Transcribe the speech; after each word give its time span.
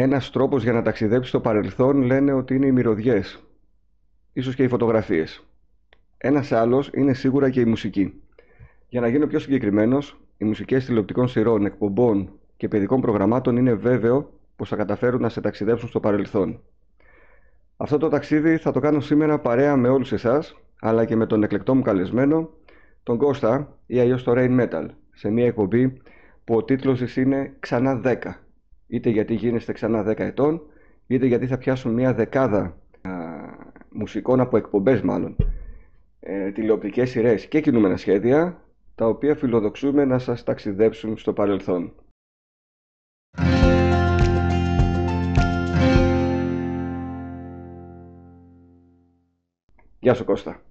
Ένας 0.00 0.30
τρόπος 0.30 0.62
για 0.62 0.72
να 0.72 0.82
ταξιδέψεις 0.82 1.28
στο 1.28 1.40
παρελθόν 1.40 2.02
λένε 2.02 2.32
ότι 2.32 2.54
είναι 2.54 2.66
οι 2.66 2.72
μυρωδιές, 2.72 3.44
ίσως 4.32 4.54
και 4.54 4.62
οι 4.62 4.68
φωτογραφίες. 4.68 5.46
Ένας 6.18 6.52
άλλος 6.52 6.90
είναι 6.94 7.14
σίγουρα 7.14 7.50
και 7.50 7.60
η 7.60 7.64
μουσική. 7.64 8.22
Για 8.88 9.00
να 9.00 9.08
γίνω 9.08 9.26
πιο 9.26 9.38
συγκεκριμένος, 9.38 10.20
οι 10.36 10.44
μουσικές 10.44 10.84
τηλεοπτικών 10.84 11.28
σειρών, 11.28 11.66
εκπομπών 11.66 12.30
και 12.56 12.68
παιδικών 12.68 13.00
προγραμμάτων 13.00 13.56
είναι 13.56 13.74
βέβαιο 13.74 14.32
πως 14.56 14.68
θα 14.68 14.76
καταφέρουν 14.76 15.20
να 15.20 15.28
σε 15.28 15.40
ταξιδέψουν 15.40 15.88
στο 15.88 16.00
παρελθόν. 16.00 16.60
Αυτό 17.76 17.98
το 17.98 18.08
ταξίδι 18.08 18.56
θα 18.56 18.72
το 18.72 18.80
κάνω 18.80 19.00
σήμερα 19.00 19.38
παρέα 19.38 19.76
με 19.76 19.88
όλους 19.88 20.12
εσάς, 20.12 20.56
αλλά 20.80 21.04
και 21.04 21.16
με 21.16 21.26
τον 21.26 21.42
εκλεκτό 21.42 21.74
μου 21.74 21.82
καλεσμένο, 21.82 22.50
τον 23.02 23.18
Κώστα 23.18 23.78
ή 23.86 24.00
αλλιώς 24.00 24.22
το 24.22 24.32
Rain 24.36 24.60
Metal, 24.60 24.86
σε 25.14 25.30
μια 25.30 25.46
εκπομπή 25.46 26.02
που 26.44 26.54
ο 26.54 26.64
τίτλος 26.64 26.98
της 26.98 27.16
είναι 27.16 27.52
«Ξανά 27.60 28.00
10» 28.04 28.47
είτε 28.88 29.10
γιατί 29.10 29.34
γίνεστε 29.34 29.72
ξανά 29.72 30.06
10 30.06 30.18
ετών, 30.18 30.62
είτε 31.06 31.26
γιατί 31.26 31.46
θα 31.46 31.58
πιάσουν 31.58 31.92
μια 31.92 32.14
δεκάδα 32.14 32.76
α, 33.00 33.10
μουσικών 33.90 34.40
από 34.40 34.56
εκπομπές 34.56 35.00
μάλλον, 35.00 35.36
ε, 36.20 36.50
τηλεοπτικές 36.50 37.10
σειρές 37.10 37.46
και 37.46 37.60
κινούμενα 37.60 37.96
σχέδια, 37.96 38.62
τα 38.94 39.06
οποία 39.06 39.34
φιλοδοξούμε 39.34 40.04
να 40.04 40.18
σας 40.18 40.44
ταξιδέψουν 40.44 41.18
στο 41.18 41.32
παρελθόν. 41.32 41.92
Γεια 50.00 50.14
σου 50.14 50.24
Κώστα. 50.24 50.62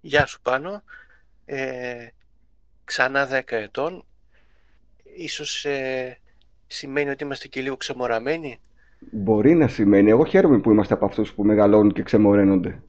Γεια 0.00 0.26
σου 0.26 0.40
Πάνο. 0.42 0.82
Ε, 1.44 2.06
ξανά 2.84 3.26
10 3.26 3.56
ετών. 3.56 4.04
Ίσως 5.16 5.64
ε, 5.64 6.18
σημαίνει 6.66 7.10
ότι 7.10 7.24
είμαστε 7.24 7.48
και 7.48 7.60
λίγο 7.60 7.76
ξεμοραμένοι; 7.76 8.60
Μπορεί 8.98 9.54
να 9.54 9.68
σημαίνει. 9.68 10.10
Εγώ 10.10 10.24
χαίρομαι 10.24 10.58
που 10.58 10.70
είμαστε 10.70 10.94
από 10.94 11.04
αυτούς 11.04 11.32
που 11.32 11.44
μεγαλώνουν 11.44 11.92
και 11.92 12.02
ξεμοραίνονται. 12.02 12.82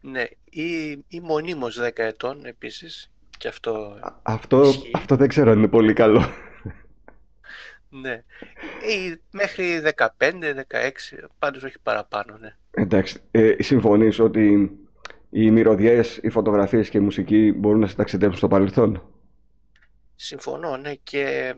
Ναι, 0.00 0.24
ή, 0.50 0.90
ή 1.08 1.20
μονίμως 1.20 1.80
10 1.80 1.90
ετών 1.94 2.44
επίσης. 2.44 3.10
Και 3.38 3.48
αυτό, 3.48 3.98
αυτό, 4.22 4.72
αυτό 4.92 5.16
δεν 5.16 5.28
ξέρω 5.28 5.50
αν 5.50 5.58
είναι 5.58 5.68
πολύ 5.68 5.92
καλό. 5.92 6.22
Ναι. 7.92 8.22
Ή 8.88 9.20
μέχρι 9.30 9.82
15, 9.96 10.08
16, 10.18 10.30
πάντως 11.38 11.62
όχι 11.62 11.78
παραπάνω, 11.82 12.36
ναι. 12.38 12.56
Εντάξει, 12.70 13.18
ε, 13.30 13.54
συμφωνείς 13.58 14.18
ότι 14.18 14.70
οι 15.30 15.50
μυρωδιές, 15.50 16.18
οι 16.22 16.28
φωτογραφίες 16.30 16.88
και 16.88 16.98
η 16.98 17.00
μουσική 17.00 17.52
μπορούν 17.52 17.80
να 17.80 17.86
σε 17.86 17.96
ταξιδέψουν 17.96 18.38
στο 18.38 18.48
παρελθόν; 18.48 19.02
Συμφωνώ, 20.16 20.76
ναι. 20.76 20.94
Και 20.94 21.54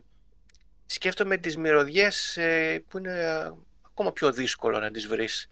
σκέφτομαι 0.87 1.37
τις 1.37 1.57
μυρωδιές 1.57 2.37
ε, 2.37 2.83
που 2.89 2.99
είναι 2.99 3.13
ακόμα 3.87 4.13
πιο 4.13 4.33
δύσκολο 4.33 4.79
να 4.79 4.91
τις 4.91 5.07
βρεις. 5.07 5.49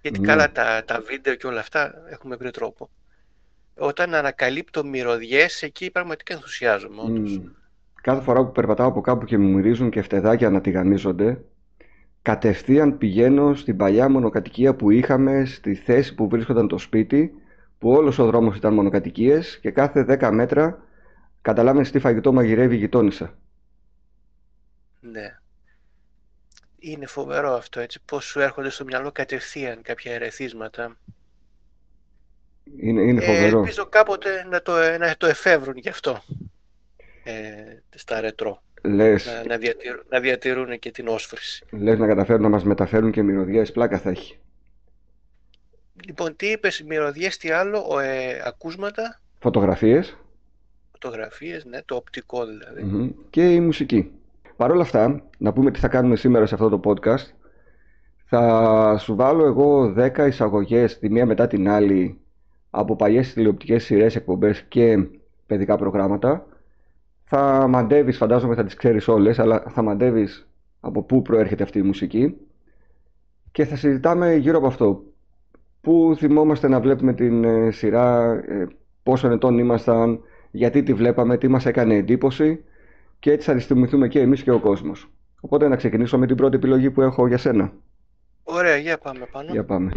Γιατί 0.00 0.20
ναι. 0.20 0.26
καλά 0.26 0.52
τα, 0.52 0.84
τα 0.84 1.00
βίντεο 1.00 1.34
και 1.34 1.46
όλα 1.46 1.60
αυτά 1.60 1.94
έχουμε 2.10 2.36
βρει 2.36 2.50
τρόπο. 2.50 2.90
Όταν 3.76 4.14
ανακαλύπτω 4.14 4.84
μυρωδιές, 4.84 5.62
εκεί 5.62 5.90
πραγματικά 5.90 6.34
ενθουσιάζομαι 6.34 7.00
όντως. 7.00 7.40
Κάθε 8.02 8.22
φορά 8.22 8.44
που 8.44 8.52
περπατάω 8.52 8.88
από 8.88 9.00
κάπου 9.00 9.24
και 9.24 9.38
μου 9.38 9.48
μυρίζουν 9.48 9.90
και 9.90 10.02
φτεδάκια 10.02 10.50
να 10.50 10.60
τηγανίζονται, 10.60 11.40
κατευθείαν 12.22 12.98
πηγαίνω 12.98 13.54
στην 13.54 13.76
παλιά 13.76 14.08
μονοκατοικία 14.08 14.74
που 14.74 14.90
είχαμε, 14.90 15.44
στη 15.44 15.74
θέση 15.74 16.14
που 16.14 16.28
βρίσκονταν 16.28 16.68
το 16.68 16.78
σπίτι, 16.78 17.34
που 17.78 17.90
όλος 17.90 18.18
ο 18.18 18.26
δρόμος 18.26 18.56
ήταν 18.56 18.74
μονοκατοικίες 18.74 19.58
και 19.60 19.70
κάθε 19.70 20.18
10 20.20 20.30
μέτρα 20.32 20.82
καταλάβαινες 21.42 21.90
τι 21.90 21.98
φαγητό 21.98 22.32
μαγειρεύει 22.32 22.74
η 22.74 22.78
γειτόνισσα. 22.78 23.38
Ναι. 25.14 25.36
Είναι 26.78 27.06
φοβερό 27.06 27.52
αυτό, 27.54 27.80
έτσι, 27.80 28.00
πώς 28.04 28.24
σου 28.24 28.40
έρχονται 28.40 28.70
στο 28.70 28.84
μυαλό 28.84 29.12
κατευθείαν 29.12 29.82
κάποια 29.82 30.14
ερεθίσματα. 30.14 30.96
Είναι, 32.76 33.02
είναι 33.02 33.24
ε, 33.24 33.26
φοβερό. 33.26 33.56
Ε, 33.56 33.60
ελπίζω 33.60 33.86
κάποτε 33.86 34.46
να 34.50 34.62
το, 34.62 34.72
να 34.98 35.16
το 35.16 35.26
εφεύρουν 35.26 35.76
γι' 35.76 35.88
αυτό 35.88 36.22
ε, 37.24 37.32
στα 37.94 38.20
ρετρό. 38.20 38.62
Λες, 38.82 39.26
να, 39.26 39.44
να, 39.44 39.56
διατηρούν, 39.56 40.02
να 40.08 40.20
διατηρούν 40.20 40.78
και 40.78 40.90
την 40.90 41.08
όσφρηση. 41.08 41.64
Λες 41.70 41.98
να 41.98 42.06
καταφέρουν 42.06 42.42
να 42.42 42.48
μας 42.48 42.64
μεταφέρουν 42.64 43.10
και 43.10 43.22
μυρωδιές, 43.22 43.72
πλάκα 43.72 43.98
θα 43.98 44.10
έχει. 44.10 44.38
Λοιπόν, 46.06 46.36
τι 46.36 46.46
είπες, 46.46 46.82
μυρωδιές, 46.82 47.36
τι 47.36 47.50
άλλο, 47.50 47.98
ε, 48.00 48.42
ακούσματα; 48.44 49.20
Φωτογραφίες. 49.38 50.16
Φωτογραφίες, 50.92 51.64
ναι, 51.64 51.82
το 51.82 51.94
οπτικό 51.94 52.46
δηλαδή. 52.46 53.14
Και 53.30 53.52
η 53.52 53.60
μουσική. 53.60 54.12
Παρ' 54.56 54.70
όλα 54.70 54.82
αυτά, 54.82 55.22
να 55.38 55.52
πούμε 55.52 55.70
τι 55.70 55.78
θα 55.78 55.88
κάνουμε 55.88 56.16
σήμερα 56.16 56.46
σε 56.46 56.54
αυτό 56.54 56.68
το 56.68 56.80
podcast. 56.84 57.32
Θα 58.24 58.96
σου 58.98 59.14
βάλω 59.14 59.44
εγώ 59.44 59.94
10 59.96 60.26
εισαγωγές 60.26 60.98
τη 60.98 61.10
μία 61.10 61.26
μετά 61.26 61.46
την 61.46 61.68
άλλη 61.68 62.20
από 62.70 62.96
παλιές 62.96 63.32
τηλεοπτικές 63.32 63.84
σειρές, 63.84 64.16
εκπομπές 64.16 64.62
και 64.62 65.08
παιδικά 65.46 65.76
προγράμματα. 65.76 66.46
Θα 67.24 67.66
μαντεύεις, 67.68 68.16
φαντάζομαι 68.16 68.54
θα 68.54 68.64
τις 68.64 68.74
ξέρεις 68.74 69.08
όλες, 69.08 69.38
αλλά 69.38 69.64
θα 69.68 69.82
μαντεύεις 69.82 70.48
από 70.80 71.02
πού 71.02 71.22
προέρχεται 71.22 71.62
αυτή 71.62 71.78
η 71.78 71.82
μουσική 71.82 72.36
και 73.52 73.64
θα 73.64 73.76
συζητάμε 73.76 74.34
γύρω 74.34 74.58
από 74.58 74.66
αυτό. 74.66 75.02
Πού 75.80 76.14
θυμόμαστε 76.16 76.68
να 76.68 76.80
βλέπουμε 76.80 77.12
την 77.12 77.44
ε, 77.44 77.70
σειρά, 77.70 78.32
ε, 78.32 78.66
πόσο 79.02 79.28
ετών 79.28 79.58
ήμασταν, 79.58 80.20
γιατί 80.50 80.82
τη 80.82 80.94
βλέπαμε, 80.94 81.38
τι 81.38 81.48
μας 81.48 81.66
έκανε 81.66 81.94
εντύπωση 81.94 82.64
και 83.24 83.32
έτσι 83.32 83.50
θα 83.50 83.74
τη 83.74 84.08
και 84.08 84.20
εμείς 84.20 84.42
και 84.42 84.50
ο 84.50 84.60
κόσμος. 84.60 85.08
Οπότε 85.40 85.68
να 85.68 85.76
ξεκινήσω 85.76 86.18
με 86.18 86.26
την 86.26 86.36
πρώτη 86.36 86.56
επιλογή 86.56 86.90
που 86.90 87.02
έχω 87.02 87.26
για 87.26 87.38
σένα. 87.38 87.72
Ωραία, 88.42 88.76
για 88.76 88.98
πάμε 88.98 89.26
πάνω. 89.32 89.52
Για 89.52 89.64
πάμε. 89.64 89.92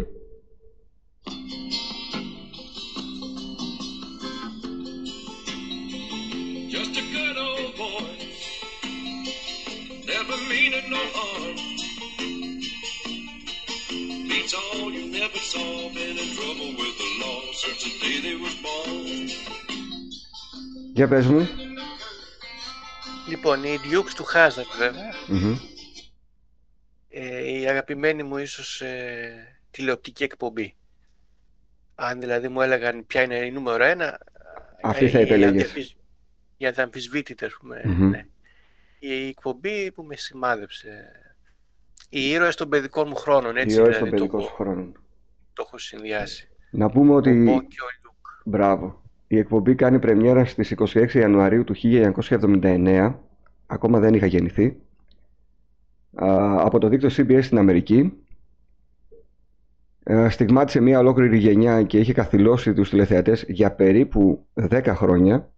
Για 20.94 21.08
πες 21.08 21.26
μου. 21.28 21.67
Λοιπόν, 23.28 23.64
η 23.64 23.78
Dukes 23.84 24.14
του 24.16 24.26
Hazard 24.34 24.78
βεβαια 24.78 25.14
Ε, 27.10 27.60
η 27.60 27.68
αγαπημένη 27.68 28.24
μου 28.24 28.38
ίσως 28.38 28.82
ε, 28.82 29.58
τηλεοπτική 29.72 30.24
εκπομπή. 30.24 30.76
Αν 31.96 32.20
δηλαδή 32.20 32.48
μου 32.48 32.62
έλεγαν 32.62 33.06
ποια 33.08 33.22
είναι 33.22 33.36
η 33.36 33.52
νούμερο 33.52 33.84
ένα, 33.84 34.20
αυτή 34.82 35.10
θα 35.10 35.20
επέλεγες. 35.20 35.96
Για 36.58 36.74
τα 36.74 36.84
αμφισβήτητα, 36.84 37.46
ας 37.46 37.54
πούμε. 37.60 37.82
Ναι. 37.86 38.26
Η 39.00 39.28
εκπομπή 39.28 39.92
που 39.92 40.04
με 40.04 40.16
σημάδεψε. 40.16 41.12
Οι 42.10 42.30
ήρωες 42.30 42.56
των 42.56 42.70
παιδικών 42.70 43.08
μου 43.08 43.16
χρόνων, 43.16 43.58
έτσι. 43.58 43.76
Οι 43.76 43.80
ήρωες 43.80 43.98
δηλαδή, 43.98 44.10
των 44.10 44.20
παιδικών 44.20 44.42
μου 44.42 44.56
χρόνων. 44.56 45.00
Το 45.54 45.64
έχω 45.66 45.78
συνδυάσει. 45.78 46.50
Να 46.70 46.90
πούμε 46.90 47.14
ότι... 47.14 47.30
Ο 47.30 47.62
και 47.62 47.82
ο 47.82 48.12
Μπράβο. 48.44 49.02
Η 49.28 49.38
εκπομπή 49.38 49.76
κάνει 49.76 50.00
πρεμιέρα 50.00 50.46
στις 50.46 50.76
26 50.78 51.14
Ιανουαρίου 51.14 51.64
του 51.64 51.76
1979. 51.78 53.14
Ακόμα 53.68 54.00
δεν 54.00 54.14
είχα 54.14 54.26
γεννηθεί. 54.26 54.78
Από 56.60 56.80
το 56.80 56.88
δίκτυο 56.88 57.10
CBS 57.10 57.44
στην 57.44 57.58
Αμερική. 57.58 58.14
Στιγμάτισε 60.30 60.80
μια 60.80 61.00
ολόκληρη 61.00 61.38
γενιά 61.38 61.84
και 61.84 62.00
είχε 62.00 62.14
καθυλώσει 62.14 62.74
τους 62.74 62.90
τηλεθεατές 62.90 63.46
για 63.48 63.72
περίπου 63.72 64.46
10 64.70 64.84
χρόνια. 64.86 65.50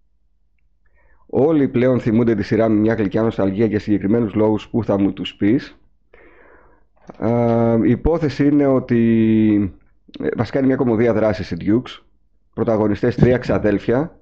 Όλοι 1.25 1.67
πλέον 1.67 1.99
θυμούνται 1.99 2.35
τη 2.35 2.43
σειρά 2.43 2.69
με 2.69 2.75
μια 2.75 2.93
γλυκιά 2.93 3.21
νοσταλγία 3.21 3.65
για 3.65 3.79
συγκεκριμένους 3.79 4.33
λόγους 4.33 4.69
που 4.69 4.83
θα 4.83 4.99
μου 4.99 5.13
τους 5.13 5.35
πεις. 5.35 5.77
Η 7.85 7.89
υπόθεση 7.89 8.47
είναι 8.47 8.67
ότι 8.67 9.73
ε, 10.19 10.27
βασικά 10.37 10.57
είναι 10.57 10.67
μια 10.67 10.75
κομμωδία 10.75 11.13
δράσης 11.13 11.51
η 11.51 11.57
Dukes 11.59 12.08
πρωταγωνιστές 12.59 13.15
τρία 13.15 13.37
ξαδέλφια, 13.37 14.19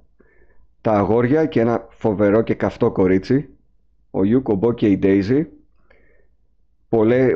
τα 0.81 0.91
αγόρια 0.91 1.45
και 1.45 1.59
ένα 1.59 1.87
φοβερό 1.89 2.41
και 2.41 2.53
καυτό 2.53 2.91
κορίτσι, 2.91 3.49
ο 4.11 4.23
Ιούκ, 4.23 4.47
ο 4.47 4.55
Μπό 4.55 4.73
και 4.73 4.87
η 4.87 4.97
Ντέιζι. 4.97 5.47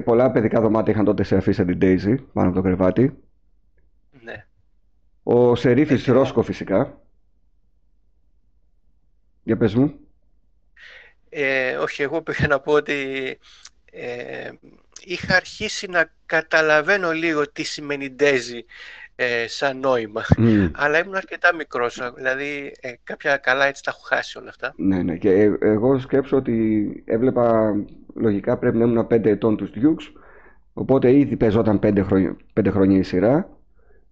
πολλά 0.03 0.31
παιδικά 0.31 0.61
δωμάτια 0.61 0.93
είχαν 0.93 1.05
τότε 1.05 1.23
σε 1.23 1.35
αφήσα 1.35 1.65
την 1.65 1.77
Ντέιζι 1.77 2.15
πάνω 2.15 2.47
από 2.47 2.55
το 2.55 2.63
κρεβάτι. 2.63 3.17
Ναι. 4.23 4.45
Ο 5.23 5.55
Σερίφης 5.55 6.05
Ρόσκο 6.05 6.41
φυσικά. 6.41 7.01
Για 9.43 9.57
πες 9.57 9.75
μου. 9.75 9.93
Ε, 11.29 11.75
όχι, 11.75 12.01
εγώ 12.01 12.21
πήγα 12.21 12.47
να 12.47 12.59
πω 12.59 12.73
ότι 12.73 12.93
ε, 13.91 14.49
είχα 15.03 15.35
αρχίσει 15.35 15.87
να 15.87 16.11
καταλαβαίνω 16.25 17.11
λίγο 17.11 17.51
τι 17.51 17.63
σημαίνει 17.63 18.09
Ντέιζι 18.09 18.65
ε, 19.23 19.47
σαν 19.47 19.79
νόημα. 19.79 20.23
Αλλά 20.71 20.99
ήμουν 20.99 21.15
αρκετά 21.15 21.55
μικρός. 21.55 22.13
Δηλαδή, 22.15 22.71
ε, 22.81 22.93
κάποια 23.03 23.37
καλά 23.37 23.65
έτσι 23.65 23.83
τα 23.83 23.91
έχω 23.95 24.05
χάσει 24.05 24.37
όλα 24.37 24.49
αυτά. 24.49 24.73
Ναι, 24.75 25.03
ναι. 25.03 25.17
Και 25.17 25.31
ε, 25.31 25.57
εγώ 25.59 25.99
σκέψω 25.99 26.37
ότι 26.37 27.03
έβλεπα 27.05 27.75
λογικά 28.15 28.57
πρέπει 28.57 28.77
να 28.77 28.85
ήμουν 28.85 29.07
5 29.11 29.25
ετών 29.25 29.57
τους 29.57 29.69
Dukes, 29.75 30.21
οπότε 30.73 31.11
ήδη 31.17 31.35
παίζονταν 31.35 31.79
5 31.83 31.99
χρόνια, 32.03 32.37
5 32.59 32.67
χρόνια 32.69 32.97
η 32.97 33.03
σειρά. 33.03 33.49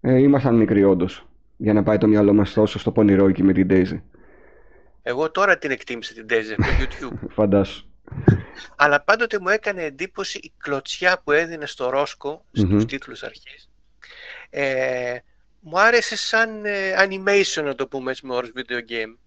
Ε, 0.02 0.18
ήμασταν 0.18 0.56
μικροί 0.56 0.84
όντως, 0.84 1.28
για 1.58 1.74
να 1.74 1.84
πάει 1.84 1.98
το 1.98 2.08
μυαλό 2.08 2.34
μας 2.34 2.54
τόσο 2.54 2.80
στο 2.80 2.92
πονηρό 2.92 3.28
εκεί 3.28 3.44
με 3.44 3.54
την 3.54 3.68
Daisy. 3.70 4.02
Εγώ 5.04 5.32
τώρα 5.32 5.58
την 5.58 5.72
εκτίμησα 5.72 6.14
την 6.14 6.26
Daisy 6.30 6.56
από 6.58 6.62
το 6.62 6.74
YouTube. 6.80 7.28
Φαντάσου. 7.38 7.88
Αλλά 8.76 9.02
πάντοτε 9.02 9.40
μου 9.40 9.50
έκανε 9.50 9.84
εντύπωση 9.84 10.38
η 10.38 10.52
κλωτσιά 10.58 11.22
που 11.24 11.32
έδινε 11.32 11.66
στο 11.66 11.90
Ρόσκο, 11.90 12.46
στους 12.52 12.84
mm 12.84 12.88
τίτλους 12.88 13.24
αρχής. 13.24 13.69
Ε, 14.50 15.18
μου 15.60 15.80
άρεσε 15.80 16.18
σαν 16.18 16.66
ε, 16.66 16.94
animation, 16.98 17.64
να 17.64 17.76
το 17.76 17.88
πούμε 17.88 18.12
έτσι 18.12 18.26
με 18.26 18.34
όρους 18.34 18.52
video 18.56 18.92
game. 18.92 19.18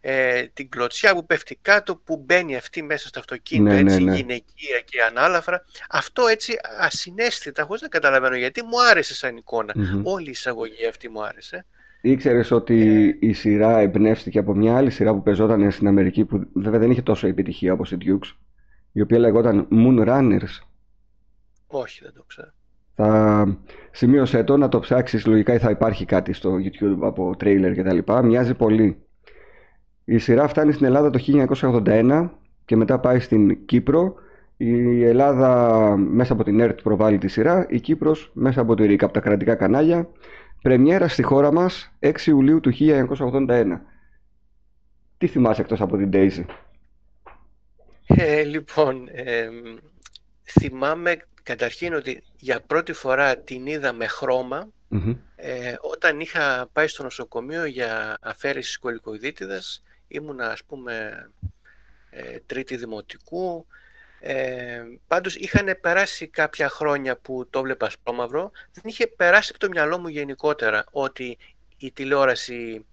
Ε, 0.00 0.46
την 0.52 0.68
κλωτσιά 0.68 1.14
που 1.14 1.26
πέφτει 1.26 1.58
κάτω, 1.62 1.96
που 1.96 2.22
μπαίνει 2.24 2.56
αυτή 2.56 2.82
μέσα 2.82 3.08
στο 3.08 3.18
αυτοκίνητο, 3.18 3.74
ναι, 3.74 3.80
έτσι, 3.80 4.02
ναι, 4.02 4.10
ναι. 4.10 4.16
γυναικεία 4.16 4.80
και 4.84 5.02
ανάλαφρα. 5.02 5.64
Αυτό 5.90 6.26
έτσι 6.26 6.54
ασυναίσθητα, 6.78 7.64
χωρίς 7.64 7.82
να 7.82 7.88
καταλαβαίνω 7.88 8.36
γιατί, 8.36 8.62
μου 8.62 8.82
άρεσε 8.90 9.14
σαν 9.14 9.36
εικονα 9.36 9.74
Όλη 10.02 10.26
η 10.26 10.30
εισαγωγή 10.30 10.86
αυτή 10.86 11.08
μου 11.08 11.24
άρεσε. 11.24 11.66
Ήξερες 12.00 12.50
ότι 12.50 13.06
η 13.20 13.32
σειρά 13.32 13.78
εμπνεύστηκε 13.78 14.38
από 14.38 14.54
μια 14.54 14.76
άλλη 14.76 14.90
σειρά 14.90 15.12
που 15.12 15.22
πεζόταν 15.22 15.70
στην 15.70 15.86
Αμερική 15.86 16.24
που 16.24 16.50
βέβαια 16.54 16.78
δεν 16.78 16.90
είχε 16.90 17.02
τόσο 17.02 17.26
επιτυχία 17.26 17.72
όπως 17.72 17.92
η 17.92 17.96
Dukes 18.00 18.34
η 18.92 19.00
οποία 19.00 19.18
λεγόταν 19.18 19.68
Moon 19.70 20.08
Runners. 20.08 20.66
Όχι, 21.66 22.00
δεν 22.02 22.12
το 22.12 22.24
ξέρω. 22.26 22.52
Θα 22.96 23.58
σημείωσε 23.90 24.44
το 24.44 24.56
να 24.56 24.68
το 24.68 24.80
ψάξεις, 24.80 25.26
λογικά 25.26 25.58
θα 25.58 25.70
υπάρχει 25.70 26.04
κάτι 26.04 26.32
στο 26.32 26.56
YouTube 26.64 26.98
από 27.00 27.36
τρέιλερ 27.36 27.74
και 27.74 27.82
τα 27.82 27.92
λοιπά. 27.92 28.22
Μοιάζει 28.22 28.54
πολύ. 28.54 28.96
Η 30.04 30.18
σειρά 30.18 30.48
φτάνει 30.48 30.72
στην 30.72 30.86
Ελλάδα 30.86 31.10
το 31.10 31.18
1981 31.24 32.30
και 32.64 32.76
μετά 32.76 32.98
πάει 32.98 33.20
στην 33.20 33.66
Κύπρο. 33.66 34.14
Η 34.56 35.04
Ελλάδα 35.04 35.96
μέσα 35.96 36.32
από 36.32 36.44
την 36.44 36.60
ΕΡΤ 36.60 36.80
προβάλλει 36.80 37.18
τη 37.18 37.28
σειρά, 37.28 37.66
η 37.68 37.80
Κύπρος 37.80 38.30
μέσα 38.34 38.60
από 38.60 38.74
τη 38.74 38.86
ΡΙΚ, 38.86 39.02
από 39.02 39.12
τα 39.12 39.20
κρατικά 39.20 39.54
κανάλια. 39.54 40.08
Πρεμιέρα 40.62 41.08
στη 41.08 41.22
χώρα 41.22 41.52
μας 41.52 41.92
6 42.00 42.26
Ιουλίου 42.26 42.60
του 42.60 42.72
1981. 42.72 43.80
Τι 45.18 45.26
θυμάσαι 45.26 45.60
εκτός 45.60 45.80
από 45.80 45.96
την 45.96 46.10
Daisy? 46.12 46.44
Ε, 48.06 48.42
λοιπόν, 48.42 49.08
ε, 49.12 49.48
θυμάμαι 50.60 51.16
καταρχήν 51.46 51.94
ότι 51.94 52.22
για 52.36 52.60
πρώτη 52.60 52.92
φορά 52.92 53.36
την 53.38 53.66
είδα 53.66 53.92
με 53.92 54.06
χρωμα 54.06 54.68
ε, 55.36 55.74
όταν 55.80 56.20
είχα 56.20 56.68
πάει 56.72 56.86
στο 56.86 57.02
νοσοκομείο 57.02 57.64
για 57.64 58.18
αφαίρεσης 58.20 58.72
σκολικοειδίτιδας. 58.72 59.82
Ήμουνα 60.08 60.50
ας 60.50 60.64
πούμε 60.64 61.26
ε, 62.10 62.38
τρίτη 62.46 62.76
δημοτικού. 62.76 63.66
Ε, 64.20 64.82
πάντως 65.06 65.34
είχαν 65.34 65.78
περάσει 65.80 66.26
κάποια 66.26 66.68
χρόνια 66.68 67.16
που 67.16 67.46
το 67.50 67.62
βλέπα 67.62 67.90
σπρώμαυρο. 67.90 68.50
Δεν 68.72 68.82
είχε 68.84 69.06
περάσει 69.06 69.50
από 69.50 69.58
το 69.58 69.68
μυαλό 69.68 69.98
μου 69.98 70.08
γενικότερα 70.08 70.84
ότι 70.90 71.38
η 71.76 71.92
τηλεόραση 71.92 72.84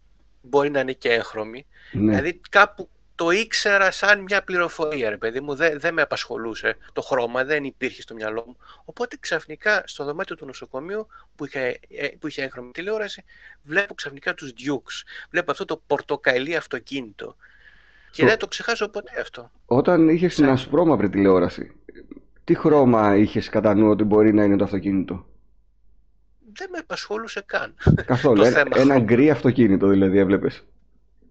μπορεί 0.42 0.70
να 0.70 0.80
είναι 0.80 0.94
και 0.94 1.10
έγχρωμη. 1.14 1.66
Ναι. 1.92 2.16
Δηλαδή 2.16 2.42
κάπου 2.50 2.90
το 3.24 3.30
ήξερα 3.30 3.92
σαν 3.92 4.22
μια 4.22 4.44
πληροφορία, 4.44 5.10
ρε 5.10 5.18
παιδί 5.18 5.40
μου, 5.40 5.56
δεν, 5.56 5.80
δεν 5.80 5.94
με 5.94 6.02
απασχολούσε. 6.02 6.78
Το 6.94 7.02
χρώμα 7.02 7.44
δεν 7.44 7.64
υπήρχε 7.64 8.02
στο 8.02 8.14
μυαλό 8.14 8.44
μου. 8.48 8.58
Οπότε 8.86 9.18
ξαφνικά 9.20 9.84
στο 9.86 10.04
δωμάτιο 10.04 10.36
του 10.36 10.46
νοσοκομείου 10.46 11.08
που 11.36 11.46
είχε, 11.46 11.80
ε, 11.90 12.08
που 12.20 12.28
είχε 12.28 12.44
έγχρωμη 12.44 12.72
τηλεόραση, 12.72 13.24
βλέπω 13.64 13.94
ξαφνικά 13.94 14.34
τους 14.34 14.50
Dukes. 14.50 15.04
Βλέπω 15.30 15.52
αυτό 15.52 15.66
το 15.66 15.82
πορτοκαλί 15.88 16.56
αυτοκίνητο. 16.56 17.36
Και 18.12 18.26
δεν 18.26 18.38
το 18.38 18.48
ξεχάσω 18.48 18.90
ποτέ 18.90 19.22
αυτό. 19.22 19.52
Όταν 19.66 20.10
είχες 20.10 20.36
την 20.36 20.50
ασπρόμαυρη 20.50 21.10
τηλεόραση, 21.10 21.72
τι 22.44 22.56
χρώμα 22.56 23.16
είχες 23.16 23.50
κατά 23.50 23.74
νου 23.76 23.90
ότι 23.90 24.04
μπορεί 24.04 24.34
να 24.34 24.44
είναι 24.44 24.56
το 24.58 24.64
αυτοκίνητο; 24.64 25.26
Δεν 26.54 26.70
με 26.72 26.78
απασχολούσε 26.78 27.44
καν. 27.46 27.76
Καθόλου. 28.06 28.44
ένα, 28.44 28.64
ένα 28.76 29.00
γκρι 29.00 29.30
αυτοκίνητο 29.30 29.88
δηλαδή 29.88 30.18
έβλεπες. 30.18 30.64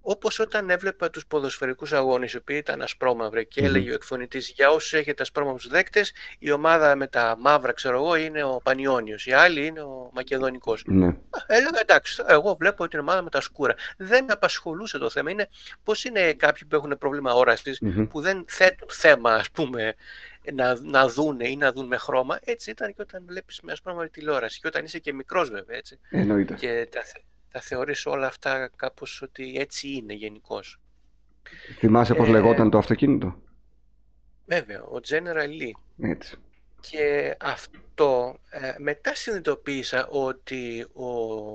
Όπως 0.02 0.38
όταν 0.38 0.70
έβλεπα 0.70 1.10
τους 1.10 1.26
ποδοσφαιρικούς 1.26 1.93
αγώνες, 1.93 2.32
οι 2.32 2.37
οποίοι 2.37 2.56
ήταν 2.60 2.82
ασπρόμαυροι 2.82 3.46
και 3.46 3.64
έλεγε 3.64 3.90
ο 3.90 3.94
εκφωνητής 3.94 4.52
για 4.56 4.70
όσους 4.70 4.93
έχετε 4.93 5.22
ασπρόμαυρους 5.22 5.69
δέκτες, 5.69 6.12
η 6.38 6.50
ομάδα 6.50 6.96
με 6.96 7.06
τα 7.06 7.37
μαύρα, 7.38 7.72
ξέρω 7.72 7.96
εγώ, 7.96 8.16
είναι 8.16 8.44
ο 8.44 8.60
Πανιόνιος. 8.62 9.26
Η 9.26 9.32
άλλη 9.32 9.66
είναι 9.66 9.81
ο 9.81 10.10
Μακεδονικός. 10.12 10.82
Ναι. 10.87 11.16
Έλεγα 11.46 11.81
εντάξει, 11.81 12.22
εγώ 12.26 12.56
βλέπω 12.58 12.88
την 12.88 12.99
ομάδα 12.99 13.22
με 13.22 13.31
τα 13.31 13.40
σκούρα. 13.40 13.75
Δεν 13.96 14.25
με 14.25 14.32
απασχολούσε 14.32 14.99
το 14.99 15.10
θέμα. 15.10 15.31
Είναι 15.31 15.49
πώς 15.84 16.05
είναι 16.05 16.32
κάποιοι 16.32 16.69
που 16.69 16.76
έχουν 16.76 16.96
πρόβλημα 16.98 17.32
που 18.08 18.20
δεν 18.20 18.44
θέτουν 18.48 18.88
θέμα, 18.90 19.34
ας 19.34 19.50
πούμε, 19.50 19.94
να, 20.52 20.81
να 20.81 21.08
δουν 21.08 21.40
ή 21.40 21.56
να 21.56 21.72
δουν 21.72 21.87
με 21.87 21.96
χρώμα. 21.96 22.38
Έτσι 22.44 22.70
ήταν 22.70 22.94
και 22.94 23.02
όταν 23.02 23.25
βλέπεις 23.26 23.60
με 23.62 23.72
ασπρόμαυρη 23.72 24.10
τηλεόραση. 24.10 24.60
Και 24.60 24.66
όταν 24.66 24.84
είσαι 24.84 24.98
και 24.98 25.12
μικρός, 25.12 25.50
βέβαια. 25.50 25.76
Έτσι. 25.76 25.98
Εννοείται. 26.10 26.55
Και 26.55 26.88
τα, 26.90 27.00
θα 27.52 27.60
θεωρήσω 27.60 28.10
όλα 28.10 28.26
αυτά 28.26 28.70
κάπως 28.76 29.22
ότι 29.22 29.56
έτσι 29.58 29.88
είναι 29.88 30.12
γενικώς. 30.12 30.81
Θυμάσαι 31.78 32.14
πώς 32.14 32.28
ε, 32.28 32.31
λεγόταν 32.31 32.70
το 32.70 32.78
αυτοκίνητο; 32.78 33.37
Βέβαια, 34.46 34.82
ο 34.82 35.00
General 35.08 35.49
Lee. 35.60 36.08
Έτσι. 36.08 36.37
Και 36.90 37.37
αυτό 37.40 38.38
ε, 38.50 38.75
μετά 38.78 39.14
συνειδητοποίησα 39.14 40.06
ότι 40.06 40.87
ο, 40.93 41.06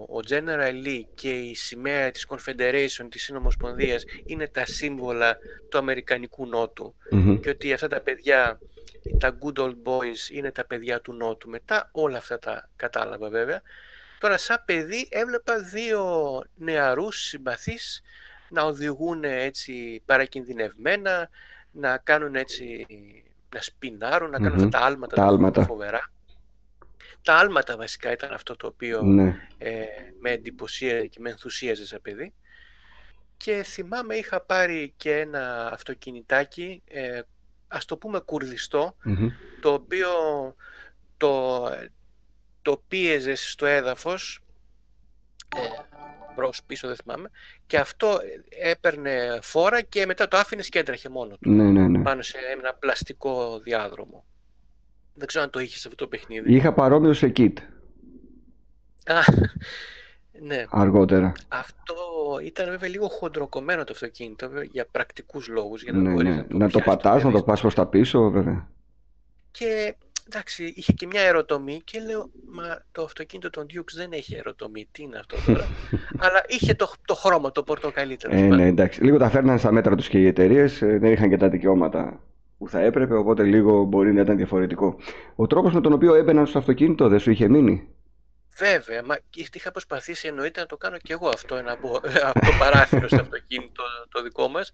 ο 0.01 0.19
General 0.29 0.85
Lee 0.85 1.01
και 1.13 1.29
η 1.29 1.55
σημαία 1.55 2.11
της 2.11 2.27
Confederation 2.29 3.07
της 3.09 3.23
Συνομοσπονδίας 3.23 4.03
είναι 4.25 4.47
τα 4.47 4.65
σύμβολα 4.65 5.37
του 5.69 5.77
Αμερικανικού 5.77 6.47
και 7.41 7.49
ότι 7.49 7.73
αυτά 7.73 7.87
τα 7.87 8.01
παιδιά, 8.01 8.59
τα 9.19 9.37
Good 9.41 9.59
Old 9.59 9.75
Boys 9.83 10.31
είναι 10.31 10.51
τα 10.51 10.65
παιδιά 10.65 11.01
του 11.01 11.13
Νότου. 11.13 11.49
Μετά 11.49 11.89
όλα 11.91 12.17
αυτά 12.17 12.39
τα 12.39 12.69
κατάλαβα 12.75 13.29
βέβαια 13.29 13.61
Τώρα 14.19 14.37
σαν 14.37 14.61
παιδί 14.65 15.07
έβλεπα 15.11 15.59
δύο 15.59 16.41
νεαρούς 16.55 17.21
συμπαθείς 17.21 18.01
να 18.49 18.63
οδηγούν 18.63 19.23
έτσι 19.23 20.01
παρακινδυνευμένα, 20.05 21.29
να 21.71 21.97
κάνουν 21.97 22.35
έτσι, 22.35 22.85
να 23.55 23.61
σπινάρουν, 23.61 24.29
να 24.29 24.37
κάνουν 24.37 24.55
αυτά 24.55 24.69
τα 24.69 24.85
άλματα, 24.85 25.15
τα 25.15 25.25
άλματα. 25.25 25.63
φοβερά. 25.63 26.11
Τα 27.21 27.35
άλματα 27.35 27.77
βασικά 27.77 28.11
ήταν 28.11 28.33
αυτό 28.33 28.55
το 28.55 28.67
οποίο 28.67 29.01
ναι. 29.01 29.47
ε, 29.57 29.85
με 30.19 30.31
εντυπωσίαζε 30.31 31.07
και 31.07 31.19
με 31.19 31.29
ενθουσίαζε 31.29 31.85
σαν 31.85 32.01
παιδί. 32.01 32.33
Και 33.37 33.63
θυμάμαι 33.63 34.15
είχα 34.15 34.41
πάρει 34.41 34.93
και 34.97 35.17
ένα 35.17 35.69
αυτοκινητάκι, 35.73 36.81
ε, 36.87 37.21
ας 37.67 37.85
το 37.85 37.97
πούμε 37.97 38.19
το 39.61 39.73
οποίο 39.73 40.09
το, 41.17 41.63
το 42.67 42.83
πίεζες 42.87 43.51
στο 43.51 43.65
έδαφος, 43.65 44.39
ε, 45.55 45.59
μπρος 46.35 46.61
πίσω 46.65 46.87
δεν 46.87 46.95
θυμάμαι, 46.95 47.29
και 47.67 47.77
αυτό 47.77 48.19
έπαιρνε 48.61 49.39
φόρα 49.41 49.81
και 49.81 50.05
μετά 50.05 50.27
το 50.27 50.37
άφηνε 50.37 50.61
και 50.61 50.79
έτρεχε 50.79 51.09
μόνο 51.09 51.37
του. 51.39 51.49
Ναι, 51.49 51.63
ναι, 51.63 51.87
ναι. 51.87 52.01
Πάνω 52.01 52.21
σε 52.21 52.37
ένα 52.57 52.73
πλαστικό 52.73 53.59
διάδρομο. 53.59 54.25
Δεν 55.13 55.27
ξέρω 55.27 55.43
αν 55.43 55.49
το 55.49 55.59
είχες 55.59 55.85
αυτό 55.85 55.95
το 55.95 56.07
παιχνίδι. 56.07 56.53
Είχα 56.53 56.73
παρόμοιο 56.73 57.13
σε 57.13 57.31
kit. 57.35 57.53
Α, 59.05 59.19
ναι. 60.41 60.65
Αργότερα. 60.69 61.33
Αυτό 61.47 61.95
ήταν 62.43 62.69
βέβαια 62.69 62.89
λίγο 62.89 63.07
χοντροκομμένο 63.07 63.83
το 63.83 63.93
αυτοκίνητο 63.93 64.49
για 64.71 64.87
πρακτικούς 64.91 65.47
λόγους. 65.47 65.83
Για 65.83 65.91
να, 65.91 65.99
ναι, 65.99 66.23
ναι. 66.23 66.35
να 66.35 66.47
το, 66.47 66.57
να 66.57 66.69
το 66.69 66.79
πατάς, 66.79 67.23
να 67.23 67.31
το 67.31 67.43
πας 67.43 67.61
προς 67.61 67.73
τα 67.73 67.87
πίσω 67.87 68.29
βέβαια. 68.29 68.67
Και 69.51 69.95
εντάξει, 70.29 70.73
είχε 70.75 70.93
και 70.93 71.05
μια 71.05 71.21
ερωτομή 71.21 71.81
και 71.83 71.99
λέω, 71.99 72.29
μα 72.51 72.81
το 72.91 73.03
αυτοκίνητο 73.03 73.49
των 73.49 73.65
Dukes 73.65 73.93
δεν 73.95 74.11
έχει 74.11 74.35
ερωτομή, 74.35 74.87
τι 74.91 75.03
είναι 75.03 75.17
αυτό 75.17 75.35
τώρα; 75.45 75.67
Αλλά 76.23 76.43
είχε 76.47 76.73
το, 76.73 76.91
το 77.05 77.15
χρώμα, 77.15 77.51
το 77.51 77.63
πορτοκαλί 77.63 78.17
Ε, 78.29 78.41
ναι, 78.41 78.65
εντάξει. 78.65 79.03
Λίγο 79.03 79.17
τα 79.17 79.29
φέρναν 79.29 79.59
στα 79.59 79.71
μέτρα 79.71 79.95
τους 79.95 80.07
και 80.07 80.19
οι 80.19 80.27
εταιρείες, 80.27 80.81
ε, 80.81 80.97
δεν 80.97 81.11
είχαν 81.11 81.29
και 81.29 81.37
τα 81.37 81.49
δικαιώματα 81.49 82.21
που 82.57 82.69
θα 82.69 82.79
έπρεπε, 82.79 83.15
οπότε 83.15 83.43
λίγο 83.43 83.83
μπορεί 83.83 84.13
να 84.13 84.21
ήταν 84.21 84.37
διαφορετικό. 84.37 84.95
Ο 85.35 85.47
τρόπος 85.47 85.73
με 85.73 85.81
τον 85.81 85.93
οποίο 85.93 86.13
έμπαιναν 86.13 86.47
στο 86.47 86.57
αυτοκίνητο 86.57 87.07
δεν 87.07 87.19
σου 87.19 87.31
είχε 87.31 87.47
μείνει; 87.47 87.87
Βέβαια, 88.57 89.03
μα 89.03 89.17
είχα 89.53 89.71
προσπαθήσει 89.71 90.27
εννοείται 90.27 90.59
να 90.59 90.65
το 90.65 90.77
κάνω 90.77 90.97
και 90.97 91.13
εγώ 91.13 91.27
αυτό 91.27 91.55
ένα, 91.55 91.71
από 91.71 92.01
το 92.33 92.51
παράθυρο 92.59 93.07
στο 93.07 93.21
αυτοκίνητο 93.27 93.83
το 94.09 94.23
δικό 94.23 94.47
μας 94.47 94.71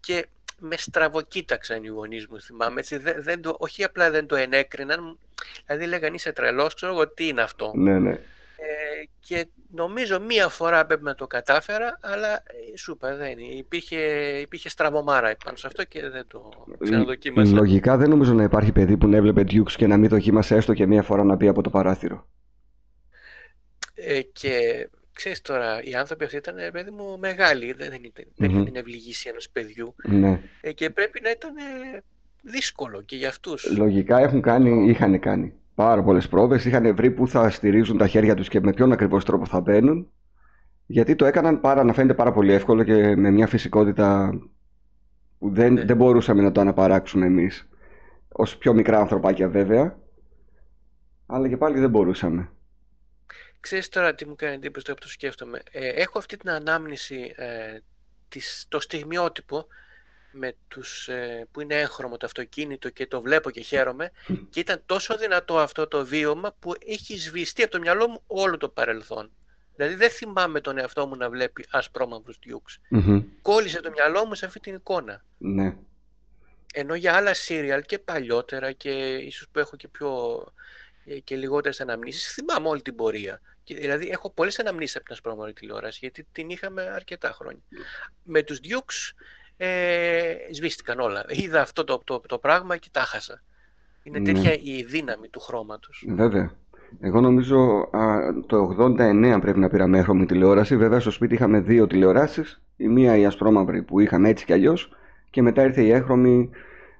και 0.00 0.26
με 0.60 0.76
στραβοκοίταξαν 0.76 1.84
οι 1.84 1.88
γονείς 1.88 2.26
μου, 2.26 2.40
θυμάμαι. 2.40 2.80
Έτσι, 2.80 2.96
δεν, 2.96 3.22
δεν 3.22 3.40
το, 3.42 3.56
όχι 3.58 3.84
απλά 3.84 4.10
δεν 4.10 4.26
το 4.26 4.36
ενέκριναν, 4.36 5.18
δηλαδή 5.66 5.86
λέγανε 5.86 6.14
είσαι 6.14 6.32
τρελός, 6.32 6.74
ξέρω 6.74 6.92
εγώ 6.92 7.08
τι 7.08 7.28
είναι 7.28 7.42
αυτό. 7.42 7.72
Ναι, 7.74 7.98
ναι. 7.98 8.10
Ε, 8.10 9.08
και 9.20 9.46
νομίζω 9.70 10.20
μία 10.20 10.48
φορά 10.48 10.86
πρέπει 10.86 11.02
να 11.02 11.14
το 11.14 11.26
κατάφερα, 11.26 11.98
αλλά 12.00 12.32
ε, 12.32 12.76
σου 12.76 12.92
είπα 12.92 13.16
δεν 13.16 13.38
υπήρχε, 13.38 13.96
υπήρχε 14.40 14.68
στραβομάρα 14.68 15.36
πάνω 15.44 15.56
σε 15.56 15.66
αυτό 15.66 15.84
και 15.84 16.08
δεν 16.08 16.26
το 16.26 16.50
ξαναδοκίμασα. 16.78 17.54
Λογικά 17.54 17.96
δεν 17.96 18.08
νομίζω 18.08 18.32
να 18.32 18.42
υπάρχει 18.42 18.72
παιδί 18.72 18.96
που 18.96 19.08
να 19.08 19.16
έβλεπε 19.16 19.40
Dukes 19.40 19.72
και 19.72 19.86
να 19.86 19.96
μην 19.96 20.08
δοκίμασε 20.08 20.56
έστω 20.56 20.74
και 20.74 20.86
μία 20.86 21.02
φορά 21.02 21.24
να 21.24 21.36
πει 21.36 21.48
από 21.48 21.62
το 21.62 21.70
παράθυρο. 21.70 22.26
Ε, 23.94 24.22
και 24.22 24.88
ξέρεις 25.16 25.40
τώρα, 25.42 25.82
οι 25.82 25.94
άνθρωποι 25.94 26.24
αυτοί 26.24 26.36
ήταν, 26.36 26.54
παιδί 26.72 26.90
μου, 26.90 27.18
μεγάλοι. 27.18 27.72
Δεν, 27.72 27.90
δεν, 27.90 28.00
δεν 28.36 28.50
mm-hmm. 28.50 28.64
την 28.64 28.76
ευληγήση 28.76 29.28
ενός 29.28 29.50
παιδιού. 29.50 29.94
Ναι. 30.04 30.40
Ε, 30.60 30.72
και 30.72 30.90
πρέπει 30.90 31.20
να 31.22 31.30
ήταν 31.30 31.54
δύσκολο 32.42 33.02
και 33.02 33.16
για 33.16 33.28
αυτούς. 33.28 33.76
Λογικά 33.76 34.18
έχουν 34.18 34.40
κάνει, 34.40 34.88
είχαν 34.88 35.20
κάνει 35.20 35.52
πάρα 35.74 36.02
πολλές 36.02 36.28
πρόβες, 36.28 36.64
είχαν 36.64 36.94
βρει 36.94 37.10
που 37.10 37.28
θα 37.28 37.50
στηρίζουν 37.50 37.98
τα 37.98 38.06
χέρια 38.06 38.34
τους 38.34 38.48
και 38.48 38.60
με 38.60 38.72
ποιον 38.72 38.92
ακριβώς 38.92 39.24
τρόπο 39.24 39.46
θα 39.46 39.60
μπαίνουν. 39.60 40.10
Γιατί 40.86 41.14
το 41.14 41.24
έκαναν 41.24 41.60
πάρα, 41.60 41.84
να 41.84 41.92
φαίνεται 41.92 42.14
πάρα 42.14 42.32
πολύ 42.32 42.52
εύκολο 42.52 42.82
και 42.84 43.16
με 43.16 43.30
μια 43.30 43.46
φυσικότητα 43.46 44.38
που 45.38 45.50
δεν, 45.50 45.72
Ναι. 45.72 45.84
δεν 45.84 45.96
μπορούσαμε 45.96 46.42
να 46.42 46.52
το 46.52 46.60
αναπαράξουμε 46.60 47.26
εμείς. 47.26 47.68
Ως 48.28 48.56
πιο 48.56 48.74
μικρά 48.74 48.98
ανθρωπάκια 48.98 49.48
βέβαια. 49.48 49.98
Αλλά 51.26 51.48
και 51.48 51.56
πάλι 51.56 51.78
δεν 51.78 51.90
μπορούσαμε. 51.90 52.50
Ξέρεις 53.66 53.88
τώρα 53.88 54.14
τι 54.14 54.26
μου 54.26 54.36
κάνει 54.36 54.54
εντύπωση 54.54 54.84
τώρα 54.84 54.98
που 54.98 55.04
το 55.04 55.12
σκέφτομαι. 55.12 55.60
Ε, 55.70 55.88
έχω 55.88 56.18
αυτή 56.18 56.36
την 56.36 56.50
ανάμνηση, 56.50 57.32
ε, 57.36 57.78
της, 58.28 58.64
το 58.68 58.80
στιγμιότυπο 58.80 59.66
με 60.32 60.54
τους, 60.68 61.08
ε, 61.08 61.46
που 61.50 61.60
είναι 61.60 61.74
έγχρωμο 61.74 62.16
το 62.16 62.26
αυτοκίνητο 62.26 62.88
και 62.88 63.06
το 63.06 63.20
βλέπω 63.20 63.50
και 63.50 63.60
χαίρομαι 63.60 64.10
και 64.50 64.60
ήταν 64.60 64.82
τόσο 64.86 65.16
δυνατό 65.16 65.58
αυτό 65.58 65.86
το 65.88 66.06
βίωμα 66.06 66.54
που 66.58 66.74
έχει 66.86 67.18
σβηστεί 67.18 67.62
από 67.62 67.70
το 67.70 67.78
μυαλό 67.78 68.08
μου 68.08 68.22
όλο 68.26 68.56
το 68.56 68.68
παρελθόν. 68.68 69.30
Δηλαδή 69.76 69.94
δεν 69.94 70.10
θυμάμαι 70.10 70.60
τον 70.60 70.78
εαυτό 70.78 71.06
μου 71.06 71.16
να 71.16 71.30
βλέπει 71.30 71.66
ασπρόμαυρους 71.70 72.38
διούξ. 72.38 72.78
Μμμ. 72.88 73.22
Κόλλησε 73.42 73.80
το 73.80 73.90
μυαλό 73.90 74.26
μου 74.26 74.34
σε 74.34 74.46
αυτή 74.46 74.60
την 74.60 74.74
εικόνα. 74.74 75.24
Ναι. 75.38 75.76
Ενώ 76.72 76.94
για 76.94 77.14
άλλα 77.14 77.34
σύριαλ 77.34 77.82
και 77.82 77.98
παλιότερα 77.98 78.72
και 78.72 78.90
ίσως 79.14 79.48
που 79.52 79.58
έχω 79.58 79.76
και 79.76 79.88
πιο 79.88 80.42
ε, 81.06 81.18
και 81.18 81.36
λιγότερες 81.36 81.80
αναμνήσεις, 81.80 82.32
θυμάμαι 82.32 82.68
όλη 82.68 82.82
την 82.82 82.94
πορεία. 82.94 83.40
Και, 83.66 83.74
δηλαδή 83.74 84.08
έχω 84.08 84.30
πολλές 84.30 84.58
αναμνήσεις 84.58 84.96
από 84.96 85.04
την 85.04 85.14
ασπρόμαυρη 85.14 85.52
τηλεόραση, 85.52 85.98
γιατί 86.00 86.26
την 86.32 86.50
είχαμε 86.50 86.82
αρκετά 86.82 87.30
χρόνια. 87.32 87.60
Με 88.22 88.42
τους 88.42 88.60
Dukes 88.62 89.14
ε, 89.56 90.34
σβήστηκαν 90.52 91.00
όλα. 91.00 91.24
Είδα 91.28 91.60
αυτό 91.60 91.84
το, 91.84 92.02
το, 92.04 92.20
το 92.20 92.38
πράγμα 92.38 92.76
και 92.76 92.88
τα 92.92 93.00
χάσα. 93.00 93.42
Είναι 94.02 94.18
Ναι. 94.18 94.32
τέτοια 94.32 94.52
η 94.62 94.82
δύναμη 94.82 95.28
του 95.28 95.40
χρώματος. 95.40 96.04
Βέβαια. 96.08 96.50
Εγώ 97.00 97.20
νομίζω 97.20 97.88
α, 97.92 98.18
το 98.46 98.76
89 98.80 99.38
πρέπει 99.40 99.58
να 99.58 99.68
πήραμε 99.68 99.98
έγχρωμη 99.98 100.26
τηλεόραση. 100.26 100.76
Βέβαια 100.76 101.00
στο 101.00 101.10
σπίτι 101.10 101.34
είχαμε 101.34 101.60
δύο 101.60 101.86
τηλεοράσεις. 101.86 102.60
Η 102.76 102.88
μία 102.88 103.16
η 103.16 103.26
ασπρόμαυρη 103.26 103.82
που 103.82 104.00
είχαμε 104.00 104.28
έτσι 104.28 104.44
κι 104.44 104.52
αλλιώς 104.52 104.90
και 105.30 105.42
μετά 105.42 105.62
ήρθε 105.64 105.82
η 105.82 105.90
έγχρωμη 105.90 106.50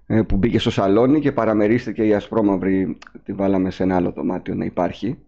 ε, 0.07 0.23
που 0.23 0.37
μπήκε 0.37 0.59
στο 0.59 0.71
σαλόνι 0.71 1.21
και 1.21 1.33
παραμερίστηκε 1.33 2.07
η 2.07 2.15
ασπρόμαυρη. 2.15 2.99
Τη 3.25 3.33
βάλαμε 3.33 3.71
σε 3.71 3.83
ένα 3.83 3.97
άλλο 3.97 4.11
δωμάτιο 4.11 4.55
να 4.55 4.65
υπάρχει. 4.65 5.19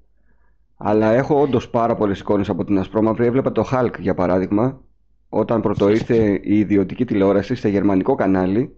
Αλλά 0.80 1.12
έχω 1.12 1.40
όντως 1.40 1.70
πάρα 1.70 1.94
πολλές 1.94 2.20
εικόνες 2.20 2.49
από 2.49 2.64
την 2.64 2.78
ασπρόμαυρη. 2.78 3.26
Έβλεπα 3.26 3.52
το 3.52 3.68
Hulk 3.73 3.99
για 3.99 4.14
παράδειγμα 4.14 4.80
όταν 5.28 5.61
πρώτο 5.61 5.88
ήρθε 5.88 6.40
η 6.42 6.58
ιδιωτική 6.58 7.04
τηλεόραση 7.04 7.54
σε 7.54 7.68
γερμανικό 7.68 8.14
κανάλι 8.14 8.76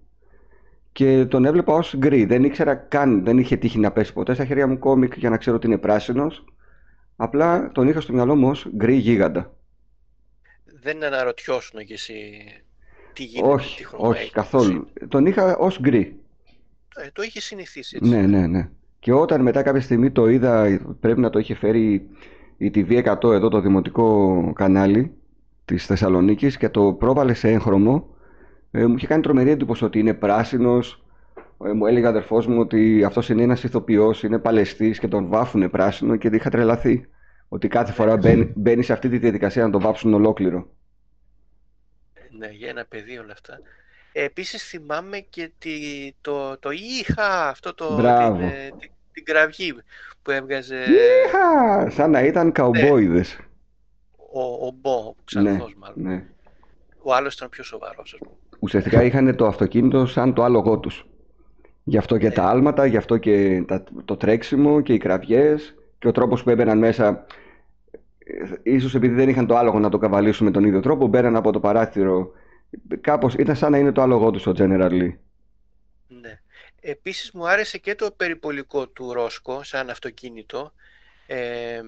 και 0.92 1.24
τον 1.24 1.44
έβλεπα 1.44 1.72
ως 1.74 1.94
γκρι. 1.96 2.24
Δεν 2.24 2.44
ήξερα 2.44 2.74
καν, 2.74 3.24
δεν 3.24 3.38
είχε 3.38 3.56
τύχει 3.56 3.78
να 3.78 3.92
πέσει 3.92 4.12
ποτέ 4.12 4.34
στα 4.34 4.44
χέρια 4.44 4.66
μου 4.66 4.78
κόμικ 4.78 5.16
για 5.16 5.30
να 5.30 5.36
ξέρω 5.36 5.56
ότι 5.56 5.66
είναι 5.66 5.78
πράσινος. 5.78 6.44
Απλά 7.16 7.70
τον 7.72 7.88
είχα 7.88 8.00
στο 8.00 8.12
μυαλό 8.12 8.36
μου 8.36 8.48
ως 8.48 8.68
γκρι 8.76 8.94
γίγαντα. 8.94 9.54
Δεν 10.82 11.04
αναρωτιώσουν 11.04 11.84
κι 11.84 11.92
εσύ 11.92 12.14
τι 13.12 13.24
γίνεται, 13.24 13.48
τι 13.48 13.52
Όχι, 13.54 13.84
χρώμα 13.84 14.08
όχι 14.08 14.20
έχεις. 14.20 14.32
καθόλου. 14.32 14.88
Τον 15.08 15.26
είχα 15.26 15.56
ως 15.56 15.80
γκρι. 15.80 16.20
Ε, 16.96 17.08
το 17.12 17.22
είχε 17.22 17.40
συνηθίσει 17.40 17.96
έτσι. 17.96 18.10
Ναι, 18.10 18.26
ναι, 18.26 18.46
ναι. 18.46 18.68
Και 19.00 19.12
όταν 19.12 19.42
μετά 19.42 19.62
κάποια 19.62 19.80
στιγμή 19.80 20.10
το 20.10 20.28
είδα, 20.28 20.80
πρέπει 21.00 21.20
να 21.20 21.30
το 21.30 21.38
είχε 21.38 21.54
φέρει 21.54 22.08
η 22.56 22.70
TV100 22.74 23.32
εδώ 23.32 23.48
το 23.48 23.60
δημοτικό 23.60 24.52
κανάλι 24.54 25.14
της 25.64 25.86
Θεσσαλονίκης 25.86 26.56
και 26.56 26.68
το 26.68 26.92
πρόβαλε 26.92 27.34
σε 27.34 27.48
έγχρωμο, 27.48 28.08
ε, 28.70 28.86
μου 28.86 28.94
είχε 28.96 29.06
κάνει 29.06 29.22
τρομερή 29.22 29.50
εντύπωση 29.50 29.84
ότι 29.84 29.98
είναι 29.98 30.14
πράσινος. 30.14 31.04
Ε, 31.64 31.72
μου 31.72 31.86
έλεγε 31.86 32.06
ο 32.06 32.08
αδερφός 32.08 32.46
μου 32.46 32.60
ότι 32.60 33.04
αυτός 33.04 33.28
είναι 33.28 33.42
ένας 33.42 33.64
ηθοποιός, 33.64 34.22
είναι 34.22 34.38
παλαιστής 34.38 34.98
και 34.98 35.08
τον 35.08 35.28
βάφουνε 35.28 35.68
πράσινο 35.68 36.16
και 36.16 36.28
είχα 36.32 36.50
τρελαθεί. 36.50 37.06
Ότι 37.48 37.68
κάθε 37.68 37.92
φορά 37.92 38.16
μπαίνει, 38.16 38.52
μπαίνει 38.56 38.82
σε 38.82 38.92
αυτή 38.92 39.08
τη 39.08 39.18
διαδικασία 39.18 39.64
να 39.64 39.70
τον 39.70 39.80
βάψουν 39.80 40.14
ολόκληρο. 40.14 40.68
Ναι, 42.38 42.48
για 42.48 42.68
ένα 42.68 42.84
παιδί 42.88 43.18
όλα 43.18 43.32
αυτά. 43.32 43.58
Ε, 44.12 44.24
επίσης 44.24 44.62
θυμάμαι 44.68 45.18
και 45.18 45.50
τη, 45.58 45.70
το, 46.20 46.58
το 46.58 46.70
είχα 46.70 47.48
αυτό 47.48 47.74
το, 47.74 47.94
Μπράβο. 47.96 48.36
την, 48.36 48.46
ε, 48.46 48.68
την, 48.78 48.90
την 49.12 49.24
κραυγή 49.24 49.74
που 50.22 50.30
έβγαζε 50.30 50.76
Είχα! 50.76 51.90
Σαν 51.90 52.10
να 52.10 52.20
ήταν 52.24 52.52
καουμπόιδες. 52.52 53.38
ο, 54.32 54.40
ο 54.66 54.70
Μπό, 54.80 54.94
ο 54.96 55.14
Ξανθός 55.24 55.74
μάλλον. 55.78 55.94
Ναι. 56.02 56.24
Ο 57.02 57.14
άλλος 57.14 57.34
ήταν 57.34 57.48
πιο 57.48 57.64
σοβαρός, 57.64 58.12
ας 58.12 58.18
πούμε. 58.18 58.32
ουσιαστικά 58.58 59.02
είχαν 59.02 59.36
το 59.36 59.46
αυτοκίνητο 59.46 60.06
σαν 60.06 60.34
το 60.34 60.42
άλογό 60.44 60.78
τους. 60.78 61.04
Γι' 61.84 61.96
αυτό 61.98 62.18
και 62.18 62.30
τα 62.30 62.44
άλματα, 62.44 62.86
γι' 62.86 62.96
αυτό 62.96 63.16
και 63.16 63.64
τα- 63.66 63.84
το 64.04 64.16
τρέξιμο 64.16 64.80
και 64.80 64.92
οι 64.92 64.98
κραυγές 64.98 65.74
και 65.98 66.08
ο 66.08 66.12
τρόπος 66.12 66.42
που 66.42 66.50
έμπαιναν 66.50 66.78
μέσα. 66.78 67.26
ε, 68.18 68.72
Ίσως 68.72 68.94
επειδή 68.94 69.14
δεν 69.14 69.28
είχαν 69.28 69.46
το 69.46 69.56
άλογο 69.56 69.78
να 69.78 69.88
το 69.88 69.98
καβαλήσουν 69.98 70.46
με 70.46 70.52
τον 70.52 70.64
ίδιο 70.64 70.80
τρόπο, 70.80 71.06
μπαίναν 71.06 71.36
από 71.36 71.52
το 71.52 71.60
παράθυρο. 71.60 72.30
Κάπως 73.00 73.34
ήταν 73.34 73.56
σαν 73.56 73.70
να 73.70 73.78
είναι 73.78 73.92
το 73.92 74.02
άλογό 74.02 74.30
τους 74.30 74.46
ο 74.46 74.52
General 74.56 74.90
Lee. 74.90 75.16
Ναι. 76.08 76.40
Επίσης 76.80 77.30
μου 77.30 77.48
άρεσε 77.48 77.78
και 77.78 77.94
το 77.94 78.10
περιπολικό 78.10 78.88
του 78.88 79.12
Ρόσκο 79.12 79.62
σαν 79.62 79.90
αυτοκίνητο. 79.90 80.72
Ε, 81.26 81.80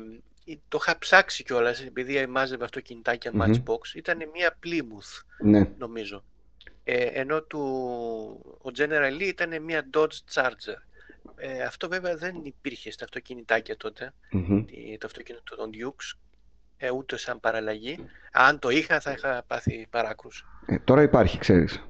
το 0.68 0.78
είχα 0.80 0.98
ψάξει 0.98 1.44
κιόλας 1.44 1.80
επειδή 1.84 2.26
μάζευε 2.26 2.64
αυτοκινητάκια 2.64 3.30
Μμμ. 3.34 3.42
Matchbox. 3.42 3.94
Ήταν 3.94 4.18
μια 4.34 4.58
Plymouth 4.64 5.22
Ναι, 5.42 5.68
νομίζω. 5.78 6.24
Ε, 6.84 7.04
ενώ 7.04 7.42
του, 7.42 7.60
ο 8.62 8.70
General 8.78 9.12
Lee 9.18 9.20
ήταν 9.26 9.62
μια 9.62 9.86
Dodge 9.94 10.18
Charger. 10.32 10.76
Ε, 11.36 11.62
αυτό 11.62 11.88
βέβαια 11.88 12.16
δεν 12.16 12.40
υπήρχε 12.42 12.90
στα 12.90 13.04
αυτοκινητάκια 13.04 13.76
τότε, 13.76 14.12
Μμμ. 14.30 14.64
τη- 14.64 14.98
το 14.98 15.06
αυτοκίνητο 15.06 15.56
των 15.56 15.70
Dukes, 15.74 16.18
ε, 16.76 16.90
ούτε 16.90 17.16
σαν 17.16 17.40
παραλλαγή. 17.40 17.98
Αν 18.32 18.58
το 18.58 18.68
είχα 18.68 19.00
θα 19.00 19.12
είχα 19.12 19.44
πάθει 19.46 19.86
παράκρουση. 19.90 20.44
Ε, 20.66 20.76
τώρα 20.84 21.02
υπάρχει, 21.02 21.38
ξέρεις. 21.38 21.82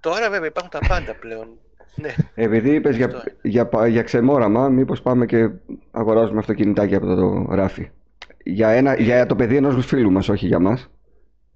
Τώρα 0.00 0.30
βέβαια 0.30 0.48
υπάρχουν 0.48 0.70
τα 0.70 0.80
πάντα 0.88 1.14
πλέον. 1.14 1.48
Ναι, 1.96 2.14
Επειδή 2.34 2.74
είπες 2.74 2.96
για, 2.96 3.06
Αυτό 3.06 3.18
είναι. 3.28 3.38
για, 3.42 3.66
πα- 3.68 3.86
για 3.86 4.02
ξεμόραμα, 4.02 4.68
μήπως 4.68 5.02
πάμε 5.02 5.26
και 5.26 5.50
αγοράζουμε 5.90 6.38
αυτοκινητάκια 6.38 6.96
από 6.96 7.06
το 7.06 7.46
ράφι. 7.54 7.90
Για, 8.44 8.68
ένα, 8.68 8.94
για 9.00 9.26
το 9.26 9.36
παιδί 9.36 9.56
ενός 9.56 9.86
φίλου 9.86 10.10
μας, 10.10 10.28
όχι 10.28 10.46
για 10.46 10.58
μας. 10.58 10.90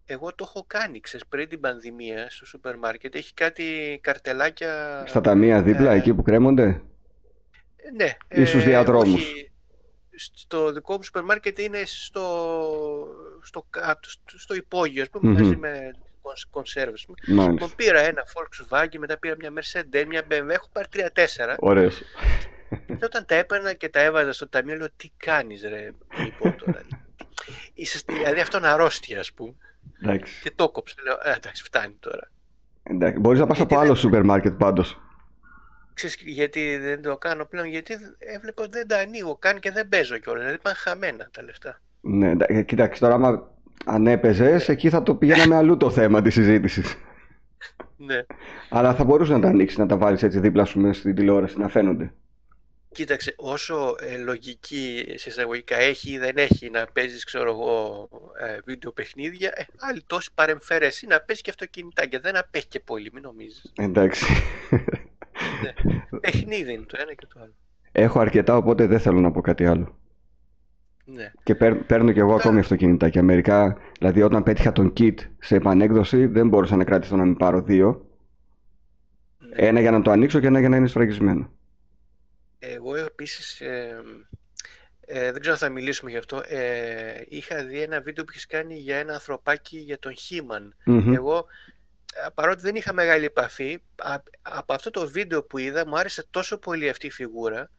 εγώ 0.07 0.35
το 0.35 0.45
έχω 0.49 0.65
κάνει, 0.67 1.01
ξέρεις, 1.01 1.27
πριν 1.27 1.49
την 1.49 1.61
πανδημία 1.61 2.27
στο 2.31 2.47
σούπερ 2.47 2.79
μάρκετ. 2.79 3.15
Έχει 3.15 3.35
κάτι 3.35 3.99
καρτελάκια... 4.03 5.03
Στα 5.07 5.21
ταμεία 5.21 5.63
δίπλα, 5.63 5.93
Ε, 5.93 5.97
εκεί 5.97 6.15
που 6.15 6.23
κρέμονται; 6.23 6.83
Ε, 7.77 7.91
Ναι, 7.97 8.43
Ή 8.43 8.45
στους 8.45 8.65
διαδρόμους; 8.65 9.15
όχι, 9.15 9.51
στο 10.35 10.73
δικό 10.73 10.95
μου 10.97 11.03
σούπερ 11.03 11.23
μάρκετ 11.23 11.59
είναι 11.59 11.83
στο, 11.85 12.27
στο, 13.43 13.67
κάτω, 13.71 14.11
στο, 14.11 14.39
στο 14.39 14.55
υπόγειο, 14.55 15.03
ας 15.03 15.11
πούμε, 15.11 15.31
Μμμ. 15.33 15.39
μαζί 15.43 15.57
με 15.57 15.69
κονσ- 15.69 16.08
κονσέρβες. 16.51 17.07
Μου 17.09 17.35
Μάλιστα. 17.35 17.69
πήρα 17.77 18.01
ένα 18.01 18.23
Volkswagen, 18.35 18.99
μετά 18.99 19.19
πήρα 19.19 19.35
μια 19.39 19.53
Mercedes, 19.55 20.05
μια 20.09 20.23
BMW, 20.31 20.49
έχω 20.49 20.69
πάρει 20.73 20.89
τρία-τέσσερα. 20.89 21.57
Ωραίος. 21.59 22.03
Και 22.87 23.05
όταν 23.05 23.25
τα 23.27 23.35
έπαιρνα 23.35 23.73
και 23.73 23.89
τα 23.89 24.01
έβαζα 24.01 24.33
στο 24.33 24.49
ταμείο, 24.49 24.77
λέω 24.77 24.87
τι 24.97 25.11
κάνεις 25.17 25.63
ρε, 25.63 25.91
λοιπόν 26.25 26.57
τώρα. 26.57 26.81
Είσαι, 27.75 28.01
δηλαδή 28.07 28.41
αυτό 28.41 28.59
είναι 28.59 28.67
αρρώστια, 28.69 29.21
ας 29.21 29.33
πούμε. 29.33 29.55
Εντάξει. 30.03 30.41
Και 30.43 30.53
το 30.57 30.69
κόψε, 30.71 30.95
λέω, 31.05 31.19
«Ε, 31.23 31.33
εντάξει, 31.37 31.63
φτάνει 31.63 31.97
τώρα. 32.01 32.31
Εντάξει. 32.83 33.19
Μπορείς 33.21 33.39
να 33.41 33.47
πας 33.47 33.57
Γιατί 33.57 33.73
από 33.75 33.83
δεν- 33.83 33.91
άλλο 33.91 34.01
σούπερ 34.01 34.23
μάρκετ 34.25 34.53
πάντως. 34.53 35.01
Ξέρεις 35.95 36.17
γιατί 36.25 36.77
δεν 36.77 37.03
το 37.03 37.17
κάνω 37.17 37.45
πλέον, 37.45 37.67
γιατί 37.67 37.97
έβλεπα 38.19 38.63
ότι 38.63 38.71
δεν 38.79 38.87
τα 38.89 38.99
ανοίγω 38.99 39.37
καν 39.37 39.61
και 39.61 39.71
δεν 39.71 39.89
παίζω 39.89 40.19
κιόλας, 40.19 40.41
δηλαδή 40.43 40.59
πάνε 40.63 40.77
χαμένα 40.77 41.29
τα 41.33 41.43
λεφτά. 41.43 41.81
Ναι, 42.01 42.31
εντά- 42.31 42.51
ε, 42.51 42.63
κοίταξε 42.63 43.01
τώρα, 43.01 43.15
άμα 43.15 43.51
αν 43.85 44.07
έπαιζες, 44.07 44.69
εκεί 44.69 44.89
θα 44.89 45.03
το 45.03 45.15
πηγαίναμε 45.15 45.57
αλλού 45.57 45.77
το 45.77 45.91
θέμα 45.91 46.23
της 46.23 46.35
συζήτησης. 46.35 46.97
Ναι. 47.97 48.27
Αλλά 48.69 48.95
θα 48.95 49.05
μπορούσε 49.05 49.33
να 49.33 49.41
τα 49.41 49.49
ανοίξεις, 49.49 49.79
να 49.79 49.87
τα 49.87 49.97
βάλεις 49.97 50.23
έτσι 50.23 50.39
δίπλα 50.39 50.65
σου 50.65 50.81
μέσα 50.81 51.01
στην 51.01 51.15
τηλεόραση, 51.15 51.59
να 51.59 51.69
φαίνονται. 51.69 52.13
Κοίταξε, 52.93 53.35
όσο 53.37 53.95
ε, 54.01 54.17
λογική 54.17 55.05
σε 55.15 55.29
εισαγωγικά 55.29 55.77
έχει 55.77 56.11
ή 56.11 56.19
δεν 56.19 56.37
έχει 56.37 56.71
να 56.71 56.87
παίζεις, 56.93 57.25
ξέρω 57.25 57.51
εγώ, 57.51 58.09
ε, 58.41 58.59
βίντεο 58.65 58.93
παιχνίδια, 58.93 59.53
ε, 59.55 59.65
άλλη 59.79 60.03
τόση 60.07 60.31
παρεμφέρεση 60.35 61.07
να 61.07 61.21
παίζεις 61.21 61.45
και 61.45 61.51
αυτοκινητάκια. 61.51 62.21
Δεν 62.21 62.37
απέχει 62.37 62.67
και 62.67 62.81
πολύ, 62.81 63.11
μην 63.13 63.23
νομίζεις. 63.23 63.73
Εντάξει. 63.77 64.25
Παιχνίδι 66.21 66.73
είναι 66.73 66.85
το 66.87 66.99
ένα 67.01 67.15
και 67.15 67.27
το 67.35 67.41
άλλο. 67.43 67.55
Έχω 67.93 68.21
αρκετά, 68.21 68.57
οπότε 68.57 68.87
δεν 68.87 69.01
θέλω 69.01 69.21
να 69.21 69.31
πω 69.31 69.41
κάτι 69.41 69.67
άλλο. 69.67 69.99
Ναι. 71.15 71.33
Και 71.43 71.55
παίρ- 71.55 71.85
παίρνω 71.85 72.13
κι 72.13 72.19
εγώ 72.19 72.35
ακόμη 72.35 72.59
αυτοκινητάκια. 72.59 73.23
Μερικά, 73.23 73.77
δηλαδή 73.99 74.23
όταν 74.23 74.43
πέτυχα 74.43 74.73
τον 74.73 74.93
kit 74.97 75.15
σε 75.39 75.55
επανέκδοση, 75.57 76.27
δεν 76.27 76.49
μπόρεσα 76.49 76.77
να 76.77 76.85
κρατηθώ 76.85 77.17
να 77.17 77.25
μην 77.25 77.37
πάρω 77.37 77.63
δύο. 77.63 78.07
ναι. 79.39 79.49
Ένα 79.67 79.81
για 79.81 79.91
να 79.91 80.03
το 80.03 80.11
ανοίξω 80.11 80.41
και 80.41 80.47
ένα 80.47 80.59
για 80.61 80.69
να 80.69 80.77
είναι 80.77 80.87
σφραγισμένο. 80.87 81.53
Εγώ 82.59 82.97
επίσης, 82.97 83.61
ε, 83.61 84.03
ε, 85.01 85.33
δεν 85.33 85.41
ξέρω 85.41 85.55
αν 85.55 85.61
θα 85.61 85.69
μιλήσουμε 85.69 86.11
γι' 86.11 86.17
αυτό, 86.17 86.43
ε, 86.49 87.23
είχα 87.29 87.65
δει 87.65 87.83
ένα 87.83 88.01
βίντεο 88.01 88.25
που 88.25 88.31
έχεις 88.33 88.47
κάνει 88.47 88.75
για 88.75 88.97
ένα 88.97 89.13
ανθρωπάκι 89.13 89.79
για 89.79 89.99
τον 89.99 90.15
Χίμαν. 90.17 90.75
Μμμ. 90.85 91.15
Εγώ 91.15 91.47
παρότι 92.35 92.61
δεν 92.61 92.75
είχα 92.75 92.93
μεγάλη 92.93 93.25
επαφή, 93.25 93.79
από 94.43 94.73
αυτό 94.73 94.91
το 94.91 95.09
βίντεο 95.09 95.43
που 95.43 95.59
είδα 95.59 95.87
μου 95.87 95.99
άρεσε 95.99 96.27
τόσο 96.31 96.59
πολύ 96.59 96.89
αυτή 96.89 97.07
η 97.07 97.11
φιγούρα 97.11 97.71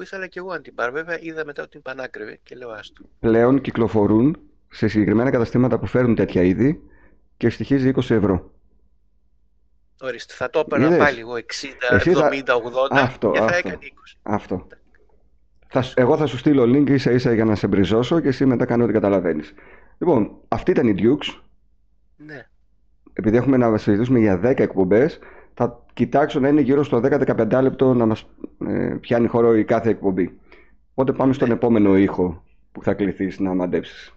που 0.00 0.06
ήθελα 0.06 0.26
και 0.26 0.38
εγώ 0.38 0.52
να 0.52 0.60
την 0.60 0.74
πάρω. 0.74 0.92
Βέβαια 0.92 1.18
είδα 1.20 1.44
μετά 1.44 1.62
ότι 1.62 1.70
την 1.70 1.82
πανάκριβε 1.82 2.38
και 2.42 2.54
λέω 2.54 2.70
άστο. 2.70 3.02
Πλέον 3.20 3.60
κυκλοφορούν 3.60 4.38
σε 4.68 4.88
συγκεκριμένα 4.88 5.30
καταστήματα 5.30 5.78
που 5.78 5.86
φέρνουν 5.86 6.14
τέτοια 6.14 6.42
είδη 6.42 6.82
και 7.36 7.50
στοιχίζει 7.50 7.92
20 7.94 8.10
ευρώ. 8.10 8.50
Ορίστε, 10.00 10.34
θα 10.34 10.50
το 10.50 10.58
έπαιρνα 10.58 10.96
πάλι 10.96 11.20
εγώ 11.20 11.34
60, 11.90 11.98
70, 11.98 12.00
80 12.00 12.08
αυτό, 12.90 13.30
και 13.30 13.38
θα 13.38 13.44
αυτό, 13.44 13.58
έκανε 13.58 13.78
20. 13.82 14.18
Αυτό. 14.22 14.66
Θα, 15.68 15.84
εγώ 15.94 16.16
θα 16.16 16.26
σου 16.26 16.38
στείλω 16.38 16.62
link 16.62 16.90
ίσα 16.90 17.10
ίσα 17.10 17.32
για 17.32 17.44
να 17.44 17.54
σε 17.54 17.66
μπριζώσω 17.66 18.20
και 18.20 18.28
εσύ 18.28 18.46
μετά 18.46 18.64
κάνει 18.64 18.82
ό,τι 18.82 18.92
καταλαβαίνεις. 18.92 19.52
Λοιπόν, 19.98 20.36
αυτή 20.48 20.70
ήταν 20.70 20.88
η 20.88 20.94
Dukes. 20.98 21.40
Ναι. 22.16 22.46
Επειδή 23.12 23.36
έχουμε 23.36 23.56
να 23.56 23.78
συζητήσουμε 23.78 24.18
για 24.18 24.40
10 24.44 24.58
εκπομπές, 24.58 25.18
θα 25.62 25.84
κοιτάξω 25.92 26.40
να 26.40 26.48
είναι 26.48 26.60
γύρω 26.60 26.82
στο 26.82 27.00
10-15 27.04 27.60
λεπτό 27.62 27.94
να 27.94 28.06
μας 28.06 28.26
ε, 28.66 28.96
πιάνει 29.00 29.26
χώρο 29.26 29.56
η 29.56 29.64
κάθε 29.64 29.90
εκπομπή. 29.90 30.38
Οπότε 30.90 31.12
πάμε 31.12 31.32
στον 31.32 31.48
ναι. 31.48 31.54
επόμενο 31.54 31.96
ήχο 31.96 32.42
που 32.72 32.82
θα 32.82 32.94
κληθείς 32.94 33.38
να 33.38 33.54
μαντέψεις. 33.54 34.14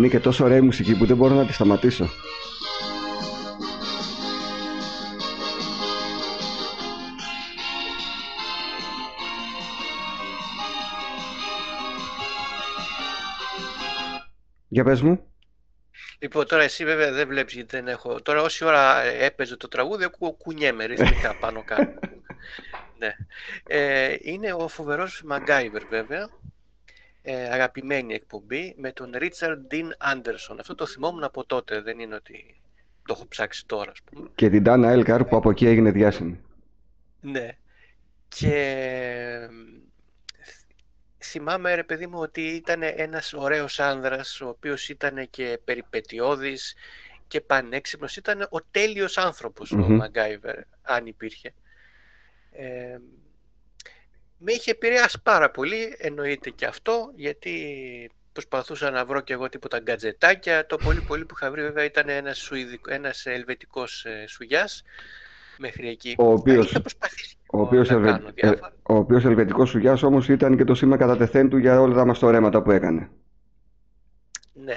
Είναι 0.00 0.08
και 0.08 0.20
τόσο 0.20 0.44
ωραία 0.44 0.56
η 0.56 0.60
μουσική 0.60 0.96
που 0.96 1.06
δεν 1.06 1.16
μπορώ 1.16 1.34
να 1.34 1.46
τη 1.46 1.52
σταματήσω. 1.52 2.10
Για 14.68 14.84
πες 14.84 15.02
μου. 15.02 15.24
Λοιπόν, 16.18 16.46
τώρα 16.46 16.62
εσύ 16.62 16.84
βέβαια 16.84 17.12
δεν 17.12 17.28
βλέπεις 17.28 17.54
γιατί 17.54 17.76
δεν 17.76 17.88
έχω... 17.88 18.22
Τώρα 18.22 18.42
όση 18.42 18.64
ώρα 18.64 19.02
έπαιζε 19.02 19.56
το 19.56 19.68
τραγούδι, 19.68 20.04
ακούω 20.04 20.32
κουνιέμαι 20.32 20.84
ρυθμικά 20.84 21.34
πάνω 21.40 21.62
κάτω. 21.64 21.98
ναι. 22.98 23.16
Ε, 23.66 24.16
είναι 24.20 24.52
ο 24.52 24.68
φοβερός 24.68 25.22
Μαγκάιβερ 25.24 25.86
βέβαια, 25.86 26.28
ε, 27.22 27.48
αγαπημένη 27.48 28.14
εκπομπή 28.14 28.74
με 28.78 28.92
τον 28.92 29.10
Ρίτσαρντ 29.14 29.66
Ντίν 29.66 29.94
Άντερσον. 29.98 30.60
Αυτό 30.60 30.74
το 30.74 30.86
θυμόμουν 30.86 31.24
από 31.24 31.44
τότε, 31.44 31.80
δεν 31.80 31.98
είναι 31.98 32.14
ότι 32.14 32.60
το 33.06 33.14
έχω 33.16 33.26
ψάξει 33.28 33.66
τώρα. 33.66 33.90
Ας 33.90 34.02
πούμε. 34.04 34.28
Και 34.34 34.50
την 34.50 34.62
Τάνα 34.62 34.90
Έλκαρ 34.90 35.24
που 35.24 35.36
από 35.36 35.50
εκεί 35.50 35.66
έγινε 35.66 35.90
διάσημη. 35.90 36.40
Ναι. 37.20 37.56
Και 38.28 39.48
θυμάμαι 41.18 41.74
ρε 41.74 41.84
παιδί 41.84 42.06
μου 42.06 42.18
ότι 42.18 42.40
ήταν 42.40 42.82
ένας 42.82 43.32
ωραίος 43.32 43.80
άνδρας 43.80 44.40
ο 44.40 44.48
οποίος 44.48 44.88
ήταν 44.88 45.30
και 45.30 45.60
περιπετειώδης 45.64 46.74
και 47.28 47.40
πανέξυπνος. 47.40 48.16
Ήταν 48.16 48.46
ο 48.50 48.62
τέλειος 48.70 49.18
άνθρωπος 49.18 49.72
ο 49.72 49.76
Μαγκάιβερ, 49.76 50.58
αν 50.82 51.06
υπήρχε. 51.06 51.54
Ε, 52.50 52.98
με 54.42 54.52
είχε 54.52 54.70
επηρεάσει 54.70 55.22
πάρα 55.22 55.50
πολύ, 55.50 55.94
εννοείται 55.98 56.50
και 56.50 56.66
αυτό, 56.66 57.12
γιατί 57.14 58.10
προσπαθούσα 58.32 58.90
να 58.90 59.04
βρω 59.04 59.20
και 59.20 59.32
εγώ 59.32 59.48
τίποτα 59.48 59.78
γκατζετάκια. 59.78 60.66
Το 60.66 60.76
πολύ 60.76 61.00
πολύ 61.00 61.24
που 61.24 61.34
είχα 61.36 61.50
βρει 61.50 61.62
βέβαια 61.62 61.84
ήταν 61.84 62.08
ένας, 62.08 62.38
Σουηδικ... 62.38 62.84
ένας 62.88 63.26
ελβετικός 63.26 64.04
ε, 64.04 64.24
σουγιάς 64.26 64.82
μέχρι 65.58 65.88
εκεί. 65.88 66.14
Ο 66.18 66.32
οποίος, 66.32 66.74
ο 67.46 67.60
οποίος, 67.60 67.90
ελβε... 67.90 68.32
ε, 68.34 68.50
ο 68.82 68.94
οποίος 68.94 69.24
ελβετικός 69.24 69.70
σουγιάς 69.70 70.02
όμως 70.02 70.28
ήταν 70.28 70.56
και 70.56 70.64
το 70.64 70.74
σήμα 70.74 70.96
κατά 70.96 71.48
του 71.48 71.56
για 71.56 71.80
όλα 71.80 71.94
τα 71.94 72.04
μαστορέματα 72.04 72.62
που 72.62 72.70
έκανε. 72.70 73.10
Ναι, 74.52 74.76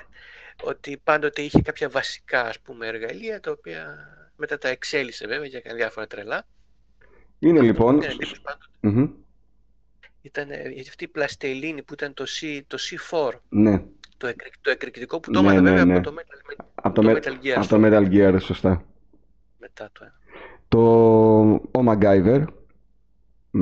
ότι 0.64 1.02
πάντοτε 1.04 1.42
είχε 1.42 1.62
κάποια 1.62 1.90
βασικά 1.90 2.42
ας 2.42 2.60
πούμε 2.60 2.88
εργαλεία 2.88 3.40
τα 3.40 3.52
οποία 3.52 4.08
μετά 4.36 4.58
τα 4.58 4.68
εξέλισε 4.68 5.28
βέβαια 5.28 5.48
για 5.48 5.62
διάφορα 5.76 6.08
τρελά. 6.08 6.46
Είναι 7.40 7.62
λοιπόν... 7.62 8.02
Ήταν 10.26 10.52
ε, 10.52 10.58
αυτή 10.90 11.04
η 11.04 11.08
πλαστελίνη 11.08 11.82
που 11.82 11.94
ήταν 11.94 12.14
το, 12.14 12.24
C, 12.28 12.62
το 12.68 12.78
C4. 12.80 13.30
Ναι. 13.50 13.84
Το, 14.18 14.34
το 14.62 14.70
εκρηκτικό 14.70 15.20
που 15.20 15.32
το 15.32 15.42
ναι, 15.42 15.54
ναι, 15.54 15.62
βέβαια 15.62 15.86
ναι. 15.86 15.96
από 15.96 16.12
το 16.12 16.16
Metal, 16.18 16.64
από 16.76 17.02
το, 17.02 17.12
Metal 17.12 17.46
Gear. 17.46 17.54
Από 17.56 17.68
το 17.68 17.80
Metal 17.84 18.10
Gear, 18.12 18.38
σωστά. 18.42 18.86
Μετά 19.60 19.90
το 19.92 20.06
Το 20.68 20.80
ο 21.52 21.84
MacGyver. 21.88 22.46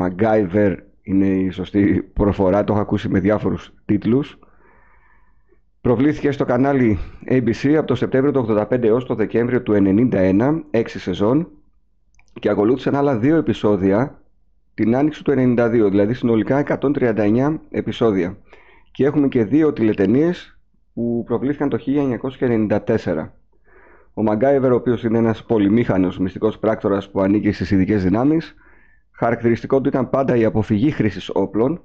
MacGyver 0.02 0.78
είναι 1.02 1.28
η 1.28 1.50
σωστή 1.50 2.02
προφορά, 2.14 2.64
το 2.64 2.74
έχω 2.74 2.82
ακούσει 2.82 3.10
με 3.10 3.20
διάφορους 3.20 3.74
τίτλους. 3.86 4.40
Προβλήθηκε 5.82 6.32
στο 6.32 6.46
κανάλι 6.46 7.00
ABC 7.30 7.74
από 7.78 7.88
το 7.88 7.96
Σεπτέμβριο 7.96 8.34
του 8.34 8.46
85 8.72 8.84
έως 8.84 9.06
το 9.06 9.16
Δεκέμβριο 9.16 9.62
του 9.62 9.74
91, 10.12 10.62
6 10.72 10.84
σεζόν 10.88 11.52
και 12.40 12.50
ακολούθησαν 12.50 12.96
άλλα 12.96 13.18
δύο 13.18 13.36
επεισόδια 13.36 14.21
την 14.82 14.96
άνοιξη 14.96 15.24
του 15.24 15.34
92, 15.36 15.88
δηλαδή 15.90 16.14
συνολικά 16.14 16.80
139 16.82 17.60
επεισόδια. 17.70 18.38
Και 18.92 19.06
έχουμε 19.06 19.28
και 19.28 19.44
δύο 19.44 19.74
τηλετενίες 19.74 20.60
που 20.94 21.24
προβλήθηκαν 21.26 21.70
το 21.70 21.78
1994. 21.78 23.30
Ο 24.14 24.24
Μαγκάιβερ, 24.24 24.72
ο 24.72 24.76
οποίος 24.76 25.04
είναι 25.04 25.18
ένας 25.18 25.44
πολυμήχανος 25.44 26.18
μυστικός 26.18 26.60
πράκτορας 26.60 27.12
που 27.12 27.22
ανήκει 27.22 27.52
στις 27.52 27.72
ειδικές 27.72 28.04
δυνάμεις, 28.04 28.56
χαρακτηριστικό 29.12 29.82
του 29.82 29.88
ήταν 29.88 30.10
πάντα 30.10 30.36
η 30.36 30.46
αποφυγή 30.46 30.92
χρήσης 30.92 31.30
όπλων 31.34 31.82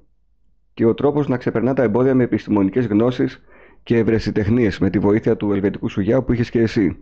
και 0.74 0.84
ο 0.84 0.94
τρόπος 0.94 1.28
να 1.28 1.36
ξεπερνά 1.36 1.74
τα 1.74 1.82
εμπόδια 1.82 2.14
με 2.14 2.22
επιστημονικές 2.24 2.86
γνώσεις 2.86 3.42
και 3.82 3.96
ευρεσιτεχνίες 3.96 4.78
με 4.78 4.90
τη 4.90 4.98
βοήθεια 4.98 5.36
του 5.36 5.52
ελβετικού 5.52 5.88
σουγιά 5.88 6.22
που 6.22 6.32
είχες 6.32 6.50
και 6.50 6.60
εσύ. 6.60 6.96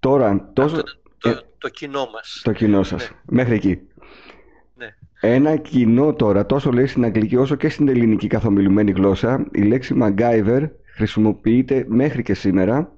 Τώρα, 0.00 0.50
τόσο... 0.52 0.82
Το, 1.22 1.42
το 1.58 1.68
κοινό 1.68 2.08
μας. 2.12 2.40
Το 2.44 2.52
κοινό 2.52 2.82
σας. 2.82 3.10
Ναι. 3.10 3.16
Μέχρι 3.24 3.54
εκεί. 3.54 3.80
Ναι. 4.74 4.94
Ένα 5.20 5.56
κοινό 5.56 6.14
τώρα, 6.14 6.46
τόσο 6.46 6.72
λέει 6.72 6.86
στην 6.86 7.04
αγγλική 7.04 7.36
όσο 7.36 7.54
και 7.54 7.68
στην 7.68 7.88
ελληνική 7.88 8.26
καθομιλουμένη 8.26 8.90
γλώσσα, 8.90 9.46
η 9.52 9.62
λέξη 9.62 9.96
MacGyver 10.00 10.68
χρησιμοποιείται 10.94 11.84
μέχρι 11.88 12.22
και 12.22 12.34
σήμερα 12.34 12.92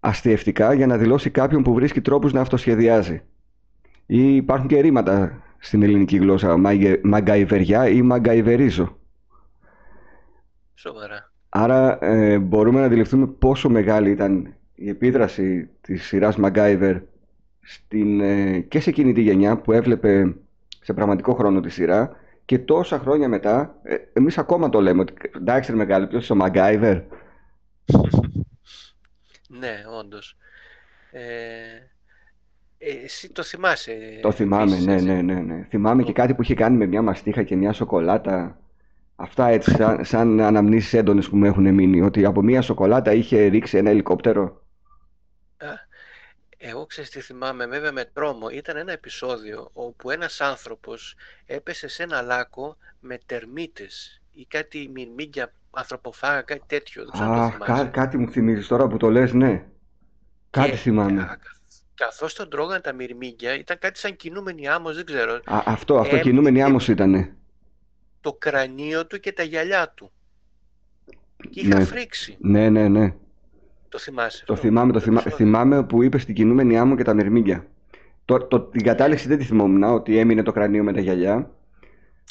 αστιευτικά 0.00 0.72
για 0.72 0.86
να 0.86 0.96
δηλώσει 0.96 1.30
κάποιον 1.30 1.62
που 1.62 1.74
βρίσκει 1.74 2.00
τρόπους 2.00 2.32
να 2.32 2.40
αυτοσχεδιάζει. 2.40 3.22
Ή 4.06 4.36
υπάρχουν 4.36 4.68
και 4.68 4.80
ρήματα 4.80 5.42
στην 5.58 5.82
ελληνική 5.82 6.16
γλώσσα, 6.16 6.56
μαγκαϊβεριά 7.02 7.88
ή 7.88 8.02
μαγκαϊβερίζω. 8.02 8.98
Σοβαρά. 10.74 11.32
Άρα 11.48 12.04
ε, 12.04 12.38
μπορούμε 12.38 12.80
να 12.80 12.86
αντιληφθούμε 12.86 13.26
πόσο 13.26 13.68
μεγάλη 13.68 14.10
ήταν 14.10 14.54
η 14.74 14.88
επίδραση 14.88 15.70
της 15.80 16.06
σειράς 16.06 16.36
MacGyver 16.42 17.00
στην, 17.66 18.20
ε, 18.20 18.58
και 18.60 18.80
σε 18.80 18.90
εκείνη 18.90 19.12
τη 19.12 19.20
γενιά 19.20 19.56
που 19.56 19.72
έβλεπε 19.72 20.36
σε 20.80 20.92
πραγματικό 20.92 21.34
χρόνο 21.34 21.60
τη 21.60 21.68
σειρά 21.68 22.16
και 22.44 22.58
τόσα 22.58 22.98
χρόνια 22.98 23.28
μετά, 23.28 23.78
ε, 23.82 23.96
εμείς 24.12 24.38
ακόμα 24.38 24.68
το 24.68 24.80
λέμε 24.80 25.00
ότι 25.00 25.14
εντάξει 25.36 25.70
ρε 25.70 25.76
μεγάλη, 25.76 26.06
ποιος 26.06 26.22
είσαι 26.22 26.32
ο 26.32 26.36
MacGyver; 26.40 27.02
ναι, 29.60 29.84
όντως. 30.00 30.36
Ε, 31.10 31.20
εσύ 32.78 33.32
το 33.32 33.42
θυμάσαι. 33.42 34.18
Το 34.22 34.32
θυμάμαι, 34.32 34.78
ναι, 34.78 35.00
ναι, 35.00 35.22
ναι, 35.22 35.40
ναι. 35.40 35.66
Θυμάμαι 35.68 36.02
και 36.02 36.12
κάτι 36.12 36.34
που 36.34 36.42
είχε 36.42 36.54
κάνει 36.54 36.76
με 36.76 36.86
μια 36.86 37.02
μαστίχα 37.02 37.42
και 37.42 37.56
μια 37.56 37.72
σοκολάτα. 37.72 38.58
Αυτά 39.16 39.48
έτσι 39.48 39.70
σαν, 39.70 40.04
σαν 40.04 40.40
αναμνήσεις 40.40 40.92
έντονες 40.92 41.28
που 41.28 41.36
μου 41.36 41.44
έχουν 41.44 41.74
μείνει. 41.74 42.00
Ότι 42.00 42.24
από 42.24 42.42
μια 42.42 42.62
σοκολάτα 42.62 43.12
είχε 43.12 43.46
ρίξει 43.46 43.76
ένα 43.76 43.90
ελικόπτερο. 43.90 44.62
Εγώ 46.58 46.86
ξέρεις 46.86 47.10
τι 47.10 47.20
θυμάμαι, 47.20 47.66
βέβαια 47.66 47.92
με 47.92 48.04
τρόμο. 48.04 48.48
Ήταν 48.48 48.76
ένα 48.76 48.92
επεισόδιο 48.92 49.70
όπου 49.72 50.10
ένας 50.10 50.40
άνθρωπος 50.40 51.14
έπεσε 51.46 51.88
σε 51.88 52.02
ένα 52.02 52.22
λάκκο 52.22 52.76
με 53.00 53.18
τερμίτες 53.26 54.22
ή 54.32 54.46
κάτι 54.48 54.90
μυρμήγκια 54.94 55.52
ανθρωποφάγα, 55.70 56.42
κάτι 56.42 56.62
τέτοιο. 56.66 57.02
Α, 57.02 57.50
κά, 57.64 57.84
κάτι 57.84 58.16
μου 58.16 58.30
θυμίζεις 58.30 58.66
τώρα 58.66 58.86
που 58.86 58.96
το 58.96 59.10
λες, 59.10 59.32
ναι. 59.32 59.66
Κάτι 60.50 60.76
θυμάμαι. 60.76 61.38
Καθώς 61.94 62.34
τον 62.34 62.50
τρώγαν 62.50 62.80
τα 62.80 62.92
μυρμήγκια, 62.92 63.54
ήταν 63.54 63.78
κάτι 63.78 63.98
σαν 63.98 64.16
κινούμενη 64.16 64.68
άμμος, 64.68 64.94
δεν 64.96 65.04
ξέρω. 65.04 65.34
Α, 65.44 65.62
αυτό, 65.64 65.98
αυτό 65.98 66.18
κινούμενη 66.18 66.62
άμμος 66.62 66.88
ήτανε. 66.88 67.36
Το 68.20 68.32
κρανίο 68.32 69.06
του 69.06 69.20
και 69.20 69.32
τα 69.32 69.42
γυαλιά 69.42 69.90
του. 69.90 70.12
Και 71.50 71.60
είχα 71.60 71.78
ναι. 71.78 71.84
φρίξει. 71.84 72.36
Ναι, 72.40 72.70
ναι, 72.70 72.88
ναι. 72.88 73.14
Το 73.88 73.98
θυμάσαι. 73.98 74.44
Το 74.44 74.56
θυμάμαι, 74.56 74.92
το 74.92 75.00
θυμά... 75.00 75.20
θυμάμαι 75.20 75.84
που 75.84 76.02
είπες 76.02 76.22
στην 76.22 76.34
κινούμενη 76.34 76.78
άμμο 76.78 76.96
και 76.96 77.02
τα 77.02 77.14
μερμήγκια. 77.14 77.66
Το, 78.24 78.38
το, 78.38 78.60
την 78.60 78.82
κατάληξη 78.82 79.28
δεν 79.28 79.38
τη 79.38 79.44
θυμόμουν, 79.44 79.82
ότι 79.82 80.18
έμεινε 80.18 80.42
το 80.42 80.52
κρανίο 80.52 80.82
με 80.82 80.92
τα 80.92 81.00
γυαλιά. 81.00 81.50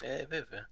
Ε, 0.01 0.25
βέβαια 0.29 0.69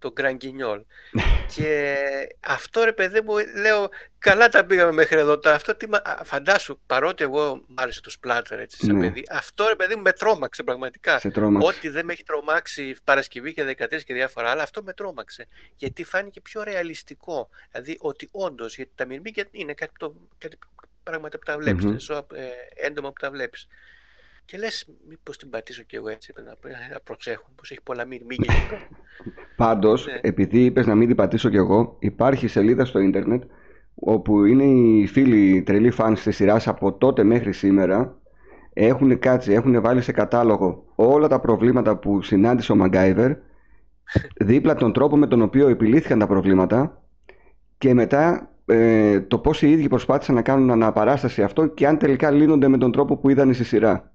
το 0.00 0.12
Γκρανγκινιόλ. 0.12 0.82
και 1.54 1.96
αυτό 2.40 2.84
ρε 2.84 2.92
παιδί 2.92 3.20
μου, 3.20 3.34
λέω, 3.60 3.88
καλά 4.18 4.48
τα 4.48 4.64
πήγαμε 4.64 4.92
μέχρι 4.92 5.18
εδώ. 5.18 5.40
Αυτό 5.44 5.76
τι, 5.76 5.86
φαντάσου, 6.24 6.80
παρότι 6.86 7.24
εγώ 7.24 7.64
μ' 7.66 7.74
άρεσε 7.74 8.00
το 8.00 8.10
σπλάτερ 8.10 8.58
έτσι 8.58 8.84
σαν 8.84 8.96
ναι. 8.96 9.06
παιδί, 9.06 9.24
αυτό 9.30 9.66
ρε 9.68 9.76
παιδί 9.76 9.94
μου 9.94 10.02
με 10.02 10.12
τρόμαξε 10.12 10.62
πραγματικά. 10.62 11.18
Σε 11.18 11.30
τρόμαξε. 11.30 11.68
Ό,τι 11.68 11.88
δεν 11.88 12.04
με 12.04 12.12
έχει 12.12 12.22
τρομάξει 12.22 12.96
Παρασκευή 13.04 13.54
και 13.54 13.76
13 13.78 14.02
και 14.04 14.14
διάφορα 14.14 14.50
άλλα, 14.50 14.62
αυτό 14.62 14.82
με 14.82 14.92
τρόμαξε. 14.92 15.46
Γιατί 15.76 16.04
φάνηκε 16.04 16.40
πιο 16.40 16.62
ρεαλιστικό. 16.62 17.48
Δηλαδή 17.70 17.96
ότι 18.00 18.28
όντως, 18.30 18.76
γιατί 18.76 18.90
τα 18.94 19.04
μυρμήγκια 19.04 19.44
είναι 19.50 19.74
κάτι, 19.74 19.92
το, 19.98 20.14
κάτι 20.38 20.58
πράγματα 21.02 21.38
που 21.38 21.44
τα 21.44 21.58
βλέπεις, 21.58 22.08
mm-hmm. 22.10 22.24
έντομα 22.74 23.08
που 23.08 23.20
τα 23.20 23.30
βλέπεις. 23.30 23.66
Και 24.50 24.58
λες, 24.58 24.86
μήπως 25.08 25.36
την 25.36 25.50
πατήσω 25.50 25.82
κι 25.82 25.96
εγώ 25.96 26.08
έτσι, 26.08 26.32
να, 26.36 26.42
να 26.92 27.00
προσέχω, 27.04 27.44
πως 27.54 27.70
έχει 27.70 27.80
πολλά 27.82 28.04
μυρμήγκια 28.04 28.54
εκεί 28.54 28.84
Πάντως, 29.56 30.06
ναι. 30.06 30.18
επειδή 30.22 30.64
είπες 30.64 30.86
να 30.86 30.94
μην 30.94 31.06
την 31.06 31.16
πατήσω 31.16 31.48
κι 31.48 31.56
εγώ, 31.56 31.96
υπάρχει 31.98 32.48
σελίδα 32.48 32.84
στο 32.84 32.98
ίντερνετ 32.98 33.42
όπου 33.94 34.44
είναι 34.44 34.64
οι 34.64 35.06
φίλοι 35.06 35.62
τρελοί 35.62 35.90
φαν 35.90 36.14
της 36.14 36.36
σειράς 36.36 36.68
από 36.68 36.92
τότε 36.92 37.22
μέχρι 37.22 37.52
σήμερα. 37.52 38.18
Έχουν 38.72 39.18
κάτσει, 39.18 39.52
έχουν 39.52 39.80
βάλει 39.80 40.02
σε 40.02 40.12
κατάλογο 40.12 40.84
όλα 40.94 41.28
τα 41.28 41.40
προβλήματα 41.40 41.96
που 41.96 42.22
συνάντησε 42.22 42.72
ο 42.72 42.76
Μαγκάιβερ, 42.76 43.32
δίπλα 44.50 44.74
τον 44.74 44.92
τρόπο 44.92 45.16
με 45.16 45.26
τον 45.26 45.42
οποίο 45.42 45.68
επιλύθηκαν 45.68 46.18
τα 46.18 46.26
προβλήματα 46.26 47.02
και 47.78 47.94
μετά 47.94 48.50
ε, 48.66 49.20
το 49.20 49.38
πώς 49.38 49.62
οι 49.62 49.70
ίδιοι 49.70 49.88
προσπάθησαν 49.88 50.34
να 50.34 50.42
κάνουν 50.42 50.70
αναπαράσταση 50.70 51.42
αυτό 51.42 51.66
και 51.66 51.86
αν 51.86 51.98
τελικά 51.98 52.30
λύνονται 52.30 52.68
με 52.68 52.78
τον 52.78 52.92
τρόπο 52.92 53.16
που 53.16 53.30
είδαν 53.30 53.54
στη 53.54 53.64
σειρά. 53.64 54.12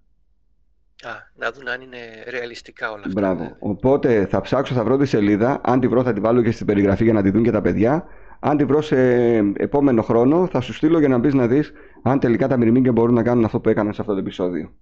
Α, 1.04 1.10
να 1.36 1.52
δουν 1.52 1.68
αν 1.68 1.82
είναι 1.82 1.98
ρεαλιστικά 2.30 2.92
όλα 2.92 3.04
αυτά. 3.06 3.22
Μπράβο. 3.22 3.44
Ναι. 3.44 3.56
Οπότε 3.60 4.26
θα 4.26 4.42
ψάξω, 4.42 4.74
θα 4.74 4.84
βρω 4.84 4.98
τη 4.98 5.06
σελίδα. 5.06 5.62
Αν 5.64 5.80
τη 5.80 5.88
βρω, 5.88 6.04
θα 6.04 6.14
τη 6.14 6.20
βάλω 6.20 6.42
και 6.42 6.52
στην 6.52 6.66
περιγραφή 6.66 7.04
για 7.04 7.14
να 7.14 7.22
τη 7.22 7.30
δουν 7.30 7.44
και 7.44 7.52
τα 7.52 7.62
παιδιά. 7.62 8.06
Αν 8.40 8.58
τη 8.58 8.66
βρω 8.66 8.82
σε 8.82 8.98
επόμενο 9.56 10.02
χρόνο, 10.02 10.48
θα 10.48 10.62
σου 10.62 10.74
στείλω 10.74 11.00
για 11.00 11.08
να 11.08 11.18
μπεις 11.18 11.34
να 11.34 11.48
δεις 11.48 11.72
αν 12.04 12.20
τελικά 12.20 12.48
τα 12.48 12.58
μυρμήγκια 12.58 12.92
μπορούν 12.92 13.14
να 13.14 13.24
κάνουν 13.24 13.46
αυτό 13.46 13.60
που 13.60 13.70
έκαναν 13.70 13.94
σε 13.94 14.02
αυτό 14.02 14.14
το 14.14 14.20
επεισόδιο. 14.20 14.74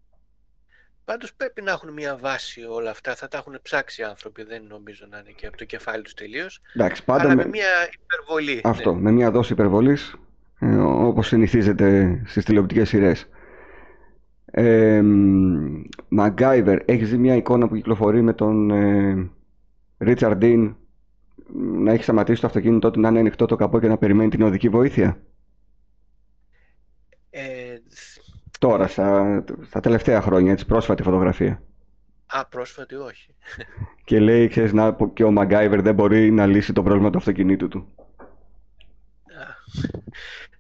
Πάντως 1.06 1.34
πρέπει 1.34 1.62
να 1.62 1.72
έχουν 1.72 1.94
μια 1.94 2.18
βάση 2.18 2.62
όλα 2.70 2.90
αυτά. 2.90 3.16
Θα 3.16 3.28
τα 3.28 3.38
έχουν 3.38 3.60
ψάξει 3.62 4.02
οι 4.02 4.04
άνθρωποι. 4.04 4.44
Δεν 4.44 4.64
νομίζω 4.70 5.06
να 5.10 5.18
είναι 5.18 5.32
και 5.36 5.48
από 5.48 5.58
το 5.58 5.66
κεφάλι 5.66 6.04
τους 6.04 6.14
τελείως. 6.14 6.62
Εντάξει, 6.76 7.04
πάντα 7.04 7.24
αλλά 7.24 7.36
με... 7.36 7.48
μια 7.48 7.90
υπερβολή. 8.04 8.62
Αυτό, 8.64 8.94
ναι. 8.94 9.02
με 9.02 9.12
μια 9.12 9.32
δόση 9.32 9.54
υπερβολής, 9.54 10.16
ε, 10.60 10.76
όπως 10.78 11.28
συνηθίζεται 11.28 12.22
στις 12.26 12.46
τηλεοπτικές 12.46 12.90
σειρές. 12.90 13.28
Μαγκάιβερ, 16.08 16.80
έχεις 16.86 17.10
δει 17.10 17.18
μια 17.18 17.36
εικόνα 17.36 17.68
που 17.68 17.76
κυκλοφορεί 17.76 18.22
με 18.22 18.34
τον 18.34 18.72
Ρίτσαρντ 19.98 20.38
Ντίν 20.38 20.76
να 21.56 21.92
έχει 21.92 22.04
σταματήσει 22.04 22.42
το 22.42 22.48
αυτοκίνητό 22.48 22.92
του 22.92 23.00
να 23.00 23.10
είναι 23.10 23.20
ανοιχτό 23.20 23.46
το 23.46 23.56
καπό 23.56 23.80
και 23.80 23.88
να 23.88 23.98
περιμένει 23.98 24.30
την 24.30 24.42
οδική 24.42 24.70
βοήθεια; 24.70 25.22
Ε, 27.30 27.78
Τώρα, 28.60 28.88
στα, 28.88 29.44
στα 29.66 29.80
τελευταία 29.80 30.22
χρόνια, 30.22 30.52
έτσι, 30.52 30.66
πρόσφατη 30.66 31.04
φωτογραφία. 31.04 31.64
Α, 32.26 32.46
πρόσφατη 32.46 32.96
όχι. 32.96 33.36
Και 34.06 34.20
λέει, 34.20 34.48
ξέρεις, 34.48 34.74
να, 34.74 34.98
και 35.14 35.24
ο 35.24 35.32
Μαγκάιβερ 35.32 35.82
δεν 35.82 35.94
μπορεί 35.94 36.32
να 36.32 36.46
λύσει 36.46 36.74
το 36.74 36.84
πρόβλημα 36.84 37.10
του 37.10 37.18
αυτοκινήτου 37.18 37.68
του. 37.68 37.96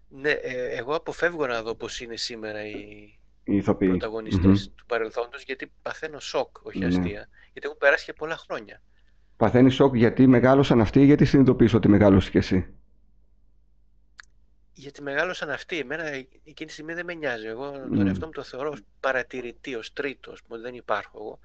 ναι, 0.09 0.29
ε, 0.29 0.77
εγώ 0.77 0.95
αποφεύγω 0.95 1.47
να 1.47 1.61
δω 1.61 1.75
πώς 1.75 2.01
είναι 2.01 2.15
σήμερα 2.15 2.65
η, 2.67 3.17
οι 3.43 3.55
ηθοποιοί. 3.55 3.89
πρωταγωνιστές 3.89 4.71
του 4.75 4.85
παρελθόντος 4.85 5.43
γιατί 5.43 5.71
παθαίνω 5.81 6.19
σοκ, 6.19 6.65
όχι 6.65 6.79
ναι. 6.79 6.85
αστεία. 6.85 7.27
Γιατί 7.51 7.67
έχουν 7.67 7.77
περάσει 7.77 8.05
και 8.05 8.13
πολλά 8.13 8.37
χρόνια. 8.37 8.81
Παθαίνει 9.37 9.69
σοκ 9.69 9.95
γιατί 9.95 10.27
μεγάλωσαν 10.27 10.81
αυτοί 10.81 11.01
ή 11.01 11.05
γιατί 11.05 11.25
συνειδητοποιείς 11.25 11.73
ότι 11.73 11.87
μεγάλωσες 11.87 12.29
κι 12.29 12.37
εσύ; 12.37 12.73
Γιατί 14.73 15.01
μεγάλωσαν 15.01 15.49
αυτοί. 15.49 15.77
Εμένα 15.79 16.03
εκείνη 16.03 16.65
τη 16.65 16.71
στιγμή 16.71 16.93
δεν 16.93 17.05
με 17.05 17.13
νοιάζει. 17.13 17.45
Εγώ 17.45 17.69
mm. 17.69 17.95
τον 17.95 18.07
εαυτό 18.07 18.25
μου 18.25 18.31
το 18.31 18.43
θεωρώ 18.43 18.69
ως 18.69 18.79
παρατηρητή, 18.99 19.75
ως 19.75 19.93
τρίτος, 19.93 20.43
που 20.47 20.57
δεν 20.57 20.73
υπάρχω 20.73 21.17
εγώ. 21.19 21.39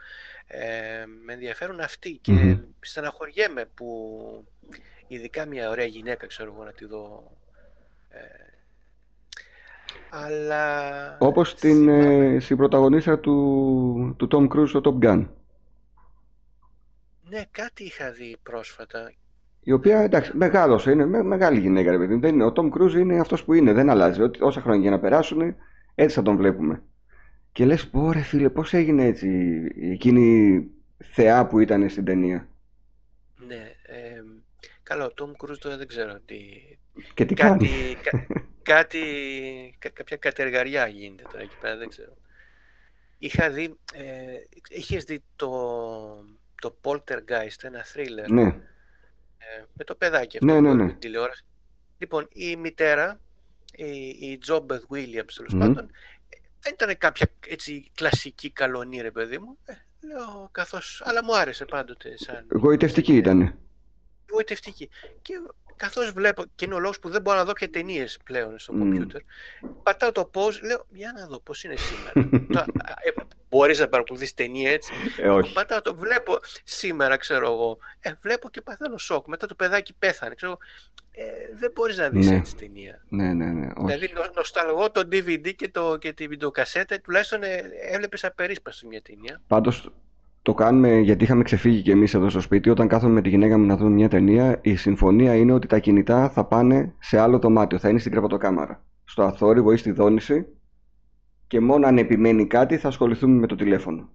Ε, 0.46 1.04
με 1.24 1.32
ενδιαφέρουν 1.32 1.80
αυτοί 1.80 2.18
και 2.22 2.32
mm-hmm. 2.34 2.64
στεναχωριέμαι 2.80 3.64
που 3.74 4.44
ειδικά 5.06 5.46
μια 5.46 5.70
ωραία 5.70 5.86
γυναίκα, 5.86 6.26
ξέρω 6.26 6.52
εγώ, 6.54 6.64
να 6.64 6.72
τη 6.72 6.84
δω 6.84 7.32
ε, 8.08 8.18
αλλά... 10.10 11.16
Όπως 11.18 11.54
την 11.54 11.88
ε, 11.88 12.38
συμπροταγωνίστρα 12.40 13.18
του, 13.18 14.14
του 14.18 14.28
Tom 14.30 14.48
Cruise 14.48 14.68
στο 14.68 14.80
Top 14.84 15.04
Gun. 15.06 15.26
Ναι, 17.28 17.44
κάτι 17.50 17.84
είχα 17.84 18.12
δει 18.12 18.36
πρόσφατα. 18.42 19.12
Η 19.60 19.72
οποία, 19.72 20.00
εντάξει, 20.00 20.36
μεγάλος, 20.36 20.86
είναι 20.86 21.06
με, 21.06 21.22
μεγάλη 21.22 21.60
γυναίκα, 21.60 21.90
ρε 21.90 21.98
παιδί. 21.98 22.14
Δεν 22.14 22.34
είναι, 22.34 22.44
ο 22.44 22.52
Tom 22.56 22.70
Cruise 22.70 22.94
είναι 22.94 23.20
αυτός 23.20 23.44
που 23.44 23.52
είναι, 23.52 23.72
δεν 23.72 23.90
αλλάζει. 23.90 24.22
Ό, 24.22 24.30
όσα 24.40 24.60
χρόνια 24.60 24.80
για 24.80 24.90
να 24.90 25.00
περάσουν, 25.00 25.54
έτσι 25.94 26.16
θα 26.16 26.22
τον 26.22 26.36
βλέπουμε. 26.36 26.82
Και 27.52 27.64
λες, 27.64 27.88
πω 27.88 28.12
ρε 28.12 28.20
φίλε, 28.20 28.48
πώς 28.48 28.72
έγινε 28.72 29.04
έτσι 29.04 29.28
εκείνη 29.80 30.66
θεά 31.04 31.46
που 31.46 31.58
ήταν 31.58 31.88
στην 31.88 32.04
ταινία. 32.04 32.48
Ναι, 33.46 33.72
ε, 33.82 34.22
καλό, 34.82 35.04
ο 35.04 35.12
Tom 35.16 35.44
Cruise 35.44 35.58
τώρα 35.58 35.76
δεν 35.76 35.86
ξέρω 35.86 36.20
τι... 36.24 36.36
Και 37.14 37.24
τι 37.24 37.34
κάνει 37.34 37.68
κάτι, 38.68 39.78
κάποια 39.92 40.16
κατεργαριά 40.16 40.86
γίνεται 40.86 41.22
τώρα 41.22 41.42
εκεί 41.42 41.56
πέρα, 41.60 41.76
δεν 41.76 41.88
ξέρω. 41.88 42.16
Είχα 43.18 43.50
δει, 43.50 43.78
ε, 43.92 44.04
είχες 44.68 45.04
δει 45.04 45.22
το, 45.36 45.50
το 46.60 46.76
Poltergeist, 46.82 47.62
ένα 47.62 47.84
thriller, 47.94 48.28
ναι. 48.28 48.42
ε, 48.42 49.64
με 49.72 49.84
το 49.84 49.94
παιδάκι 49.94 50.36
αυτό 50.36 50.60
ναι, 50.60 50.60
ναι, 50.60 50.74
ναι. 50.74 50.86
την 50.86 50.98
τηλεόραση. 50.98 51.44
Λοιπόν, 51.98 52.28
η 52.32 52.56
μητέρα, 52.56 53.20
η, 53.74 54.08
η 54.20 54.38
Τζόμπεθ 54.38 54.82
Williams, 54.90 55.32
τέλος 55.36 55.54
mm. 55.54 55.58
πάντων, 55.58 55.90
δεν 56.60 56.72
ήταν 56.72 56.98
κάποια 56.98 57.26
έτσι 57.46 57.90
κλασική 57.94 58.50
καλονή, 58.50 59.00
ρε 59.00 59.10
παιδί 59.10 59.38
μου. 59.38 59.58
Ε, 59.64 59.72
λέω, 60.06 60.48
καθώς, 60.52 61.02
αλλά 61.04 61.24
μου 61.24 61.36
άρεσε 61.36 61.64
πάντοτε. 61.64 62.16
Σαν... 62.16 62.46
Γοητευτική 62.50 63.16
ήταν. 63.16 63.58
Γοητευτική. 64.30 64.88
Και 65.22 65.34
καθώς 65.78 66.10
βλέπω, 66.10 66.44
και 66.54 66.64
είναι 66.64 66.74
ο 66.74 66.78
λόγος 66.78 66.98
που 66.98 67.08
δεν 67.08 67.22
μπορώ 67.22 67.36
να 67.36 67.44
δω 67.44 67.52
και 67.52 67.68
ταινίες 67.68 68.18
πλέον 68.24 68.58
στο 68.58 68.72
κομπιούτερ, 68.72 69.20
πατάω 69.82 70.12
το 70.12 70.24
πώ, 70.24 70.48
λέω, 70.62 70.86
για 70.90 71.14
να 71.18 71.26
δω 71.26 71.40
πώς 71.40 71.64
είναι 71.64 71.76
σήμερα. 71.76 72.12
ε, 73.02 73.10
Μπορείς 73.48 73.78
να 73.78 73.88
παρακολουθείς 73.88 74.34
ταινία 74.34 74.70
έτσι. 74.70 74.92
Ε, 75.16 75.28
όχι. 75.28 75.52
Πατάω 75.52 75.82
το, 75.82 75.94
βλέπω 75.94 76.38
σήμερα, 76.64 77.16
ξέρω 77.16 77.52
εγώ. 77.52 77.78
Ε, 78.00 78.12
βλέπω 78.22 78.50
και 78.50 78.60
παθαίνω 78.60 78.98
σοκ. 78.98 79.26
Μετά 79.26 79.46
το 79.46 79.54
παιδάκι 79.54 79.94
πέθανε. 79.98 80.34
Ξέρω, 80.34 80.58
ε, 81.10 81.24
δεν 81.58 81.70
μπορείς 81.74 81.96
να 81.96 82.08
δεις 82.08 82.30
ναι. 82.30 82.36
έτσι 82.36 82.56
ταινία. 82.56 83.02
Ναι, 83.08 83.32
ναι, 83.32 83.44
ναι. 83.44 83.66
Όχι. 83.76 83.96
Δηλαδή, 83.96 84.12
νοσταλγώ 84.34 84.90
το 84.90 85.00
DVD 85.00 85.54
και, 85.56 85.68
το, 85.68 85.96
και 85.96 86.12
τη 86.12 86.28
βιντεοκασέτα, 86.28 87.00
τουλάχιστον 87.00 87.42
ε, 87.42 87.62
έβλεπες 87.90 88.24
απερίσπαστο 88.24 88.86
μια 88.86 89.02
ταινία. 89.02 89.40
Πάντως, 89.46 89.90
το 90.48 90.54
κάνουμε 90.54 90.98
γιατί 90.98 91.24
είχαμε 91.24 91.42
ξεφύγει 91.42 91.82
και 91.82 91.90
εμείς 91.90 92.14
εδώ 92.14 92.30
στο 92.30 92.40
σπίτι. 92.40 92.70
Όταν 92.70 92.88
κάθομαι 92.88 93.12
με 93.12 93.22
τη 93.22 93.28
γυναίκα 93.28 93.58
μου 93.58 93.66
να 93.66 93.76
δούμε 93.76 93.90
μια 93.90 94.08
ταινία, 94.08 94.58
η 94.62 94.76
συμφωνία 94.76 95.34
είναι 95.34 95.52
ότι 95.52 95.66
τα 95.66 95.78
κινητά 95.78 96.28
θα 96.28 96.44
πάνε 96.44 96.94
σε 96.98 97.18
άλλο 97.18 97.38
δωμάτιο. 97.38 97.78
Θα 97.78 97.88
είναι 97.88 97.98
στην 97.98 98.12
κρεβατοκάμαρα. 98.12 98.84
Στο 99.04 99.22
αθόρυβο 99.22 99.72
ή 99.72 99.76
στη 99.76 99.90
δόνηση. 99.90 100.46
Και 101.46 101.60
μόνο 101.60 101.86
αν 101.86 101.98
επιμένει 101.98 102.46
κάτι 102.46 102.76
θα 102.76 102.88
ασχοληθούμε 102.88 103.38
με 103.38 103.46
το 103.46 103.54
τηλέφωνο. 103.54 104.08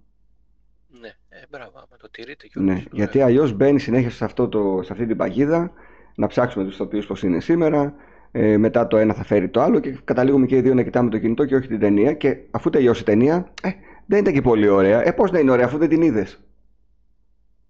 Ναι, 1.00 1.08
ε, 1.28 1.42
μπράβο, 1.50 1.72
άμα 1.74 1.96
το 2.00 2.10
τηρείτε 2.10 2.46
και 2.46 2.60
Ναι, 2.60 2.82
γιατί 2.92 3.20
αλλιώς 3.20 3.52
μπαίνει 3.52 3.80
συνέχεια 3.80 4.10
σε, 4.10 4.24
αυτό 4.24 4.48
το, 4.48 4.80
σε 4.82 4.92
αυτή 4.92 5.06
την 5.06 5.16
παγίδα 5.16 5.72
να 6.14 6.26
ψάξουμε 6.26 6.64
τους 6.64 6.74
ηθοποιού 6.74 7.02
πώς 7.06 7.22
είναι 7.22 7.40
σήμερα. 7.40 7.94
Ε, 8.30 8.56
μετά 8.56 8.86
το 8.86 8.96
ένα 8.96 9.14
θα 9.14 9.24
φέρει 9.24 9.48
το 9.48 9.60
άλλο 9.60 9.80
και 9.80 9.98
καταλήγουμε 10.04 10.46
και 10.46 10.56
οι 10.56 10.60
δύο 10.60 10.74
να 10.74 10.82
κοιτάμε 10.82 11.10
το 11.10 11.18
κινητό 11.18 11.44
και 11.44 11.54
όχι 11.54 11.68
την 11.68 11.78
ταινία. 11.78 12.12
Και 12.12 12.36
αφού 12.50 12.70
τελειώσει 12.70 13.00
η 13.00 13.04
ταινία, 13.04 13.52
ε, 13.62 13.68
δεν 14.06 14.18
ήταν 14.18 14.32
και 14.32 14.42
πολύ 14.42 14.68
ωραία. 14.68 15.02
Ε, 15.06 15.12
πώς 15.12 15.30
να 15.30 15.38
είναι 15.38 15.50
ωραία 15.50 15.66
αφού 15.66 15.78
δεν 15.78 15.88
την 15.88 16.02
είδες; 16.02 16.38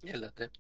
Έλατε. 0.03 0.51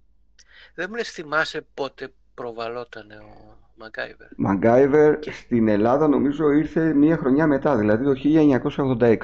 Δεν 0.74 0.86
μου 0.90 0.96
λες 0.96 1.10
θυμάσαι 1.10 1.66
πότε 1.74 2.12
προβαλόταν 2.34 3.10
ο 3.10 3.56
Μαγκάιβερ. 3.74 4.28
Μαγκάιβερ 4.36 5.18
στην 5.32 5.68
Ελλάδα 5.68 6.08
νομίζω 6.08 6.50
ήρθε 6.50 6.94
μία 6.94 7.16
χρονιά 7.16 7.46
μετά, 7.46 7.76
δηλαδή 7.76 8.04
το 8.04 8.14
1986. 8.14 9.16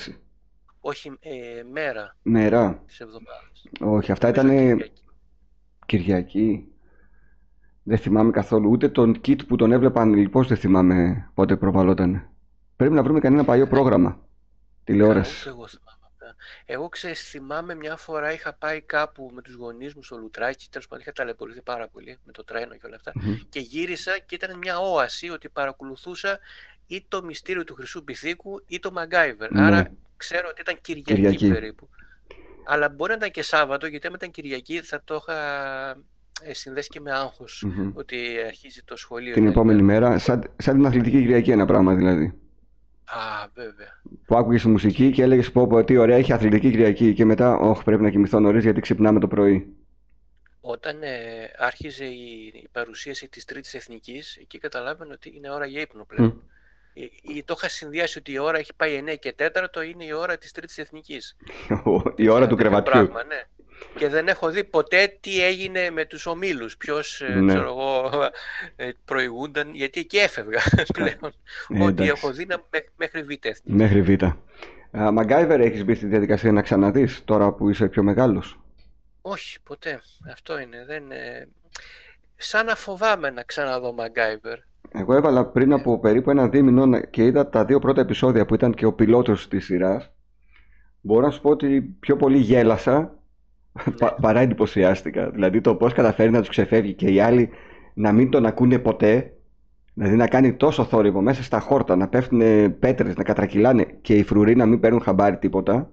Όχι, 0.81 1.09
ε, 1.21 1.63
μέρα. 1.73 2.17
Μέρα. 2.23 2.83
Της 2.87 3.01
εβδομάδας. 3.01 3.65
Όχι, 3.81 4.13
αυτά 4.13 4.29
ήταν 4.29 4.49
Κυριακή. 4.49 4.93
Κυριακή. 5.87 6.69
Δεν 7.83 7.99
θυμάμαι 7.99 8.31
καθόλου. 8.31 8.71
Ούτε 8.71 8.89
τον 8.89 9.21
Κιτ 9.21 9.43
που 9.43 9.57
τον 9.57 9.73
έβλεπαν 9.73 10.15
λοιπόν 10.15 10.45
δεν 10.45 10.57
θυμάμαι 10.57 11.31
πότε 11.35 11.57
προβαλόταν. 11.57 12.29
Πρέπει 12.77 12.95
να 12.95 13.03
βρούμε 13.03 13.21
κανένα 13.21 13.45
παλιό 13.45 13.67
πρόγραμμα 13.67 14.21
τηλεόρασης. 14.85 15.47
Εγώ 15.47 15.67
εγώ 16.67 16.89
ξέρεις, 16.89 17.29
θυμάμαι 17.29 17.75
μια 17.75 17.97
φορά 17.97 18.33
είχα 18.33 18.53
πάει 18.53 18.81
κάπου 18.81 19.31
με 19.35 19.43
τους 19.43 19.55
γονείς 19.55 19.95
μου 19.95 20.03
στο 20.03 20.17
Λουτράκι, 20.17 20.67
τέλος 20.71 20.87
πάντων 20.87 21.03
είχα 21.03 21.13
ταλαιπωρηθεί 21.13 21.63
πάρα 21.63 21.89
πολύ 21.89 22.19
με 22.25 22.33
το 22.33 22.45
τρένο 22.45 22.75
και 22.75 22.87
όλα 22.87 23.01
και 23.49 23.61
γύρισα 23.61 24.19
και 24.27 24.35
ήταν 24.35 24.59
μια 24.59 24.79
όαση 24.79 25.31
ότι 25.31 25.49
παρακολουθούσα 25.49 26.39
ή 26.87 27.05
το 27.09 27.23
μυστήριο 27.23 27.65
του 27.65 27.75
Χρυσού 27.75 28.05
Πυθίκου 28.05 28.63
ή 28.67 28.79
το 28.79 28.93
Μαγκάιβερ. 28.93 29.53
Ναι. 29.53 29.63
Άρα 29.63 29.93
ξέρω 30.17 30.49
ότι 30.51 30.61
ήταν 30.61 30.81
Κυριακή, 30.81 31.49
περίπου. 31.49 31.89
Αλλά 32.65 32.89
μπορεί 32.89 33.11
να 33.11 33.17
ήταν 33.17 33.31
και 33.31 33.43
Σάββατο, 33.43 33.87
γιατί 33.87 34.07
άμα 34.07 34.17
ήταν 34.19 34.31
Κυριακή 34.31 34.81
θα 34.81 35.03
το 35.05 35.15
είχα 35.15 35.39
ε, 36.43 36.55
συνδέσει 36.55 36.89
και 36.89 37.01
με 37.01 37.13
αγχος 37.13 37.67
ότι 37.95 38.17
αρχίζει 38.47 38.83
το 38.85 38.97
σχολείο. 38.97 39.35
Την 39.35 39.47
επόμενη 39.47 39.83
μέρα, 39.83 40.19
σαν, 40.19 40.51
σαν 40.57 40.75
την 40.75 40.87
αθλητική 40.87 41.21
Κυριακή 41.21 41.51
ένα 41.51 41.65
πράγμα 41.65 41.95
δηλαδή. 41.95 42.40
Α, 43.11 43.49
βέβαια. 43.55 44.03
Που 44.27 44.37
άκουγες 44.37 44.65
μουσική 44.65 45.11
και 45.11 45.23
έλεγες 45.23 45.53
πω, 45.53 45.67
πω 45.67 45.85
τι 45.85 45.97
ωραία 45.97 46.17
έχει 46.17 46.33
αθλητική 46.33 46.71
Κυριακή 46.71 47.15
και 47.15 47.25
μετά, 47.25 47.57
όχι, 47.57 47.83
πρέπει 47.85 48.03
να 48.03 48.11
κοιμηθώ 48.11 48.41
νωρίς 48.41 48.63
γιατί 48.63 48.81
ξυπνάμε 48.81 49.21
το 49.21 49.29
πρωί. 49.29 49.77
Όταν 50.61 51.03
ε, 51.03 51.51
άρχιζε 51.59 52.05
η, 52.05 52.53
η, 52.55 52.69
παρουσίαση 52.73 53.29
της 53.29 53.45
Τρίτης 53.45 53.75
Εθνικής, 53.75 54.37
εκεί 54.37 54.59
καταλάβαινε 54.59 55.13
ότι 55.13 55.33
είναι 55.37 55.51
ώρα 55.51 55.67
για 55.67 55.81
ύπνο 55.81 56.05
πλέον. 56.05 56.43
Mm. 56.95 57.43
το 57.45 57.55
είχα 57.57 57.69
συνδυάσει 57.69 58.19
ότι 58.19 58.33
η 58.33 58.39
ώρα 58.39 58.59
έχει 58.59 58.75
πάει 58.77 59.03
9 59.07 59.15
και 59.19 59.35
4, 59.39 59.85
είναι 59.93 60.05
η 60.05 60.13
ώρα 60.13 60.39
της 60.39 60.53
Τρίτης 60.53 60.79
Εθνικής. 60.79 61.37
η 62.17 62.29
ώρα 62.29 62.47
του 62.47 62.57
κρεβατιού. 62.57 62.93
Πράγμα, 62.93 63.25
ναι 63.25 63.43
και 63.97 64.09
δεν 64.09 64.29
έχω 64.29 64.51
δει 64.51 64.65
ποτέ 64.65 65.17
τι 65.21 65.45
έγινε 65.45 65.91
με 65.91 66.05
τους 66.05 66.27
ομίλους, 66.27 66.77
ποιος 66.77 67.21
ε, 67.21 67.35
ναι. 67.35 67.53
ξέρω 67.53 67.67
εγώ, 67.67 68.11
ε, 68.77 68.91
προηγούνταν, 69.05 69.75
γιατί 69.75 70.01
εκεί 70.01 70.17
έφευγα 70.17 70.61
πλέον. 70.95 71.33
Ε, 71.69 71.85
Ό,τι 71.85 72.09
έχω 72.09 72.33
δει 72.33 72.47
μέχρι 72.97 73.23
Β. 73.23 73.29
Μέχρι 73.65 74.03
Β. 74.03 74.23
Μαγκάιβερ 74.93 75.61
έχεις 75.61 75.85
μπει 75.85 75.95
στη 75.95 76.07
διαδικασία 76.07 76.53
να 76.53 76.63
ξαναδείς 76.63 77.25
τώρα 77.25 77.53
που 77.53 77.71
είσαι 77.71 77.89
πιο 77.89 78.03
μεγάλος; 78.03 78.61
Όχι, 79.21 79.59
ποτέ. 79.63 80.01
Αυτό 80.33 80.59
είναι. 80.61 80.85
Δεν, 80.87 81.03
Σαν 82.43 82.67
να 82.67 82.75
φοβάμαι 82.77 83.31
να 83.31 83.43
ξαναδώ 83.43 83.93
Μαγκάιβερ. 83.93 84.59
Εγώ 84.93 85.15
έβαλα 85.15 85.47
πριν 85.47 85.73
από 85.73 85.99
περίπου 85.99 86.31
ένα 86.31 86.49
δίμηνο 86.49 87.01
και 87.01 87.25
είδα 87.25 87.49
τα 87.49 87.65
δύο 87.65 87.79
πρώτα 87.79 88.01
επεισόδια 88.01 88.47
που 88.47 88.55
ήταν 88.55 88.75
και 88.75 88.87
ο 88.87 88.93
πιλότος 88.93 89.49
της 89.49 89.65
σειράς. 89.65 90.11
Μπορώ 91.01 91.27
να 91.27 91.33
σου 91.33 91.41
πω 91.41 91.51
ότι 91.51 91.81
πιο 92.01 92.17
πολύ 92.17 92.39
γέλασα 92.39 93.19
Πα, 93.99 94.15
παρά 94.15 94.41
εντυπωσιάστηκα. 94.41 95.31
Δηλαδή 95.31 95.61
το 95.61 95.75
πώς 95.75 95.93
καταφέρει 95.93 96.31
να 96.31 96.39
τους 96.41 96.49
ξεφεύγει 96.49 96.95
και 96.95 97.11
οι 97.11 97.21
άλλοι 97.21 97.51
να 97.95 98.13
μην 98.13 98.31
τον 98.31 98.47
ακούνε 98.47 98.79
ποτέ. 98.79 99.35
Δηλαδή 99.95 100.17
να 100.17 100.27
κάνει 100.27 100.55
τόσο 100.55 100.85
θόρυβο 100.85 101.21
μέσα 101.21 101.43
στα 101.43 101.61
χόρτα, 101.61 101.97
να 101.97 102.09
πέφτουν 102.09 102.79
πέτρες, 102.79 103.17
να 103.17 103.23
κατρακυλάνε 103.23 103.85
και 103.85 104.15
οι 104.15 104.23
φρουροί 104.23 104.57
να 104.57 104.67
μην 104.67 104.81
παίρνουν 104.81 105.01
χαμπάρι 105.01 105.39
τίποτα. 105.39 105.93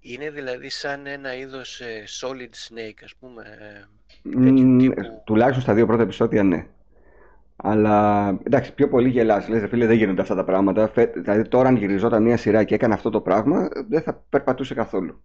Είναι 0.00 0.30
δηλαδή 0.30 0.70
σαν 0.70 1.06
ένα 1.06 1.36
είδος 1.36 1.80
ε, 1.80 2.04
solid 2.20 2.54
snake, 2.68 3.00
ας 3.04 3.14
πούμε. 3.14 3.42
Ε, 4.94 5.02
τουλάχιστον 5.24 5.62
στα 5.62 5.74
δύο 5.74 5.86
πρώτα 5.86 6.02
επεισόδια, 6.02 6.42
ναι. 6.42 6.66
Αλλά 7.56 8.28
εντάξει, 8.42 8.74
πιο 8.74 8.88
πολύ 8.88 9.08
γελάς. 9.08 9.48
Λες, 9.48 9.68
φίλε, 9.68 9.86
δεν 9.86 9.96
γίνονται 9.96 10.20
αυτά 10.22 10.34
τα 10.34 10.44
πράγματα. 10.44 10.92
Δηλαδή, 11.14 11.48
τώρα, 11.48 11.68
αν 11.68 11.76
γυριζόταν 11.76 12.22
μια 12.22 12.36
σειρά 12.36 12.64
και 12.64 12.74
έκανε 12.74 12.94
αυτό 12.94 13.10
το 13.10 13.20
πράγμα, 13.20 13.68
δεν 13.88 14.02
θα 14.02 14.14
περπατούσε 14.28 14.74
καθόλου. 14.74 15.22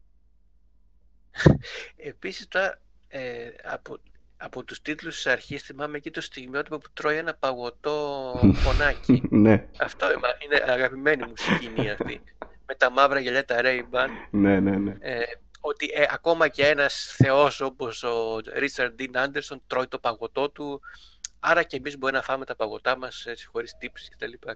Επίσης 1.95 2.47
τώρα 2.47 2.79
ε, 3.07 3.21
από, 3.63 3.99
από 4.37 4.63
τους 4.63 4.81
τίτλους 4.81 5.15
της 5.15 5.27
αρχής 5.27 5.61
θυμάμαι 5.63 5.97
εκεί 5.97 6.11
το 6.11 6.21
στιγμιότυπο 6.21 6.77
που 6.77 6.89
τρώει 6.93 7.17
ένα 7.17 7.33
παγωτό 7.33 8.33
φωνάκι. 8.63 9.23
ναι. 9.29 9.67
Αυτό 9.79 10.05
είναι 10.11 10.71
αγαπημένη 10.71 11.25
μου 11.25 11.33
σκηνή 11.35 11.89
αυτή. 11.89 12.21
Με 12.65 12.75
τα 12.75 12.91
μαύρα 12.91 13.19
γυαλιά 13.19 13.45
τα 13.45 13.55
Ray-Ban. 13.63 14.07
ναι, 14.31 14.59
ναι, 14.59 14.77
ναι. 14.77 14.95
Ε, 14.99 15.21
ότι 15.59 15.89
ε, 15.93 16.05
ακόμα 16.09 16.47
και 16.47 16.67
ένας 16.67 17.13
θεός 17.17 17.61
όπως 17.61 18.03
ο 18.03 18.35
Richard 18.35 18.91
Dean 18.99 19.25
Anderson 19.25 19.57
τρώει 19.67 19.87
το 19.87 19.99
παγωτό 19.99 20.49
του 20.49 20.81
Άρα 21.39 21.63
και 21.63 21.77
εμείς 21.77 21.97
μπορεί 21.97 22.13
να 22.13 22.21
φάμε 22.21 22.45
τα 22.45 22.55
παγωτά 22.55 22.97
μας 22.97 23.27
χωρίς 23.51 23.77
τύψη 23.77 24.09
κτλ. 24.09 24.49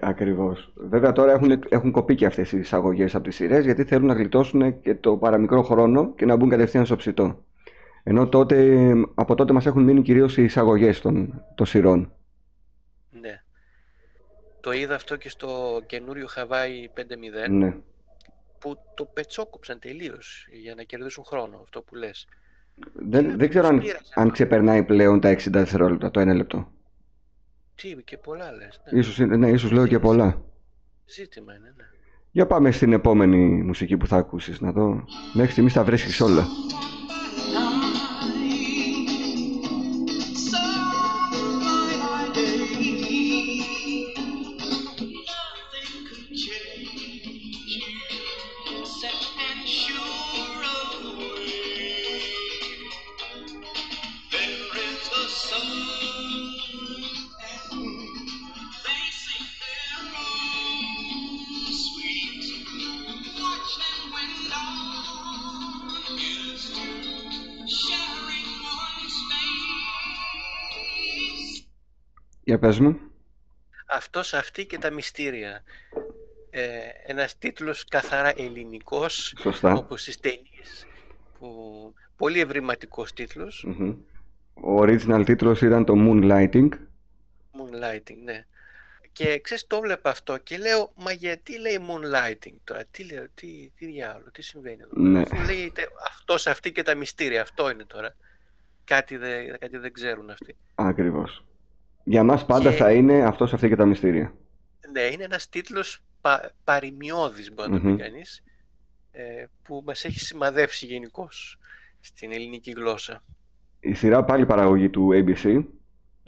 Ακριβώς. 0.00 0.72
Βέβαια 0.74 1.12
τώρα 1.12 1.32
έχουν, 1.32 1.62
έχουν 1.68 1.90
κοπεί 1.90 2.14
και 2.14 2.26
αυτές 2.26 2.52
οι 2.52 2.58
εισαγωγές 2.58 3.14
από 3.14 3.24
τις 3.24 3.34
σειρές 3.34 3.64
γιατί 3.64 3.84
θέλουν 3.84 4.06
να 4.06 4.14
γλιτώσουν 4.14 4.80
και 4.80 4.94
το 4.94 5.16
παραμικρό 5.16 5.62
χρόνο 5.62 6.14
και 6.14 6.24
να 6.24 6.36
μπουν 6.36 6.48
κατευθείαν 6.48 6.86
στο 6.86 6.96
ψητό. 6.96 7.44
Ενώ 8.02 8.28
τότε, 8.28 8.92
από 9.14 9.34
τότε 9.34 9.52
μας 9.52 9.66
έχουν 9.66 9.82
μείνει 9.82 10.02
κυρίως 10.02 10.36
οι 10.36 10.42
εισαγωγές 10.42 11.00
των, 11.00 11.44
των 11.54 11.66
σειρών. 11.66 12.12
Ναι. 13.10 13.42
Το 14.60 14.72
είδα 14.72 14.94
αυτό 14.94 15.16
και 15.16 15.28
στο 15.28 15.80
καινούριο 15.86 16.26
Χαβάη 16.26 16.90
5.0. 16.96 17.50
Ναι. 17.50 17.76
Που 18.58 18.76
το 18.94 19.04
πετσόκοψαν 19.04 19.78
τελείως 19.78 20.48
για 20.50 20.74
να 20.74 20.82
κερδίσουν 20.82 21.24
χρόνο, 21.24 21.60
αυτό 21.62 21.82
που 21.82 21.94
λες. 21.94 22.26
Δεν, 22.92 23.38
δεν 23.38 23.48
ξέρω 23.48 23.66
αν, 23.66 23.82
αν 24.14 24.30
ξεπερνάει 24.30 24.84
πλέον 24.84 25.20
τα 25.20 25.32
60 25.32 25.46
δευτερόλεπτα, 25.50 26.10
το 26.10 26.20
1 26.20 26.34
λεπτό. 26.36 26.68
Τι, 27.74 27.96
και 28.04 28.16
πολλά 28.16 28.52
λες. 28.52 28.80
Ναι. 28.92 28.98
Ίσως, 28.98 29.18
ναι, 29.18 29.50
ίσως 29.50 29.70
λέω 29.70 29.86
και 29.86 29.98
πολλά. 29.98 30.42
Ζήτημα 31.06 31.54
είναι, 31.54 31.72
ναι. 31.76 31.84
Για 32.30 32.46
πάμε 32.46 32.70
στην 32.70 32.92
επόμενη 32.92 33.62
μουσική 33.62 33.96
που 33.96 34.06
θα 34.06 34.16
ακούσεις, 34.16 34.60
να 34.60 34.72
δω. 34.72 35.04
Μέχρι 35.32 35.52
στιγμής 35.52 35.72
τα 35.72 35.84
βρίσκεις 35.84 36.20
όλα. 36.20 36.46
Για 72.48 72.58
πες 72.58 72.78
μου. 72.78 72.98
Αυτός, 73.86 74.34
αυτή 74.34 74.66
και 74.66 74.78
τα 74.78 74.90
μυστήρια. 74.90 75.62
Ε, 76.50 76.62
ένας 77.06 77.38
τίτλος 77.38 77.84
καθαρά 77.84 78.32
ελληνικός, 78.36 79.34
Σωστά. 79.38 79.72
όπως 79.72 80.00
στις 80.00 80.20
ταινίες. 80.20 80.86
Που... 81.38 81.94
Πολύ 82.16 82.40
ευρηματικός 82.40 83.12
Ο 84.54 84.82
original 84.82 85.22
τίτλος 85.24 85.62
ήταν 85.62 85.84
το 85.84 85.94
Moonlighting. 85.96 86.68
Moonlighting, 87.52 88.16
ναι. 88.24 88.46
Και 89.12 89.40
ξέρεις, 89.40 89.66
το 89.66 89.80
βλέπω 89.80 90.08
αυτό 90.08 90.38
και 90.38 90.58
λέω, 90.58 90.92
μα 90.96 91.12
γιατί 91.12 91.58
λέει 91.58 91.78
Moonlighting 91.88 92.54
τώρα, 92.64 92.84
τι 92.90 93.04
λέω, 93.04 93.26
τι, 93.34 93.70
τι 93.76 93.86
διάλογο, 93.86 94.30
τι 94.30 94.42
συμβαίνει 94.42 94.80
εδώ; 94.82 95.02
Ναι. 95.02 95.20
Αφού 95.20 95.44
λέει 95.44 95.72
αυτός, 96.10 96.46
αυτή 96.46 96.72
και 96.72 96.82
τα 96.82 96.94
μυστήρια, 96.94 97.42
αυτό 97.42 97.70
είναι 97.70 97.84
τώρα. 97.84 98.16
Κάτι, 98.84 99.16
δεν, 99.16 99.58
κάτι 99.58 99.76
δεν 99.76 99.92
ξέρουν 99.92 100.30
αυτοί. 100.30 100.56
Ακριβώς. 100.74 101.42
Για 102.08 102.24
μας 102.24 102.46
πάντα 102.46 102.72
θα 102.72 102.92
είναι 102.92 103.24
αυτός, 103.24 103.52
αυτή 103.52 103.68
και 103.68 103.76
τα 103.76 103.86
μυστήρια. 103.86 104.32
Ναι, 104.92 105.00
είναι 105.00 105.24
ένας 105.24 105.48
τίτλος 105.48 106.02
πα, 106.20 106.50
παροιμιώδης, 106.64 107.54
μπορεί 107.54 107.70
να 107.70 107.80
το 107.80 107.88
πει 107.88 107.96
κανείς, 107.96 108.42
ε, 109.12 109.44
που 109.62 109.82
μας 109.86 110.04
έχει 110.04 110.18
σημαδεύσει 110.18 110.86
γενικώς 110.86 111.58
στην 112.00 112.32
ελληνική 112.32 112.70
γλώσσα. 112.70 113.22
Η 113.80 113.94
σειρά 113.94 114.24
πάλι 114.24 114.46
παραγωγή 114.46 114.88
του 114.88 115.10
ABC 115.12 115.64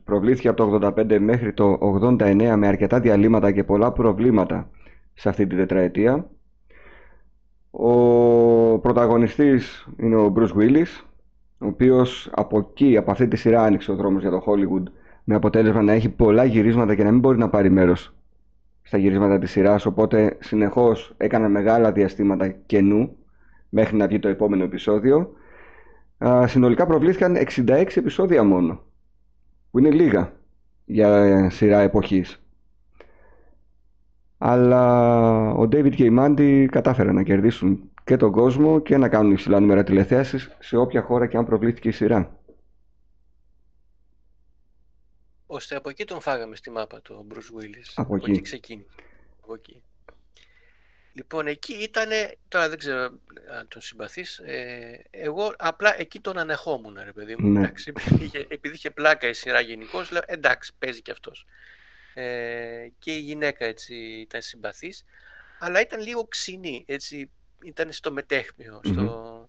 προβλήθηκε 0.04 0.48
από 0.48 0.78
το 0.78 0.88
85 0.96 1.18
μέχρι 1.18 1.52
το 1.52 1.78
89 1.80 2.56
με 2.56 2.66
αρκετά 2.66 3.00
διαλύματα 3.00 3.52
και 3.52 3.64
πολλά 3.64 3.92
προβλήματα 3.92 4.70
σε 5.14 5.28
αυτή 5.28 5.46
τη 5.46 5.56
τετραετία. 5.56 6.30
Ο 7.70 8.78
πρωταγωνιστής 8.78 9.88
είναι 9.96 10.16
ο 10.16 10.32
Bruce 10.36 10.52
Willis, 10.52 11.04
ο 11.58 11.66
οποίος 11.66 12.30
από 12.32 12.58
εκεί, 12.58 12.96
από 12.96 13.10
αυτή 13.10 13.28
τη 13.28 13.36
σειρά 13.36 13.62
άνοιξε 13.62 13.90
ο 13.90 13.94
δρόμος 13.94 14.22
για 14.22 14.30
το 14.30 14.44
Hollywood 14.46 14.84
με 15.24 15.34
αποτέλεσμα 15.34 15.82
να 15.82 15.92
έχει 15.92 16.08
πολλά 16.08 16.44
γυρίσματα 16.44 16.94
και 16.94 17.04
να 17.04 17.10
μην 17.10 17.20
μπορεί 17.20 17.38
να 17.38 17.48
πάρει 17.48 17.70
μέρος 17.70 18.14
στα 18.82 18.98
γυρίσματα 18.98 19.38
της 19.38 19.50
σειράς. 19.50 19.86
Οπότε 19.86 20.36
συνεχώς 20.40 21.14
έκανα 21.16 21.48
μεγάλα 21.48 21.92
διαστήματα 21.92 22.48
κενού 22.48 23.16
μέχρι 23.68 23.96
να 23.96 24.06
βγει 24.06 24.18
το 24.18 24.28
επόμενο 24.28 24.64
επεισόδιο. 24.64 25.32
Συνολικά 26.44 26.86
προβλήθηκαν 26.86 27.36
66 27.56 27.86
επεισόδια 27.94 28.44
μόνο 28.44 28.82
που 29.70 29.78
είναι 29.78 29.90
λίγα 29.90 30.32
για 30.84 31.50
σειρά 31.50 31.80
εποχής. 31.80 32.42
Αλλά 34.38 35.52
ο 35.52 35.62
David 35.62 35.94
και 35.94 36.04
η 36.04 36.16
Mandy 36.18 36.66
κατάφεραν 36.70 37.14
να 37.14 37.22
κερδίσουν 37.22 37.90
και 38.04 38.16
τον 38.16 38.32
κόσμο 38.32 38.78
και 38.80 38.96
να 38.96 39.08
κάνουν 39.08 39.32
υψηλά 39.32 39.60
νούμερα 39.60 39.84
τηλεθέασης 39.84 40.56
σε 40.58 40.76
όποια 40.76 41.02
χώρα 41.02 41.26
και 41.26 41.36
αν 41.36 41.44
προβλήθηκε 41.44 41.88
η 41.88 41.92
σειρά. 41.92 42.39
Ώστε 45.52 45.76
από 45.76 45.88
εκεί 45.88 46.04
τον 46.04 46.20
φάγαμε 46.20 46.56
στη 46.56 46.70
μάπα 46.70 47.00
του 47.00 47.14
ο 47.18 47.34
Bruce 47.34 47.62
Willis. 47.62 47.92
Από, 47.94 48.16
εκεί. 48.16 48.30
εκεί 48.30 48.40
ξεκίνησε. 48.40 48.88
Από 49.42 49.54
εκεί. 49.54 49.82
Λοιπόν, 51.12 51.46
εκεί 51.46 51.72
ήταν, 51.72 52.08
τώρα 52.48 52.68
δεν 52.68 52.78
ξέρω 52.78 53.02
αν 53.50 53.68
τον 53.68 53.82
συμπαθείς, 53.82 54.38
ε, 54.38 55.04
εγώ 55.10 55.54
απλά 55.58 56.00
εκεί 56.00 56.20
τον 56.20 56.38
ανεχόμουν, 56.38 56.98
ρε 57.04 57.12
παιδί 57.12 57.36
μου. 57.38 57.48
Ναι. 57.48 57.58
Εντάξει, 57.58 57.92
επειδή, 57.96 58.24
είχε, 58.24 58.46
επειδή 58.48 58.74
είχε 58.74 58.90
πλάκα 58.90 59.28
η 59.28 59.32
σειρά 59.32 59.60
γενικώς, 59.60 60.10
λέω 60.10 60.22
εντάξει, 60.26 60.72
παίζει 60.78 61.02
κι 61.02 61.10
αυτός. 61.10 61.46
Ε, 62.14 62.88
και 62.98 63.14
η 63.14 63.20
γυναίκα 63.20 63.64
έτσι 63.64 63.94
ήταν 63.94 64.42
συμπαθής. 64.42 65.04
αλλά 65.58 65.80
ήταν 65.80 66.00
λίγο 66.00 66.24
ξινή, 66.24 66.84
έτσι, 66.86 67.30
ήταν 67.64 67.92
στο 67.92 68.12
μετέχμιο, 68.12 68.80
στο... 68.84 69.48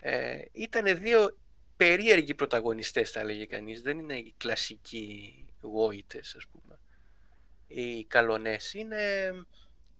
Ε, 0.00 0.38
ήταν 0.52 0.98
δύο 0.98 1.36
περίεργοι 1.78 2.34
πρωταγωνιστές, 2.34 3.10
θα 3.10 3.24
λέγει 3.24 3.46
κανείς. 3.46 3.82
Δεν 3.82 3.98
είναι 3.98 4.14
οι 4.14 4.34
κλασικοί 4.36 5.34
γόητες, 5.60 6.34
ας 6.38 6.46
πούμε. 6.52 6.78
Οι 7.66 8.04
καλονές 8.04 8.74
είναι 8.74 8.96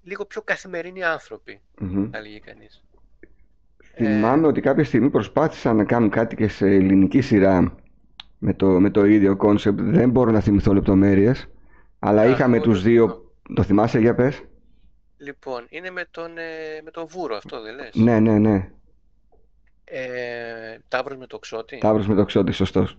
λίγο 0.03 0.25
πιο 0.25 0.43
καθημερινοί 0.43 1.03
άνθρωποι, 1.03 1.61
θα 2.11 2.21
λέγει 2.21 2.41
κανείς. 2.41 2.83
Θυμάμαι 3.95 4.47
ότι 4.47 4.61
κάποια 4.61 4.85
στιγμή 4.85 5.11
προσπάθησαν 5.11 5.77
να 5.77 5.85
κάνουν 5.85 6.11
κάτι 6.11 6.37
και 6.37 6.49
σε 6.49 6.67
ελληνική 6.67 7.21
σειρά 7.21 7.75
με 8.39 8.55
το, 8.55 8.67
με 8.67 8.91
το 8.91 9.05
ίδιο 9.05 9.37
concept. 9.37 9.81
Δεν 9.81 10.11
μπορώ 10.11 10.31
να 10.31 10.41
θυμηθώ 10.41 10.73
λεπτομέρειες. 10.73 11.49
Αλλά 11.99 12.25
είχαμε 12.27 12.61
τους 12.61 12.83
δύο... 12.83 13.33
Το 13.55 13.63
θυμάσαι 13.63 13.99
για 13.99 14.15
πες; 14.15 14.43
Λοιπόν, 15.17 15.67
είναι 15.69 15.91
με 15.91 16.07
τον, 16.11 16.39
ε, 16.39 16.81
με 16.85 16.91
τον 16.91 17.07
Βούρο 17.07 17.37
αυτό 17.37 17.63
δεν 17.63 17.75
λες; 17.75 17.95
Ναι, 17.95 18.21
ναι, 18.21 18.39
ναι. 18.39 18.71
Ε, 19.91 20.79
Ταύρος 20.89 21.19
με 21.19 21.27
Τοξότη. 21.27 21.79
Ταύρος 21.79 22.07
με 22.07 22.15
Τοξότη, 22.15 22.53
σωστός. 22.53 22.99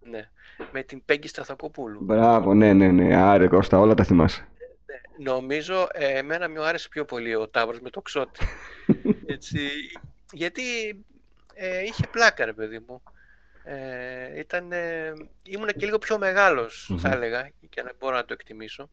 Ναι. 0.00 0.28
Με 0.72 0.82
την 0.82 1.04
Πέγγι 1.04 1.28
Σταθακοπούλου. 1.28 2.00
Μπράβο, 2.02 2.54
ναι, 2.54 2.72
ναι, 2.72 2.90
ναι. 2.90 3.16
Άρε 3.16 3.46
Κώστα, 3.46 3.78
όλα 3.78 3.94
τα 3.94 4.04
θυμάσαι. 4.04 4.48
Ναι. 4.86 5.30
Νομίζω, 5.30 5.88
ε, 5.92 6.18
εμένα 6.18 6.50
μου 6.50 6.62
άρεσε 6.62 6.88
πιο 6.88 7.04
πολύ 7.04 7.34
ο 7.34 7.48
Ταύρος 7.48 7.80
με 7.80 7.90
Τοξότη. 7.90 8.46
Έτσι, 9.26 9.58
γιατί 10.32 10.62
ε, 11.54 11.82
είχε 11.82 12.06
πλάκα, 12.10 12.44
ρε 12.44 12.52
παιδί 12.52 12.84
μου. 12.86 13.02
Ε, 13.64 14.38
ήταν, 14.38 14.72
ε, 14.72 15.12
ήμουν 15.42 15.68
και 15.68 15.84
λίγο 15.84 15.98
πιο 15.98 16.18
μεγαλος 16.18 16.94
θα 16.98 17.10
έλεγα, 17.10 17.50
και 17.68 17.82
να 17.82 17.92
μπορώ 17.98 18.16
να 18.16 18.24
το 18.24 18.32
εκτιμήσω. 18.32 18.90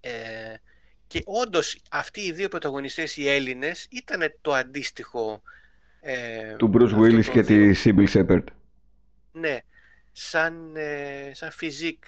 Ε, 0.00 0.54
και 1.06 1.22
όντως 1.24 1.78
αυτοί 1.90 2.20
οι 2.20 2.32
δύο 2.32 2.48
πρωταγωνιστές 2.48 3.16
οι 3.16 3.28
Έλληνες 3.28 3.86
ήταν 3.90 4.34
το 4.40 4.52
αντίστοιχο 4.52 5.42
ε, 6.04 6.56
του 6.56 6.70
Bruce 6.74 6.98
Willis 6.98 7.24
και 7.24 7.42
τη 7.42 7.72
Sybil 7.84 8.06
Shepard. 8.08 8.44
Ναι, 9.32 9.58
σαν, 10.12 10.76
ε, 10.76 11.30
σαν 11.34 11.50
φιζικ 11.50 12.04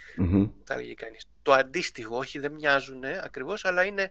θα 0.65 0.77
λέγει 0.77 0.95
κανείς. 0.95 1.27
Το 1.43 1.53
αντίστοιχο, 1.53 2.17
όχι 2.17 2.39
δεν 2.39 2.53
μοιάζουν 2.53 3.05
ακριβώς, 3.23 3.65
αλλά 3.65 3.85
είναι 3.85 4.11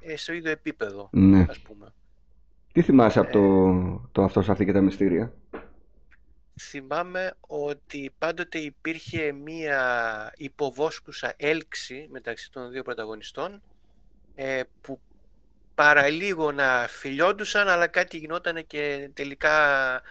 ε, 0.00 0.16
στο 0.16 0.32
ίδιο 0.32 0.50
επίπεδο, 0.50 1.08
ναι. 1.12 1.46
ας 1.48 1.58
πούμε. 1.58 1.92
Τι 2.72 2.82
θυμάσαι 2.82 3.18
από 3.18 3.32
το, 3.32 4.08
το 4.12 4.22
αυτός 4.22 4.48
αυτή 4.48 4.64
και 4.64 4.72
τα 4.72 4.80
μυστήρια; 4.80 5.32
Θυμάμαι 6.60 7.34
ότι 7.40 8.10
πάντοτε 8.18 8.58
υπήρχε 8.58 9.32
μία 9.32 10.32
υποβόσκουσα 10.36 11.34
έλξη 11.36 12.08
μεταξύ 12.10 12.50
των 12.52 12.70
δύο 12.70 12.82
πρωταγωνιστών 12.82 13.62
ε, 14.34 14.62
που 14.80 15.00
παραλίγο 15.82 16.52
να 16.52 16.86
φιλιόντουσαν 16.88 17.68
αλλά 17.68 17.86
κάτι 17.86 18.16
γινόταν 18.16 18.66
και 18.66 19.10
τελικά 19.14 19.50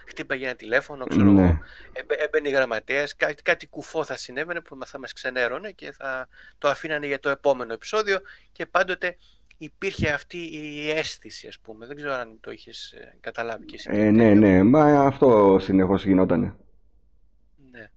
χτύπαγε 0.07 0.45
ένα 0.45 0.55
τηλέφωνο, 0.55 1.05
ξέρω 1.05 1.31
ναι. 1.31 1.41
εγώ, 1.41 1.59
έμπαινε 2.07 2.49
η 2.49 2.51
γραμματέας, 2.51 3.15
κάτι, 3.15 3.41
κάτι 3.41 3.67
κουφό 3.67 4.03
θα 4.03 4.17
συνέβαινε 4.17 4.61
που 4.61 4.77
θα 4.85 4.99
μας 4.99 5.13
ξενέρωνε 5.13 5.71
και 5.71 5.91
θα 5.91 6.27
το 6.57 6.67
αφήνανε 6.69 7.07
για 7.07 7.19
το 7.19 7.29
επόμενο 7.29 7.73
επεισόδιο 7.73 8.19
και 8.51 8.65
πάντοτε 8.65 9.17
υπήρχε 9.57 10.09
αυτή 10.09 10.37
η 10.37 10.89
αίσθηση, 10.89 11.47
ας 11.47 11.59
πούμε. 11.59 11.85
Δεν 11.85 11.95
ξέρω 11.95 12.13
αν 12.13 12.37
το 12.39 12.51
είχες 12.51 12.91
ε, 12.91 13.17
καταλάβει 13.19 13.65
και 13.65 13.75
εσύ. 13.75 13.89
Ε, 13.91 14.11
ναι, 14.11 14.33
ναι, 14.33 14.63
μα 14.63 15.05
αυτό 15.05 15.57
συνεχώς 15.61 16.05
γινότανε. 16.05 16.55
Ναι. 17.71 17.89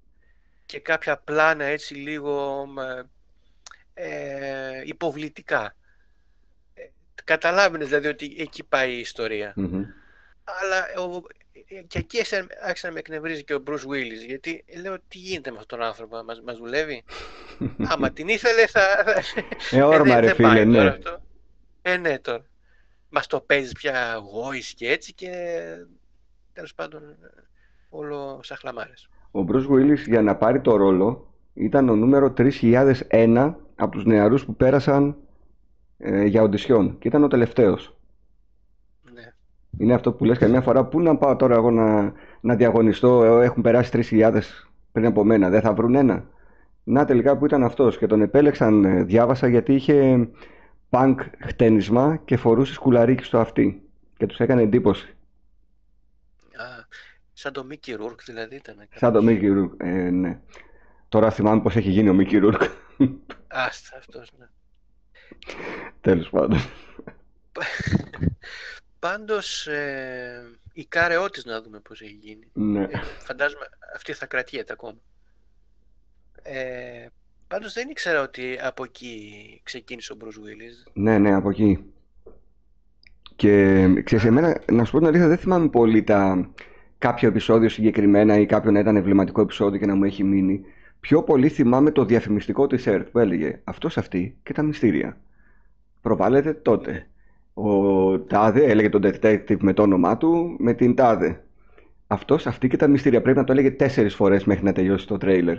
Και 0.66 0.80
κάποια 0.80 1.16
πλάνα 1.24 1.64
έτσι 1.64 1.94
λίγο 1.94 2.66
ε, 3.94 4.82
υποβλητικά. 4.84 5.74
Ε, 7.14 7.22
καταλάβαινες 7.24 7.88
δηλαδή 7.88 8.06
ότι 8.06 8.36
εκεί 8.38 8.64
πάει 8.64 8.92
η 8.92 8.98
ιστορια 8.98 9.54
Αλλά 10.44 11.06
ο, 11.06 11.22
και 11.86 11.98
εκεί 11.98 12.18
άρχισε 12.64 12.86
να 12.86 12.92
με 12.92 12.98
εκνευρίζει 12.98 13.44
και 13.44 13.54
ο 13.54 13.62
Bruce 13.66 13.72
Willis, 13.72 14.26
γιατί 14.26 14.64
λέω 14.82 14.96
τι 15.08 15.18
γίνεται 15.18 15.50
με 15.50 15.58
αυτόν 15.60 15.78
τον 15.78 15.86
άνθρωπο, 15.86 16.22
μας, 16.24 16.42
μας 16.44 16.56
δουλεύει; 16.56 17.04
Άμα 17.92 18.10
την 18.10 18.28
ήθελε 18.28 18.66
θα... 18.66 18.82
Ε, 19.70 19.82
όρμα 19.82 20.20
ρε 20.20 20.34
φίλε, 20.34 20.64
ναι. 20.64 20.86
Αυτό. 20.86 21.20
Ε, 21.82 21.96
ναι, 21.96 22.18
τώρα. 22.18 22.44
Μας 23.08 23.26
το 23.26 23.40
παίζεις 23.40 23.72
πια 23.72 24.14
γόης 24.32 24.74
και 24.74 24.90
έτσι 24.90 25.12
και 25.12 25.30
τέλος 26.52 26.74
πάντων 26.74 27.02
όλο 27.88 28.40
σαν 28.42 28.56
χλαμάρες. 28.56 29.08
Ο 29.30 29.42
Μπρος 29.42 29.64
Γουίλης 29.64 30.06
για 30.06 30.22
να 30.22 30.36
πάρει 30.36 30.60
το 30.60 30.76
ρόλο 30.76 31.34
ήταν 31.54 31.88
ο 31.88 31.96
νούμερο 31.96 32.34
3001 32.36 33.54
από 33.74 33.90
τους 33.90 34.04
νεαρούς 34.04 34.44
που 34.44 34.56
πέρασαν 34.56 35.16
ε, 36.06 36.24
για 36.24 36.42
οντισιόν 36.42 36.98
και 36.98 37.08
ήταν 37.08 37.24
ο 37.24 37.28
τελευταίος. 37.28 37.96
Ναι. 39.12 39.32
Είναι 39.78 39.94
αυτό 39.94 40.12
που 40.12 40.24
λες 40.24 40.38
καμιά 40.38 40.60
φορά, 40.60 40.84
πού 40.84 41.00
να 41.00 41.16
πάω 41.16 41.36
τώρα 41.36 41.54
εγώ 41.54 41.70
να, 41.70 42.12
να 42.40 42.54
διαγωνιστώ, 42.54 43.24
ε, 43.24 43.44
έχουν 43.44 43.62
περάσει 43.62 43.90
3.000 44.10 44.40
πριν 44.92 45.06
από 45.06 45.24
μένα, 45.24 45.48
δεν 45.48 45.60
θα 45.60 45.74
βρουν 45.74 45.94
ένα. 45.94 46.24
Να 46.84 47.04
τελικά 47.04 47.36
που 47.36 47.46
ήταν 47.46 47.62
αυτός 47.64 47.98
και 47.98 48.06
τον 48.06 48.20
επέλεξαν, 48.20 48.84
ε, 48.84 49.02
διάβασα 49.02 49.48
γιατί 49.48 49.74
είχε 49.74 50.28
πανκ 50.88 51.20
χτένισμα 51.40 52.16
και 52.24 52.36
φορούσε 52.36 52.72
σκουλαρίκι 52.72 53.22
στο 53.24 53.38
αυτί 53.38 53.82
και 54.16 54.26
τους 54.26 54.38
έκανε 54.40 54.62
εντύπωση. 54.62 55.08
Α, 56.56 56.64
σαν 57.32 57.52
το 57.52 57.64
Μίκη 57.64 57.92
Ρούρκ 57.92 58.24
δηλαδή 58.24 58.54
ήταν. 58.54 58.76
Σαν 58.94 59.12
το 59.12 59.22
Μίκη 59.22 59.48
Ρούρκ, 59.48 59.72
ε, 59.76 60.10
ναι. 60.10 60.40
Τώρα 61.08 61.30
θυμάμαι 61.30 61.60
πώς 61.60 61.76
έχει 61.76 61.90
γίνει 61.90 62.08
ο 62.08 62.14
Μίκη 62.14 62.38
Ρούρκ. 62.38 62.62
Άστα 63.48 63.96
αυτός, 63.96 64.32
ναι. 64.38 64.46
Τέλος 66.00 66.30
πάντων. 66.30 66.58
Πάντως, 68.98 69.66
ε, 69.66 70.58
η 70.72 70.84
κάρεότης 70.84 71.44
να 71.44 71.62
δούμε 71.62 71.78
πώς 71.78 72.00
έχει 72.00 72.18
γίνει. 72.22 72.48
Ναι. 72.52 72.82
Ε, 72.82 72.88
φαντάζομαι 73.18 73.66
αυτή 73.94 74.12
θα 74.12 74.26
κρατιέται 74.26 74.72
ακόμα. 74.72 74.98
Ε, 76.42 77.06
Πάντως 77.48 77.72
δεν 77.72 77.88
ήξερα 77.90 78.22
ότι 78.22 78.58
από 78.62 78.84
εκεί 78.84 79.60
ξεκίνησε 79.62 80.12
ο 80.12 80.16
Bruce 80.20 80.26
Willis. 80.26 80.90
Ναι, 80.92 81.18
ναι, 81.18 81.34
από 81.34 81.50
εκεί. 81.50 81.84
Και 83.36 83.86
ξέρεις, 84.04 84.24
εμένα, 84.24 84.62
να 84.70 84.84
σου 84.84 84.92
πω 84.92 84.98
την 84.98 85.06
αλήθεια, 85.06 85.28
δεν 85.28 85.38
θυμάμαι 85.38 85.68
πολύ 85.68 86.02
τα 86.02 86.50
κάποιο 86.98 87.28
επεισόδιο 87.28 87.68
συγκεκριμένα 87.68 88.38
ή 88.38 88.46
κάποιο 88.46 88.70
να 88.70 88.78
ήταν 88.78 88.96
εμβληματικό 88.96 89.40
επεισόδιο 89.40 89.78
και 89.78 89.86
να 89.86 89.94
μου 89.94 90.04
έχει 90.04 90.24
μείνει. 90.24 90.64
Πιο 91.04 91.22
πολύ 91.22 91.48
θυμάμαι 91.48 91.90
το 91.90 92.04
διαφημιστικό 92.04 92.66
της 92.66 92.86
ΕΡΤ 92.86 93.08
που 93.08 93.18
έλεγε 93.18 93.60
αυτός 93.64 93.98
αυτή 93.98 94.38
και 94.42 94.52
τα 94.52 94.62
μυστήρια. 94.62 95.20
Προβάλλεται 96.00 96.52
τότε. 96.54 97.08
Ο 97.54 98.20
Τάδε 98.20 98.64
έλεγε 98.64 98.88
τον 98.88 99.02
detective 99.04 99.58
με 99.60 99.72
το 99.72 99.82
όνομά 99.82 100.16
του 100.16 100.56
με 100.58 100.74
την 100.74 100.94
Τάδε. 100.94 101.44
Αυτός, 102.06 102.46
αυτή 102.46 102.68
και 102.68 102.76
τα 102.76 102.88
μυστήρια. 102.88 103.22
Πρέπει 103.22 103.38
να 103.38 103.44
το 103.44 103.52
έλεγε 103.52 103.70
τέσσερις 103.70 104.14
φορές 104.14 104.44
μέχρι 104.44 104.64
να 104.64 104.72
τελειώσει 104.72 105.06
το 105.06 105.16
τρέιλερ 105.16 105.58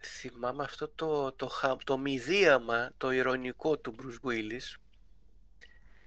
θυμάμαι 0.00 0.62
αυτό 0.62 0.88
το, 0.88 1.32
το, 1.32 1.50
το 1.84 1.98
μηδίαμα, 1.98 2.90
το 2.96 3.12
ηρωνικό 3.12 3.78
του 3.78 3.94
Bruce 3.98 4.28
Willis 4.28 4.80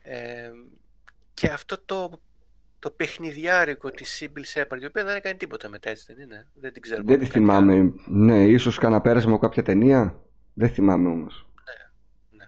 ε, 0.03 0.51
και 1.33 1.47
αυτό 1.47 1.77
το, 1.85 2.19
το 2.83 2.89
παιχνιδιάρικο 2.89 3.91
της 3.91 4.19
Sybil 4.19 4.43
Shepard, 4.53 4.81
η 4.81 4.85
οποία 4.85 5.03
δεν 5.03 5.15
έκανε 5.15 5.35
τίποτα 5.35 5.69
μετά, 5.69 5.89
έτσι 5.89 6.13
δεν 6.13 6.23
είναι; 6.23 6.47
Δεν 6.53 6.73
την 6.73 6.81
ξέρω. 6.81 7.01
Δεν 7.05 7.19
τη 7.19 7.25
θυμάμαι. 7.25 7.93
Ναι, 8.05 8.45
ίσως 8.45 8.77
κανένα 8.77 9.01
πέρασμα 9.01 9.31
από 9.31 9.39
κάποια 9.39 9.63
ταινία. 9.63 10.19
Δεν 10.53 10.69
θυμάμαι 10.69 11.09
όμως. 11.09 11.47
Ναι, 12.29 12.45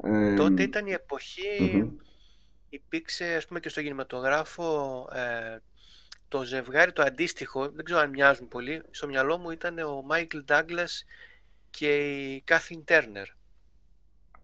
ναι. 0.00 0.32
Ε, 0.32 0.34
Τότε 0.34 0.62
ήταν 0.62 0.86
η 0.86 0.92
εποχή, 0.92 1.90
υπήρξε 2.68 3.34
ας 3.34 3.46
πούμε 3.46 3.60
και 3.60 3.68
στο 3.68 3.82
κινηματογράφο 3.82 5.08
ε, 5.12 5.58
το 6.28 6.42
ζευγάρι 6.42 6.92
το 6.92 7.02
αντίστοιχο, 7.02 7.68
δεν 7.68 7.84
ξέρω 7.84 8.00
αν 8.00 8.10
μοιάζουν 8.10 8.48
πολύ, 8.48 8.82
στο 8.90 9.06
μυαλό 9.06 9.38
μου 9.38 9.50
ήταν 9.50 9.78
ο 9.78 10.02
Μάικλ 10.06 10.38
Ντάγκλας 10.44 11.04
και 11.70 11.96
η 11.96 12.40
Κάθιν 12.44 12.84
Τέρνερ. 12.84 13.26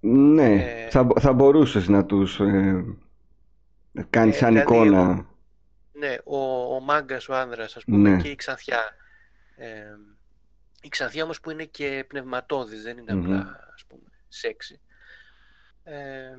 Ναι, 0.01 0.53
ε, 0.53 0.91
θα, 0.91 1.09
θα 1.21 1.33
μπορούσες 1.33 1.89
να 1.89 2.05
τους 2.05 2.41
ε, 2.41 2.85
κάνεις 4.11 4.35
ε, 4.35 4.39
σαν 4.39 4.49
δηλαδή, 4.49 4.73
εικόνα. 4.73 5.27
Ναι, 5.93 6.17
ο, 6.25 6.75
ο 6.75 6.81
μάγκας 6.81 7.29
ο 7.29 7.35
άνδρας, 7.35 7.77
ας 7.77 7.85
πούμε, 7.85 8.11
ναι. 8.11 8.23
και 8.23 8.29
η 8.29 8.35
Ξανθιά. 8.35 8.95
Ε, 9.57 9.69
η 10.83 10.89
Ξανθιά 10.89 11.25
όμως 11.25 11.41
που 11.41 11.51
είναι 11.51 11.65
και 11.65 12.05
πνευματώδης, 12.09 12.83
δεν 12.83 12.99
ειναι 12.99 13.13
απλά, 13.13 13.71
ας 13.75 13.85
πούμε, 13.89 14.03
σεξι. 14.29 14.81
Ε, 15.83 16.35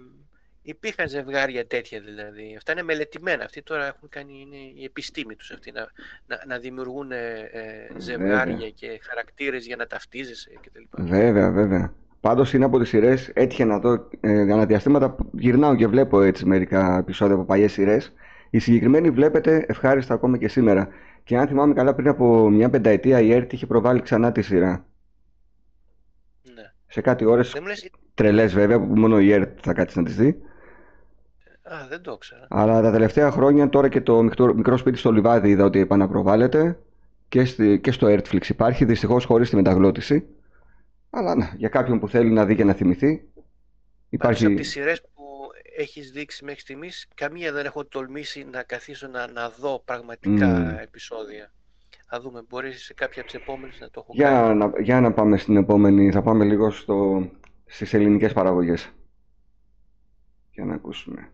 Υπήρχαν 0.66 1.08
ζευγάρια 1.08 1.68
τέτοια 1.68 2.00
δηλαδή. 2.00 2.56
Αυτά 2.56 2.72
είναι 2.72 2.84
μελετημένα. 2.84 3.44
Αυτοί 3.44 3.62
τώρα 3.62 3.86
έχουν 3.86 4.10
κάνει, 4.10 4.42
είναι 4.42 4.58
η 4.82 4.84
επιστήμη 4.84 5.36
τους 5.36 5.52
αυτή, 5.52 5.72
να, 5.72 5.92
να, 6.26 6.44
να 6.48 6.60
δημιουργούν 6.60 7.12
ε, 7.12 7.50
ε 7.52 8.00
ζευγάρια 8.00 8.70
και 8.70 9.00
χαρακτήρες 9.04 9.66
για 9.66 9.76
να 9.76 9.88
ταυτίζεσαι 9.88 10.50
κτλ. 10.62 11.04
Βέβαια, 11.04 11.52
βέβαια. 11.52 11.94
Πάντως 12.24 12.54
είναι 12.54 12.66
από 12.66 12.80
τις 12.80 12.90
σειρές, 12.90 13.30
έτυχε 13.34 13.66
να 13.66 13.80
δω, 13.80 14.10
ε, 14.20 14.42
αναδιαστήματα 14.42 15.16
γυρνάω 15.32 15.76
και 15.76 15.88
βλέπω 15.88 16.22
έτσι 16.22 16.46
μερικά 16.46 16.98
επεισόδια 16.98 17.36
από 17.36 17.44
παλιές 17.44 17.72
σειρές. 17.72 18.14
Η 18.50 18.60
συγκεκριμένη 18.60 19.10
βλέπετε 19.10 19.66
ευχάριστα 19.68 20.14
ακόμα 20.14 20.38
και 20.38 20.48
σήμερα. 20.48 20.88
Και 21.24 21.38
αν 21.38 21.48
θυμάμαι 21.48 21.74
καλά 21.74 21.94
πριν 21.94 22.08
από 22.08 22.50
μια 22.50 22.70
πενταετία 22.70 23.20
η 23.20 23.32
ΕΡΤ 23.34 23.54
είχε 23.54 23.66
προβάλει 23.66 24.02
ξανά 24.02 24.32
τη 24.32 24.42
σειρά. 24.42 24.86
Ναι. 26.56 26.72
Σε 26.88 27.02
κάτι 27.02 27.26
ώρες 27.26 27.52
Δεν 27.52 27.62
μου 27.62 27.68
λες... 27.68 27.92
τρελές 28.14 28.54
βέβαια 28.54 28.80
που 28.80 29.00
μόνο 29.00 29.20
η 29.20 29.32
ΕΡΤ 29.32 29.60
θα 29.62 29.74
κάτσει 29.74 29.98
να 29.98 30.06
τις 30.06 30.16
δει. 30.16 30.42
Α, 31.64 31.88
δεν 31.90 32.02
το 32.02 32.12
ήξερα. 32.12 32.48
Αλλά 32.50 32.82
τα 32.82 32.92
τελευταία 32.92 33.32
χρόνια 33.32 33.70
τώρα 33.70 33.88
και 33.88 34.02
το 34.02 34.22
μικρό, 34.24 34.54
μικρό 34.54 34.78
σπίτι 34.78 34.98
στο 34.98 35.12
Λιβάδι 35.12 35.50
είδα 35.50 35.64
ότι 35.66 35.80
επαναπροβάλλεται 35.80 36.78
και, 37.28 37.46
στη, 37.46 37.80
και 37.80 37.92
στο 37.92 38.08
Airtflix 38.08 38.50
υπάρχει, 38.50 38.86
δυστυχώς 38.86 39.26
χωρίς 39.26 39.50
τη 39.50 39.56
μεταγλώτηση. 39.56 40.28
Αλλά 41.16 41.36
να, 41.36 41.54
για 41.58 41.70
κάποιον 41.70 42.00
που 42.00 42.10
θέλει 42.10 42.30
να 42.30 42.46
δει 42.46 42.56
και 42.56 42.64
να 42.64 42.74
θυμηθεί 42.74 43.08
Υπάρχει... 43.08 43.30
υπάρχει... 44.10 44.46
από 44.46 44.56
τις 44.56 44.70
σειρές 44.70 45.02
που 45.02 45.24
έχεις 45.78 46.12
δείξει 46.12 46.44
μέχρι 46.46 46.60
στιγμής, 46.60 47.08
καμία 47.16 47.52
δεν 47.52 47.66
έχω 47.66 47.86
τολμήσει 47.86 48.48
να 48.52 48.64
καθίσω 48.64 49.08
να, 49.08 49.32
να 49.32 49.50
δω 49.50 49.82
πραγματικά 49.86 50.48
Μμμ. 50.48 50.78
επεισόδια. 50.82 51.52
Θα 52.08 52.22
δούμε, 52.22 52.44
μπορείς 52.50 52.84
σε 52.84 52.94
κάποια 52.94 53.22
από 53.22 53.32
τις 53.32 53.42
επόμενες 53.42 53.80
να 53.80 53.90
το 53.90 54.06
έχω 54.06 54.14
κάνει. 54.18 54.46
Για 54.46 54.54
να, 54.54 54.82
για 54.82 55.02
να 55.02 55.14
πάμε 55.14 55.38
στην 55.38 55.58
επόμενη, 55.58 56.12
θα 56.12 56.22
πάμε 56.22 56.46
λίγο 56.46 56.72
στο, 56.72 57.30
στις 57.66 57.94
ελληνικές 57.94 58.34
παραγωγές. 58.34 58.90
Για 60.52 60.66
να 60.66 60.74
ακούσουμε. 60.74 61.32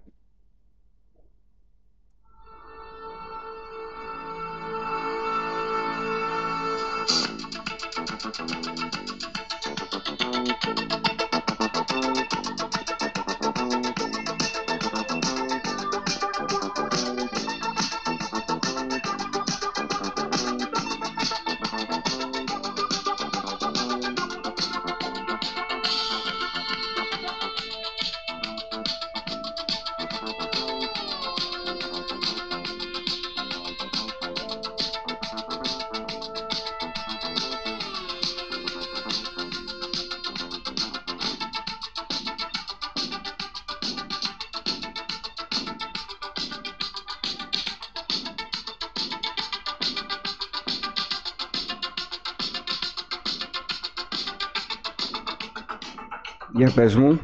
Για 56.59 56.71
πες 56.75 56.95
μου. 56.95 57.19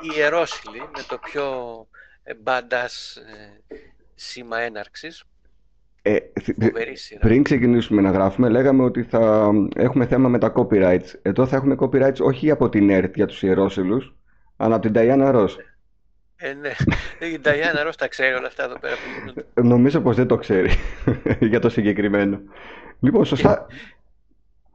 Η 0.00 0.08
Ιερόσυλη 0.16 0.78
με 0.78 1.02
το 1.08 1.18
πιο 1.18 1.42
ε, 2.22 2.32
badass 2.44 3.20
ε, 3.26 3.76
σήμα 4.14 4.58
έναρξης. 4.60 5.24
Ε, 6.02 6.16
θ- 6.40 6.64
Φοβερή 6.64 6.96
σειρά. 6.96 7.20
πριν 7.20 7.42
ξεκινήσουμε 7.42 8.00
να 8.02 8.10
γράφουμε, 8.10 8.48
λέγαμε 8.48 8.82
ότι 8.82 9.02
θα 9.02 9.50
έχουμε 9.76 10.06
θέμα 10.06 10.28
με 10.28 10.38
τα 10.38 10.52
copyrights. 10.56 11.08
Εδώ 11.22 11.46
θα 11.46 11.56
έχουμε 11.56 11.76
copyrights 11.78 12.18
όχι 12.20 12.50
από 12.50 12.68
την 12.68 12.90
ΕΡΤ 12.90 13.14
για 13.16 13.26
τους 13.26 13.42
ιερόσυλους, 13.42 14.14
αλλά 14.56 14.74
από 14.74 14.90
την 14.90 14.92
Diana 14.96 15.34
Ross. 15.34 15.48
Ε, 16.36 16.52
ναι, 16.52 16.70
η 17.32 17.38
Νταϊάννα 17.38 17.82
Ρος 17.82 17.96
τα 17.96 18.08
ξέρει 18.08 18.34
όλα 18.34 18.46
αυτά 18.46 18.64
εδώ 18.64 18.78
πέρα 18.78 18.94
που 18.94 19.00
γίνονται. 19.18 19.44
Νομίζω 19.74 20.00
πως 20.00 20.16
δεν 20.16 20.26
το 20.26 20.36
ξέρει 20.36 20.70
για 21.50 21.60
το 21.60 21.68
συγκεκριμένο. 21.68 22.40
Λοιπόν, 23.00 23.24
σωστά, 23.24 23.66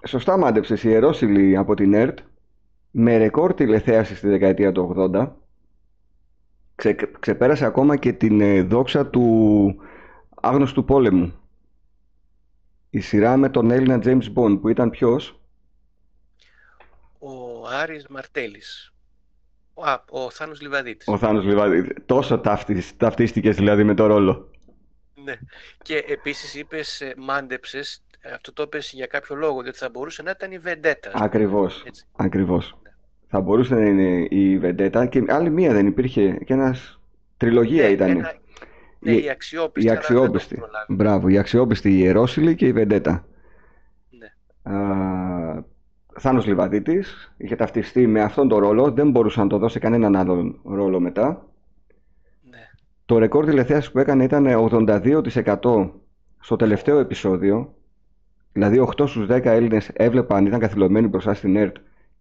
σωστά 0.08 0.38
μάντεψες 0.38 0.84
η 0.84 0.90
Ιερόσυλη 0.90 1.58
από 1.58 1.74
την 1.74 1.94
ΕΡΤ 1.94 2.18
με 2.98 3.18
ρεκόρ 3.18 3.54
τηλεθέαση 3.54 4.16
στη 4.16 4.28
δεκαετία 4.28 4.72
του 4.72 4.96
80 5.14 5.28
ξε, 6.76 6.96
ξεπέρασε 7.20 7.66
ακόμα 7.66 7.96
και 7.98 8.14
την 8.14 8.42
ε, 8.42 8.62
δόξα 8.62 9.08
του 9.08 9.76
άγνωστου 10.42 10.86
πόλεμου. 10.86 11.34
Η 12.90 13.00
σειρά 13.00 13.38
με 13.38 13.50
τον 13.50 13.72
Έλληνα 13.72 14.00
James 14.04 14.34
Bond 14.36 14.58
που 14.62 14.70
ήταν 14.70 14.90
ποιος; 14.90 15.40
Ο 17.20 17.68
Άρης 17.68 18.08
Μαρτέλης. 18.08 18.94
Ο, 19.74 19.84
α, 19.84 20.04
ο 20.10 20.30
Θάνος 20.30 20.62
Λιβαδίτης. 20.62 21.08
Ο 21.08 21.18
Θάνος 21.18 21.44
Λιβάδη. 21.46 21.94
Τόσο 22.06 22.40
ταυτισ- 22.40 22.98
ταυτίστηκες 22.98 23.56
δηλαδή 23.56 23.84
με 23.84 23.94
το 23.94 24.06
ρόλο. 24.06 24.50
Ναι. 25.24 25.34
Και 25.82 25.98
επίσης 26.08 26.56
είπες, 26.56 27.02
ε, 27.02 27.14
μάντεψες, 27.18 28.04
ε, 28.20 28.32
αυτό 28.32 28.54
το 28.54 28.64
είπες 28.64 28.92
για 28.94 29.06
κάποιο 29.06 29.36
λόγο, 29.36 29.62
διότι 29.62 29.78
θα 29.78 29.90
μπορούσε 29.90 30.22
να 30.24 30.30
ήταν 30.32 30.52
η 30.52 30.58
Βεντέτα. 30.60 31.08
ας 31.08 31.14
πούμε. 31.14 31.26
Ακριβώς. 31.26 31.84
Έτσι. 31.86 32.06
Ακριβώς. 32.16 32.78
Θα 33.28 33.42
μπορούσε 33.42 33.76
να 33.76 33.86
είναι 33.86 34.28
η 34.30 34.58
Βεντέτα 34.58 35.06
και 35.06 35.24
άλλη 35.28 35.50
μία 35.50 35.74
δεν 35.74 35.88
υπήρχε 35.88 36.32
και 36.46 36.54
ένας 36.54 37.00
τριλογία 37.38 37.84
Ναι, 37.84 37.90
ήταν. 37.90 38.10
ένα- 38.10 38.34
ναι, 39.00 39.12
Η- 39.12 39.24
η 39.24 39.30
αξιόπιστη, 39.30 39.88
Η 39.88 39.92
αλλά 39.92 40.00
δεν 40.00 40.10
το 40.16 40.22
αξιόπιστη. 40.22 40.56
έχω 40.58 40.66
προλάβει. 40.66 40.94
Μπράβο, 40.94 41.28
η 41.30 41.38
αξιόπιστη 41.38 41.90
η 41.92 41.98
Ιερόσυλη 42.00 42.56
και 42.56 42.66
η 42.68 42.72
Βεντέτα. 42.72 43.26
Ναι. 44.10 44.74
Α, 44.76 45.64
Θάνος 46.20 46.46
Λιβαδίτης 46.46 47.34
είχε 47.38 47.56
ταυτιστεί 47.56 48.08
με 48.08 48.22
αυτόν 48.22 48.48
τον 48.48 48.60
ρόλο, 48.60 48.92
δεν 48.92 49.10
μπορούσε 49.12 49.40
να 49.42 49.48
το 49.48 49.58
δώσει 49.58 49.80
κανέναν 49.80 50.16
άλλον 50.16 50.60
ρόλο 50.64 51.00
μετά. 51.00 51.46
Ναι. 52.50 52.58
Το 53.06 53.18
ρεκόρ 53.18 53.46
τηλεθέασης 53.46 53.92
που 53.92 54.00
έκανε 54.00 54.24
ήταν 54.24 54.46
82% 54.46 55.92
στο 56.40 56.56
τελευταίο 56.56 57.00
επεισόδιο. 57.00 57.74
Δηλαδή 58.52 58.80
8 58.80 59.08
στους 59.08 59.26
10 59.28 59.52
Έλληνες 59.52 59.90
έβλεπαν, 59.94 60.46
ήταν 60.46 60.60
καθυλωμένοι 60.60 61.08
μπροστά 61.08 61.34
στην 61.34 61.56
ΕΡΤ 61.56 61.76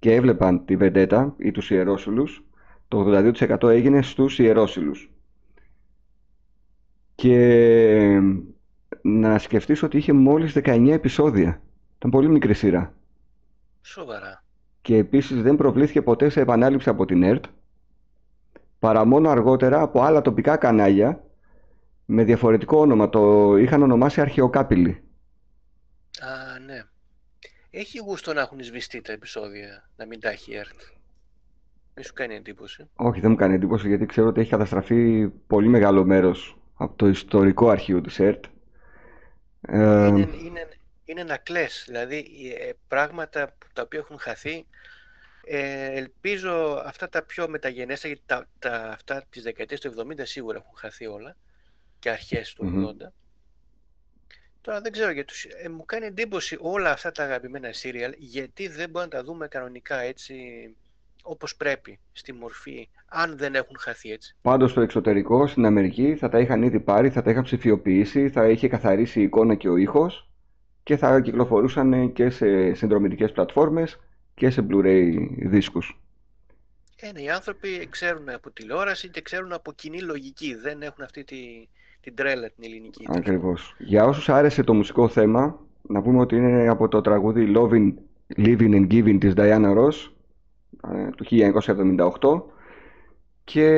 και 0.05 0.15
έβλεπαν 0.15 0.65
τη 0.65 0.77
Βεντέτα 0.77 1.35
ή 1.37 1.51
τους 1.51 1.71
Ιερόσυλους. 1.71 2.45
Το 2.89 2.99
82% 2.99 3.69
έγινε 3.69 4.03
στους 4.03 4.39
Ιερόσυλους. 4.39 5.11
Και 7.15 8.21
να 9.03 9.39
σκεφτείς 9.39 9.83
ότι 9.83 9.97
είχε 9.97 10.13
μόλις 10.13 10.53
19 10.53 10.93
επεισόδια. 10.93 11.63
Ήταν 11.97 12.11
πολύ 12.11 12.29
μικρή 12.29 12.55
σειρά. 12.55 12.95
Σοβαρά. 13.83 14.45
Και 14.81 14.97
επίσης 14.97 15.43
δεν 15.43 15.57
προβλήθηκε 15.57 16.03
ποτέ 16.03 16.29
σε 16.29 16.41
επανάληψη 16.41 16.89
από 16.89 17.05
την 17.05 17.23
ΕΡΤ, 17.23 17.45
παρά 18.79 19.05
μόνο 19.05 19.29
αργότερα 19.31 19.81
από 19.81 20.03
άλλα 20.03 20.23
τοπικά 20.23 20.57
κανάλια 20.57 21.25
με 22.05 22.25
διαφορετικό 22.25 22.79
όνομα. 22.79 23.09
Το 23.09 23.57
είχαν 23.57 23.83
ονομάσει 23.83 24.21
Αρχαιοκάπηλη. 24.21 25.03
Α, 27.75 27.77
ναι. 27.77 27.81
Έχει 27.81 27.99
γούστο 27.99 28.33
να 28.33 28.41
έχουν 28.41 28.63
σβηστεί 28.63 29.01
τα 29.01 29.13
επεισόδια, 29.13 29.89
να 29.97 30.07
μην 30.07 30.21
τα 30.21 30.31
έχει 30.31 30.53
η 30.53 30.57
ΕΡΤ. 30.57 30.81
Μη 31.97 32.03
σου 32.03 32.13
κάνει 32.13 32.35
εντύπωση. 32.35 32.89
Όχι, 32.97 33.21
δεν 33.21 33.31
μου 33.31 33.37
κάνει 33.37 33.55
εντύπωση 33.55 33.89
γιατί 33.89 34.07
ξέρω 34.07 34.29
ότι 34.29 34.41
έχει 34.41 34.51
καταστραφεί 34.51 35.29
πολύ 35.47 35.69
μεγάλο 35.69 36.05
μέρος 36.05 36.57
από 36.75 36.97
το 36.97 37.07
ιστορικό 37.09 37.69
αρχείο 37.69 38.01
της 38.01 38.19
ΕΡΤ. 38.21 38.45
Ε, 39.61 40.07
Είναι, 40.07 40.29
είναι, 40.45 40.69
είναι 41.05 41.23
να 41.25 41.37
κλαις, 41.37 41.85
δηλαδή 41.87 42.17
ε, 42.61 42.71
πράγματα 42.89 43.47
που- 43.59 43.67
τα 43.73 43.83
οποία 43.83 43.99
έχουν 43.99 44.19
χαθεί. 44.19 44.67
Ε, 45.47 45.85
ελπίζω 45.97 46.83
αυτά 46.85 47.09
τα 47.09 47.23
πιο 47.23 47.49
μεταγενέστερα, 47.49 48.15
γιατί 48.15 48.23
τα, 48.27 48.47
τα, 48.71 48.89
αυτά 48.91 49.25
της 49.31 49.43
δεκαετίας 49.43 49.81
του 49.81 49.89
70 49.89 50.21
σίγουρα 50.23 50.57
έχουν 50.59 50.77
χαθεί 50.77 51.07
όλα 51.07 51.37
και 51.99 52.11
αρχές 52.11 52.53
του 52.53 52.65
Μμμ. 52.65 52.85
80. 52.87 53.13
Τώρα 54.65 54.81
δεν 54.81 54.93
ξέρω, 54.93 55.11
γιατί 55.11 55.29
τους- 55.29 55.45
ε, 55.45 55.69
μου 55.69 55.85
κάνει 55.85 56.07
εντύπωση 56.07 56.57
όλα 56.61 56.91
αυτά 56.91 57.13
τα 57.13 57.23
αγαπημένα 57.23 57.73
σύριαλ, 57.73 58.15
γιατί 58.19 58.69
δεν 58.69 58.91
μπορούμε 58.91 59.15
να 59.15 59.19
τα 59.21 59.25
δούμε 59.25 59.49
κανονικά 59.49 59.99
έτσι 60.01 60.35
όπως 61.23 61.57
πρέπει, 61.57 61.99
στη 62.13 62.33
μορφή, 62.33 62.89
αν 63.07 63.37
δεν 63.37 63.55
έχουν 63.55 63.77
χαθεί 63.79 64.13
έτσι. 64.13 64.37
Πάντως 64.43 64.71
στο 64.71 64.81
εξωτερικό, 64.81 65.47
στην 65.47 65.65
Αμερική, 65.67 66.17
θα 66.17 66.29
τα 66.29 66.39
είχαν 66.39 66.63
ήδη 66.63 66.81
πάρει, 66.81 67.11
θα 67.11 67.23
τα 67.23 67.31
είχαν 67.31 67.43
ψηφιοποιήσει, 67.43 68.31
θα 68.31 68.49
είχε 68.49 68.69
καθαρίσει 68.69 69.21
η 69.21 69.23
εικόνα 69.23 69.55
και 69.55 69.69
ο 69.69 69.77
ήχος 69.77 70.29
και 70.83 70.97
θα 70.97 71.21
κυκλοφορούσαν 71.21 72.13
και 72.13 72.31
σε 72.31 72.75
συνδρομητικές 72.75 73.33
πλατφόρμες 73.33 74.01
και 74.35 74.51
σε 74.51 74.67
Blu-ray 74.71 75.29
δίσκους. 75.39 75.99
Ε, 76.97 77.13
ναι, 77.13 77.23
οι 77.23 77.31
άνθρωποι 77.31 77.87
ξέρουν 77.91 78.29
από 78.29 78.51
τηλεόραση 78.51 79.09
και 79.09 79.21
ξέρουν 79.21 79.53
από 79.53 79.73
κοινή 79.73 80.01
λογική. 80.01 80.55
Δεν 80.55 80.83
έχουν 80.83 81.05
αυτή 81.05 81.25
τη, 81.25 81.69
την 82.05 82.15
τρέλα 82.15 82.51
την 82.51 82.65
ελληνική. 82.65 82.91
τέλος 83.05 83.07
πάντων. 83.07 83.21
Ακριβώς. 83.23 83.75
Για 83.79 84.05
όσους 84.05 84.29
άρεσε 84.29 84.63
το 84.63 84.75
μουσικό 84.75 85.09
θέμα, 85.09 85.59
να 85.83 86.03
πούμε 86.03 86.21
ότι 86.21 86.37
είναι 86.37 86.69
από 86.69 86.89
το 86.89 87.01
τραγούδι 87.01 87.53
Loving, 87.57 87.93
Living 88.37 88.71
and 88.75 88.93
Giving 88.93 89.17
της 89.21 89.33
Diana 89.37 89.77
Ross 89.77 90.11
ε, 90.95 91.11
του 91.17 91.25
1978 91.25 92.43
και 93.45 93.69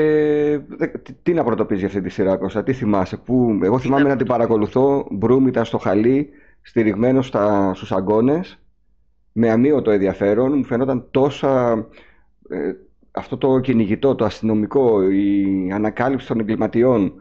δε- 0.69 0.87
τι, 0.87 1.13
τι 1.23 1.33
να 1.33 1.45
πρωτοποιείς 1.45 1.79
για 1.79 1.89
αυτή 1.89 2.01
τη 2.01 2.09
σειρά 2.09 2.37
Κώστα, 2.37 2.63
τι 2.63 2.73
θυμάσαι, 2.73 3.17
που 3.17 3.59
εγώ 3.63 3.79
θυμάμαι 3.79 4.03
να 4.03 4.09
να 4.09 4.17
την 4.17 4.27
παρακολουθώ, 4.27 5.07
Μπρούμ 5.11 5.47
ήταν 5.47 5.65
στο 5.65 5.79
χαλί, 5.79 6.29
στηριγμένο 6.63 7.23
στα, 7.23 7.75
στους 7.75 7.93
αγκώνες, 7.93 8.59
με 9.33 9.51
αμύωτο 9.51 9.91
ενδιαφέρον, 9.91 10.57
μου 10.57 10.65
φαινόταν 10.65 11.07
τόσα, 11.11 11.73
ε, 12.49 12.73
αυτό 13.11 13.37
το 13.37 13.61
κυνηγητό, 13.61 14.15
το 14.15 14.25
αστυνομικό, 14.25 15.11
η 15.11 15.71
ανακάλυψη 15.73 16.27
των 16.27 16.41
εγκληματιών, 16.41 17.13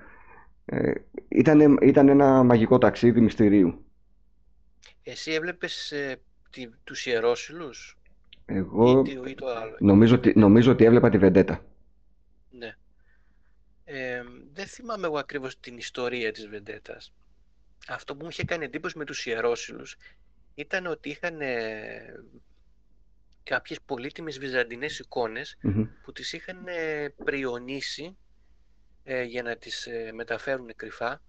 ε, 0.66 0.94
ήταν, 1.28 1.78
ήταν 1.82 2.08
ένα 2.10 2.44
μαγικό 2.44 2.78
ταξίδι 2.78 3.22
μυστηρίου. 3.22 3.86
Εσύ 5.04 5.32
έβλεπες 5.32 5.92
ε, 5.92 6.22
τη, 6.50 6.68
τους 6.84 7.06
ιερόσυλους. 7.06 7.98
Εγώ 8.46 9.04
ή, 9.06 9.16
το- 9.16 9.24
ή 9.26 9.36
το 9.36 9.48
άλλο. 9.48 9.76
νομίζω 9.80 10.16
ότι, 10.16 10.34
νομίζω 10.36 10.72
ότι 10.72 10.84
έβλεπα 10.86 11.10
τη 11.10 11.18
Βεντέτα. 11.18 11.66
Ναι. 12.50 12.76
Ε, 13.86 14.24
δεν 14.54 14.66
θυμάμαι 14.66 15.08
εγώ 15.08 15.18
ακριβώς 15.18 15.60
την 15.60 15.78
ιστορία 15.78 16.32
της 16.32 16.48
Βεντέτας. 16.48 17.14
Αυτό 17.88 18.16
που 18.16 18.24
μου 18.24 18.30
είχε 18.30 18.44
κάνει 18.44 18.66
εντύπωση 18.66 18.98
με 18.98 19.06
τους 19.06 19.26
ιερόσυλους 19.26 19.96
ήταν 20.56 20.86
ότι 20.86 21.10
είχαν 21.10 21.42
ε, 21.42 22.24
κάποιες 23.44 23.80
πολύτιμες 23.86 24.40
βυζαντινές 24.40 25.00
εικόνες 25.00 25.58
Μμμ. 25.62 25.86
που 26.04 26.12
τις 26.12 26.34
είχαν 26.34 26.64
ε, 26.68 27.10
πριονίσει 27.24 28.18
ε, 29.08 29.24
για 29.24 29.44
να 29.44 29.56
τις 29.56 29.86
ε, 29.86 30.12
μεταφέρουν 30.14 30.76
κρυφά. 30.76 31.22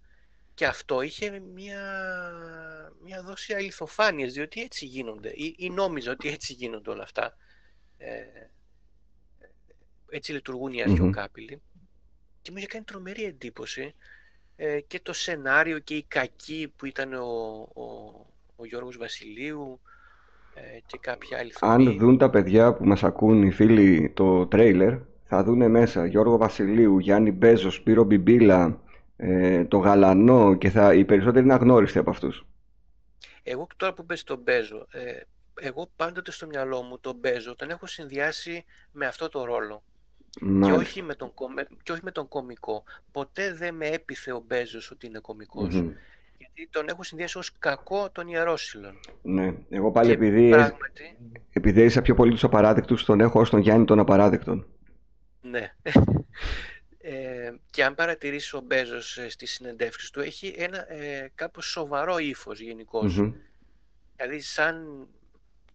Και 0.54 0.66
αυτό 0.66 1.02
είχε 1.02 1.40
μια, 1.54 1.82
μια 3.04 3.22
δόση 3.22 3.54
αληθοφάνειας 3.54 4.32
διότι 4.32 4.60
έτσι 4.60 4.86
γίνονται. 4.86 5.28
Ή, 5.28 5.54
ή 5.58 5.70
νόμιζα 5.70 6.10
ότι 6.10 6.28
έτσι 6.28 6.52
γίνονται 6.52 6.90
όλα 6.90 7.02
αυτά. 7.02 7.36
Ε, 7.98 8.22
έτσι 10.10 10.32
λειτουργούν 10.32 10.72
οι 10.72 10.82
Μμμ. 10.84 10.90
αρχαιοκάπηλοι. 10.90 11.62
Και 12.42 12.50
μου 12.50 12.58
είχε 12.58 12.66
κάνει 12.66 12.84
τρομερή 12.84 13.24
εντύπωση 13.24 13.94
ε, 14.56 14.80
και 14.80 15.00
το 15.00 15.12
σενάριο 15.12 15.78
και 15.78 15.94
η 15.94 16.04
κακή 16.08 16.72
που 16.76 16.86
ήταν 16.86 17.12
ο, 17.12 17.26
ο, 17.74 17.84
ο 18.56 18.64
Γιώργος 18.64 18.96
Βασιλείου 18.96 19.80
ε, 20.54 20.78
και 20.86 20.98
κάποια 21.00 21.38
άλλη 21.38 21.52
Αν 21.60 21.98
δουν 21.98 22.18
τα 22.18 22.30
παιδιά 22.30 22.74
που 22.74 22.84
μας 22.84 23.04
ακούν 23.04 23.42
οι 23.42 23.50
φίλοι 23.50 24.10
το 24.10 24.46
τρέιλερ, 24.46 24.98
θα 25.28 25.42
δούνε 25.44 25.68
μέσα 25.68 26.06
Γιώργο 26.06 26.36
Βασιλείου, 26.36 26.98
Γιάννη 26.98 27.32
Μπέζος, 27.32 27.74
Σπύρο 27.74 28.04
Μπιμπίλα, 28.04 28.80
ε, 29.16 29.64
το 29.64 29.78
Γαλανό 29.78 30.54
και 30.54 30.70
θα, 30.70 30.94
οι 30.94 31.04
περισσότεροι 31.04 31.44
είναι 31.44 31.54
αγνώριστοι 31.54 31.98
από 31.98 32.10
αυτούς. 32.10 32.46
Εγώ 33.42 33.66
τώρα 33.76 33.92
που 33.92 34.06
πες 34.06 34.24
τον 34.24 34.38
Μπέζο, 34.44 34.86
ε, 34.90 35.20
εγώ 35.60 35.90
πάντοτε 35.96 36.30
στο 36.30 36.46
μυαλό 36.46 36.82
μου 36.82 36.98
τον 37.00 37.16
Μπέζο 37.20 37.54
τον 37.54 37.70
έχω 37.70 37.86
συνδυάσει 37.86 38.64
με 38.92 39.06
αυτό 39.06 39.28
το 39.28 39.44
ρόλο 39.44 39.82
και 40.30 40.44
Μάλιστα. 40.44 40.74
όχι, 40.82 41.02
με 41.02 41.14
τον, 41.14 41.34
κομε- 41.34 41.68
και 41.82 41.92
όχι 41.92 42.00
με 42.04 42.10
τον 42.10 42.28
κομικό. 42.28 42.84
Ποτέ 43.12 43.54
δεν 43.54 43.74
με 43.74 43.86
έπιθε 43.86 44.32
ο 44.32 44.42
Μπέζος 44.46 44.90
ότι 44.90 45.06
είναι 45.06 45.18
κωμικός. 45.18 45.74
Μμμ. 45.74 45.90
Γιατί 46.38 46.68
τον 46.70 46.88
έχω 46.88 47.02
συνδυάσει 47.02 47.38
ως 47.38 47.52
κακό 47.58 48.10
των 48.10 48.28
ιερόσυλων. 48.28 48.98
Ναι, 49.22 49.54
εγώ 49.70 49.90
πάλι 49.90 50.08
Και 50.08 50.14
επειδή, 50.14 50.48
πράγματι, 50.48 51.16
επειδή 51.52 51.80
έζησα 51.80 52.02
πιο 52.02 52.14
πολύ 52.14 52.30
τους 52.30 52.44
απαράδεκτους, 52.44 53.04
τον 53.04 53.20
έχω 53.20 53.40
ως 53.40 53.50
τον 53.50 53.60
Γιάννη 53.60 53.84
τον 53.84 53.98
απαράδεκτον. 53.98 54.66
Ναι. 55.50 55.72
Ε, 57.00 57.52
και 57.70 57.84
αν 57.84 57.94
παρατηρήσεις 57.94 58.52
ο 58.54 58.62
Μπέζος 58.66 59.16
ε, 59.18 59.28
στις 59.30 59.50
συνεντεύξεις 59.52 60.10
του 60.10 60.20
έχει 60.20 60.54
ένα 60.58 60.92
ε, 60.92 61.30
κάπως 61.34 61.66
σοβαρό 61.66 62.18
ύφος 62.18 62.60
γενικώς. 62.60 63.18
Μμμ. 63.18 63.32
Δηλαδή 64.16 64.40
σαν 64.40 65.06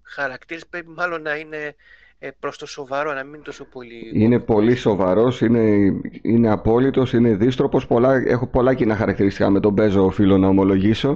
χαρακτήρας 0.02 0.68
πρέπει 0.68 0.88
μάλλον 0.90 1.22
να 1.22 1.36
είναι 1.36 1.76
ε, 2.20 2.30
προς 2.40 2.58
το 2.58 2.66
σοβαρό, 2.66 3.14
να 3.14 3.24
μην 3.24 3.34
είναι 3.34 3.44
τόσο 3.44 3.66
πολύ 3.66 4.12
Είναι 4.14 4.24
κωμικός. 4.24 4.46
πολύ 4.56 4.76
σοβαρός, 4.76 5.42
είναι, 5.42 5.92
είναι 6.22 6.50
απόλυτος, 6.52 7.14
είναι 7.14 7.36
δύστροπος. 7.36 7.88
Πολλά, 7.88 8.14
έχω 8.26 8.48
πολλά 8.48 8.74
κοινά 8.74 8.96
χαρακτηριστικά 8.96 9.50
με 9.50 9.60
τον 9.60 9.74
Μπέζο, 9.74 10.06
οφείλω 10.06 10.38
να 10.38 10.48
ομολογήσω. 10.48 11.10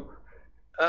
Α, 0.78 0.88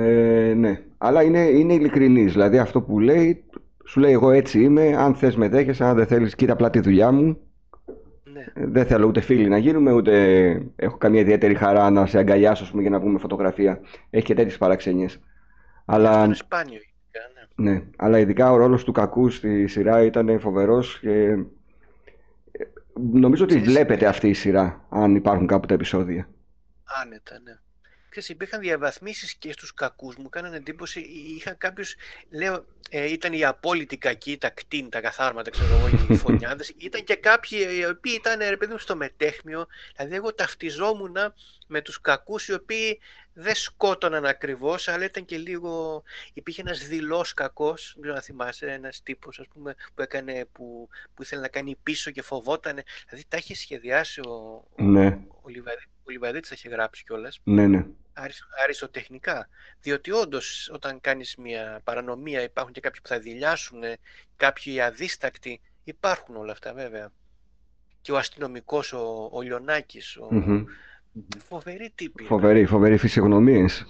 Ε, 0.00 0.54
ναι, 0.54 0.82
αλλά 0.98 1.22
είναι, 1.22 1.40
είναι 1.40 1.74
ειλικρινής. 1.74 2.32
Δηλαδή 2.32 2.58
αυτό 2.58 2.82
που 2.82 3.00
λέει, 3.00 3.44
σου 3.86 4.00
λέει 4.00 4.12
εγώ 4.12 4.30
έτσι 4.30 4.62
είμαι, 4.62 4.96
αν 4.96 5.14
θες 5.14 5.36
με 5.36 5.48
δέχεσαι, 5.48 5.84
αν 5.84 5.96
δεν 5.96 6.06
θέλεις 6.06 6.34
κοίτα 6.34 6.52
απλά 6.52 6.70
τη 6.70 6.80
δουλειά 6.80 7.12
μου. 7.12 7.38
ναι. 8.32 8.40
Ε, 8.54 8.66
Δεν 8.66 8.86
θέλω 8.86 9.06
ούτε 9.06 9.20
φίλοι 9.20 9.48
να 9.48 9.58
γίνουμε, 9.58 9.92
ούτε 9.92 10.12
έχω 10.76 10.96
καμία 10.96 11.20
ιδιαίτερη 11.20 11.54
χαρά 11.54 11.90
να 11.90 12.06
σε 12.06 12.18
αγκαλιάσω 12.18 12.62
ας 12.64 12.70
πούμε, 12.70 12.82
για 12.82 12.90
να 12.90 13.00
βγούμε 13.00 13.18
φωτογραφία. 13.18 13.80
Έχει 14.10 14.24
και 14.24 14.34
τέτοιες 14.34 14.58
παραξενιές. 14.58 15.12
Αυτό 15.14 16.08
Αλλά, 16.08 16.24
είναι 16.24 16.34
σπάνιο. 16.34 16.78
γενικά, 16.78 17.42
ναι. 17.56 17.70
ναι, 17.70 17.82
αλλά 17.96 18.18
ειδικά 18.18 18.52
ο 18.52 18.56
ρόλος 18.56 18.84
του 18.84 18.92
κακού 18.92 19.30
στη 19.30 19.66
σειρά 19.66 20.02
ήταν 20.02 20.40
φοβερός 20.40 20.98
και 21.00 21.10
ε, 22.52 22.64
νομίζω 23.12 23.44
ότι 23.44 23.54
Ξέρεις, 23.54 23.72
βλέπετε 23.72 24.06
αυτή 24.06 24.28
η 24.28 24.34
σειρά, 24.34 24.86
αν 24.88 25.14
υπάρχουν 25.14 25.46
κάπου 25.46 25.66
τα 25.66 25.74
επεισόδια. 25.74 26.28
Άνετα, 27.02 27.38
ναι. 27.44 27.52
Ξέρεις, 28.14 28.28
υπήρχαν 28.28 28.60
διαβαθμίσεις 28.60 29.34
και 29.34 29.52
στους 29.52 29.74
κακούς. 29.74 30.16
Μου 30.16 30.28
κάνανε 30.28 30.56
εντύπωση, 30.56 31.00
είχα 31.36 31.52
κάποιους, 31.52 31.94
λέω, 32.30 32.64
ε, 32.90 33.10
ήταν 33.12 33.32
οι 33.32 33.44
απόλυτοι 33.44 33.96
κακοί, 33.96 34.38
τα 34.38 34.50
κτίν, 34.50 34.90
τα 34.90 35.00
καθάρματα, 35.00 35.50
ξέρω 35.50 35.74
εγώ, 35.76 35.88
οι 36.08 36.16
φωνιάδες. 36.24 36.74
Ήταν 36.76 37.04
και 37.04 37.14
κάποιοι 37.14 37.66
οι 37.78 37.84
οποίοι 37.86 38.12
ήταν, 38.18 38.38
ρε 38.38 38.56
παιδί 38.56 38.72
μου, 38.72 38.78
στο 38.78 38.96
μετέχμιο. 38.96 39.66
Δηλαδή, 39.96 40.14
εγώ 40.14 40.34
ταυτιζόμουν 40.34 41.16
με 41.66 41.80
τους 41.80 42.00
κακούς 42.00 42.48
οι 42.48 42.52
οποίοι 42.52 43.00
δεν 43.32 43.54
σκότωναν 43.54 44.24
ακριβώς, 44.24 44.88
αλλά 44.88 45.04
ήταν 45.04 45.24
και 45.24 45.36
λίγο... 45.36 46.02
Υπήρχε 46.32 46.60
ένας 46.60 46.86
δηλός 46.86 47.34
κακός, 47.34 47.92
δεν 47.92 48.02
ξέρω 48.02 48.16
αν 48.16 48.22
θυμάσαι, 48.22 48.66
ένας 48.66 49.02
τύπος, 49.02 49.38
ας 49.38 49.46
πούμε, 49.48 49.74
που, 49.94 50.02
έκανε, 50.02 50.44
που, 50.52 50.88
που 51.14 51.22
ήθελε 51.22 51.40
να 51.40 51.48
κάνει 51.48 51.76
πίσω 51.82 52.10
και 52.10 52.22
φοβότανε. 52.22 52.82
Δηλαδή, 53.08 53.24
τα 53.28 53.36
είχε 53.36 53.54
σχεδιάσει 53.54 54.20
ο, 54.20 54.30
ο, 54.78 54.82
Ναι, 54.82 55.18
ο, 55.42 55.48
Λιβαδί- 55.48 55.88
ο 56.04 56.10
Λιβαδίτης 56.10 56.48
τα 56.48 56.54
είχε 56.58 56.68
γράψει 56.68 57.04
κιόλας 57.04 57.40
ναι, 57.44 57.66
ναι. 57.66 57.86
αρισ- 58.12 58.44
αριστοτεχνικά. 58.62 59.48
Διότι 59.80 60.10
όντως 60.10 60.70
όταν 60.72 61.00
κάνεις 61.00 61.36
μια 61.36 61.80
παρανομία 61.84 62.42
υπάρχουν 62.42 62.72
και 62.72 62.80
κάποιοι 62.80 63.00
που 63.00 63.08
θα 63.08 63.18
δειλιάσουν, 63.18 63.82
κάποιοι 64.36 64.80
αδίστακτοι. 64.80 65.60
Υπάρχουν 65.84 66.36
όλα 66.36 66.52
αυτά 66.52 66.74
βέβαια. 66.74 67.12
Και 68.00 68.12
ο 68.12 68.16
αστυνομικός, 68.16 68.92
ο, 68.92 69.28
ο 69.32 69.40
Λιονάκης, 69.40 70.16
ο... 70.16 70.28
Μμμ. 70.30 70.64
φοβερή 71.48 71.92
τύπη. 71.94 72.24
Φοβερή, 72.24 72.66
φοβερή 72.66 72.96
φυσιογνωμίες. 72.96 73.84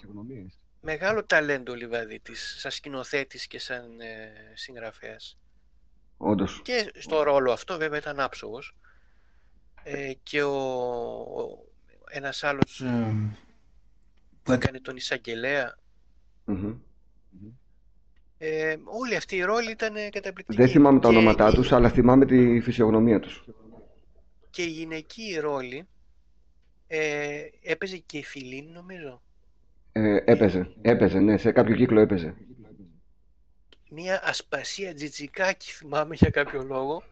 Μεγάλο 0.80 1.24
ταλέντο 1.24 1.72
ο 1.72 1.74
Λιβαδίτης, 1.74 2.54
σαν 2.58 2.70
σκηνοθέτης 2.70 3.46
και 3.46 3.58
σαν 3.58 4.00
ε, 4.00 4.32
συγγραφέας. 4.54 5.38
Όντως. 6.16 6.60
Και 6.64 6.92
στο 6.94 7.22
ρόλο 7.22 7.52
αυτό 7.52 7.76
βέβαια 7.78 7.98
ήταν 7.98 8.20
άψογος. 8.20 8.76
Ε, 9.82 10.12
και 10.22 10.42
ο, 10.42 10.56
ο, 11.20 11.64
ένας 12.16 12.44
άλλος 12.44 12.80
ε, 12.80 13.14
που 14.42 14.52
έκανε 14.52 14.80
τον 14.80 14.96
Ισαγγελέα 14.96 15.78
Μμμ. 16.44 16.74
Ε, 18.38 18.76
όλοι 18.84 19.16
αυτοί 19.16 19.36
οι 19.36 19.42
ρόλοι 19.42 19.70
ήταν 19.70 19.94
καταπληκτικοί. 20.10 20.56
Δεν 20.62 20.68
θυμάμαι 20.68 21.00
τα 21.00 21.08
Και 21.08 21.16
ονόματά 21.16 21.48
η- 21.48 21.52
τους, 21.54 21.72
αλλά 21.72 21.88
θυμάμαι 21.90 22.26
τη 22.26 22.60
φυσιογνωμία 22.60 23.20
τους. 23.20 23.44
Και 24.50 24.62
η 24.62 24.68
γυναική 24.68 25.38
ρόλη 25.40 25.86
ε, 26.86 27.42
έπαιζε 27.62 27.96
και 27.98 28.18
η 28.18 28.24
Φιλίνη 28.24 28.70
νομίζω. 28.70 29.22
Ε, 29.92 30.16
έπαιζε, 30.24 30.72
έπαιζε, 30.82 31.18
ναι, 31.18 31.36
σε 31.36 31.52
κάποιο 31.52 31.74
κύκλο 31.74 32.00
έπαιζε. 32.00 32.34
Μία 33.90 34.20
ασπασία 34.28 34.94
τζιτζικάκι 34.94 35.70
θυμάμαι 35.70 36.14
για 36.14 36.30
κάποιο 36.30 36.62
λόγο. 36.62 37.02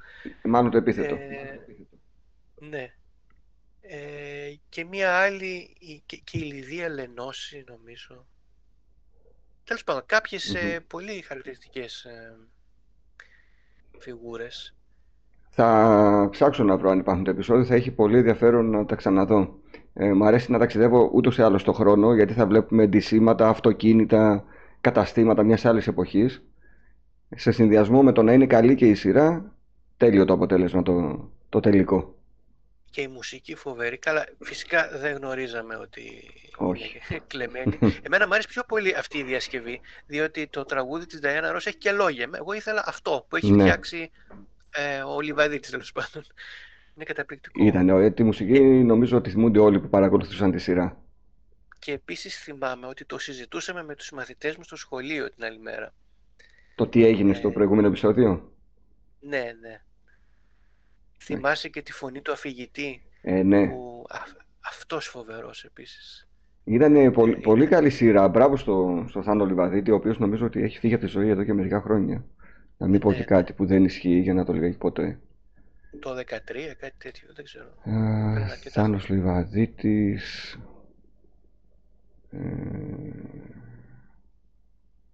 Μάλλον 0.45 0.71
το 0.71 0.77
επίθετο. 0.77 1.15
Ε, 1.15 1.61
ναι. 2.61 2.93
Ε, 3.85 4.55
και 4.69 4.85
μία 4.85 5.17
άλλη, 5.17 5.75
η- 5.79 6.03
και, 6.07 6.17
και 6.25 6.39
η 6.39 6.43
Λιδία 6.43 6.89
Λενώση 6.89 7.65
νομίζω. 7.69 8.27
Τέλος 9.65 9.85
πάντων, 9.85 10.03
κάποιες 10.07 10.55
ε, 10.55 10.81
πολύ 10.87 11.23
χαρακτηριστικές 11.23 12.05
ε, 12.05 12.37
φιγούρες. 13.99 14.75
Θα 15.51 16.29
ψάξω 16.31 16.65
να 16.65 16.77
βρω 16.77 16.91
αν 16.91 16.99
υπάρχουν 16.99 17.25
τα 17.25 17.31
επεισόδια, 17.31 17.65
θα 17.65 17.75
έχει 17.75 17.91
πολύ 17.91 18.17
ενδιαφέρον 18.17 18.71
να 18.71 18.85
τα 18.87 18.95
ξαναδώ. 18.97 19.61
Ε, 19.95 20.13
μ' 20.13 20.23
αρέσει 20.25 20.51
να 20.51 20.59
ταξιδεύω 20.59 21.11
ούτως 21.13 21.39
ή 21.39 21.43
άλλως 21.43 21.61
στον 21.61 21.75
χρόνο, 21.75 22.15
γιατί 22.15 22.33
θα 22.33 22.47
βλέπουμε 22.47 22.87
ντυσίματα, 22.87 23.49
αυτοκίνητα, 23.49 24.45
καταστήματα 24.81 25.43
μιας 25.43 25.65
άλλης 25.65 25.87
εποχής. 25.87 26.43
Σε 27.37 27.51
συνδυασμό 27.53 28.03
με 28.03 28.13
το 28.13 28.23
να 28.23 28.33
είναι 28.33 28.47
καλή 28.47 28.75
και 28.75 28.87
η 28.89 28.95
σειρά, 28.95 29.55
τέλειο 29.97 30.25
το 30.25 30.33
αποτέλεσμα, 30.33 30.83
το, 30.83 31.29
το 31.49 31.61
τελικό. 31.61 32.15
Και 32.93 33.01
η 33.01 33.09
μουσική 33.09 33.55
φοβερή. 33.55 33.99
Καλά, 33.99 34.25
φυσικά 34.41 34.89
δεν 34.99 35.17
γνωρίζαμε 35.17 35.77
ότι 35.77 36.31
Όχι. 36.57 37.01
είναι 37.11 37.21
κλεμμένη. 37.31 37.79
Εμένα 38.03 38.27
μου 38.27 38.33
αρέσει 38.33 38.49
πιο 38.49 38.63
πολύ 38.69 38.95
αυτή 38.95 39.19
η 39.19 39.23
διασκευή, 39.23 39.81
διότι 40.07 40.47
το 40.47 40.65
τραγούδι 40.65 41.07
της 41.07 41.21
Diana 41.23 41.51
Ross 41.55 41.67
έχει 41.67 41.77
και 41.77 41.93
λόγια. 41.93 42.31
Εγώ 42.35 42.53
ήθελα 42.53 42.83
αυτό 42.87 43.27
που 43.29 43.37
έχει 43.37 43.51
Ναι. 43.53 43.63
φτιάξει 43.63 44.11
ε, 44.71 44.99
ο 45.03 45.21
Λιβαδίτης 45.21 45.71
τέλος 45.71 45.93
πάντων. 45.93 46.23
Είναι 46.95 47.05
καταπληκτικό. 47.05 47.65
Ήταν, 47.65 47.89
ε, 47.89 48.11
τη 48.11 48.23
μουσική 48.23 48.61
νομίζω 48.61 49.17
ότι 49.17 49.31
θυμούνται 49.31 49.59
όλοι 49.59 49.81
που 49.81 49.89
παρακολουθούσαν 49.89 50.51
τη 50.53 50.59
σειρά. 50.59 50.97
Και 51.79 51.93
επίσης 51.93 52.39
θυμάμαι 52.43 52.87
ότι 52.87 53.05
το 53.05 53.19
συζητούσαμε 53.19 53.85
με 53.85 53.95
τους 53.95 54.11
μαθητές 54.11 54.57
μου 54.57 54.63
στο 54.65 54.77
σχολείο 54.77 55.31
την 55.33 55.45
άλλη 55.45 55.59
μέρα. 55.59 55.95
Το 56.75 56.87
τι 56.87 57.05
έγινε 57.05 57.35
στο 57.35 57.49
Ε, 57.49 57.53
προηγούμενο 57.53 57.87
επεισόδιο; 57.89 58.53
Ναι, 59.21 59.53
ναι. 59.61 59.81
Θυμάσαι 61.25 61.69
και 61.69 61.83
τη 61.83 61.93
φωνή 61.93 62.21
του 62.21 62.33
αφηγητή 62.33 63.03
Ε, 63.21 63.43
ναι. 63.43 63.67
που 63.69 64.05
α, 64.09 64.19
αυτός 64.69 65.07
φοβερός 65.07 65.65
επίσης. 65.65 66.29
Ήταν 66.65 67.13
πολύ, 67.13 67.33
Ε, 67.33 67.37
πολύ 67.43 67.67
καλή 67.67 67.91
σειρά. 67.91 68.29
Μπράβο 68.29 68.57
στο, 68.57 69.05
στο 69.09 69.23
Θάνο 69.23 69.45
Λιβαδίτη, 69.45 69.91
ο 69.91 69.95
οποίος 69.95 70.19
νομίζω 70.19 70.47
ότι 70.47 70.63
έχει 70.63 70.79
φύγει 70.79 70.95
από 70.95 71.05
τη 71.05 71.11
ζωή 71.11 71.29
εδώ 71.29 71.45
και 71.45 71.53
μερικά 71.53 71.81
χρόνια. 71.81 72.25
Να 72.77 72.87
μην 72.89 73.01
πω 73.01 73.09
Ναι, 73.09 73.15
και 73.15 73.21
ναι. 73.21 73.27
κάτι 73.27 73.53
που 73.53 73.67
δεν 73.67 73.85
ισχύει 73.85 74.19
για 74.19 74.35
να 74.35 74.45
το 74.45 74.53
λέγει 74.53 74.77
ποτέ. 74.77 75.19
Το 76.01 76.15
13, 76.15 76.23
κάτι 76.79 76.95
τέτοιο, 76.99 77.29
δεν 77.35 77.45
ξέρω. 77.45 77.65
Α, 77.69 77.83
Πριν 78.33 78.45
αρκετά 78.51 78.83
Θάνος 78.83 79.05
χρόνια. 79.05 79.25
Λιβαδίτης. 79.25 80.59
Ε, 82.31 82.39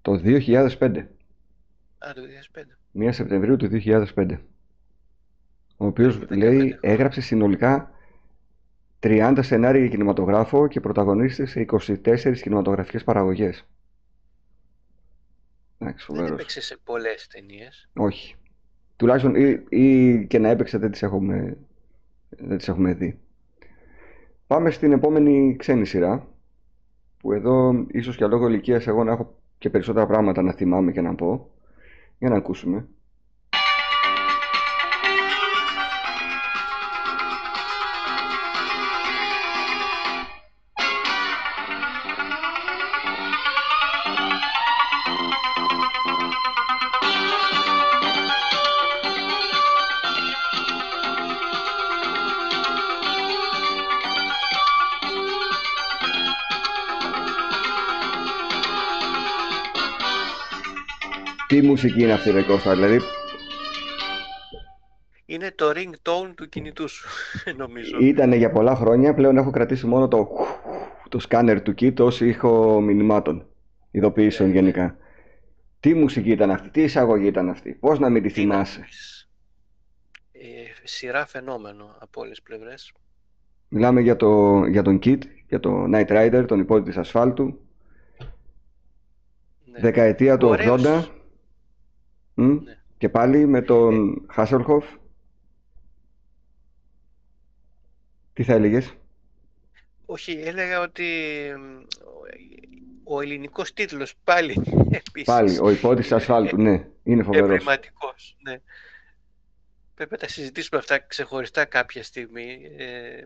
το 0.02 0.20
2005. 0.24 1.06
Α, 1.98 2.08
Α, 2.08 2.12
το 2.14 2.20
2005. 2.22 2.76
1 2.92 3.08
Σεπτεμβρίου 3.12 3.56
του 3.56 3.68
2005. 3.68 4.38
Ο 5.80 5.86
οποίος 5.86 6.18
15 6.18 6.36
λέει 6.36 6.56
χρόνια. 6.56 6.78
έγραψε 6.80 7.20
συνολικά 7.20 7.90
30 9.00 9.38
σενάρια 9.40 9.80
για 9.80 9.90
κινηματογράφο 9.90 10.66
και 10.68 10.80
πρωταγωνίστησε 10.80 11.46
σε 11.46 11.60
24 11.60 12.40
κινηματογραφικές 12.42 13.04
παραγωγές. 13.04 13.66
Εντάξει, 15.78 16.06
Δεν 16.08 16.16
φοβερός. 16.16 16.38
έπαιξε 16.40 16.60
σε 16.60 16.78
πολλές 16.84 17.26
ταινίες. 17.26 17.88
Όχι. 17.96 18.34
Τουλάχιστον 18.96 19.34
ή, 19.34 19.64
ή 19.68 20.26
και 20.26 20.38
να 20.38 20.48
έπαιξε 20.48 20.78
δεν 20.78 20.90
τις 20.90 21.02
έχουμε, 21.02 21.58
δεν 22.28 22.56
τις 22.58 22.68
έχουμε 22.68 22.94
δει. 22.94 23.18
Πάμε 24.46 24.70
στην 24.70 24.92
επόμενη 24.92 25.56
ξένη 25.58 25.86
σειρά, 25.86 26.28
που 27.18 27.32
εδώ 27.32 27.86
ίσως 27.90 28.16
και 28.16 28.26
λόγω 28.26 28.48
ηλικίας 28.48 28.86
εγώ 28.86 29.04
να 29.04 29.12
έχω 29.12 29.38
και 29.58 29.70
περισσότερα 29.70 30.06
πράγματα 30.06 30.42
να 30.42 30.52
θυμάμαι 30.52 30.92
και 30.92 31.00
να 31.00 31.14
πω. 31.14 31.50
Για 32.18 32.28
να 32.28 32.36
ακούσουμε. 32.36 32.88
Μουσική 61.82 62.02
είναι 62.02 62.12
αυτή 62.12 62.30
ρε 62.30 62.42
Κώστα, 62.42 62.74
δηλαδή 62.74 63.00
Είναι 65.26 65.52
το 65.54 65.70
ringtone 65.74 66.32
του 66.36 66.48
κινητού 66.48 66.88
σου, 66.88 67.08
νομίζω. 67.56 67.98
ήταν 68.00 68.32
για 68.32 68.50
πολλά 68.50 68.74
χρόνια, 68.74 69.14
πλέον 69.14 69.36
έχω 69.36 69.50
κρατήσει 69.50 69.86
μόνο 69.86 70.08
το, 70.08 70.28
το 71.08 71.18
σκάνερ 71.18 71.62
του 71.62 71.74
kit 71.78 72.00
ως 72.00 72.20
ήχο 72.20 72.80
μηνυμάτων, 72.80 73.46
ειδοποιήσεων 73.90 74.50
γενικά. 74.50 74.96
Τι 75.80 75.94
μουσική 75.94 76.30
ήταν 76.30 76.50
αυτή, 76.50 76.70
τι 76.70 76.82
εισαγωγή 76.82 77.26
ήταν 77.26 77.48
αυτή, 77.48 77.72
πώς 77.72 77.98
να 77.98 78.08
μην 78.08 78.22
τη 78.22 78.32
Τι 78.32 78.44
να 78.44 78.52
θυμάσαι; 78.52 78.80
πεις. 78.80 79.28
Ε, 80.32 80.38
σειρά 80.84 81.26
φαινόμενο 81.26 81.96
από 81.98 82.20
όλες 82.20 82.30
τις 82.30 82.42
πλευρές. 82.42 82.92
Μιλάμε 83.68 84.00
για, 84.00 84.16
το, 84.16 84.64
για 84.66 84.82
τον 84.82 84.98
Kit, 85.04 85.20
για 85.48 85.60
το 85.60 85.84
Night 85.92 86.08
Rider, 86.08 86.44
τον 86.48 86.60
υπότη 86.60 86.84
της 86.84 86.96
ασφάλτου, 86.96 87.60
Ναι. 89.64 89.80
δεκαετία 89.80 90.36
του 90.36 90.48
Ωραίος. 90.48 90.82
80, 90.82 91.04
μ, 91.04 91.17
Ναι. 92.42 92.78
και 92.98 93.08
πάλι 93.08 93.46
με 93.46 93.62
τον 93.62 94.26
Hasselhoff. 94.36 94.82
Τι 98.32 98.42
θα 98.44 98.52
έλεγες, 98.54 98.92
Όχι, 100.06 100.32
έλεγα 100.44 100.80
ότι 100.80 101.04
μ, 101.58 101.76
ο- 103.04 103.16
ο 103.16 103.20
ελληνικός 103.20 103.72
τίτλος 103.72 104.14
πάλι 104.24 104.52
επίσης 105.06 105.24
πάλι 105.24 105.58
ο 105.62 105.70
υπότης 105.70 106.02
της 106.02 106.12
ασφάλτου, 106.12 106.56
ναι, 106.62 106.86
είναι 107.02 107.22
φοβερός. 107.22 107.50
ευρηματικός. 107.50 108.36
Ναι. 108.42 108.60
Πρέπει 109.94 110.10
να 110.10 110.18
τα 110.18 110.28
συζητήσουμε 110.28 110.80
αυτά 110.80 110.98
ξεχωριστά 110.98 111.64
κάποια 111.64 112.02
στιγμή. 112.02 112.60
Ε, 112.78 113.22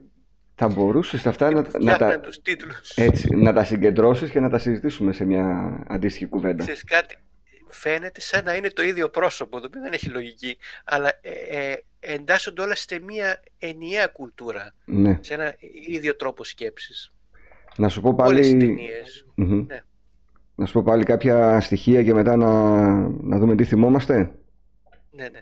Θα 0.54 0.68
μπορούσες 0.68 1.26
αυτά 1.26 1.50
να, 1.50 1.62
που 1.62 1.70
να 1.84 1.92
φτιάχναν 1.92 2.10
τα, 2.10 2.20
τους 2.20 2.40
τίτλους. 2.42 2.90
έτσι, 2.90 3.34
να 3.36 3.52
τα 3.52 3.64
συγκεντρώσεις 3.64 4.30
και 4.30 4.40
να 4.40 4.48
τα 4.50 4.58
συζητήσουμε 4.58 5.12
σε 5.12 5.24
μια 5.24 5.76
αντίστοιχη 5.88 6.26
κουβέντα. 6.26 6.62
Ξέρεις 6.64 6.84
κάτι, 6.84 7.16
φαίνεται 7.72 8.20
σαν 8.20 8.44
να 8.44 8.54
είναι 8.54 8.68
το 8.70 8.82
ίδιο 8.82 9.08
πρόσωπο, 9.08 9.60
το 9.60 9.66
οποίο 9.66 9.80
δεν 9.80 9.92
έχει 9.92 10.08
λογική, 10.08 10.56
αλλά 10.84 11.08
ε, 11.22 11.30
ε, 11.70 11.76
εντάσσονται 12.00 12.62
όλα 12.62 12.74
σε 12.74 13.00
μια 13.06 13.42
ενιαία 13.58 14.06
κουλτούρα, 14.06 14.74
Ναι. 14.84 15.18
σε 15.20 15.34
ένα 15.34 15.54
ίδιο 15.88 16.16
τρόπο 16.16 16.44
σκέψης. 16.44 17.12
Να 17.76 17.88
σου 17.88 18.00
πω 18.00 18.14
Όλες 18.18 18.46
οι 18.48 18.50
πάλι, 18.56 18.66
ταινίες. 18.66 19.26
Μμμ. 19.34 19.66
Ναι. 19.66 19.82
να 20.54 20.66
σου 20.66 20.72
πω 20.72 20.82
πάλι 20.82 21.04
κάποια 21.04 21.60
στοιχεία 21.60 22.02
και 22.02 22.14
μετά 22.14 22.36
να, 22.36 22.50
να 23.08 23.38
δούμε 23.38 23.54
τι 23.54 23.64
θυμόμαστε. 23.64 24.16
Ναι, 25.10 25.28
ναι. 25.28 25.40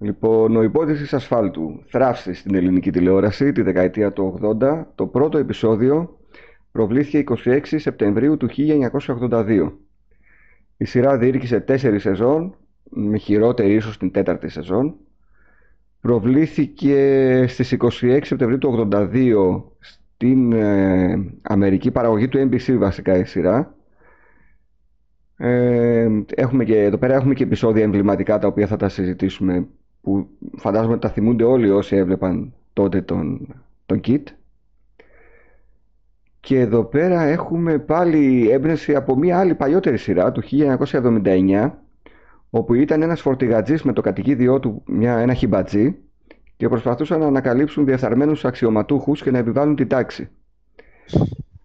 Λοιπόν, 0.00 0.56
ο 0.56 0.62
υπότης 0.62 0.98
της 1.00 1.12
ασφάλτου 1.12 1.82
θράψει 1.86 2.34
στην 2.34 2.54
ελληνική 2.54 2.90
τηλεόραση 2.90 3.52
τη 3.52 3.62
δεκαετία 3.62 4.12
του 4.12 4.56
80. 4.60 4.84
Το 4.94 5.06
πρώτο 5.06 5.38
επεισόδιο 5.38 6.18
προβλήθηκε 6.72 7.24
26 7.44 7.60
Σεπτεμβρίου 7.64 8.36
του 8.36 8.48
1982. 9.20 9.72
Η 10.78 10.84
σειρά 10.84 11.18
διήρκησε 11.18 11.60
τέσσερις 11.60 12.02
σεζόν, 12.02 12.54
με 12.90 13.18
χειρότερη 13.18 13.74
ίσως 13.74 13.98
την 13.98 14.10
τέταρτη 14.10 14.48
σεζόν. 14.48 14.94
Προβλήθηκε 16.00 17.44
στις 17.48 17.76
26 17.78 18.18
Σεπτεμβρίου 18.22 18.58
του 18.58 18.88
82 18.92 19.62
στην 19.78 20.52
ε, 20.52 21.32
Αμερική 21.42 21.90
παραγωγή 21.90 22.28
του 22.28 22.38
NBC 22.38 22.76
βασικά 22.78 23.16
η 23.16 23.24
σειρά. 23.24 23.74
Ε, 25.36 26.08
έχουμε 26.34 26.64
και, 26.64 26.82
εδώ 26.82 26.96
πέρα 26.96 27.14
έχουμε 27.14 27.34
και 27.34 27.42
επεισόδια 27.42 27.82
εμβληματικά 27.82 28.38
τα 28.38 28.46
οποία 28.46 28.66
θα 28.66 28.76
τα 28.76 28.88
συζητήσουμε 28.88 29.66
που 30.00 30.28
φαντάζομαι 30.56 30.92
ότι 30.92 31.00
τα 31.00 31.10
θυμούνται 31.10 31.44
όλοι 31.44 31.70
όσοι 31.70 31.96
έβλεπαν 31.96 32.52
τότε 32.72 33.02
τον, 33.02 33.54
τον 33.86 34.00
Kit. 34.06 34.22
Και 36.40 36.60
εδώ 36.60 36.84
πέρα 36.84 37.22
έχουμε 37.22 37.78
πάλι 37.78 38.50
έμπνευση 38.50 38.94
από 38.94 39.16
μια 39.16 39.38
άλλη 39.38 39.54
παλιότερη 39.54 39.98
σειρά 39.98 40.32
του 40.32 40.42
1979 40.50 41.70
όπου 42.50 42.74
ήταν 42.74 43.02
ένας 43.02 43.20
φορτηγατζής 43.20 43.82
με 43.82 43.92
το 43.92 44.00
κατοικίδιό 44.00 44.60
του 44.60 44.82
μια, 44.86 45.18
ένα 45.18 45.34
χιμπατζή 45.34 45.96
και 46.56 46.68
προσπαθούσαν 46.68 47.20
να 47.20 47.26
ανακαλύψουν 47.26 47.84
διεφθαρμένους 47.84 48.44
αξιωματούχους 48.44 49.22
και 49.22 49.30
να 49.30 49.38
επιβάλλουν 49.38 49.76
την 49.76 49.88
τάξη. 49.88 50.28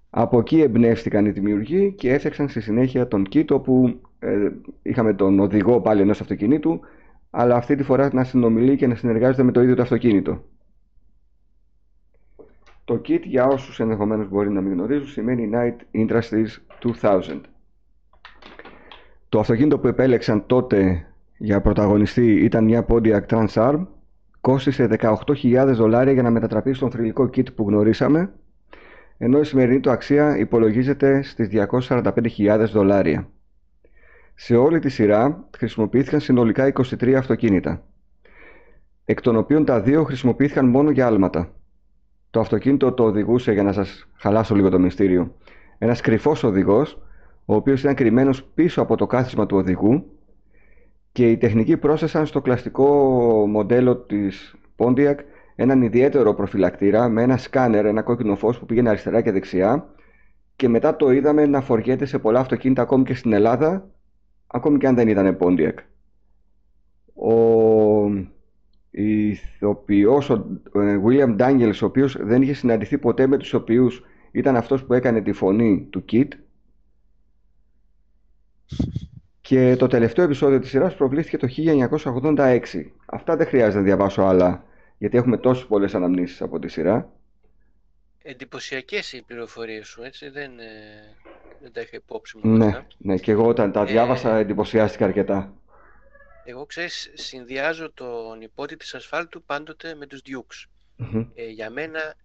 Από 0.10 0.40
εκεί 0.40 0.62
εμπνεύστηκαν 0.62 1.26
οι 1.26 1.30
δημιουργοί 1.30 1.94
και 1.98 2.14
έφτιαξαν 2.14 2.50
στη 2.50 2.62
συνέχεια 2.62 3.08
τον 3.08 3.28
Kit 3.34 3.46
όπου 3.50 4.00
ε, 4.20 4.50
είχαμε 4.82 5.14
τον 5.14 5.40
οδηγό 5.40 5.82
πάλι 5.82 6.02
ενός 6.02 6.22
αυτοκινήτου 6.22 6.80
αλλά 7.30 7.56
αυτή 7.56 7.76
τη 7.76 7.84
φορά 7.84 8.10
να 8.14 8.24
συνομιλεί 8.24 8.76
και 8.76 8.88
να 8.88 8.96
συνεργάζεται 8.96 9.44
με 9.44 9.52
το 9.52 9.62
ίδιο 9.62 9.76
το 9.76 9.82
αυτοκίνητο. 9.82 10.44
Το 12.86 13.02
kit 13.08 13.22
για 13.24 13.46
όσους 13.46 13.80
ενδεχομένως 13.80 14.30
μπορεί 14.30 14.50
να 14.50 14.62
μην 14.62 14.72
γνωρίζουν 14.72 15.08
σημαίνει 15.08 15.50
Night 15.54 15.98
Industries 15.98 16.48
2000. 17.02 17.42
Το 19.30 19.40
αυτοκίνητο 19.40 19.80
που 19.80 19.88
επέλεξαν 19.88 20.46
τότε 20.46 21.06
για 21.38 21.62
πρωταγωνιστή 21.62 22.34
ήταν 22.34 22.64
μια 22.64 22.86
Pontiac 22.88 23.26
Trans 23.28 23.48
Am. 23.54 23.86
Κόστισε 24.42 24.88
18.000 25.00 25.72
δολάρια 25.74 26.14
για 26.14 26.22
να 26.22 26.30
μετατραπεί 26.30 26.74
στον 26.74 26.92
θρηλυκό 26.92 27.24
kit 27.24 27.54
που 27.56 27.68
γνωρίσαμε, 27.68 28.34
ενώ 29.18 29.40
η 29.40 29.44
σημερινή 29.44 29.80
του 29.80 29.92
αξία 29.92 30.38
υπολογίζεται 30.38 31.22
στις 31.22 31.50
245.000 31.52 32.66
δολάρια. 32.72 33.30
Σε 34.34 34.56
όλη 34.56 34.80
τη 34.80 34.90
σειρά 34.90 35.48
χρησιμοποιήθηκαν 35.58 36.20
συνολικά 36.20 36.72
23 36.74 37.14
αυτοκίνητα, 37.14 37.84
εκ 39.06 39.22
των 39.22 39.36
οποίων 39.36 39.66
τα 39.66 39.82
δύο 39.82 40.04
χρησιμοποιήθηκαν 40.04 40.66
μόνο 40.66 40.90
για 40.90 41.08
άλματα. 41.08 41.54
Το 42.34 42.40
αυτοκίνητο 42.40 42.92
το 42.92 43.04
οδηγούσε, 43.04 43.52
για 43.52 43.64
να 43.64 43.72
σας 43.72 44.08
χαλάσω 44.16 44.56
λίγο 44.56 44.70
το 44.70 44.80
μυστήριο, 44.80 45.36
ένας 45.78 46.02
κρυφός 46.02 46.44
οδηγός, 46.44 47.02
ο 47.46 47.56
οποίος 47.56 47.82
ήταν 47.82 47.96
κρυμμένος 47.96 48.44
πίσω 48.44 48.82
από 48.82 48.96
το 48.96 49.08
κάθισμα 49.08 49.46
του 49.46 49.58
οδηγού 49.58 50.06
και 51.12 51.32
οι 51.32 51.38
τεχνικοί 51.38 51.78
πρόσθεσαν 51.78 52.26
στο 52.26 52.42
κλασικό 52.42 52.86
μοντέλο 53.48 53.98
της 53.98 54.56
Pontiac 54.78 55.16
έναν 55.56 55.82
ιδιαίτερο 55.82 56.34
προφυλακτήρα 56.34 57.10
με 57.10 57.22
ένα 57.22 57.38
σκάνερ, 57.38 57.86
ένα 57.86 58.02
κόκκινο 58.02 58.36
φως 58.36 58.60
που 58.60 58.66
πήγαινε 58.66 58.90
αριστερά 58.90 59.22
και 59.22 59.32
δεξιά 59.32 59.88
και 60.56 60.68
μετά 60.68 60.96
το 60.96 61.12
είδαμε 61.12 61.46
να 61.46 61.62
φοριέται 61.62 62.06
σε 62.06 62.20
πολλά 62.20 62.40
αυτοκίνητα 62.40 62.82
ακόμη 62.82 63.04
και 63.04 63.14
στην 63.14 63.34
Ελλάδα 63.34 63.90
ακόμη 64.48 64.78
και 64.78 64.88
αν 64.88 64.96
δεν 64.96 65.08
ήταν 65.08 65.38
Pontiac. 65.40 65.76
Ο 67.14 68.33
ηθοποιός, 68.96 70.30
ο 70.30 70.60
ε, 70.82 71.00
William 71.06 71.38
Daniels, 71.40 71.80
ο 71.82 71.86
οποίος 71.86 72.18
δεν 72.20 72.42
είχε 72.42 72.54
συναντηθεί 72.54 72.98
ποτέ 72.98 73.28
με 73.28 73.38
τους 73.38 73.48
ηθοποιούς, 73.48 74.04
ήταν 74.32 74.56
αυτός 74.56 74.84
που 74.86 74.94
έκανε 74.94 75.22
τη 75.22 75.32
φωνή 75.32 75.88
του 75.90 76.06
Kit. 76.12 76.28
Και 79.42 79.76
το 79.76 79.88
τελευταίο 79.88 80.26
επεισόδιο 80.26 80.60
της 80.60 80.70
σειράς 80.70 80.96
προβλήθηκε 80.96 81.38
το 81.38 81.48
1986. 81.48 82.60
Αυτά 83.06 83.36
δεν 83.36 83.48
χρειάζεται 83.48 83.78
να 83.78 83.84
διαβάσω 83.84 84.22
άλλα, 84.22 84.66
γιατί 84.98 85.18
έχουμε 85.18 85.38
τόσες 85.38 85.66
πολλές 85.66 85.96
αναμνήσεις 85.96 86.42
από 86.42 86.60
τη 86.60 86.68
σειρά. 86.68 87.12
Εντυπωσιακές 88.24 89.14
οι 89.14 89.22
πληροφορίες 89.28 89.88
σου, 89.88 90.04
έτσι, 90.04 90.30
δεν, 90.30 90.52
ε, 90.60 91.16
δεν 91.62 91.72
τα 91.72 91.82
είχα 91.82 91.96
υπόψη 91.96 92.38
μου 92.44 92.58
Ναι, 92.58 92.66
αυτά. 92.66 92.88
ναι, 92.98 93.18
και 93.18 93.32
εγώ 93.32 93.48
όταν 93.48 93.72
τα 93.72 93.82
Ε, 93.82 93.86
διάβασα 93.86 94.36
εντυπωσιάστηκα 94.38 95.06
αρκετά. 95.06 95.54
Εγώ, 96.44 96.66
ξέρεις, 96.66 97.12
συνδυάζω 97.14 97.92
τον 97.92 98.42
υπότι 98.42 98.78
της 98.78 98.94
ασφάλτου 98.94 99.44
πάντοτε 99.44 99.96
με 99.96 100.08
τους 100.08 100.22
Dukes. 100.26 100.70
Μμμ, 100.96 101.26
Ε, 101.36 101.46
για 101.46 101.70
μένα 101.70 102.16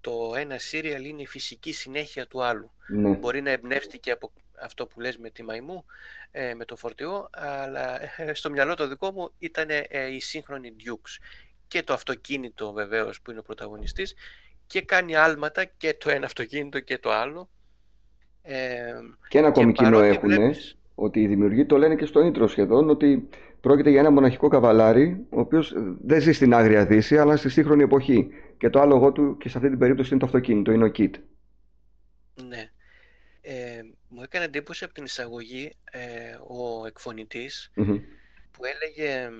το 0.00 0.34
ένα 0.36 0.58
σύριαλ 0.58 1.04
είναι 1.04 1.22
η 1.22 1.26
φυσική 1.26 1.72
συνέχεια 1.72 2.26
του 2.26 2.42
άλλου. 2.42 2.70
Ναι, 2.88 3.08
Μπορεί 3.08 3.40
να 3.42 3.50
εμπνεύστηκε 3.50 4.10
από 4.10 4.32
αυτό 4.62 4.86
που 4.86 5.00
λες 5.00 5.16
με 5.18 5.30
τη 5.30 5.42
μαϊμού, 5.42 5.84
ε, 6.30 6.54
με 6.54 6.64
το 6.64 6.76
φορτηγό, 6.76 7.28
αλλά 7.32 8.00
ε, 8.20 8.34
στο 8.34 8.50
μυαλό 8.50 8.74
το 8.74 8.88
δικό 8.88 9.12
μου 9.12 9.32
ήταν 9.38 9.66
ε, 9.70 10.06
η 10.14 10.20
σύγχρονη 10.20 10.72
Dukes. 10.78 11.22
Και 11.68 11.82
το 11.82 11.92
αυτοκίνητο 11.92 12.72
βεβαίως 12.72 13.20
που 13.20 13.30
είναι 13.30 13.40
ο 13.40 13.42
πρωταγωνιστής 13.42 14.14
και 14.66 14.82
κάνει 14.82 15.16
άλματα 15.16 15.64
και 15.64 15.94
το 15.94 16.10
ένα 16.10 16.26
αυτοκίνητο 16.26 16.80
και 16.80 16.98
το 16.98 17.12
άλλο. 17.12 17.48
Ε, 18.42 18.92
και 19.28 19.38
ένα 19.38 19.48
ακόμη 19.48 19.72
κοινό 19.72 20.00
έχουν, 20.00 20.54
ότι 21.02 21.20
οι 21.20 21.26
δημιουργοί 21.26 21.66
το 21.66 21.76
λένε 21.76 21.94
και 21.96 22.06
στο 22.06 22.20
intro 22.26 22.48
σχεδόν, 22.48 22.90
ότι 22.90 23.28
πρόκειται 23.60 23.90
για 23.90 24.00
ένα 24.00 24.10
μοναχικό 24.10 24.48
καβαλάρι, 24.48 25.26
ο 25.30 25.40
οποίος 25.40 25.74
δεν 26.04 26.20
ζει 26.20 26.32
στην 26.32 26.54
Άγρια 26.54 26.86
Δύση, 26.86 27.18
αλλά 27.18 27.36
στη 27.36 27.48
σύγχρονη 27.48 27.82
εποχή. 27.82 28.28
Και 28.58 28.70
το 28.70 28.80
άλογο 28.80 29.12
του 29.12 29.36
και 29.36 29.48
σε 29.48 29.56
αυτή 29.58 29.70
την 29.70 29.78
περίπτωση 29.78 30.10
είναι 30.10 30.18
το 30.18 30.26
αυτοκίνητο, 30.26 30.72
είναι 30.72 30.84
ο 30.84 30.90
Kit. 30.96 31.10
Ναι. 32.48 32.70
Ε, 33.40 33.80
μου 34.08 34.22
έκανε 34.22 34.44
εντύπωση 34.44 34.84
από 34.84 34.94
την 34.94 35.04
εισαγωγή 35.04 35.72
ε, 35.90 36.00
ο 36.48 36.86
εκφωνητης 36.86 37.72
που 38.50 38.60
έλεγε 38.64 39.30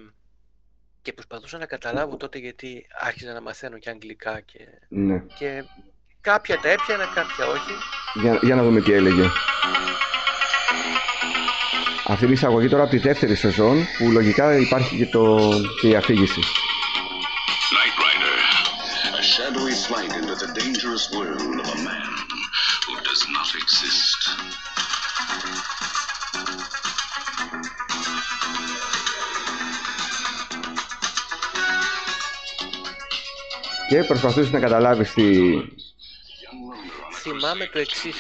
και 1.03 1.13
προσπαθούσα 1.13 1.59
να 1.59 1.67
καταλάβω 1.67 2.17
τότε 2.17 2.39
γιατί 2.39 2.87
άρχιζα 3.01 3.33
να 3.33 3.41
μαθαίνω 3.41 3.79
και 3.79 3.91
αγγλικά 3.91 4.41
και, 4.41 4.59
ναι. 4.89 5.25
και 5.39 5.65
κάποια 6.21 6.59
τα 6.59 6.69
έπιανα, 6.69 7.05
κάποια 7.15 7.47
όχι. 7.47 7.73
Για, 8.15 8.39
για 8.43 8.55
να 8.55 8.63
δούμε 8.63 8.81
τι 8.81 8.93
έλεγε. 8.93 9.23
Αυτή 12.13 12.25
είναι 12.25 12.33
η 12.33 12.37
εισαγωγή 12.37 12.69
τώρα 12.69 12.83
από 12.83 12.91
τη 12.91 12.99
δεύτερη 12.99 13.35
σεζόν 13.35 13.87
που 13.99 14.11
λογικά 14.11 14.57
υπάρχει 14.59 14.97
και, 14.97 15.07
το, 15.07 15.51
και 15.81 15.89
η 15.89 15.95
αφήγηση. 15.95 16.41
Night 17.77 17.97
Rider, 18.07 18.37
a 19.21 19.23
shadowy 19.35 19.75
flight 19.87 20.13
into 20.21 20.35
the 20.43 20.51
dangerous 20.61 21.05
world 21.17 21.57
of 21.63 21.69
a 21.77 21.81
man 21.91 22.13
who 22.87 22.95
does 23.09 23.23
not 23.37 23.49
exist. 23.63 24.21
Και 33.89 34.05
προσπαθούσε 34.05 34.51
να 34.51 34.61
καταλάβεις 34.61 35.13
τι... 35.13 35.25
Θυμάμαι 37.23 37.67
το 37.67 37.79
εξής. 37.79 38.17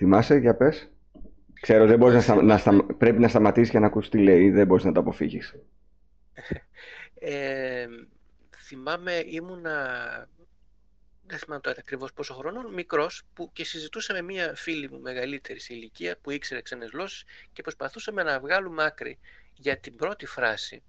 Θυμάσαι, 0.00 0.36
για 0.36 0.56
πες. 0.56 0.90
Ξέρω, 1.60 1.86
δεν 1.86 1.98
μπορείς 1.98 2.26
να, 2.26 2.42
να 2.42 2.58
στα... 2.58 2.84
πρέπει 2.84 3.18
να 3.18 3.28
σταματήσεις 3.28 3.70
για 3.70 3.80
να 3.80 3.86
ακούσει 3.86 4.10
τι 4.10 4.18
λέει, 4.18 4.50
δεν 4.50 4.66
μπορείς 4.66 4.84
να 4.84 4.92
το 4.92 5.00
αποφύγεις. 5.00 5.54
Ε, 7.22 7.86
θυμάμαι, 8.64 9.22
ήμουνα, 9.26 9.74
δεν 11.26 11.38
θυμάμαι 11.38 11.60
τώρα 11.60 11.76
ακριβώς 11.78 12.12
πόσο 12.12 12.34
χρονών, 12.34 12.74
μικρός, 12.74 13.22
που 13.34 13.50
και 13.52 13.64
συζητούσα 13.64 14.12
με 14.12 14.22
μία 14.22 14.54
φίλη 14.54 14.90
μου 14.90 15.00
μεγαλύτερης 15.00 15.64
σε 15.64 15.74
ηλικία 15.74 16.16
που 16.22 16.30
ήξερε 16.30 16.60
ξένες 16.62 16.90
γλώσσες 16.92 17.24
και 17.52 17.62
προσπαθούσαμε 17.62 18.22
να 18.22 18.40
βγάλουμε 18.40 18.84
άκρη 18.84 19.18
για 19.54 19.78
την 19.78 19.96
πρώτη 19.96 20.26
φράση. 20.26 20.82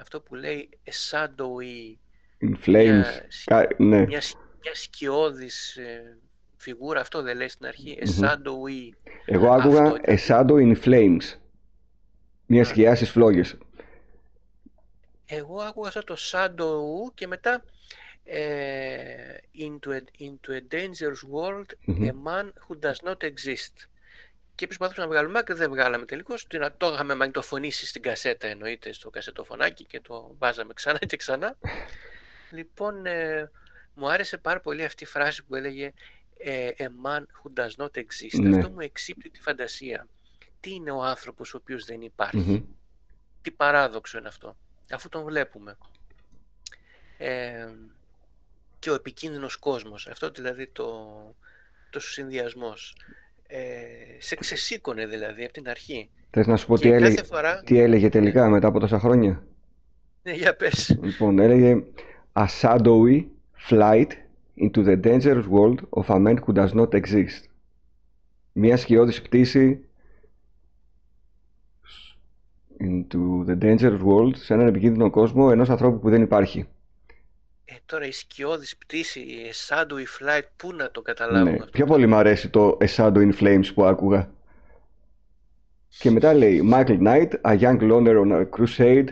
Αυτό 0.00 0.20
που 0.20 0.34
λέει 0.34 0.68
«Εσάντοη», 0.84 1.98
In 2.40 2.54
flames. 2.66 3.04
Μια, 3.46 3.68
ναι. 3.76 4.06
μια, 4.06 4.22
μια 4.62 4.74
σκιώδης 4.74 5.76
ε, 5.76 6.18
φιγούρα, 6.62 7.00
αυτό 7.00 7.22
δεν 7.22 7.36
λέει 7.36 7.48
στην 7.48 7.66
αρχή, 7.66 7.98
a 8.00 8.34
Εγώ 9.24 9.50
άκουγα 9.50 9.92
a 10.04 10.16
shadow 10.28 10.56
in 10.56 10.76
flames. 10.84 11.38
Μια 12.46 12.64
σκιά 12.64 12.94
στις 12.94 13.10
φλόγες. 13.10 13.56
Εγώ 15.26 15.60
άκουγα 15.60 15.88
αυτό 15.88 16.04
το 16.04 16.16
shadow 16.32 17.12
και 17.14 17.26
μετά 17.26 17.64
ε, 18.24 19.36
into, 19.58 19.90
a, 19.90 20.00
into 20.20 20.50
a 20.52 20.74
dangerous 20.74 21.22
world, 21.32 21.66
a 21.88 22.12
man 22.12 22.52
who 22.66 22.74
does 22.80 23.08
not 23.08 23.22
exist. 23.22 23.88
Και 24.54 24.66
προσπαθούσαμε 24.66 25.06
να 25.06 25.12
βγάλουμε 25.12 25.38
άκρη, 25.38 25.54
δεν 25.54 25.70
βγάλαμε 25.70 26.04
τελικώς. 26.04 26.46
Το 26.76 26.92
είχαμε 26.92 27.14
μαγνητοφωνήσει 27.14 27.86
στην 27.86 28.02
κασέτα 28.02 28.46
εννοείται, 28.46 28.92
στο 28.92 29.10
κασετοφωνάκι 29.10 29.84
και 29.84 30.00
το 30.00 30.34
βάζαμε 30.38 30.72
ξανά 30.72 30.98
και 30.98 31.16
ξανά. 31.16 31.56
λοιπόν, 32.58 33.06
ε, 33.06 33.50
μου 33.94 34.10
άρεσε 34.10 34.38
πάρα 34.38 34.60
πολύ 34.60 34.84
αυτή 34.84 35.04
η 35.04 35.06
φράση 35.06 35.44
που 35.44 35.54
έλεγε 35.54 35.84
ε, 35.84 35.92
a 36.78 36.88
man 37.04 37.20
who 37.20 37.50
does 37.60 37.84
not 37.84 37.96
exist. 37.96 38.40
Ναι. 38.40 38.56
Αυτό 38.56 38.70
μου 38.70 38.80
εξύπτει 38.80 39.30
τη 39.30 39.40
φαντασία. 39.40 40.06
Τι 40.60 40.74
είναι 40.74 40.90
ο 40.90 41.02
άνθρωπος 41.02 41.54
ο 41.54 41.56
οποίος 41.56 41.84
δεν 41.84 42.00
υπαρχει 42.00 42.64
Τι 43.42 43.50
παράδοξο 43.50 44.18
είναι 44.18 44.28
αυτό, 44.28 44.56
αφού 44.90 45.08
τον 45.08 45.24
βλέπουμε. 45.24 45.76
Ε, 47.18 47.68
και 48.78 48.90
ο 48.90 48.94
επικίνδυνος 48.94 49.56
κόσμος, 49.56 50.06
αυτό 50.06 50.30
δηλαδή 50.30 50.66
το, 50.66 51.08
το 51.90 52.00
συνδυασμός. 52.00 52.96
Ε, 53.46 53.60
σε 54.18 54.36
ξεσήκωνε 54.36 55.06
δηλαδή 55.06 55.44
από 55.44 55.52
την 55.52 55.68
αρχή. 55.68 56.10
Θες 56.30 56.46
να 56.46 56.56
σου 56.56 56.66
πω 56.66 56.78
τι 56.78 56.88
έλεγε, 56.88 57.22
φορά... 57.22 57.60
τι 57.60 57.78
έλεγε 57.78 58.08
τελικά 58.08 58.48
μετά 58.48 58.68
από 58.68 58.80
τόσα 58.80 58.98
χρόνια; 58.98 59.44
Ναι, 60.22 60.32
για 60.32 60.56
πες. 60.56 60.98
Λοιπόν, 61.02 61.38
έλεγε 61.38 61.84
A 62.32 62.46
shadowy 62.60 63.24
flight 63.68 64.10
into 64.56 64.82
the 64.82 64.96
dangerous 64.96 65.46
world 65.46 65.86
of 65.92 66.10
a 66.10 66.18
man 66.18 66.36
who 66.36 66.52
does 66.52 66.72
not 66.74 66.94
exist. 66.94 67.48
Μια 68.52 68.76
σκιώδης 68.76 69.22
πτήση 69.22 69.84
into 72.80 73.44
the 73.46 73.56
dangerous 73.56 74.02
world, 74.02 74.36
σε 74.36 74.54
έναν 74.54 74.66
επικίνδυνο 74.66 75.10
κόσμο 75.10 75.48
ενός 75.52 75.70
ανθρώπου 75.70 75.98
που 75.98 76.10
δεν 76.10 76.22
υπάρχει. 76.22 76.68
Ε, 77.64 77.74
τώρα 77.86 78.06
η 78.06 78.12
σκιώδης 78.12 78.76
πτήση, 78.76 79.20
η 79.20 79.52
Shadow 79.68 79.94
Flight, 79.94 80.46
πού 80.56 80.72
να 80.72 80.90
το 80.90 81.02
καταλάβω 81.02 81.44
ναι. 81.44 81.50
αυτό. 81.50 81.70
Πιο 81.70 81.86
πολύ 81.86 82.06
μου 82.06 82.14
αρέσει 82.14 82.48
το 82.48 82.78
A 82.80 82.86
Shadow 82.86 83.16
in 83.16 83.32
Flames 83.40 83.66
που 83.74 83.84
άκουγα. 83.84 84.30
Και 85.98 86.10
μετά 86.10 86.34
λέει 86.34 86.70
Michael 86.72 86.98
Knight, 86.98 87.30
a 87.42 87.58
young 87.58 87.80
loner 87.80 88.16
on 88.24 88.32
a 88.32 88.44
crusade 88.56 89.08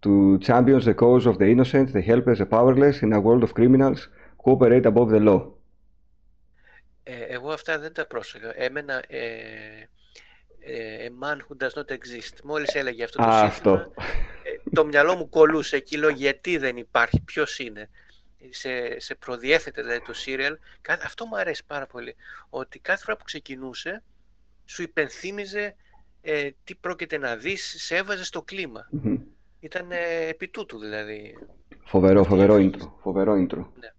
to 0.00 0.38
champion 0.38 0.80
the 0.80 0.94
cause 0.94 1.26
of 1.26 1.36
the 1.38 1.48
innocent, 1.48 1.92
the 1.92 2.00
helpless, 2.00 2.38
the 2.38 2.46
powerless 2.46 3.02
in 3.02 3.12
a 3.12 3.20
world 3.20 3.42
of 3.42 3.52
criminals 3.52 4.08
Cooperate 4.44 4.84
above 4.84 5.08
the 5.08 5.28
law. 5.28 5.52
Ε, 7.02 7.22
εγώ 7.22 7.52
αυτά 7.52 7.78
δεν 7.78 7.92
τα 7.92 8.06
πρόσεχα. 8.06 8.52
Έμενα 8.62 9.02
ε, 9.06 9.88
ε, 10.60 11.06
a 11.06 11.24
man 11.24 11.36
who 11.36 11.64
does 11.64 11.72
not 11.74 11.90
exist. 11.90 12.40
Μόλις 12.44 12.74
έλεγε 12.74 13.04
αυτό 13.04 13.18
το 13.18 13.24
Α, 13.24 13.40
αυτό. 13.40 13.72
Ε, 13.72 14.70
το 14.72 14.86
μυαλό 14.86 15.16
μου 15.16 15.28
κολούσε 15.28 15.76
εκεί, 15.76 15.96
λέω 15.96 16.08
γιατί 16.08 16.56
δεν 16.56 16.76
υπάρχει, 16.76 17.20
ποιος 17.20 17.58
είναι. 17.58 17.90
Σε, 18.50 19.00
σε 19.00 19.14
προδιέθετε 19.14 19.82
δηλαδή 19.82 20.00
το 20.00 20.12
serial. 20.26 20.54
Αυτό 21.04 21.26
μου 21.26 21.36
αρέσει 21.36 21.64
πάρα 21.66 21.86
πολύ. 21.86 22.14
Ότι 22.50 22.78
κάθε 22.78 23.04
φορά 23.04 23.16
που 23.16 23.24
ξεκινούσε, 23.24 24.02
σου 24.64 24.82
υπενθύμιζε 24.82 25.74
ε, 26.26 26.50
τι 26.64 26.74
πρόκειται 26.74 27.18
να 27.18 27.36
δεις, 27.36 27.74
σε 27.78 27.96
έβαζε 27.96 28.24
στο 28.24 28.42
κλιμα 28.42 28.88
Ήταν 29.60 29.90
ε, 29.90 30.26
επί 30.28 30.48
τούτου 30.48 30.78
δηλαδή. 30.78 31.38
Φοβερό, 31.84 32.24
φοβερό 32.24 32.54
intro. 32.56 32.90
Φοβερό 33.02 33.32
intro. 33.32 33.64
Ναι. 33.80 33.92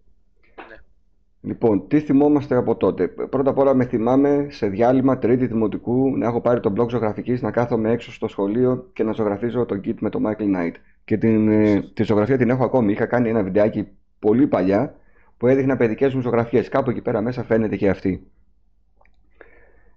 Λοιπόν, 1.45 1.87
τι 1.87 1.99
θυμόμαστε 1.99 2.55
από 2.55 2.75
τότε; 2.75 3.07
Πρώτα 3.07 3.49
απ' 3.49 3.57
όλα 3.57 3.73
με 3.73 3.85
θυμάμαι 3.85 4.47
σε 4.49 4.67
διάλειμμα 4.67 5.17
τρίτη 5.17 5.45
δημοτικού 5.45 6.17
να 6.17 6.25
έχω 6.25 6.41
πάρει 6.41 6.59
τον 6.59 6.73
blog 6.77 6.89
ζωγραφικής, 6.89 7.41
να 7.41 7.51
κάθομαι 7.51 7.91
έξω 7.91 8.11
στο 8.11 8.27
σχολείο 8.27 8.89
και 8.93 9.03
να 9.03 9.11
ζωγραφίζω 9.11 9.65
τον 9.65 9.81
kit 9.85 9.95
με 9.99 10.09
τον 10.09 10.23
Michael 10.25 10.55
Knight. 10.55 10.73
Και 11.05 11.17
την, 11.17 11.47
ε, 11.49 11.81
τη 11.93 12.03
ζωγραφία 12.03 12.37
την 12.37 12.49
έχω 12.49 12.63
ακόμη. 12.63 12.91
Είχα 12.91 13.05
κάνει 13.05 13.29
ένα 13.29 13.43
βιντεάκι 13.43 13.87
πολύ 14.19 14.47
παλιά 14.47 14.95
που 15.37 15.47
έδειχνα 15.47 15.77
παιδικές 15.77 16.13
μου 16.13 16.21
ζωγραφιές. 16.21 16.69
Κάπου 16.69 16.89
εκεί 16.89 17.01
πέρα 17.01 17.21
μέσα 17.21 17.43
φαίνεται 17.43 17.75
και 17.75 17.89
αυτή. 17.89 18.27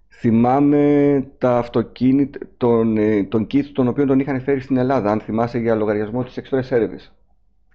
Θυμάμαι 0.09 1.25
τα 1.37 1.57
αυτοκίνητα, 1.57 2.39
τον, 2.57 2.97
ε, 2.97 3.23
τον 3.23 3.47
kit 3.51 3.63
τον 3.73 3.87
οποίο 3.87 4.05
τον 4.05 4.19
είχαν 4.19 4.41
φέρει 4.41 4.59
στην 4.59 4.77
Ελλάδα, 4.77 5.11
αν 5.11 5.19
θυμάσαι 5.19 5.57
για 5.57 5.75
λογαριασμό 5.75 6.23
της 6.23 6.39
Express 6.41 6.75
Service. 6.75 7.11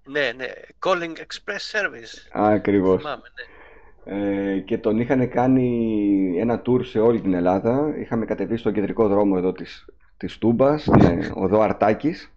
Ναι, 0.05 0.33
ναι. 0.37 0.47
Calling 0.87 1.17
Express 1.17 1.79
Service. 1.79 2.29
Ακριβώς. 2.33 3.03
Θυμάμαι, 3.03 3.23
ναι. 3.23 3.54
Ε, 4.05 4.59
και 4.59 4.79
τον 4.79 4.99
είχαν 4.99 5.29
κάνει 5.29 6.37
ένα 6.39 6.63
tour 6.67 6.85
σε 6.85 7.01
όλη 7.01 7.21
την 7.21 7.35
Ελλάδα. 7.35 7.95
Είχαμε 7.99 8.25
κατεβεί 8.25 8.57
στον 8.57 8.73
κεντρικό 8.73 9.09
δρόμο 9.09 9.35
εδώ 9.39 9.53
της, 9.53 9.85
της 10.17 10.39
Τούμπας, 10.39 10.87
ναι, 10.87 11.19
οδό 11.35 11.61
Αρτάκης 11.61 12.33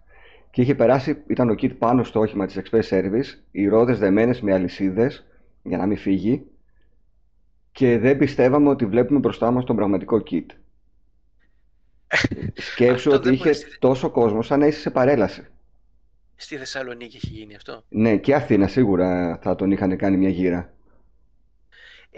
και 0.50 0.60
είχε 0.60 0.74
περάσει, 0.74 1.22
ήταν 1.26 1.50
ο 1.50 1.54
Κιτ 1.54 1.72
πάνω 1.72 2.04
στο 2.04 2.20
όχημα 2.20 2.46
της 2.46 2.60
Express 2.62 2.88
Service, 2.88 3.38
οι 3.50 3.68
ρόδες 3.68 3.98
δεμένες 3.98 4.40
με 4.40 4.52
αλυσίδες 4.52 5.26
για 5.62 5.76
να 5.76 5.86
μην 5.86 5.96
φύγει 5.96 6.46
και 7.72 7.98
δεν 7.98 8.18
πιστεύαμε 8.18 8.68
ότι 8.68 8.86
βλέπουμε 8.86 9.18
μπροστά 9.18 9.50
μας 9.50 9.64
τον 9.64 9.76
πραγματικό 9.76 10.20
Κιτ. 10.20 10.50
Σκέψου 12.72 13.10
ότι 13.12 13.32
είχε 13.32 13.50
τόσο 13.78 14.10
κόσμο 14.10 14.42
σαν 14.42 14.58
να 14.58 14.66
είσαι 14.66 14.80
σε 14.80 14.90
παρέλαση. 14.90 15.46
Στη 16.36 16.56
Θεσσαλονίκη 16.56 17.16
έχει 17.16 17.32
γίνει 17.32 17.54
αυτό. 17.54 17.82
Ναι, 17.88 18.16
και 18.16 18.34
Αθήνα 18.34 18.66
σίγουρα 18.66 19.38
θα 19.42 19.54
τον 19.54 19.70
είχαν 19.70 19.96
κάνει 19.96 20.16
μια 20.16 20.28
γύρα. 20.28 20.72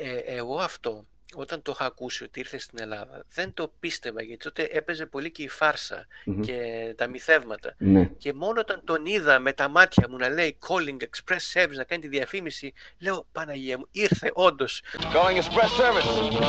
Ε, 0.02 0.36
εγώ 0.36 0.58
αυτό 0.58 1.06
όταν 1.34 1.62
το 1.62 1.72
είχα 1.74 1.84
ακούσει 1.84 2.24
ότι 2.24 2.40
ήρθε 2.40 2.58
στην 2.58 2.78
Ελλάδα, 2.80 3.24
δεν 3.34 3.54
το 3.54 3.72
πίστευα 3.80 4.22
γιατί 4.22 4.42
τότε 4.42 4.68
έπαιζε 4.72 5.06
πολύ 5.06 5.30
και 5.30 5.42
η 5.42 5.48
φαρσα 5.48 6.06
και 6.40 6.58
τα 6.96 7.06
μυθεύματα. 7.06 7.74
Ναι. 7.78 8.04
Και 8.18 8.32
μόνο 8.32 8.60
όταν 8.60 8.82
τον 8.84 9.06
είδα 9.06 9.38
με 9.38 9.52
τα 9.52 9.68
μάτια 9.68 10.06
μου 10.10 10.16
να 10.16 10.28
λέει 10.28 10.58
Calling 10.68 11.02
Express 11.02 11.60
Service, 11.60 11.74
να 11.74 11.84
κάνει 11.84 12.02
τη 12.02 12.08
διαφήμιση, 12.08 12.72
λέω 12.98 13.26
Παναγία 13.32 13.78
μου, 13.78 13.88
ήρθε 13.90 14.30
όντως. 14.34 14.82
Calling 14.98 15.36
Express 15.36 15.70
Service. 15.80 16.08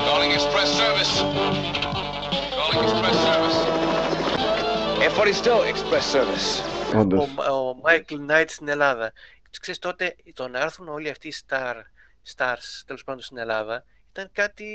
Calling 0.10 0.34
Express 0.38 0.70
Service. 0.82 1.14
Calling 2.58 2.84
Express 2.88 3.18
Service. 3.28 3.60
Εφοριστό 5.02 5.62
Express 5.62 6.16
Service. 6.16 7.00
Όντως. 7.00 7.30
Ο, 7.50 7.54
ο 7.54 7.82
Michael 7.86 8.32
Knight 8.32 8.46
στην 8.48 8.68
Ελλάδα. 8.68 9.14
Ξέρεις 9.60 9.80
τότε, 9.80 10.16
το 10.34 10.48
να 10.48 10.60
έρθουν 10.60 10.88
όλοι 10.88 11.10
αυτοί 11.10 11.28
οι 11.28 11.34
star, 11.48 11.76
stars 12.36 12.82
τέλος 12.86 13.04
πάντων 13.04 13.22
στην 13.22 13.38
Ελλάδα, 13.38 13.86
ήταν 14.12 14.30
κάτι 14.32 14.66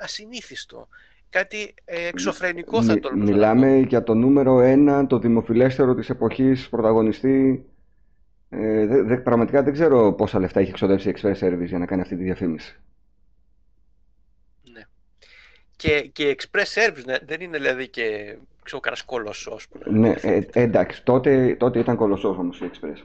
ασυνήθιστο. 0.00 0.88
Κάτι 1.30 1.74
ε, 1.84 2.06
εξωφρενικό 2.06 2.82
θα 2.82 2.92
Μι- 2.92 3.00
το 3.02 3.08
έλεγα. 3.12 3.24
Μιλάμε 3.32 3.76
για 3.78 4.02
το 4.02 4.14
νούμερο 4.14 4.60
ένα, 4.60 5.06
το 5.06 5.18
δημοφιλέστερο 5.18 5.94
της 5.94 6.10
εποχής 6.10 6.68
πρωταγωνιστή. 6.68 7.64
Ε, 8.50 8.86
δε- 8.86 9.02
δε- 9.02 9.16
πραγματικά 9.16 9.62
δεν 9.62 9.72
ξέρω 9.72 10.12
πόσα 10.12 10.38
λεφτά 10.38 10.60
έχει 10.60 10.70
εξοδεύσει 10.70 11.08
η 11.08 11.14
Express 11.16 11.34
Service 11.38 11.64
για 11.66 11.78
να 11.78 11.86
κάνει 11.86 12.02
αυτή 12.02 12.16
τη 12.16 12.22
διαφήμιση. 12.22 12.76
Ναι. 14.72 14.82
Και, 15.76 16.00
και 16.00 16.36
Express 16.38 16.64
Service 16.74 17.04
ναι, 17.04 17.16
δεν 17.26 17.40
είναι 17.40 17.58
δηλαδή 17.58 17.88
και 17.88 18.36
ξέρω 18.62 18.80
κανένας 18.80 19.04
κολοσσός 19.06 19.68
που 19.68 19.78
να 19.84 19.98
Ναι, 19.98 20.08
ε, 20.08 20.12
διευθύνεται. 20.12 20.60
ε, 20.60 20.62
εντάξει, 20.62 21.04
τότε, 21.04 21.54
τότε 21.58 21.78
ήταν 21.78 21.96
κολοσσός 21.96 22.36
όμως 22.38 22.60
η 22.60 22.70
Express. 22.72 23.02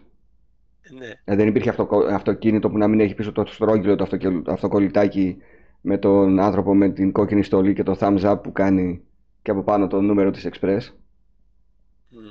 Ναι. 0.89 1.11
Ε, 1.23 1.35
δεν 1.35 1.47
υπήρχε 1.47 1.69
αυτοκο- 1.69 2.05
αυτοκίνητο 2.05 2.69
που 2.69 2.77
να 2.77 2.87
μην 2.87 2.99
έχει 2.99 3.13
πίσω 3.13 3.31
το 3.31 3.45
στρόγγυλο, 3.45 3.95
το 3.95 4.03
αυτοκι- 4.03 4.43
το 4.43 4.51
αυτοκολλητάκι 4.51 5.37
με 5.81 5.97
τον 5.97 6.39
άνθρωπο 6.39 6.75
με 6.75 6.89
την 6.89 7.11
κόκκινη 7.11 7.43
στολή 7.43 7.73
και 7.73 7.83
το 7.83 7.97
thumbs 7.99 8.21
up 8.31 8.43
που 8.43 8.51
κάνει 8.51 9.03
και 9.41 9.51
από 9.51 9.63
πάνω 9.63 9.87
το 9.87 10.01
νούμερο 10.01 10.31
της 10.31 10.47
Express. 10.51 10.79
Μμ. 12.09 12.29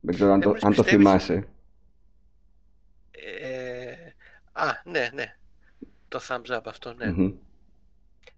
Δεν 0.00 0.14
ξέρω 0.14 0.32
αν 0.32 0.40
Δεν 0.40 0.42
το, 0.42 0.48
μου 0.48 0.54
λες, 0.54 0.64
αν 0.64 0.74
το 0.74 0.82
πιστεύεις- 0.82 1.06
θυμάσαι. 1.06 1.48
Ε, 3.10 3.92
α, 4.52 4.64
ναι, 4.84 5.08
ναι. 5.14 5.36
Το 6.08 6.20
thumbs 6.28 6.56
up 6.56 6.60
αυτό, 6.64 6.94
ναι. 6.94 7.06
Μμμ. 7.12 7.32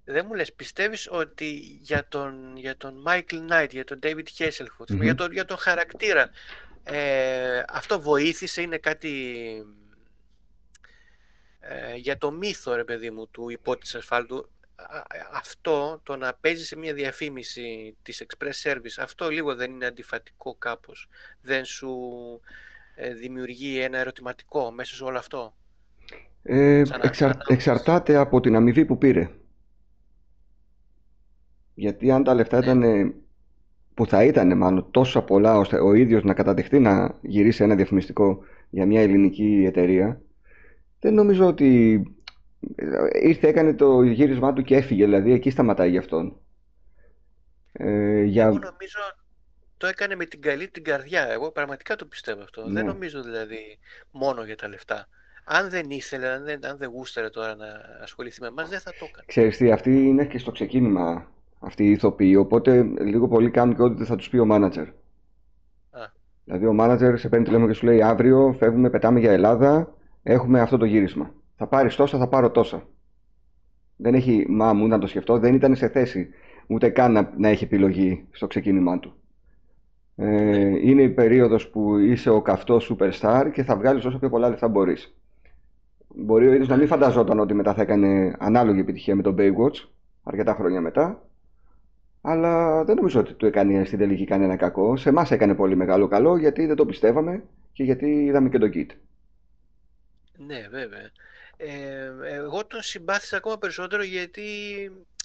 Δεν 0.05 0.25
μου 0.29 0.35
λες, 0.35 0.53
πιστεύεις 0.53 1.09
ότι 1.11 1.51
για 1.83 2.07
τον, 2.09 2.57
για 2.57 2.77
τον 2.77 3.03
Michael 3.07 3.51
Knight, 3.53 3.69
για 3.71 3.85
τον 3.85 3.99
David 4.03 4.25
Hasselhoff, 4.39 4.89
Μμμ. 4.89 5.03
για, 5.03 5.15
τον, 5.15 5.33
για 5.33 5.45
τον 5.45 5.57
χαρακτήρα, 5.59 6.31
ε, 6.85 7.63
αυτό 7.69 8.01
βοήθησε, 8.01 8.63
είναι 8.63 8.79
κάτι 8.79 9.21
ε, 11.61 11.95
για 11.97 12.19
το 12.19 12.31
μύθο, 12.31 12.75
ρε 12.75 12.85
παιδί 12.85 13.11
μου, 13.11 13.29
του 13.29 13.49
υπότιτλου 13.51 13.99
ασφάλτου. 13.99 14.49
Α- 14.77 14.97
α- 14.97 15.05
Αυτό, 15.33 16.01
το 16.03 16.17
να 16.17 16.35
παίζεις 16.35 16.67
σε 16.67 16.77
μια 16.77 16.95
διαφήμιση 16.95 17.97
της 18.03 18.25
Express 18.27 18.71
Service, 18.71 18.97
αυτό 18.99 19.29
λίγο 19.31 19.55
δεν 19.55 19.71
είναι 19.73 19.87
αντιφατικό 19.87 20.55
κάπως. 20.55 21.09
Δεν 21.41 21.65
σου 21.65 21.91
ε, 22.95 23.15
δημιουργεί 23.15 23.81
ένα 23.81 23.99
ερωτηματικό 23.99 24.71
μέσα 24.71 24.95
σε 24.95 25.05
όλο 25.05 25.19
αυτό. 25.19 25.55
Ε, 26.43 26.83
Σαν 26.85 27.01
εξαρ- 27.03 27.23
ανάμειξη. 27.31 27.53
εξαρτάται 27.53 28.17
από 28.17 28.41
την 28.41 28.57
αμοιβή 28.57 28.85
που 28.85 28.99
πήρε. 28.99 29.31
Γιατί 31.75 32.11
αν 32.11 32.25
τα 32.25 32.35
λεφτά 32.35 32.59
Ναι. 32.59 32.65
ήταν, 32.65 33.15
που 33.95 34.07
θα 34.07 34.25
ήταν 34.25 34.57
μάλλον 34.57 34.91
τόσο 34.91 35.23
πολλά 35.23 35.59
ώστε 35.59 35.81
ο 35.81 35.95
ίδιος 35.95 36.25
να 36.25 36.35
καταδεχτεί 36.35 36.79
να 36.79 37.19
γυρίσει 37.21 37.63
ένα 37.63 37.75
διαφημιστικό 37.75 38.39
για 38.71 38.87
μια 38.87 39.01
ελληνική 39.01 39.65
εταιρεία, 39.67 40.21
δεν 41.01 41.15
νομίζω 41.15 41.47
ότι 41.47 42.03
ε, 42.77 43.29
ήρθε, 43.29 43.49
έκανε 43.49 43.75
το 43.75 44.03
γύρισμά 44.03 44.53
του 44.53 44.63
και 44.63 44.77
έφυγε, 44.77 45.05
δηλαδή 45.05 45.33
εκεί 45.33 45.51
σταματάει 45.51 45.91
για 45.91 46.01
αυτόν. 46.01 46.37
Ε, 47.73 48.23
για... 48.23 48.45
Εγώ 48.45 48.59
νομίζω 48.59 48.99
το 49.77 49.87
έκανε 49.87 50.17
με 50.17 50.25
την 50.25 50.43
καλή 50.43 50.69
την 50.69 50.85
καρδιά. 50.85 51.29
Εγώ 51.29 51.51
πραγματικά 51.51 51.97
το 51.97 52.05
πιστεύω 52.05 52.43
αυτό. 52.43 52.63
Δεν 52.63 52.73
Ναι. 52.73 52.83
νομίζω 52.83 53.23
δηλαδή 53.23 53.79
μόνο 54.11 54.45
για 54.45 54.57
τα 54.57 54.69
λεφτά. 54.69 55.09
Αν 55.45 55.71
δεν 55.71 55.91
ήθελε, 55.91 56.29
αν 56.29 56.45
δεν, 56.45 56.67
αν 56.67 56.77
δεν 56.77 56.89
γούσταρε 56.89 57.31
τώρα 57.31 57.55
να 57.55 57.67
ασχοληθεί 58.03 58.41
με 58.41 58.47
εμάς, 58.47 58.69
δεν 58.69 58.81
θα 58.81 58.91
το 58.91 59.05
έκανε. 59.09 59.25
Ξέρεις 59.27 59.57
τι, 59.57 59.73
αυτοί 59.73 59.91
είναι 59.91 60.25
και 60.25 60.39
στο 60.39 60.51
ξεκίνημα 60.51 61.33
αυτοί 61.65 61.85
οι 61.85 61.91
ηθοποιοί, 61.91 62.37
οπότε 62.39 62.83
λίγο 62.83 63.29
πολύ 63.29 63.51
κάνουν 63.51 63.75
και 63.75 63.83
ό,τι 63.83 64.05
θα 64.05 64.17
τους 64.17 64.29
πει 64.29 64.39
ο 64.39 64.45
μάνατζερ. 64.45 64.87
Α, 64.87 64.93
Δηλαδή 66.45 66.67
ο 66.67 66.73
μάνατζερ 66.73 67.19
σε 67.19 67.29
παίρνει 67.29 67.45
τηλέφωνο 67.45 67.69
και 67.69 67.77
σου 67.77 67.85
λέει 67.85 68.03
αύριο 68.03 68.55
φεύγουμε, 68.59 68.91
πετάμε 68.91 69.21
για 69.21 69.33
Ελλάδα, 69.33 69.95
έχουμε 70.23 70.61
αυτό 70.61 70.77
το 70.77 70.85
γύρισμα. 70.85 71.31
Θα 71.57 71.67
πάρεις 71.67 71.97
τόσα, 71.97 72.19
θα 72.19 72.29
πάρω 72.29 72.51
τόσα. 72.51 72.83
Δεν 73.97 74.15
έχει 74.15 74.47
μα 74.49 74.73
μου 74.73 74.87
να 74.87 74.99
το 74.99 75.07
σκεφτώ, 75.07 75.39
δεν 75.39 75.55
ήταν 75.55 75.77
σε 75.77 75.89
θέση 75.89 76.29
ούτε 76.67 76.89
καν 76.89 77.13
να, 77.13 77.33
να 77.37 77.49
έχει 77.49 77.65
επιλογή 77.65 78.27
στο 78.31 78.47
ξεκίνημά 78.47 78.99
του. 78.99 79.15
Ε, 80.17 80.89
είναι 80.89 81.03
η 81.03 81.11
περίοδος 81.11 81.69
που 81.69 81.99
είσαι 81.99 82.31
ο 82.31 82.43
καυτός 82.43 82.95
superstar 82.95 83.51
και 83.53 83.63
θα 83.63 83.77
βγάλεις 83.77 84.05
όσο 84.05 84.19
πιο 84.19 84.29
πολλά 84.29 84.49
λεφτά 84.49 84.69
μπορείς. 84.69 85.15
Μπορεί 86.17 86.49
ο 86.49 86.53
ίδιος 86.53 86.69
να 86.69 86.77
μην 86.77 86.87
φανταζόταν 86.87 87.39
ότι 87.39 87.55
μετά 87.55 87.75
θα 87.75 87.83
έκανε 87.83 88.35
ανάλογη 88.39 88.81
επιτυχία 88.81 89.17
με 89.17 89.23
τον 89.23 89.37
Baywatch, 89.39 89.89
αρκετά 90.23 90.55
χρόνια 90.55 90.81
μετά, 90.81 91.23
αλλά 92.27 92.85
δεν 92.85 92.97
νομίζω 92.97 93.21
ότι 93.21 93.33
του 93.33 93.47
έκανε 93.47 93.85
στην 93.85 93.99
τελική 93.99 94.25
κανένα 94.25 94.57
κακό. 94.57 94.97
Σε 94.97 95.09
εμάς 95.09 95.31
έκανε 95.31 95.55
πολύ 95.55 95.77
μεγάλο 95.77 96.09
καλό 96.09 96.37
γιατί 96.37 96.67
δεν 96.67 96.77
το 96.77 96.87
πιστεύαμε 96.87 97.43
και 97.73 97.85
γιατί 97.85 98.07
είδαμε 98.25 98.49
και 98.49 98.59
τον 98.59 98.71
Kit. 98.75 98.87
ναι, 100.47 100.67
βέβαια. 100.71 101.11
Ε, 101.57 102.35
εγώ 102.35 102.67
τον 102.67 102.83
συμπάθησα 102.83 103.37
ακόμα 103.37 103.59
περισσότερο 103.59 104.03
γιατί 104.03 104.43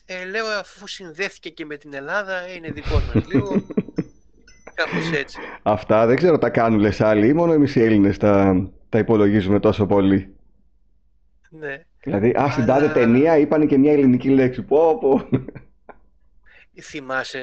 ε, 0.06 0.26
λέω 0.26 0.45
αφού 0.60 0.88
συνδέθηκε 0.88 1.50
και 1.50 1.66
με 1.66 1.78
την 1.78 1.93
Ελλάδα 1.93 2.47
είναι 2.56 2.72
δικός 2.72 3.14
μας 3.14 3.28
λίγο 3.28 3.50
κάπως 4.80 5.12
έτσι. 5.14 5.38
Αυτά 5.64 6.06
δεν 6.06 6.16
ξέρω 6.16 6.38
τα 6.38 6.50
κάνουν 6.50 6.80
λες 6.80 7.02
άλλοι 7.02 7.28
ή 7.28 7.34
μόνο 7.34 7.54
εμείς 7.54 7.76
οι 7.76 7.82
Έλληνες 7.82 8.18
τα, 8.18 8.68
τα 8.89 8.97
υπολογίζουμε 9.00 9.60
τόσο 9.60 9.86
πολύ. 9.86 10.34
Ναι. 11.50 11.84
Δηλαδή, 12.04 12.30
α, 12.30 12.50
στην 12.52 12.66
τάδε 12.66 12.84
Αλλά- 12.86 12.93
ταινία 12.93 13.38
είπανε 13.38 13.66
και 13.66 13.78
μια 13.78 13.91
ελληνική 13.91 14.30
λέξη. 14.30 14.62
Πω, 14.62 14.97
πω. 15.02 15.28
Θυμάσαι 16.82 17.40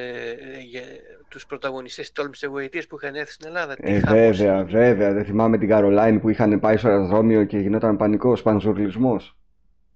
ε, 0.56 0.60
για 0.60 0.82
τους 1.28 1.46
πρωταγωνιστές 1.46 2.12
τόλμης 2.12 2.42
εγωιτείας 2.42 2.86
που 2.86 2.96
είχαν 3.02 3.14
έρθει 3.14 3.32
στην 3.32 3.46
Ελλάδα; 3.46 3.74
Τι 3.74 3.92
Ε, 3.92 4.00
χαμός 4.00 4.36
βέβαια, 4.38 4.54
έγινε. 4.58 4.78
βέβαια. 4.78 5.12
Δεν 5.12 5.24
θυμάμαι 5.24 5.58
την 5.58 5.68
Καρολάιν 5.68 6.20
που 6.20 6.28
είχαν 6.28 6.60
πάει 6.60 6.76
στο 6.76 6.88
αεροδρόμιο 6.88 7.44
και 7.44 7.58
γινόταν 7.58 7.96
πανικός, 7.96 8.42
πανζουρλισμός. 8.42 9.36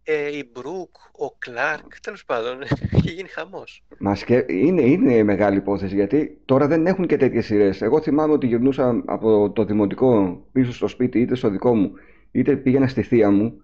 Ε, 0.03 0.37
η 0.37 0.51
Μπρουκ, 0.53 0.95
ο 1.13 1.31
Κλάρκ, 1.39 2.01
τέλος 2.01 2.25
πάντων, 2.25 2.59
είχε 2.97 3.11
γίνει 3.11 3.29
χαμός. 3.29 3.85
Μα 3.99 4.15
σκε... 4.15 4.45
είναι, 4.49 4.83
είναι 4.83 5.23
μεγάλη 5.23 5.57
υπόθεση 5.57 5.95
γιατί 5.95 6.41
τώρα 6.45 6.67
δεν 6.67 6.87
έχουν 6.87 7.07
και 7.07 7.17
τέτοιες 7.17 7.45
σειρές. 7.47 7.83
Εγώ 7.83 8.01
θυμάμαι 8.01 8.33
ότι 8.33 8.47
γυρνούσα 8.47 9.03
από 9.07 9.51
το 9.53 9.65
δημοτικό 9.65 10.43
πίσω 10.53 10.73
στο 10.73 10.89
σπίτι, 10.89 11.21
είτε 11.21 11.35
στο 11.35 11.51
δικό 11.51 11.75
μου, 11.75 11.93
είτε 12.31 12.57
πήγαινα 12.57 12.87
στη 12.89 13.03
θεία 13.03 13.31
μου 13.31 13.63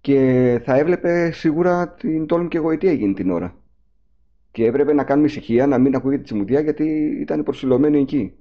και 0.00 0.60
θα 0.64 0.76
έβλεπε 0.76 1.30
σίγουρα 1.30 1.88
την 1.88 2.26
τόλμη 2.26 2.48
και 2.48 2.58
γοητεία 2.58 2.90
εκείνη 2.90 3.14
την 3.14 3.30
ώρα. 3.30 3.59
Και 4.50 4.66
έπρεπε 4.66 4.92
να 4.92 5.04
κάνουμε 5.04 5.26
ησυχία, 5.26 5.66
να 5.66 5.78
μην 5.78 5.94
ακούγεται 5.94 6.22
τσιμουδιά 6.22 6.60
γιατί 6.60 6.84
ήταν 7.20 7.42
προσιλωμένοι 7.42 8.00
εκεί. 8.00 8.34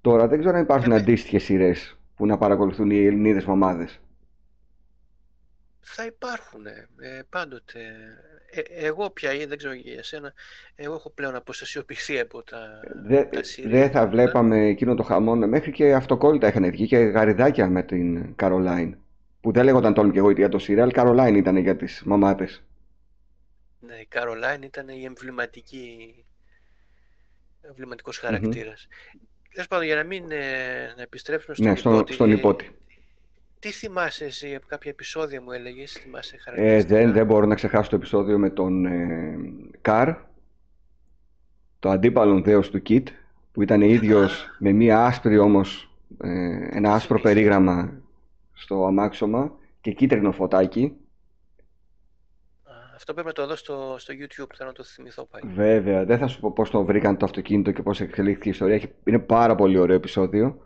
Τώρα 0.00 0.28
δεν 0.28 0.38
ξέρω 0.38 0.56
αν 0.56 0.62
υπάρχουν 0.62 0.92
Ε, 0.92 0.96
αντίστοιχες 0.96 1.42
σειρές 1.42 1.98
που 2.16 2.26
να 2.26 2.38
παρακολουθούν 2.38 2.90
οι 2.90 3.04
Ελληνίδες 3.04 3.44
μαμάδες. 3.44 4.00
Θα 5.80 6.04
υπάρχουν 6.06 6.66
ε, 6.66 7.22
πάντοτε. 7.28 7.78
Ε, 8.50 8.86
εγώ 8.86 9.10
πια, 9.10 9.30
ε, 9.30 9.46
δεν 9.46 9.58
ξέρω 9.58 9.72
για 9.74 9.94
εσένα, 9.98 10.32
εγώ 10.74 10.94
έχω 10.94 11.10
πλέον 11.10 11.34
αποστασιοποιηθεί 11.34 12.18
από 12.20 12.42
τα, 12.42 12.80
Δεν 13.06 13.30
τα 13.30 13.42
δεν 13.42 13.44
σύρια. 13.44 13.90
θα 13.90 14.08
βλέπαμε 14.08 14.66
εκείνο 14.66 14.94
το 14.94 15.02
χαμόν. 15.02 15.48
Μέχρι 15.48 15.72
και 15.72 15.94
αυτοκόλλητα 15.94 16.48
είχαν 16.48 16.70
βγει 16.70 16.86
και 16.86 16.96
γαριδάκια 16.98 17.68
με 17.68 17.82
την 17.82 18.34
Καρολάιν. 18.36 18.96
Που 19.40 19.52
δεν 19.52 19.64
λέγονταν 19.64 19.94
τόλμη 19.94 20.12
και 20.12 20.18
εγώ 20.18 20.30
για 20.30 20.48
το 20.48 20.58
σύριαλ. 20.58 20.90
Καρολάιν 20.90 21.34
ήταν 21.34 21.56
για 21.56 21.76
τις 21.76 22.02
μαμάτες. 22.04 22.64
Ναι, 23.86 23.94
η 23.94 24.06
Καρολάιν 24.06 24.62
ήταν 24.62 24.88
η 24.88 25.04
εμβληματική, 25.04 26.14
εμβληματικός 27.60 28.20
Μμμ. 28.28 28.30
χαρακτήρας. 28.30 28.88
Τέλος 29.52 29.68
πάντων, 29.68 29.86
για 29.86 29.96
να 29.96 30.04
μην 30.04 30.30
ε, 30.30 30.92
να 30.96 31.02
επιστρέψουμε 31.02 31.54
στον 31.54 31.68
Ναι, 31.68 31.74
στο, 31.76 31.90
υπότι, 31.90 32.12
στον 32.12 32.30
ε, 32.30 32.32
υπότι. 32.32 32.78
τι 33.58 33.70
θυμάσαι 33.72 34.24
εσύ 34.24 34.54
από 34.54 34.66
κάποια 34.66 34.90
επεισόδια 34.90 35.42
μου 35.42 35.52
έλεγες, 35.52 35.92
θυμάσαι 35.92 36.36
Ε, 36.54 36.84
δεν, 36.84 36.86
χαρακτηριστικά; 36.88 37.12
δεν 37.12 37.26
μπορώ 37.26 37.46
να 37.46 37.54
ξεχάσω 37.54 37.90
το 37.90 37.96
επεισόδιο 37.96 38.38
με 38.38 38.50
τον 38.50 38.84
ε, 38.86 39.36
Καρ, 39.80 40.16
το 41.78 41.90
αντίπαλον 41.90 42.42
δέος 42.42 42.70
του 42.70 42.82
Κιτ, 42.82 43.08
που 43.52 43.62
ήταν 43.62 43.80
ίδιος 43.80 44.56
με 44.58 44.72
μία 44.72 45.04
άσπρη 45.06 45.38
όμως, 45.38 45.94
ε, 46.22 46.68
ένα 46.70 46.88
Το 46.88 46.94
άσπρο 46.94 47.18
θυμήθηκα. 47.18 47.20
περίγραμμα 47.20 48.02
στο 48.52 48.86
αμάξωμα 48.86 49.52
και 49.80 49.92
κίτρινο 49.92 50.32
φωτάκι. 50.32 50.96
Α, 52.94 52.96
Αυτό 52.96 53.12
πρέπει 53.12 53.26
να 53.28 53.32
το 53.34 53.46
δω 53.46 53.56
στο, 53.56 53.94
στο 53.98 54.14
YouTube, 54.14 54.50
θέλω 54.56 54.68
να 54.68 54.74
το 54.74 54.84
θυμηθώ 54.84 55.24
πάλι. 55.24 55.52
Βέβαια, 55.54 56.04
δεν 56.04 56.18
θα 56.18 56.26
σου 56.26 56.40
πω 56.40 56.52
πώς 56.52 56.70
το 56.70 56.84
βρήκαν 56.84 57.16
το 57.16 57.24
αυτοκίνητο 57.24 57.72
και 57.72 57.82
πώς 57.82 58.00
εξελίχθηκε 58.00 58.48
η 58.48 58.50
ιστορία. 58.50 58.74
Έχει- 58.74 58.92
Είναι 59.04 59.18
πάρα 59.18 59.54
πολύ 59.54 59.78
ωραίο 59.78 59.96
επεισόδιο. 59.96 60.58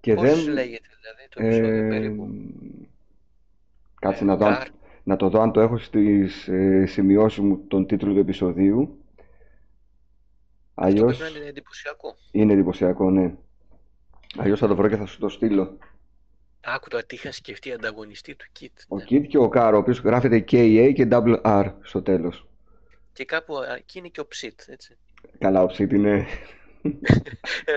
Και 0.00 0.14
Πώς 0.14 0.24
δεν... 0.44 0.52
λέγεται 0.52 0.88
δηλαδή 1.00 1.28
το 1.28 1.42
επεισόδιο 1.42 1.84
Ε, 1.84 1.88
περίπου; 1.88 2.28
κάτσε 4.00 4.24
Ε, 4.24 4.26
να 4.26 4.36
δω. 4.36 4.46
αν- 4.46 4.54
Καρ. 4.54 4.68
Να 5.06 5.16
το 5.16 5.28
δω 5.28 5.40
αν 5.40 5.52
το 5.52 5.60
έχω 5.60 5.78
στις 5.78 6.48
ε, 6.48 6.86
σημειώσεις 6.86 7.38
μου 7.38 7.64
τον 7.68 7.86
τίτλο 7.86 8.12
του 8.12 8.18
επεισοδίου. 8.18 8.98
Αυτό 10.74 10.90
Αλλιώς 11.00 11.16
πρέπει 11.18 11.32
να 11.32 11.38
είναι 11.38 11.48
εντυπωσιακό. 11.48 12.14
είναι 12.30 12.52
εντυπωσιακό, 12.52 13.10
ναι. 13.10 13.34
Αλλιώς 14.36 14.58
θα 14.58 14.66
το 14.68 14.76
βρω 14.76 14.88
και 14.88 14.96
θα 14.96 15.06
σου 15.06 15.18
το 15.18 15.28
στείλω. 15.28 15.78
Άκου 16.64 16.88
τώρα 16.88 17.04
τι 17.04 17.14
είχα 17.14 17.32
σκεφτεί 17.32 17.72
ανταγωνιστή 17.72 18.34
του 18.34 18.44
Kit. 18.60 18.66
Ο 18.88 18.96
Ναι. 18.96 19.04
Kid 19.08 19.26
και 19.28 19.38
ο 19.38 19.50
Car, 19.54 19.70
ο 19.74 19.76
οποίος 19.76 19.98
γράφεται 19.98 20.36
KA 20.50 20.92
και 20.94 21.08
double 21.10 21.40
R 21.42 21.72
στο 21.82 22.02
τέλος. 22.02 22.46
Και 23.12 23.24
κάπου 23.24 23.56
α, 23.58 23.74
εκεί 23.76 23.98
είναι 23.98 24.08
και 24.08 24.20
ο 24.20 24.26
Ψιτ, 24.26 24.60
έτσι. 24.66 24.96
Καλά, 25.38 25.62
ο 25.62 25.66
Ψίτ 25.66 25.92
είναι... 25.92 26.26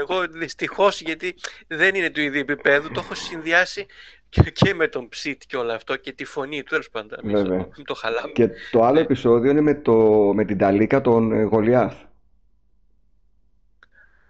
Εγώ 0.01 0.27
δυστυχώς 0.27 1.01
γιατί 1.01 1.35
δεν 1.67 1.95
είναι 1.95 2.09
του 2.09 2.21
ίδιου 2.21 2.39
επίπεδου, 2.39 2.91
το 2.91 2.99
έχω 3.03 3.15
συνδυάσει 3.15 3.85
και, 4.29 4.41
και 4.41 4.73
με 4.73 4.87
τον 4.87 5.09
Ψιτ 5.09 5.41
και 5.47 5.57
όλο 5.57 5.71
αυτό 5.71 5.95
και 5.95 6.11
τη 6.11 6.25
φωνή 6.25 6.57
του, 6.63 6.69
τέλος 6.69 6.89
πάντων. 6.89 7.19
εμείς 7.23 7.41
Βέβαια. 7.41 7.57
το- 7.67 7.81
το 7.83 7.93
χαλάμε. 7.93 8.31
Και 8.31 8.49
το 8.71 8.83
άλλο 8.83 8.93
Ναι. 8.95 9.01
επεισόδιο 9.01 9.51
είναι 9.51 9.61
με, 9.61 9.75
το, 9.75 9.93
με 10.35 10.45
την 10.45 10.57
Ταλίκα 10.57 11.01
των 11.01 11.31
ε, 11.31 11.41
Γολιάθ. 11.43 11.95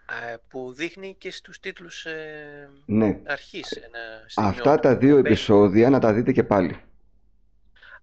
Α, 0.09 0.39
που 0.49 0.73
δείχνει 0.73 1.15
και 1.17 1.31
στους 1.31 1.59
τίτλους 1.59 2.05
ε, 2.05 2.69
Ναι. 2.85 3.19
αρχής 3.25 3.71
ένα 3.71 3.99
σημείο 4.27 4.49
Αυτά 4.49 4.79
τα 4.79 4.93
που 4.93 4.99
δύο 4.99 5.15
μπαίνει. 5.15 5.27
επεισόδια 5.27 5.89
να 5.89 5.99
τα 5.99 6.13
δείτε 6.13 6.31
και 6.31 6.43
πάλι. 6.43 6.81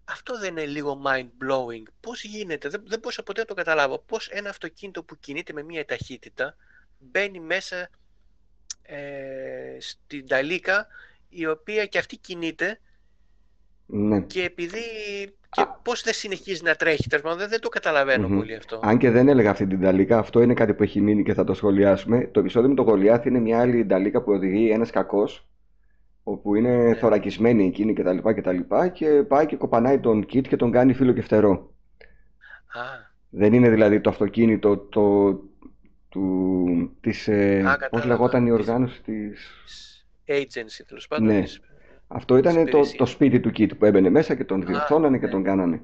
Αυτό 0.05 0.39
δεν 0.39 0.51
είναι 0.51 0.67
λίγο 0.67 1.03
mind-blowing. 1.07 1.83
Πώς 2.01 2.25
γίνεται, 2.25 2.69
δεν, 2.69 2.83
δεν 2.87 2.99
μπορούσα 2.99 3.23
ποτέ 3.23 3.41
να 3.41 3.47
το 3.47 3.55
καταλάβω. 3.55 3.99
Πώς 4.07 4.29
ένα 4.29 4.49
αυτοκίνητο 4.51 5.03
που 5.03 5.19
κινείται 5.19 5.53
με 5.53 5.63
μία 5.63 5.85
ταχύτητα 5.85 6.57
μπαίνει 6.99 7.41
μέσα 7.41 7.89
ε, 8.83 9.77
στην 9.81 10.27
ταλίκα 10.29 10.87
η 11.29 11.47
οποία 11.47 11.87
και 11.87 11.99
αυτή 11.99 12.17
κινείται 12.17 12.81
Ναι. 13.87 14.21
και 14.21 14.43
επειδή 14.45 14.81
και 15.51 15.65
πώς 15.83 16.03
δεν 16.03 16.13
συνεχίζει 16.15 16.63
να 16.65 16.75
τρέχει 16.75 17.09
τέλος 17.09 17.25
πάντων, 17.25 17.39
δεν, 17.39 17.49
δεν 17.49 17.61
το 17.61 17.69
καταλαβαίνω 17.69 18.29
Μμμ. 18.29 18.37
πολύ 18.37 18.55
αυτό. 18.55 18.81
Αν 18.83 18.99
και 18.99 19.11
δεν 19.11 19.29
έλεγα 19.29 19.51
αυτή 19.51 19.67
την 19.67 19.81
Ταλίκα, 19.81 20.19
αυτό 20.19 20.41
είναι 20.43 20.55
κάτι 20.55 20.75
που 20.75 20.83
έχει 20.83 21.01
μείνει 21.01 21.23
και 21.23 21.35
θα 21.35 21.45
το 21.45 21.55
σχολιάσουμε. 21.55 22.27
Το 22.27 22.41
επεισόδιο 22.41 22.69
με 22.69 22.75
τον 22.75 22.85
Γολιάθ 22.85 23.27
είναι 23.27 23.39
μια 23.39 23.61
άλλη 23.61 23.87
Ταλίκα 23.87 24.23
που 24.23 24.33
οδηγεί 24.33 24.71
ένας 24.71 24.91
κακός, 24.91 25.49
όπου 26.23 26.55
είναι 26.55 26.77
Ναι. 26.77 26.95
θωρακισμένη 26.95 27.67
εκείνη 27.67 27.93
κτλ. 27.93 28.29
Και, 28.35 28.41
τα 28.41 28.53
λοιπά, 28.53 28.89
και 28.89 29.09
πάει 29.29 29.47
και 29.47 29.57
κοπανάει 29.57 30.01
τον 30.01 30.27
Κιτ 30.27 30.47
και 30.49 30.57
τον 30.57 30.71
κάνει 30.71 30.95
φίλο 30.95 31.13
και 31.13 31.23
φτερό. 31.23 31.73
Α, 32.73 32.83
Δεν 33.31 33.53
είναι 33.53 33.69
δηλαδή 33.71 34.01
το 34.01 34.11
αυτοκίνητο 34.11 34.77
το, 34.77 35.33
του, 36.09 36.97
της, 37.01 37.29
ε, 37.29 37.59
Α, 37.61 37.63
πώς 37.65 37.77
κατάλαβα. 37.79 38.07
λεγόταν 38.09 38.47
η 38.47 38.51
Της- 38.51 38.59
οργάνωση 38.59 39.03
της... 39.03 39.51
agency 40.27 40.85
τέλος 40.87 41.07
πάντων. 41.09 41.27
Ναι. 41.27 41.41
της- 41.43 41.61
Αυτό 42.17 42.37
ήταν 42.37 42.55
το, 42.55 42.61
υπηρεσίας. 42.61 42.97
το 42.97 43.07
σπίτι 43.07 43.41
του 43.41 43.51
Κιτ 43.51 43.75
που 43.75 43.85
έμπαινε 43.85 44.11
μέσα 44.11 44.35
και 44.35 44.45
τον 44.45 44.63
Α, 44.63 44.65
διορθώνανε 44.67 45.19
και 45.19 45.25
ναι. 45.25 45.31
τον 45.31 45.43
κάνανε. 45.43 45.81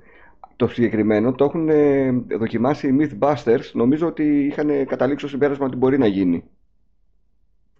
Το 0.56 0.68
συγκεκριμένο 0.68 1.32
το 1.32 1.44
έχουν 1.44 1.68
ε, 1.68 2.10
δοκιμάσει 2.38 2.88
οι 2.88 2.96
Mythbusters. 3.00 3.70
Νομίζω 3.72 4.06
ότι 4.06 4.46
είχαν 4.46 4.86
καταλήξει 4.86 5.20
στο 5.26 5.28
συμπέρασμα 5.28 5.66
ότι 5.66 5.76
μπορεί 5.76 5.98
να 5.98 6.06
γίνει. 6.06 6.44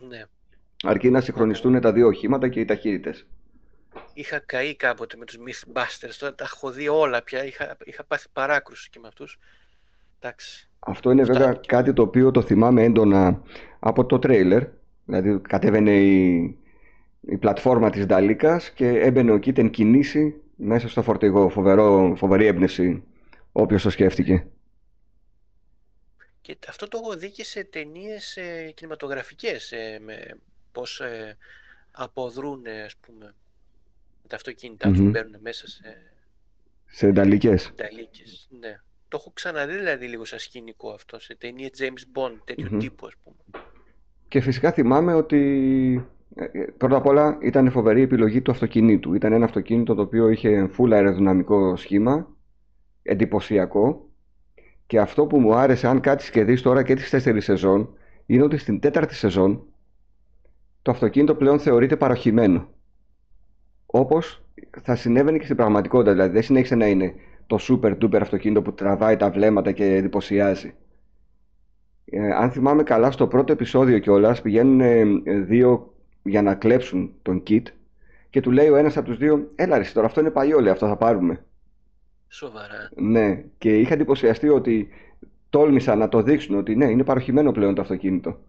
ναι. 0.08 0.22
Αρκεί 0.82 1.10
να 1.10 1.20
συγχρονιστούν 1.20 1.80
τα 1.80 1.92
δύο 1.92 2.06
οχήματα 2.06 2.48
και 2.48 2.60
οι 2.60 2.64
ταχύτητες. 2.64 3.26
Είχα 4.12 4.38
καεί 4.38 4.76
κάποτε 4.76 5.16
με 5.16 5.24
τους 5.24 5.36
Mythbusters, 5.38 6.14
τώρα 6.18 6.34
τα 6.34 6.44
έχω 6.44 6.70
δει 6.70 6.88
όλα 6.88 7.22
πια, 7.22 7.44
είχα, 7.44 7.76
είχα 7.84 8.04
πάθει 8.04 8.26
παράκρουση 8.32 8.90
και 8.90 8.98
με 9.02 9.08
αυτούς. 9.08 9.38
Εντάξει. 10.18 10.68
Αυτό 10.78 11.10
είναι 11.10 11.22
βέβαια 11.22 11.48
Φτάνει. 11.48 11.66
κάτι 11.66 11.92
το 11.92 12.02
οποίο 12.02 12.30
το 12.30 12.42
θυμάμαι 12.42 12.82
έντονα 12.82 13.42
από 13.78 14.06
το 14.06 14.18
τρέιλερ. 14.18 14.62
Δηλαδή 15.04 15.40
κατέβαινε 15.40 16.00
η, 16.00 16.56
η 17.20 17.36
πλατφόρμα 17.36 17.90
της 17.90 18.06
Νταλίκας 18.06 18.70
και 18.70 18.88
έμπαινε 18.88 19.32
ο 19.32 19.38
Κιτ 19.38 19.58
εν 19.58 19.70
κινήσει 19.70 20.34
μέσα 20.56 20.88
στο 20.88 21.02
φορτηγό. 21.02 21.48
Φοβερό, 21.48 22.14
φοβερή 22.16 22.46
έμπνευση 22.46 23.02
όποιος 23.52 23.82
το 23.82 23.90
σκέφτηκε. 23.90 24.46
Και 26.40 26.56
αυτό 26.68 26.88
το 26.88 27.00
έχω 27.02 27.16
δει 27.16 27.30
και 27.30 27.44
σε 27.44 27.64
ταινίες 27.64 28.36
ε, 28.36 28.70
κινηματογραφικές, 28.74 29.72
ε, 29.72 29.98
με 30.04 30.38
πώς 30.72 31.00
ε, 31.00 31.36
αποδρούν, 31.90 32.66
ε, 32.66 32.82
ας 32.82 32.96
πούμε, 32.96 33.34
τα 34.28 34.36
αυτοκίνητα 34.36 34.88
τους 34.88 35.00
Μμμ. 35.00 35.10
μπαίνουν 35.10 35.36
μέσα 35.40 35.68
σε 35.68 36.12
Σε 36.86 37.10
Νταλίκες. 37.10 37.72
ταλίκες. 37.74 38.48
Ναι. 38.60 38.80
Το 39.08 39.16
έχω 39.20 39.30
ξαναδεί 39.34 39.74
δηλαδή 39.76 40.06
λίγο 40.06 40.24
σαν 40.24 40.38
σκηνικό 40.38 40.90
αυτό, 40.90 41.20
σε 41.20 41.34
ταινία 41.36 41.70
James 41.78 42.18
Bond, 42.18 42.36
τέτοιου 42.44 42.68
Μμμ. 42.70 42.78
τύπου 42.78 43.06
ας 43.06 43.12
πούμε. 43.24 43.64
Και 44.28 44.40
φυσικά 44.40 44.72
θυμάμαι 44.72 45.14
ότι 45.14 45.38
ε, 45.38 45.94
ε, 45.96 46.04
πρώτα 46.76 46.96
απ' 46.96 47.06
όλα 47.06 47.38
ήταν 47.40 47.70
φοβερή 47.70 48.02
επιλογή 48.02 48.42
του 48.42 48.50
αυτοκινήτου. 48.50 49.14
Ήταν 49.14 49.32
ένα 49.32 49.44
αυτοκίνητο 49.44 49.94
το 49.94 50.02
οποίο 50.02 50.28
είχε 50.28 50.70
full 50.78 50.90
αεροδυναμικό 50.92 51.76
σχήμα, 51.76 52.36
εντυπωσιακό. 53.02 54.08
Και 54.86 55.00
αυτό 55.00 55.26
που 55.26 55.38
μου 55.38 55.54
άρεσε, 55.54 55.88
αν 55.88 56.00
κάτσεις 56.00 56.30
και 56.30 56.44
δεις 56.44 56.62
τώρα 56.62 56.82
και 56.82 56.94
τις 56.94 57.10
τέσσερις 57.10 57.44
σεζόν, 57.44 57.94
είναι 58.26 58.42
ότι 58.42 58.56
στην 58.56 58.80
τέταρτη 58.80 59.14
σεζόν 59.14 59.64
το 60.82 60.90
αυτοκίνητο 60.90 61.34
πλέον 61.34 61.58
θεωρείται 61.58 61.96
παροχημένο. 61.96 62.68
Όπως 63.86 64.44
θα 64.82 64.94
συνέβαινε 64.96 65.38
και 65.38 65.44
στην 65.44 65.56
πραγματικότητα. 65.56 66.12
Δηλαδή 66.12 66.32
δεν 66.32 66.42
συνέχισε 66.42 66.74
να 66.74 66.86
είναι 66.86 67.14
το 67.46 67.58
super 67.60 67.98
duper 67.98 68.18
αυτοκίνητο 68.20 68.62
που 68.62 68.74
τραβάει 68.74 69.16
τα 69.16 69.30
βλέμματα 69.30 69.72
και 69.72 69.84
εντυπωσιάζει. 69.84 70.74
Ε, 72.04 72.32
αν 72.32 72.50
θυμάμαι 72.50 72.82
καλά, 72.82 73.10
στο 73.10 73.26
πρώτο 73.26 73.52
επεισόδιο 73.52 73.98
κιόλας 73.98 74.42
πηγαίνουν 74.42 74.80
ε, 74.80 75.04
δύο 75.40 75.94
για 76.22 76.42
να 76.42 76.54
κλέψουν 76.54 77.14
τον 77.22 77.42
Kit 77.46 77.62
και 78.30 78.40
του 78.40 78.50
λέει 78.50 78.68
ο 78.68 78.76
ένας 78.76 78.96
από 78.96 79.06
τους 79.06 79.18
δύο, 79.18 79.50
έλα 79.54 79.76
ρε 79.76 79.82
εσύ, 79.82 79.94
τώρα 79.94 80.06
αυτό 80.06 80.20
είναι 80.20 80.30
παλιό, 80.30 80.60
λέει, 80.60 80.72
αυτό 80.72 80.86
θα 80.86 80.96
πάρουμε. 80.96 81.44
Σοβαρά. 82.28 82.90
Ναι, 82.96 83.44
και 83.58 83.78
είχα 83.78 83.94
εντυπωσιαστεί 83.94 84.48
ότι 84.48 84.88
τόλμησαν 85.50 85.98
να 85.98 86.08
το 86.08 86.22
δείξουν 86.22 86.56
ότι 86.56 86.76
ναι, 86.76 86.90
είναι 86.90 87.04
παροχημένο 87.04 87.52
πλέον 87.52 87.74
το 87.74 87.80
αυτοκίνητο. 87.80 88.40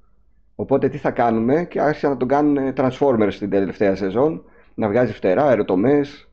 Οπότε 0.56 0.90
τι 0.90 0.98
θα 0.98 1.12
κάνουμε 1.12 1.66
και 1.66 1.82
άρχισαν 1.82 2.10
να 2.10 2.18
τον 2.18 2.28
κάνουν 2.28 2.58
ε, 2.58 2.74
Transformers 2.78 3.30
στην 3.32 3.50
τελευταία 3.50 3.96
σεζόν, 3.96 4.44
να 4.74 4.88
βγάζει 4.88 5.14
φτερά, 5.14 5.46
αεροτομές, 5.46 6.30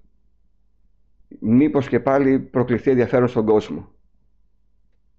μήπως 1.41 1.89
και 1.89 2.01
πάλι 2.01 2.39
προκληθεί 2.39 2.91
ενδιαφέρον 2.91 3.29
στον 3.29 3.47
κόσμο. 3.47 3.93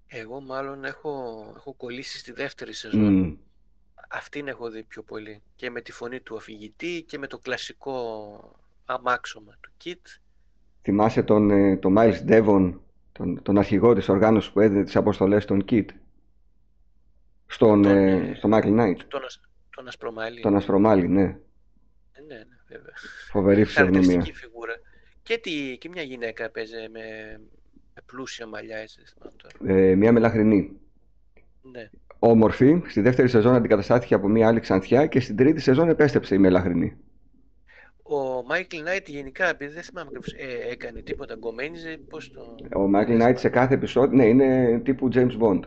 Εγώ 0.06 0.40
μάλλον 0.40 0.84
έχω, 0.84 1.44
έχω 1.56 1.74
κολλήσει 1.74 2.18
στη 2.18 2.32
δεύτερη 2.32 2.72
σεζόν. 2.72 3.12
Μμ. 3.12 3.32
Αυτήν 4.12 4.48
έχω 4.48 4.70
δει 4.70 4.82
πιο 4.82 5.02
πολύ. 5.02 5.42
Και 5.56 5.70
με 5.70 5.80
τη 5.80 5.92
φωνή 5.92 6.20
του 6.20 6.36
αφηγητή 6.36 7.02
και 7.08 7.18
με 7.18 7.26
το 7.26 7.38
κλασικό 7.38 8.60
αμάξωμα 8.84 9.56
του 9.60 9.70
Kit. 9.84 10.18
Θυμάσαι 10.82 11.22
τον, 11.22 11.50
ε, 11.50 11.76
τον 11.76 11.94
Miles 11.98 12.24
Devon, 12.28 12.78
τον, 13.12 13.42
τον 13.42 13.58
αρχηγό 13.58 13.94
της 13.94 14.08
οργάνωσης 14.08 14.50
που 14.52 14.60
έδινε 14.60 14.84
τις 14.84 14.96
αποστολές 14.96 15.42
στον 15.42 15.64
Kit, 15.68 15.84
στον, 17.46 17.82
Τον, 17.82 17.96
ε, 17.96 18.30
ε, 18.30 18.34
στο 18.34 18.48
Michael 18.52 18.78
Knight, 18.80 18.96
Τον, 19.08 19.24
ασ- 19.24 19.40
τον 19.70 19.88
Ασπρομάλη. 19.88 20.40
τον 20.40 20.56
Ασπρομάλη, 20.56 21.08
ναι. 21.08 21.22
Ε, 21.22 22.20
Ναι, 22.26 22.34
ναι, 22.36 22.44
βέβαια. 22.68 22.92
Φοβερή 23.30 23.64
φυσιογνωμία. 23.64 24.02
Χαρακτηριστική 24.02 24.38
φιγούρα. 24.46 24.74
Και, 25.22 25.38
τι, 25.38 25.76
και 25.78 25.88
μια 25.88 26.02
γυναίκα 26.02 26.50
παίζει 26.50 26.74
με, 26.92 27.00
με 27.94 28.02
πλούσια 28.06 28.46
μαλλιά, 28.46 28.76
έτσι 28.76 28.96
δεν 29.00 29.06
θυμάμαι 29.12 29.36
τώρα. 29.36 29.74
Ε, 29.74 29.94
μια 29.94 30.12
μελαχρινή. 30.12 30.80
Ναι. 31.62 31.90
Όμορφη, 32.22 32.82
στη 32.86 33.00
δεύτερη 33.00 33.28
σεζόν 33.28 33.54
αντικαταστάθηκε 33.54 34.14
από 34.14 34.28
μια 34.28 34.48
άλλη 34.48 34.60
ξανθιά 34.60 35.06
και 35.06 35.20
στην 35.20 35.36
τρίτη 35.36 35.60
σεζόν 35.60 35.88
επέστρεψε 35.88 36.34
η 36.34 36.38
μελαχρινή. 36.38 36.96
Ο 38.02 38.42
Μάικλ 38.46 38.82
Νάιτ 38.82 39.08
γενικά, 39.08 39.48
επειδή 39.48 39.72
δεν 39.72 39.82
θυμάμαι 39.82 40.08
ακριβώς, 40.08 40.32
ε, 40.32 40.72
έκανε 40.72 41.00
τίποτα, 41.00 41.34
γκομένιζε, 41.34 42.00
πώς 42.08 42.32
το... 42.32 42.40
Ο 42.80 42.90
Michael 42.94 43.22
Knight 43.22 43.36
σε 43.36 43.48
κάθε 43.48 43.74
επεισόδιο, 43.74 44.16
ναι, 44.16 44.26
είναι 44.26 44.80
τύπου 44.84 45.08
James 45.14 45.38
Bond. 45.40 45.60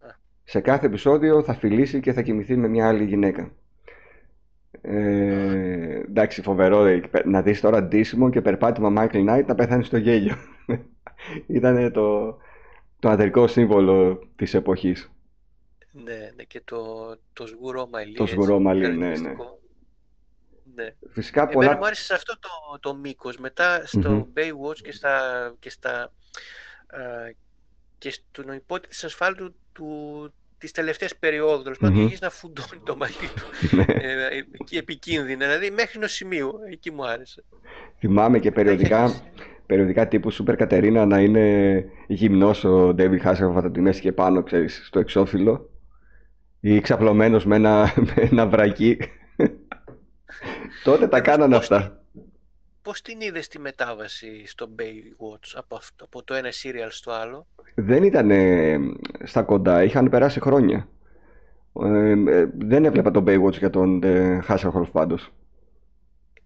Α. 0.00 0.08
Σε 0.44 0.60
κάθε 0.60 0.86
επεισόδιο 0.86 1.42
θα 1.42 1.54
φιλήσει 1.54 2.00
και 2.00 2.12
θα 2.12 2.22
κοιμηθεί 2.22 2.56
με 2.56 2.68
μια 2.68 2.88
άλλη 2.88 3.04
γυναίκα. 3.04 3.50
Ε, 4.80 6.00
εντάξει, 6.08 6.42
φοβερό 6.42 6.84
ε, 6.84 7.02
να 7.24 7.42
δεις 7.42 7.60
τώρα 7.60 7.82
ντύσιμο 7.82 8.30
και 8.30 8.40
περπάτημα 8.40 8.92
Michael 8.96 9.28
Knight 9.28 9.44
να 9.46 9.54
πεθάνει 9.54 9.84
στο 9.84 9.96
γέλιο. 9.96 10.34
Ήταν 11.46 11.92
το, 11.92 12.36
το 12.98 13.08
ανδρικό 13.08 13.46
σύμβολο 13.46 14.28
της 14.36 14.54
εποχής. 14.54 15.10
Ναι, 15.92 16.30
ναι, 16.36 16.42
και 16.42 16.60
το, 16.64 17.14
το 17.32 17.46
σγουρό 17.46 17.88
μαλλί, 17.92 18.14
Το 18.14 18.22
έτσι, 18.22 18.34
σγουρό 18.34 18.58
μαλλί, 18.58 18.80
ναι, 18.80 18.88
ναι. 18.88 18.94
χαρακτηριστικό. 19.04 19.60
Ναι. 20.74 20.94
Φυσικά 21.10 21.40
Εμένα 21.40 21.54
πολλά... 21.56 21.76
μου 21.76 21.84
άρεσε 21.86 22.02
σε 22.02 22.14
αυτό 22.14 22.38
το, 22.38 22.78
το 22.80 22.94
μήκος. 22.94 23.36
Μετά 23.36 23.86
στο 23.86 24.10
Μμμ. 24.10 24.22
Baywatch 24.36 24.78
και 24.82 24.92
στα, 24.92 25.54
και 25.58 25.70
στα 25.70 26.02
α, 26.86 26.98
και 27.98 28.10
στον 28.10 28.52
υπότι 28.54 28.88
της 28.88 29.04
ασφάλτου 29.04 29.54
του, 29.72 30.32
της 30.58 30.72
τελευταίας 30.72 31.16
περίοδου, 31.16 31.62
τέλος 31.62 31.78
πάντων, 31.78 31.94
Μμμ. 31.96 32.02
αρχίζει 32.02 32.22
να 32.22 32.30
φουντώνει 32.30 32.80
το 32.84 32.96
μαλλί 32.96 33.14
του. 33.14 33.46
Ναι. 33.76 33.84
ε, 33.88 34.36
ε, 34.36 34.44
και 34.64 34.78
επικίνδυνα, 34.78 35.46
δηλαδή 35.46 35.70
μέχρι 35.70 35.92
ενός 35.96 36.12
σημείου, 36.12 36.52
εκεί 36.70 36.90
μου 36.90 37.06
άρεσε. 37.06 37.44
Θυμάμαι 37.98 38.38
και 38.38 38.48
Έχει 38.48 38.56
περιοδικά, 38.56 39.02
αρχίσει. 39.02 39.22
περιοδικά 39.66 40.08
τύπου 40.08 40.30
Σούπερ 40.30 40.56
Κατερίνα 40.56 41.06
να 41.06 41.20
είναι 41.20 41.84
γυμνός 42.06 42.64
ο 42.64 42.94
Ντέβι 42.94 43.18
Χάσεροφ 43.18 43.56
από 43.56 43.70
τη 43.70 43.80
μέση 43.80 44.00
και 44.00 44.12
πάνω, 44.12 44.42
ξέρεις, 44.42 44.82
στο 44.86 44.98
εξώφυλλο 44.98 45.70
ή 46.64 46.80
ξαπλωμένος 46.80 47.44
με 47.44 47.56
ένα, 47.56 47.92
με 48.16 48.22
ένα 48.30 48.46
βρακί. 48.46 48.96
Τότε 50.84 51.06
τα 51.08 51.16
Μήπως 51.16 51.20
κάνανε 51.20 51.56
πώς 51.56 51.68
τη- 51.68 51.74
αυτά. 51.74 52.02
πώς 52.82 53.02
την 53.02 53.20
είδες 53.20 53.48
τη 53.48 53.58
μετάβαση 53.58 54.46
στο 54.46 54.68
Baywatch 54.78 55.52
από, 55.54 55.76
αυτό, 55.76 56.04
από 56.04 56.22
το 56.24 56.34
ένα 56.34 56.48
serial 56.50 56.88
στο 56.88 57.10
άλλο; 57.12 57.46
Δεν 57.74 58.02
ήταν 58.02 58.30
στα 59.24 59.42
κοντά, 59.42 59.82
είχαν 59.84 60.08
περάσει 60.08 60.40
χρόνια. 60.40 60.88
Ε, 61.82 62.10
ε, 62.10 62.50
δεν 62.58 62.84
έβλεπα 62.84 63.10
τον 63.10 63.24
Baywatch 63.28 63.58
για 63.58 63.70
τον 63.70 64.02
ε, 64.02 64.42
Hasselhoff 64.48 64.90
πάντως. 64.92 65.32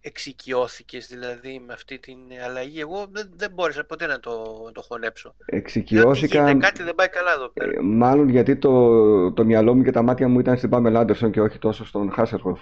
Εξοικειώθηκες 0.07 1.07
δηλαδή 1.07 1.63
με 1.67 1.73
αυτή 1.73 1.99
την 1.99 2.19
αλλαγή. 2.45 2.81
Εγώ 2.81 3.07
δεν, 3.11 3.31
δεν 3.37 3.51
μπόρεσα 3.55 3.85
ποτέ 3.85 4.07
να 4.07 4.21
το, 4.21 4.33
το 4.73 4.83
χωνέψω. 4.83 5.35
Εξοικειώθηκα... 5.47 6.45
Δηλαδή, 6.45 6.61
κάτι 6.61 6.83
δεν 6.83 6.95
πάει 6.95 7.09
καλά 7.09 7.33
εδώ 7.33 7.49
πέρα. 7.49 7.73
Ε, 7.73 7.81
μάλλον 7.81 8.29
γιατί 8.29 8.57
το, 8.57 9.33
το 9.33 9.45
μυαλό 9.45 9.75
μου 9.75 9.83
και 9.83 9.91
τα 9.91 10.03
μάτια 10.03 10.29
μου 10.29 10.39
ήταν 10.39 10.57
στην 10.57 10.71
Pamela 10.73 11.07
Anderson 11.07 11.31
και 11.31 11.41
όχι 11.41 11.59
τόσο 11.59 11.85
στον 11.87 12.15
Hasselhoff. 12.17 12.61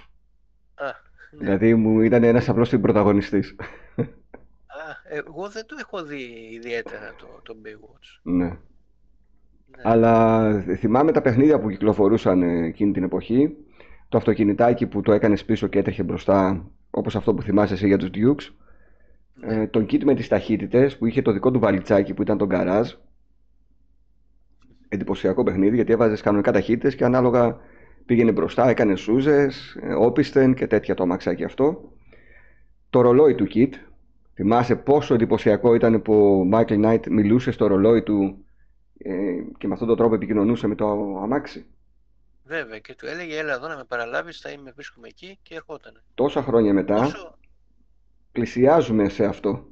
Α, 0.75 0.85
ναι. 0.85 1.39
Δηλαδή 1.39 1.75
μου 1.75 2.01
ήταν 2.01 2.25
ένας 2.25 2.49
απλός 2.49 2.79
πρωταγωνιστής. 2.81 3.57
Α, 4.67 4.83
εγώ 5.09 5.49
δεν 5.49 5.67
το 5.67 5.77
έχω 5.81 6.03
δει 6.03 6.51
ιδιαίτερα 6.53 7.15
το, 7.19 7.27
το 7.43 7.57
Baywatch. 7.65 8.21
Ναι. 8.23 8.45
ναι. 8.45 8.57
Αλλά 9.83 10.51
θυμάμαι 10.79 11.13
τα 11.13 11.21
παιχνίδια 11.21 11.61
που 11.61 11.71
κυκλοφορούσαν 11.71 12.43
εκείνη 12.43 12.93
την 12.93 13.03
εποχή. 13.03 13.57
Το 14.09 14.17
αυτοκινητάκι 14.17 14.87
που 14.87 15.01
το 15.01 15.13
έκανες 15.13 15.45
πίσω 15.45 15.67
και 15.67 15.79
έτρεχε 15.79 16.03
μπροστά, 16.03 16.67
όπως 16.95 17.17
αυτό 17.17 17.35
που 17.35 17.43
θυμάσαι 17.43 17.75
εσύ 17.75 17.87
για 17.87 17.99
τους 17.99 18.11
Dukes. 18.15 18.55
Ναι. 19.35 19.63
Ε, 19.63 19.67
τον 19.67 19.85
kit 19.85 20.05
με 20.05 20.15
τις 20.15 20.29
ταχύτητες 20.29 20.99
που 20.99 21.07
είχε 21.07 21.23
το 21.23 21.33
δικό 21.33 21.51
του 21.51 21.59
βαλιτσάκι 21.59 22.15
που 22.15 22.23
ήταν 22.23 22.39
το 22.39 22.47
γκαράζ. 22.47 22.93
Εντυπωσιακό 24.89 25.43
παιχνίδι 25.43 25.75
γιατί 25.75 25.93
έβαζες 25.93 26.21
κανονικά 26.21 26.53
ταχύτητες 26.53 26.95
και 26.95 27.05
ανάλογα 27.05 27.59
πήγαινε 28.07 28.33
μπροστά, 28.33 28.69
έκανε 28.69 28.97
σούζες, 28.97 29.77
ε, 29.83 29.95
όπισθεν 29.95 30.55
και 30.55 30.67
τέτοια 30.67 30.95
το 30.95 31.03
αμαξάκι 31.03 31.45
αυτό. 31.45 31.93
Το 32.91 33.01
ρολόι 33.01 33.35
του 33.35 33.47
kit, 33.55 33.73
θυμάσαι 34.35 34.77
πόσο 34.77 35.15
εντυπωσιακό 35.15 35.75
ήταν 35.75 36.03
που 36.03 36.15
ο 36.15 36.49
Michael 36.53 36.85
Knight 36.85 37.09
μιλούσε 37.11 37.51
στο 37.51 37.67
ρολόι 37.67 38.03
του 38.03 38.45
ε, 38.99 39.13
και 39.59 39.67
με 39.67 39.73
αυτόν 39.73 39.89
τον 39.89 39.97
τρόπο 39.97 40.15
επικοινωνούσε 40.15 40.67
με 40.67 40.75
το 40.75 41.19
αμάξι. 41.23 41.67
Βέβαια 42.47 42.79
και 42.79 42.95
του 42.95 43.07
έλεγε 43.07 43.39
έλα 43.39 43.53
εδώ 43.53 43.69
να 43.69 43.77
με 43.77 43.85
παραλάβεις, 43.85 44.41
θα 44.41 44.51
είμαι 44.51 44.71
βρίσκομαι 44.71 45.09
εκεί 45.09 45.39
και 45.43 45.55
ερχόταν. 45.55 46.03
Τόσα 46.15 46.43
χρόνια 46.43 46.73
μετά 46.73 46.95
πόσο... 46.95 47.39
πλησιάζουμε 48.33 49.09
σε 49.09 49.25
αυτό. 49.25 49.69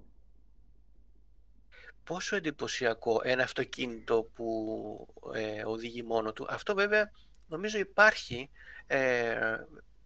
Πόσο 2.04 2.36
εντυπωσιακό 2.36 3.20
ένα 3.24 3.42
αυτοκίνητο 3.42 4.30
που 4.34 5.08
ε, 5.34 5.64
οδηγεί 5.64 6.02
μόνο 6.02 6.32
του. 6.32 6.46
Αυτό 6.48 6.74
βέβαια 6.74 7.10
νομίζω 7.48 7.78
υπάρχει 7.78 8.50
ε, 8.86 9.56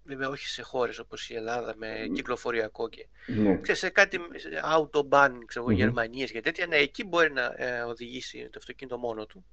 βέβαια 0.05 0.29
όχι 0.29 0.47
σε 0.47 0.63
χώρες 0.63 0.99
όπως 0.99 1.31
η 1.31 1.35
Ελλάδα 1.35 1.75
με 1.77 2.11
κυκλοφοριακό 2.15 2.89
και 2.89 3.09
ναι. 3.27 3.75
σε 3.75 3.89
κάτι 3.89 4.19
autobahn, 4.63 5.31
ξέρω, 5.47 5.67
mm-hmm. 5.67 5.75
Γερμανίες 5.75 6.31
και 6.31 6.41
τέτοια, 6.41 6.67
ναι, 6.67 6.77
εκεί 6.77 7.05
μπορεί 7.05 7.33
να 7.33 7.55
ε, 7.57 7.81
οδηγήσει 7.81 8.49
το 8.51 8.59
αυτοκίνητο 8.59 8.99
μόνο 8.99 9.27
του. 9.27 9.45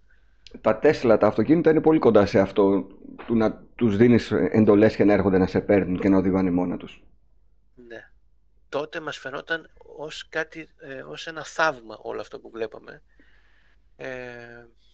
Τα 0.61 0.77
Τέσλα, 0.79 1.17
τα 1.17 1.27
αυτοκίνητα 1.27 1.69
είναι 1.69 1.81
πολύ 1.81 1.99
κοντά 1.99 2.25
σε 2.25 2.39
αυτό 2.39 2.87
του 3.25 3.35
να 3.35 3.63
τους 3.75 3.97
δίνεις 3.97 4.31
εντολές 4.31 4.95
και 4.95 5.03
να 5.03 5.13
έρχονται 5.13 5.37
να 5.37 5.47
σε 5.47 5.61
παίρνουν 5.61 5.99
και 5.99 6.09
να 6.09 6.17
οδηγάνε 6.17 6.51
μόνα 6.51 6.77
τους. 6.77 7.03
Ναι. 7.87 8.09
Τότε 8.69 8.99
μας 8.99 9.17
φαινόταν 9.17 9.69
ως, 9.97 10.27
κάτι, 10.29 10.69
ε, 10.79 11.01
ως 11.01 11.27
ένα 11.27 11.43
θαύμα 11.43 11.97
όλο 12.01 12.21
αυτό 12.21 12.39
που 12.39 12.49
βλέπαμε. 12.49 13.01
Ε... 13.95 14.07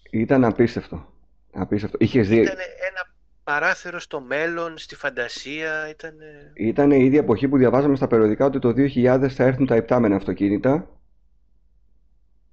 Ήταν 0.10 0.44
απίστευτο. 0.44 1.14
απίστευτο. 1.54 1.98
Είχες 2.00 2.28
δει... 2.28 2.36
Ήταν 2.42 2.58
ένα 2.90 3.14
παράθυρο 3.44 4.00
στο 4.00 4.22
μέλλον, 4.22 4.78
στη 4.78 4.96
φαντασία. 4.96 5.90
Ήταν... 5.90 6.14
ήταν 6.54 6.92
η 6.92 7.06
ίδια 7.06 7.20
εποχή 7.20 7.48
που 7.48 7.58
διαβάζαμε 7.58 7.96
στα 7.96 8.08
περιοδικά 8.08 8.46
ότι 8.46 8.60
το 8.60 8.74
2000 8.78 9.28
θα 9.30 9.44
έρθουν 9.44 9.66
τα 9.66 9.76
υπτάμενα 9.76 10.16
αυτοκίνητα. 10.16 10.99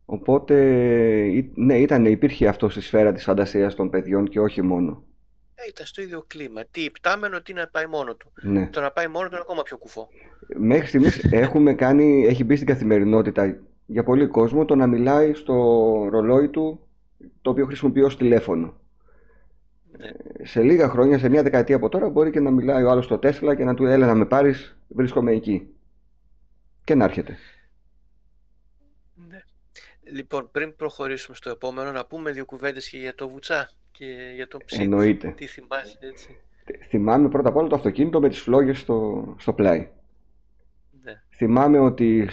Οπότε, 0.08 0.54
ναι, 1.54 1.78
ήταν, 1.78 2.04
υπήρχε 2.04 2.48
αυτό 2.48 2.68
στη 2.68 2.80
σφαίρα 2.80 3.12
της 3.12 3.24
φαντασίας 3.24 3.74
των 3.74 3.90
παιδιών 3.90 4.28
και 4.28 4.40
όχι 4.40 4.62
μόνο. 4.62 5.04
Ε, 5.54 5.62
ήταν 5.68 5.86
στο 5.86 6.02
ίδιο 6.02 6.24
κλίμα. 6.26 6.64
Τι 6.70 6.84
υπτάμενο, 6.84 7.42
τι 7.42 7.52
να 7.52 7.66
πάει 7.66 7.86
μόνο 7.86 8.14
του. 8.14 8.32
Ναι. 8.42 8.66
Το 8.66 8.80
να 8.80 8.90
πάει 8.90 9.06
μόνο 9.06 9.28
του 9.28 9.34
είναι 9.34 9.42
ακόμα 9.42 9.62
πιο 9.62 9.76
κουφό. 9.76 10.08
Μέχρι 10.56 10.86
στιγμής 10.86 11.24
έχουμε 11.44 11.74
κάνει, 11.74 12.26
έχει 12.26 12.44
μπει 12.44 12.54
στην 12.54 12.66
καθημερινότητα 12.66 13.58
για 13.86 14.02
πολύ 14.02 14.26
κόσμο 14.26 14.64
το 14.64 14.74
να 14.74 14.86
μιλάει 14.86 15.34
στο 15.34 15.54
ρολόι 16.10 16.48
του 16.48 16.80
το 17.42 17.50
οποίο 17.50 17.66
χρησιμοποιεί 17.66 18.02
ως 18.02 18.16
τηλέφωνο. 18.16 18.74
Ναι. 19.98 20.10
Σε 20.46 20.62
λίγα 20.62 20.88
χρόνια, 20.88 21.18
σε 21.18 21.28
μια 21.28 21.42
δεκαετία 21.42 21.76
από 21.76 21.88
τώρα, 21.88 22.08
μπορεί 22.08 22.30
και 22.30 22.40
να 22.40 22.50
μιλάει 22.50 22.82
ο 22.82 22.90
άλλος 22.90 23.04
στο 23.04 23.18
Τέσλα 23.18 23.54
και 23.54 23.64
να 23.64 23.74
του 23.74 23.84
έλεγε 23.84 24.04
να 24.04 24.14
με 24.14 24.26
πάρεις, 24.26 24.76
βρίσκομαι 24.88 25.32
εκεί. 25.32 25.68
Και 26.84 26.94
να 26.94 27.04
έρχεται. 27.04 27.36
Ναι. 30.10 30.16
Λοιπόν, 30.16 30.48
πριν 30.52 30.76
προχωρήσουμε 30.76 31.36
στο 31.36 31.50
επόμενο, 31.50 31.92
να 31.92 32.06
πούμε 32.06 32.30
δύο 32.30 32.44
κουβέντες 32.44 32.88
και 32.88 32.98
για 32.98 33.14
το 33.14 33.28
Βουτσά 33.28 33.70
και 33.90 34.32
για 34.34 34.48
το 34.48 34.58
ψήφι. 34.64 34.82
Εννοείται. 34.82 35.28
Τι 35.36 35.46
θυμάσαι, 35.46 35.98
έτσι. 36.00 36.36
Θυμάμαι 36.88 37.28
πρώτα 37.28 37.48
απ' 37.48 37.56
όλα 37.56 37.68
το 37.68 37.74
αυτοκίνητο 37.74 38.20
με 38.20 38.28
τις 38.28 38.40
φλόγες 38.40 38.78
στο, 38.78 39.24
στο 39.38 39.52
πλάι. 39.52 39.88
Ναι. 41.02 41.22
Θυμάμαι 41.36 41.78
ότι 41.78 42.28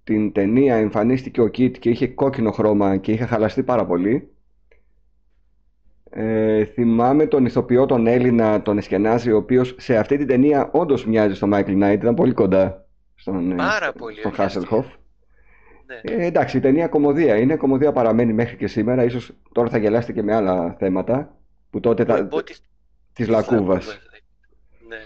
στην 0.00 0.32
ταινία 0.32 0.76
εμφανίστηκε 0.76 1.40
ο 1.40 1.48
Κιτ 1.48 1.76
και 1.76 1.90
είχε 1.90 2.08
κόκκινο 2.08 2.50
χρώμα 2.50 2.96
και 2.96 3.12
είχε 3.12 3.24
χαλαστεί 3.24 3.62
πάρα 3.62 3.86
πολύ. 3.86 4.28
Ε, 6.10 6.64
θυμάμαι 6.64 7.26
τον 7.26 7.44
ηθοποιό 7.44 7.86
τον 7.86 8.06
Έλληνα, 8.06 8.62
τον 8.62 8.78
Εσκενάζη, 8.78 9.32
ο 9.32 9.36
οποίος 9.36 9.74
σε 9.78 9.96
αυτή 9.96 10.16
την 10.16 10.26
ταινία 10.26 10.70
όντως 10.72 11.06
μοιάζει 11.06 11.34
στον 11.34 11.48
Μάικλ 11.48 11.72
Νάιτ, 11.72 12.02
ήταν 12.02 12.14
πολύ 12.14 12.32
κοντά 12.32 12.86
στον, 13.14 13.52
ε, 13.52 13.54
Πάρα 13.54 13.92
πολύ 13.92 14.18
στον 14.18 14.32
Χάσελχοφ. 14.32 14.86
Ναι. 15.86 16.00
Ε, 16.02 16.26
εντάξει, 16.26 16.56
η 16.56 16.60
ταινία 16.60 16.88
κομμωδία 16.88 17.36
είναι, 17.36 17.56
κομμωδία 17.56 17.92
παραμένει 17.92 18.32
μέχρι 18.32 18.56
και 18.56 18.66
σήμερα, 18.66 19.04
ίσως 19.04 19.32
τώρα 19.52 19.68
θα 19.68 19.78
γελάσετε 19.78 20.12
και 20.12 20.22
με 20.22 20.34
άλλα 20.34 20.76
θέματα, 20.78 21.36
που 21.70 21.80
τότε 21.80 22.04
τα... 22.04 22.26
Της, 22.26 22.62
της 23.12 23.28
Λακούβας. 23.28 23.98
Ναι. 24.88 24.96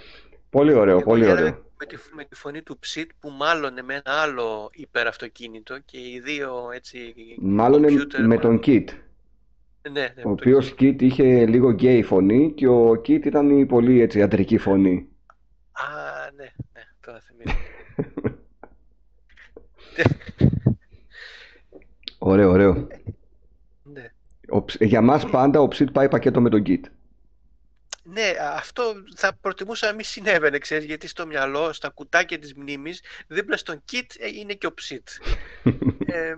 Πολύ 0.50 0.72
ωραίο, 0.72 1.02
πολύ 1.02 1.30
ωραίο. 1.30 1.66
Με 1.80 1.86
τη, 1.86 1.96
με 2.14 2.24
τη 2.24 2.34
φωνή 2.34 2.62
του 2.62 2.78
Ψιτ 2.78 3.10
που 3.20 3.30
μάλλον 3.30 3.72
με 3.84 3.94
ένα 3.94 4.20
άλλο 4.22 4.70
υπεραυτοκίνητο 4.72 5.78
και 5.84 5.98
οι 5.98 6.20
δύο 6.24 6.70
έτσι... 6.74 7.14
Μάλλον 7.40 7.84
με 8.26 8.38
τον 8.38 8.60
Κιτ. 8.60 8.90
Ναι, 9.90 10.00
ναι, 10.00 10.22
ο 10.24 10.30
οποίος 10.30 10.74
Κιτ 10.74 11.00
είχε 11.00 11.46
λίγο 11.46 11.70
γκέι 11.70 12.02
φωνή 12.02 12.52
και 12.56 12.66
ο 12.66 12.94
Κιτ 12.94 13.24
ήταν 13.24 13.58
η 13.58 13.66
πολύ 13.66 14.00
έτσι 14.00 14.22
αντρική 14.22 14.58
φωνή. 14.58 15.08
Α, 15.72 15.84
ναι, 16.36 16.52
ναι, 16.72 16.82
τώρα 17.00 17.20
θυμίζω. 17.20 17.56
ωραίο, 22.18 22.50
ωραίο. 22.50 22.86
Ναι. 23.82 24.12
Ο, 24.52 24.64
για 24.80 25.00
μας 25.00 25.26
πάντα 25.26 25.60
ο 25.60 25.68
Ψιτ 25.68 25.90
πάει 25.90 26.08
πακέτο 26.08 26.40
με 26.40 26.48
τον 26.48 26.62
Κιτ. 26.62 26.84
Ναι, 28.12 28.32
αυτό 28.56 28.82
θα 29.16 29.36
προτιμούσα 29.40 29.86
να 29.86 29.94
μην 29.94 30.04
συνέβαινε, 30.04 30.58
ξέρεις, 30.58 30.84
γιατί 30.84 31.08
στο 31.08 31.26
μυαλό, 31.26 31.72
στα 31.72 31.88
κουτάκια 31.88 32.38
της 32.38 32.54
μνήμης, 32.54 33.02
δίπλα 33.26 33.56
στον 33.56 33.82
Κιτ 33.84 34.10
ε, 34.18 34.28
είναι 34.40 34.52
και 34.52 34.66
ο 34.66 34.74
Ψιτ. 34.74 35.08
ε, 36.06 36.34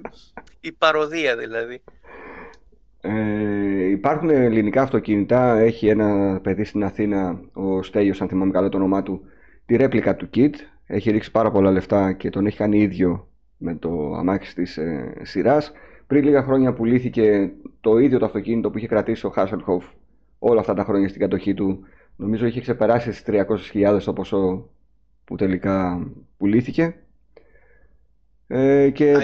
η 0.60 0.72
παροδία 0.72 1.36
δηλαδή. 1.36 1.82
Ε, 3.00 3.88
υπάρχουν 3.88 4.30
ελληνικά 4.30 4.82
αυτοκίνητα. 4.82 5.58
Έχει 5.58 5.88
ένα 5.88 6.40
παιδί 6.42 6.64
στην 6.64 6.84
Αθήνα, 6.84 7.40
ο 7.52 7.82
Στέλιος, 7.82 8.20
αν 8.20 8.28
θυμάμαι 8.28 8.52
καλά 8.52 8.68
το 8.68 8.76
όνομά 8.76 9.02
του, 9.02 9.24
τη 9.66 9.76
ρέπλικα 9.76 10.16
του 10.16 10.30
Kit. 10.34 10.54
Έχει 10.86 11.10
ρίξει 11.10 11.30
πάρα 11.30 11.50
πολλά 11.50 11.70
λεφτά 11.70 12.12
και 12.12 12.30
τον 12.30 12.46
έχει 12.46 12.56
κάνει 12.56 12.78
ίδιο 12.78 13.29
με 13.60 13.74
το 13.74 14.14
αμάξι 14.14 14.54
της 14.54 14.76
ε, 14.76 15.12
σειράς. 15.22 15.72
Πριν 16.06 16.24
λίγα 16.24 16.42
χρόνια 16.42 16.72
πουλήθηκε 16.72 17.52
το 17.80 17.98
ίδιο 17.98 18.18
το 18.18 18.24
αυτοκίνητο 18.24 18.70
που 18.70 18.78
είχε 18.78 18.86
κρατήσει 18.86 19.26
ο 19.26 19.30
Χάσελχοφ 19.30 19.84
όλα 20.38 20.60
αυτά 20.60 20.74
τα 20.74 20.84
χρόνια 20.84 21.08
στην 21.08 21.20
κατοχή 21.20 21.54
του. 21.54 21.86
Νομίζω 22.16 22.46
είχε 22.46 22.60
ξεπεράσει 22.60 23.12
στις 23.12 23.44
300.000 23.72 24.00
το 24.04 24.12
ποσό 24.12 24.68
που 25.24 25.36
τελικά 25.36 26.06
πουλήθηκε. 26.36 26.94
Ε, 28.46 28.90
και... 28.90 29.14
Α, 29.14 29.22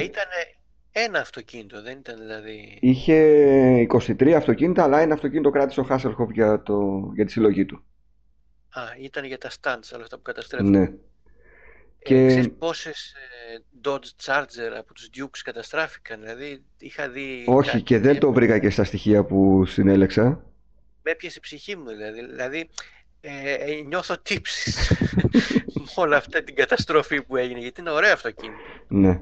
ένα 0.99 1.21
αυτοκίνητο, 1.21 1.83
δεν 1.83 1.99
ήταν 1.99 2.19
δηλαδή. 2.19 2.79
Είχε 2.81 3.87
23 3.91 4.31
αυτοκίνητα, 4.31 4.83
αλλά 4.83 5.01
ένα 5.01 5.15
αυτοκίνητο 5.15 5.51
κράτησε 5.51 5.81
ο 5.81 5.83
Χάσελχοφ 5.83 6.31
για, 6.31 6.63
το, 6.63 7.11
για 7.15 7.25
τη 7.25 7.33
συλλογή 7.33 7.65
του. 7.65 7.83
Α, 8.71 8.81
ήταν 9.03 9.25
για 9.25 9.39
τα 9.39 9.51
stunts, 9.51 9.91
όλα 9.95 10.03
αυτά 10.03 10.17
που 10.17 10.23
καταστρέφουν. 10.23 10.71
Ναι. 10.71 10.93
Ε, 12.07 12.09
και... 12.09 12.27
Ξέρεις 12.27 12.53
πόσες 12.59 13.13
ε, 13.13 13.59
Dodge 13.85 14.25
Charger 14.25 14.73
από 14.79 14.95
τους 14.95 15.09
Dukes 15.17 15.41
καταστράφηκαν, 15.45 16.21
δηλαδή 16.21 16.63
είχα 16.79 17.09
δει... 17.09 17.45
Όχι, 17.47 17.83
και 17.83 17.99
δεν 17.99 18.19
το 18.19 18.33
βρήκα 18.33 18.59
και 18.59 18.71
στα 18.71 18.85
στοιχεία 18.85 19.25
που 19.25 19.65
συνέλεξα. 19.67 20.45
Με 21.03 21.11
έπιασε 21.11 21.37
η 21.39 21.41
ψυχή 21.41 21.77
μου, 21.77 21.89
δηλαδή. 21.89 22.27
Δηλαδή, 22.27 22.71
ε, 23.21 23.53
ε 23.53 23.83
νιώθω 23.87 24.19
τύψεις 24.19 24.91
με 25.75 25.85
όλα 25.95 26.17
αυτά 26.17 26.43
την 26.43 26.55
καταστροφή 26.55 27.23
που 27.23 27.37
έγινε, 27.37 27.61
γιατί 27.61 27.81
είναι 27.81 27.91
ωραίο 27.91 28.13
αυτοκίνητο. 28.13 28.63
Ναι. 28.89 29.21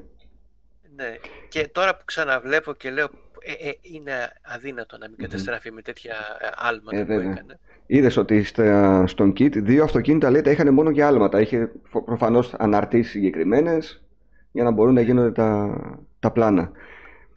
Ναι. 0.95 1.15
Και 1.49 1.67
τώρα 1.67 1.97
που 1.97 2.05
ξαναβλέπω 2.05 2.73
και 2.73 2.91
λέω 2.91 3.09
ε, 3.41 3.69
ε, 3.69 3.77
είναι 3.81 4.31
αδύνατο 4.41 4.97
να 4.97 5.09
μην 5.09 5.17
καταστραφεί 5.17 5.71
με 5.71 5.81
τέτοια 5.81 6.15
ε, 6.39 6.47
άλματα 6.55 6.97
ε, 6.97 7.03
που 7.03 7.11
έκανε. 7.11 7.59
Είδες 7.85 8.17
ότι 8.17 8.43
στα, 8.43 9.03
στον 9.07 9.33
kit 9.37 9.51
δύο 9.51 9.83
αυτοκίνητα 9.83 10.29
λέει 10.29 10.41
τα 10.41 10.51
είχαν 10.51 10.73
μόνο 10.73 10.89
για 10.89 11.07
άλματα. 11.07 11.41
Είχε 11.41 11.71
προφανώς 12.05 12.53
αναρτήσει 12.57 13.09
συγκεκριμένες 13.09 14.03
για 14.51 14.63
να 14.63 14.71
μπορούν 14.71 14.93
να 14.93 15.01
γίνονται 15.01 15.31
τα, 15.31 15.79
τα 16.19 16.31
πλάνα. 16.31 16.71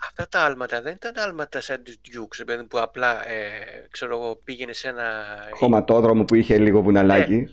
Αυτά 0.03 0.29
τα 0.29 0.41
άλματα 0.45 0.83
δεν 0.83 0.93
ήταν 0.93 1.13
άλματα 1.17 1.61
σαν 1.61 1.83
τις 1.83 2.01
Dukes, 2.05 2.67
που 2.69 2.79
απλά 2.79 3.29
ε, 3.29 3.87
ξέρω, 3.91 4.41
πήγαινε 4.45 4.73
σε 4.73 4.89
ένα... 4.89 5.25
Χωματόδρομο 5.53 6.25
που 6.25 6.35
είχε 6.35 6.59
λίγο 6.59 6.83
βουναλάκι. 6.83 7.37
Ναι, 7.37 7.47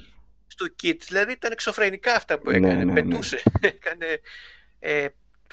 στο 0.47 0.65
kit, 0.83 0.97
δηλαδή 1.07 1.31
ήταν 1.31 1.51
εξωφρενικά 1.51 2.15
αυτά 2.15 2.39
που 2.39 2.49
ναι, 2.51 2.57
έκανε, 2.57 2.73
ναι, 2.73 2.83
ναι, 2.83 2.93
πετούσε, 2.93 3.41
έκανε 3.73 4.05
ε, 4.79 5.07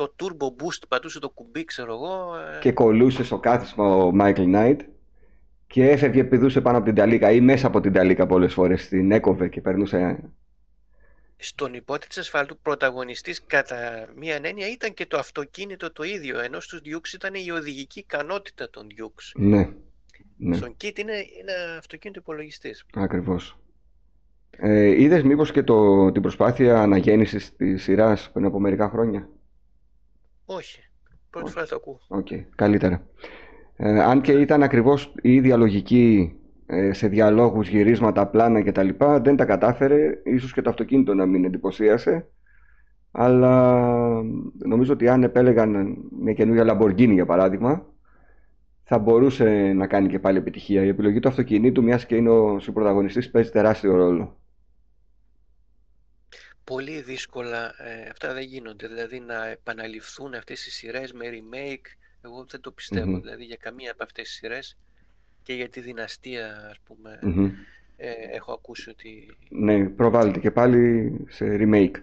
το 0.06 0.14
turbo 0.22 0.46
boost, 0.46 0.82
πατούσε 0.88 1.18
το 1.18 1.28
κουμπί, 1.28 1.64
ξέρω 1.64 1.92
εγώ. 1.92 2.36
Ε. 2.36 2.58
Και 2.60 2.72
κολούσε 2.72 3.24
στο 3.24 3.38
κάθισμα 3.38 3.94
ο 3.96 4.10
Michael 4.20 4.54
Knight 4.54 4.76
και 5.66 5.90
έφευγε, 5.90 6.24
πηδούσε 6.24 6.60
πάνω 6.60 6.76
από 6.76 6.86
την 6.86 6.94
ταλίκα 6.94 7.30
ή 7.30 7.40
μέσα 7.40 7.66
από 7.66 7.80
την 7.80 7.92
ταλίκα 7.92 8.26
πολλές 8.26 8.52
φορές, 8.52 8.88
την 8.88 9.12
έκοβε 9.12 9.48
και 9.48 9.60
περνούσε 9.60 10.18
στον 11.44 11.74
υπότη 11.74 12.06
της 12.06 12.18
ασφάλτου 12.18 12.58
πρωταγωνιστής 12.58 13.44
κατά 13.46 14.08
μία 14.16 14.38
έννοια 14.42 14.68
ήταν 14.68 14.94
και 14.94 15.06
το 15.06 15.18
αυτοκίνητο 15.18 15.92
το 15.92 16.02
ίδιο, 16.02 16.40
ενώ 16.40 16.60
στους 16.60 16.80
Dukes 16.84 17.12
ήταν 17.14 17.34
η 17.34 17.50
οδηγική 17.50 17.98
ικανότητα 17.98 18.70
των 18.70 18.86
Dukes. 18.98 19.32
Ναι. 19.34 19.68
ναι. 20.36 20.56
Στον 20.56 20.76
Kit 20.80 20.98
είναι, 20.98 21.12
είναι 21.12 21.52
αυτοκίνητο 21.78 22.20
υπολογιστής. 22.20 22.84
Ακριβώς. 22.94 23.56
Ε, 24.50 25.02
είδες 25.02 25.22
μήπως 25.22 25.52
και 25.52 25.62
το, 25.62 26.10
την 26.12 26.22
προσπάθεια 26.22 26.80
αναγέννησης 26.80 27.56
της 27.56 27.82
σειράς 27.82 28.30
πριν 28.32 28.44
από 28.44 28.60
μερικά 28.60 28.88
χρόνια; 28.88 29.28
Όχι. 30.56 30.80
Πρώτη 31.30 31.50
φορά 31.50 31.66
το 31.66 31.76
ακούω. 31.76 32.00
OK, 32.08 32.26
okay. 32.30 32.44
καλύτερα. 32.54 33.06
Ε, 33.76 34.02
αν 34.02 34.20
και 34.20 34.32
ήταν 34.32 34.62
ακριβώς 34.62 35.14
η 35.22 35.34
ίδια 35.34 35.56
λογική 35.56 36.36
ε, 36.66 36.92
σε 36.92 37.08
διαλόγους, 37.08 37.68
γυρίσματα, 37.68 38.26
πλάνα 38.26 38.62
κτλ. 38.62 38.88
Δεν 39.22 39.36
τα 39.36 39.44
κατάφερε, 39.44 40.20
ίσως 40.24 40.52
και 40.52 40.62
το 40.62 40.70
αυτοκίνητο 40.70 41.14
να 41.14 41.26
μην 41.26 41.44
εντυπωσίασε. 41.44 42.26
Αλλά 43.10 44.22
νομίζω 44.58 44.92
ότι 44.92 45.08
αν 45.08 45.22
επέλεγαν 45.22 45.96
μια 46.20 46.32
καινούργια 46.32 46.78
Lamborghini 46.78 47.12
για 47.12 47.26
παράδειγμα, 47.26 47.86
θα 48.84 48.98
μπορούσε 48.98 49.72
να 49.76 49.86
κάνει 49.86 50.08
και 50.08 50.18
πάλι 50.18 50.38
επιτυχία. 50.38 50.84
Η 50.84 50.88
επιλογή 50.88 51.20
του 51.20 51.28
αυτοκινήτου, 51.28 51.82
μιας 51.82 52.06
και 52.06 52.16
είναι 52.16 52.30
ο 52.30 52.58
συμπροταγωνιστής, 52.60 53.30
παίζει 53.30 53.50
τεράστιο 53.50 53.96
ρόλο. 53.96 54.41
Πολύ 56.64 57.00
δύσκολα 57.00 57.74
ε, 57.78 58.08
αυτά 58.10 58.32
δεν 58.32 58.42
γίνονται. 58.42 58.86
Δηλαδή 58.86 59.20
να 59.20 59.46
επαναληφθούν 59.46 60.34
αυτές 60.34 60.66
οι 60.66 60.70
σειρές 60.70 61.12
με 61.12 61.24
remake, 61.30 61.86
εγώ 62.22 62.46
δεν 62.50 62.60
το 62.60 62.70
πιστευω 62.70 63.20
Δηλαδή 63.20 63.44
για 63.44 63.56
καμία 63.56 63.92
από 63.92 64.02
αυτές 64.02 64.28
τις 64.28 64.34
σειρές 64.34 64.76
και 65.42 65.54
για 65.54 65.68
τη 65.68 65.80
δυναστεία, 65.80 66.68
ας 66.70 66.78
πουμε 66.84 67.18
ε, 67.96 68.10
έχω 68.10 68.52
ακούσει 68.52 68.90
ότι... 68.90 69.36
Ναι, 69.48 69.88
προβάλλεται 69.88 70.38
και 70.38 70.50
πάλι 70.50 71.12
σε 71.28 71.56
remake. 71.60 71.94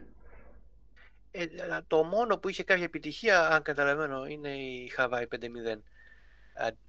Ε, 1.31 1.45
το 1.88 2.03
μόνο 2.03 2.38
που 2.38 2.49
είχε 2.49 2.64
κάποια 2.64 2.84
επιτυχία, 2.84 3.49
αν 3.49 3.61
καταλαβαίνω, 3.61 4.26
είναι 4.26 4.49
η 4.49 4.91
Hawaii 4.98 5.07
5.0. 5.10 5.80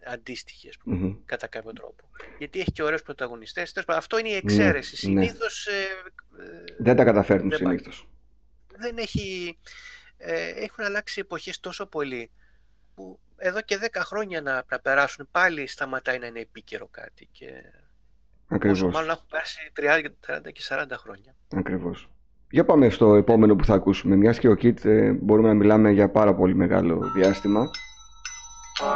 Αντίστοιχη, 0.06 0.68
ας 0.68 0.76
πούμε, 0.76 1.16
κατά 1.24 1.46
κάποιο 1.46 1.72
τρόπο. 1.72 2.04
Γιατί 2.38 2.60
έχει 2.60 2.72
και 2.72 2.82
ωραίους 2.82 3.02
πρωταγωνιστές. 3.02 3.72
Αυτό 3.86 4.18
είναι 4.18 4.28
η 4.28 4.32
ναι, 4.32 4.38
εξαίρεση. 4.38 5.10
Ναι, 5.10 5.24
συνήθως... 5.24 5.66
Ε, 5.66 5.86
δεν 6.78 6.96
τα 6.96 7.04
καταφέρνουν 7.04 7.48
δεν 7.48 7.58
συνήθως. 7.58 8.08
Δεν 8.76 8.98
έχει... 8.98 9.58
Ε, 10.16 10.48
έχουν 10.48 10.84
αλλάξει 10.84 11.20
εποχές 11.20 11.60
τόσο 11.60 11.86
πολύ 11.86 12.30
που 12.94 13.18
εδώ 13.36 13.60
και 13.60 13.78
10 13.80 14.00
χρόνια 14.04 14.40
να, 14.42 14.64
να 14.70 14.78
περάσουν 14.78 15.28
πάλι 15.30 15.66
σταματάει 15.66 16.18
να 16.18 16.26
είναι 16.26 16.40
επίκαιρο 16.40 16.88
κάτι. 16.90 17.28
Και... 17.32 17.46
Ακριβώς. 18.48 18.82
Όσο 18.82 18.90
μάλλον 18.90 19.10
έχουν 19.10 19.24
περάσει 19.30 19.72
30, 20.46 20.52
και 20.52 20.62
40 20.68 20.84
χρόνια. 20.96 21.34
Ακριβώς. 21.54 22.08
Για 22.50 22.64
πάμε 22.64 22.88
στο 22.90 23.14
επόμενο 23.14 23.56
που 23.56 23.64
θα 23.64 23.74
ακούσουμε. 23.74 24.16
Μιας 24.16 24.38
και 24.38 24.48
ο 24.48 24.54
Κιτ 24.54 24.84
ε, 24.84 25.12
μπορούμε 25.12 25.48
να 25.48 25.54
μιλάμε 25.54 25.90
για 25.90 26.10
πάρα 26.10 26.34
πολύ 26.34 26.54
μεγάλο 26.54 27.10
διάστημα. 27.14 27.70
Πρέπει 28.80 28.92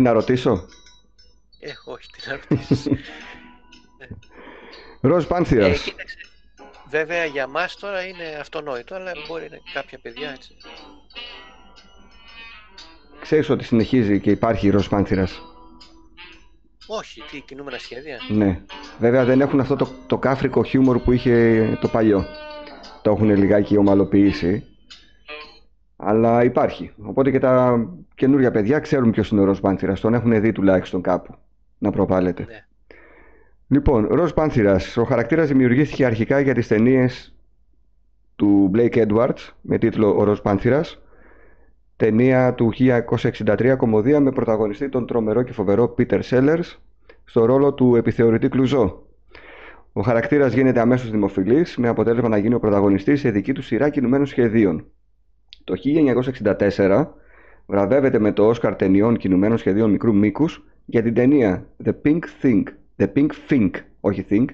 να 0.00 0.12
ρωτήσω. 0.12 0.68
Ε, 1.60 1.72
όχι, 1.84 2.10
τι 2.10 2.28
να 2.28 2.36
ρωτήσεις. 2.36 2.88
Ροζ 5.00 5.24
Πάνθυρας. 5.24 5.86
Ε, 5.86 5.92
βέβαια 6.88 7.24
για 7.24 7.46
μας 7.46 7.76
τώρα 7.76 8.06
είναι 8.06 8.36
αυτονόητο, 8.40 8.94
αλλά 8.94 9.12
μπορεί 9.28 9.48
να 9.50 9.58
κάποια 9.72 9.98
παιδιά 9.98 10.30
έτσι. 10.30 10.56
Ξέρεις 13.28 13.48
ότι 13.48 13.64
συνεχίζει 13.64 14.20
και 14.20 14.30
υπάρχει 14.30 14.68
Ροζ 14.70 14.86
Πάνθυρας; 14.86 15.42
Όχι, 16.86 17.22
τι, 17.30 17.40
κινούμενα 17.40 17.78
σχέδια. 17.78 18.16
Ναι. 18.28 18.60
Βέβαια 18.98 19.24
δεν 19.24 19.40
έχουν 19.40 19.60
αυτό 19.60 19.76
το, 19.76 19.88
το 20.06 20.18
κάφρικο 20.18 20.64
χιούμορ 20.64 20.98
που 20.98 21.12
είχε 21.12 21.78
το 21.80 21.88
παλιό. 21.88 22.24
Το 23.02 23.10
έχουν 23.10 23.30
λιγάκι 23.30 23.76
ομαλοποιήσει. 23.76 24.64
Αλλά 25.96 26.44
υπάρχει. 26.44 26.92
Οπότε 27.02 27.30
και 27.30 27.38
τα 27.38 27.86
καινούργια 28.14 28.50
παιδιά 28.50 28.78
ξέρουν 28.78 29.10
ποιος 29.10 29.30
είναι 29.30 29.40
ο 29.40 29.44
Ροζ 29.44 29.58
Πάνθυρας. 29.58 30.00
Τον 30.00 30.14
έχουν 30.14 30.40
δει 30.40 30.52
τουλάχιστον 30.52 31.02
κάπου 31.02 31.34
να 31.78 31.90
προβάλλεται. 31.90 32.44
Ναι. 32.48 32.64
Λοιπόν, 33.68 34.06
Ροζ 34.10 34.30
Πάνθυρας. 34.30 34.96
Ο 34.96 35.04
χαρακτήρας 35.04 35.48
δημιουργήθηκε 35.48 36.04
αρχικά 36.04 36.40
για 36.40 36.54
τις 36.54 36.66
ταινίες 36.66 37.34
του 38.36 38.70
Blake 38.74 39.06
Edwards 39.06 39.52
με 39.60 39.78
τίτλο 39.78 40.16
Ο 40.16 40.24
Ροζ 40.24 40.38
Πάνθυρας. 40.38 41.02
Ταινία 41.98 42.54
του 42.54 42.72
1963 42.76 43.74
κομμωδία 43.76 44.20
με 44.20 44.32
πρωταγωνιστή 44.32 44.88
τον 44.88 45.06
τρομερό 45.06 45.42
και 45.42 45.52
φοβερό 45.52 45.94
Peter 45.98 46.20
Sellers 46.30 46.76
στο 47.24 47.44
ρόλο 47.44 47.74
του 47.74 47.96
επιθεωρητή 47.96 48.48
Κλουζό. 48.48 49.02
Ο 49.92 50.00
χαρακτήρας 50.00 50.52
γίνεται 50.52 50.80
αμέσως 50.80 51.10
δημοφιλής 51.10 51.76
με 51.76 51.88
αποτέλεσμα 51.88 52.28
να 52.28 52.38
γίνει 52.38 52.54
ο 52.54 52.58
πρωταγωνιστής 52.58 53.20
σε 53.20 53.30
δική 53.30 53.52
του 53.52 53.62
σειρά 53.62 53.88
κινουμένων 53.88 54.26
σχεδίων. 54.26 54.84
Το 55.64 55.74
1964 56.78 57.06
βραβεύεται 57.66 58.18
με 58.18 58.32
το 58.32 58.46
Όσκαρ 58.46 58.76
ταινιών 58.76 59.16
κινουμένων 59.16 59.58
σχεδίων 59.58 59.90
μικρού 59.90 60.14
μήκους 60.14 60.64
για 60.84 61.02
την 61.02 61.14
ταινία 61.14 61.66
The 61.84 61.92
Pink 62.04 62.20
Thing, 62.42 62.62
The 62.96 63.06
Pink 63.16 63.28
Think, 63.48 63.70
όχι 64.00 64.26
Think. 64.30 64.44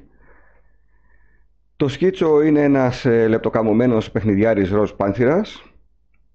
Το 1.77 1.89
σκίτσο 1.89 2.43
είναι 2.43 2.63
ένας 2.63 3.05
ε, 3.05 3.29
λεπτοκαμωμένος 3.29 4.11
παιχνιδιάρης 4.11 4.71
ροζ 4.71 4.91
πάνθυρας. 4.91 5.74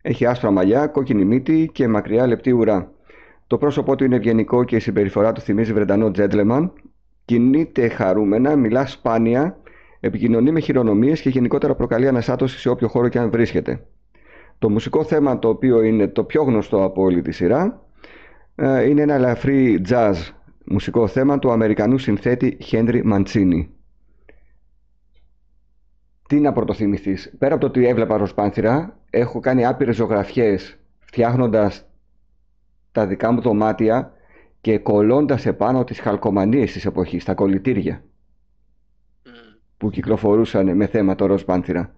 Έχει 0.02 0.26
άσπρα 0.26 0.52
μαλλιά, 0.52 0.88
κόκκινη 0.88 1.26
μύτη 1.26 1.70
και 1.74 1.88
μακριά 1.88 2.28
λεπτή 2.28 2.52
ουρά. 2.52 2.92
Το 3.48 3.58
πρόσωπό 3.58 3.96
του 3.96 4.04
είναι 4.04 4.16
ευγενικό 4.16 4.64
και 4.64 4.76
η 4.76 4.80
συμπεριφορά 4.80 5.32
του 5.32 5.42
θυμίζει 5.42 5.74
Βρετανό 5.74 6.12
gentleman. 6.16 6.70
Κινείται 7.26 7.88
χαρούμενα, 7.88 8.56
μιλά 8.56 8.86
σπάνια, 8.86 9.58
επικοινωνεί 10.00 10.52
με 10.52 10.60
χειρονομίες 10.60 11.22
και 11.22 11.30
γενικότερα 11.30 11.76
προκαλεί 11.76 12.08
ανασάτωση 12.08 12.60
σε 12.60 12.70
όποιο 12.70 12.88
χώρο 12.88 13.08
και 13.08 13.20
αν 13.20 13.30
βρίσκεται. 13.30 13.86
Το 14.60 14.70
μουσικό 14.70 15.04
θέμα 15.04 15.40
το 15.40 15.50
οποίο 15.50 15.82
είναι 15.82 16.08
το 16.08 16.24
πιο 16.24 16.44
γνωστό 16.44 16.84
από 16.84 17.02
όλη 17.02 17.22
τη 17.22 17.32
σειρά 17.32 17.82
ε, 18.56 18.90
είναι 18.90 19.02
ένα 19.02 19.14
ελαφρύ 19.14 19.82
jazz 19.90 20.14
μουσικό 20.66 21.08
θέμα 21.08 21.40
του 21.40 21.52
Αμερικανού 21.52 21.98
συνθέτη 21.98 22.58
Χένρι 22.62 23.06
Μαντσίνη. 23.06 23.70
Τι 26.28 26.40
να 26.40 26.54
πρωτοθυμηθείς. 26.54 27.36
Πέρα 27.38 27.54
από 27.54 27.62
το 27.62 27.68
ότι 27.68 27.88
έβλεπα 27.88 28.18
ροσπάνθυρα, 28.18 28.99
έχω 29.10 29.40
κάνει 29.40 29.66
άπειρες 29.66 29.96
ζωγραφιές 29.96 30.78
φτιάχνοντας 31.00 31.86
τα 32.92 33.08
δικά 33.08 33.32
μου 33.32 33.42
δωμάτια 33.42 34.14
και 34.62 34.78
κολλώντας 34.78 35.46
επάνω 35.46 35.84
τις 35.84 36.00
χαλκομανίες 36.00 36.72
της 36.72 36.86
εποχής, 36.86 37.24
τα 37.24 37.34
κολλητήρια 37.34 38.04
που 39.78 39.90
κυκλοφορούσαν 39.90 40.76
με 40.76 40.88
θέμα 40.88 41.16
το 41.16 41.26
ροσπάνθυρα 41.26 41.94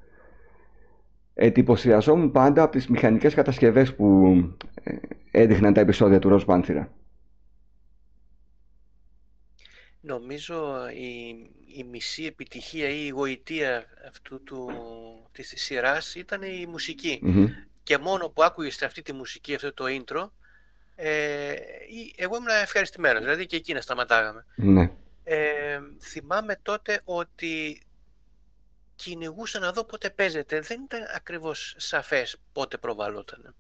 εντυπωσιαζόμουν 1.33 2.31
πάντα 2.31 2.63
από 2.63 2.71
τις 2.71 2.88
μηχανικές 2.88 3.33
κατασκευές 3.33 3.95
που 3.95 4.35
ε, 4.83 4.95
έδειχναν 5.31 5.73
τα 5.73 5.81
επεισόδια 5.81 6.19
του 6.19 6.29
Ροζ 6.29 6.43
Πάνθυρα. 6.43 6.91
Νομίζω 10.01 10.87
η, 10.89 11.27
η 11.75 11.83
μισή 11.83 12.25
επιτυχία 12.25 12.89
ή 12.89 13.05
η 13.05 13.09
γοητεία 13.09 13.85
αυτού 14.07 14.43
του, 14.43 14.69
της 15.31 15.53
σειράς 15.55 16.15
ήταν 16.15 16.41
η 16.41 16.65
μουσικη 16.65 17.19
Και 17.83 17.97
μόνο 17.97 18.29
που 18.29 18.43
άκουγες 18.43 18.81
αυτή 18.81 19.01
τη 19.01 19.13
μουσική, 19.13 19.55
αυτό 19.55 19.73
το 19.73 19.85
intro, 19.87 20.29
ε, 20.95 21.53
εγώ 22.15 22.35
ήμουν 22.35 22.49
ευχαριστημένος, 22.61 23.21
δηλαδή 23.21 23.45
και 23.45 23.55
εκεί 23.55 23.73
να 23.73 23.81
σταματάγαμε. 23.81 24.45
Ναι. 24.55 24.91
Ε, 25.23 25.79
θυμάμαι 26.01 26.59
τότε 26.61 27.01
ότι 27.03 27.81
κυνηγούσα 28.95 29.59
να 29.59 29.71
δω 29.71 29.83
πότε 29.83 30.09
παίζεται. 30.09 30.59
Δεν 30.59 30.81
ήταν 30.81 31.01
ακριβώς 31.15 31.75
σαφές 31.77 32.37
πότε 32.53 32.77
προβαλόταν. 32.77 33.55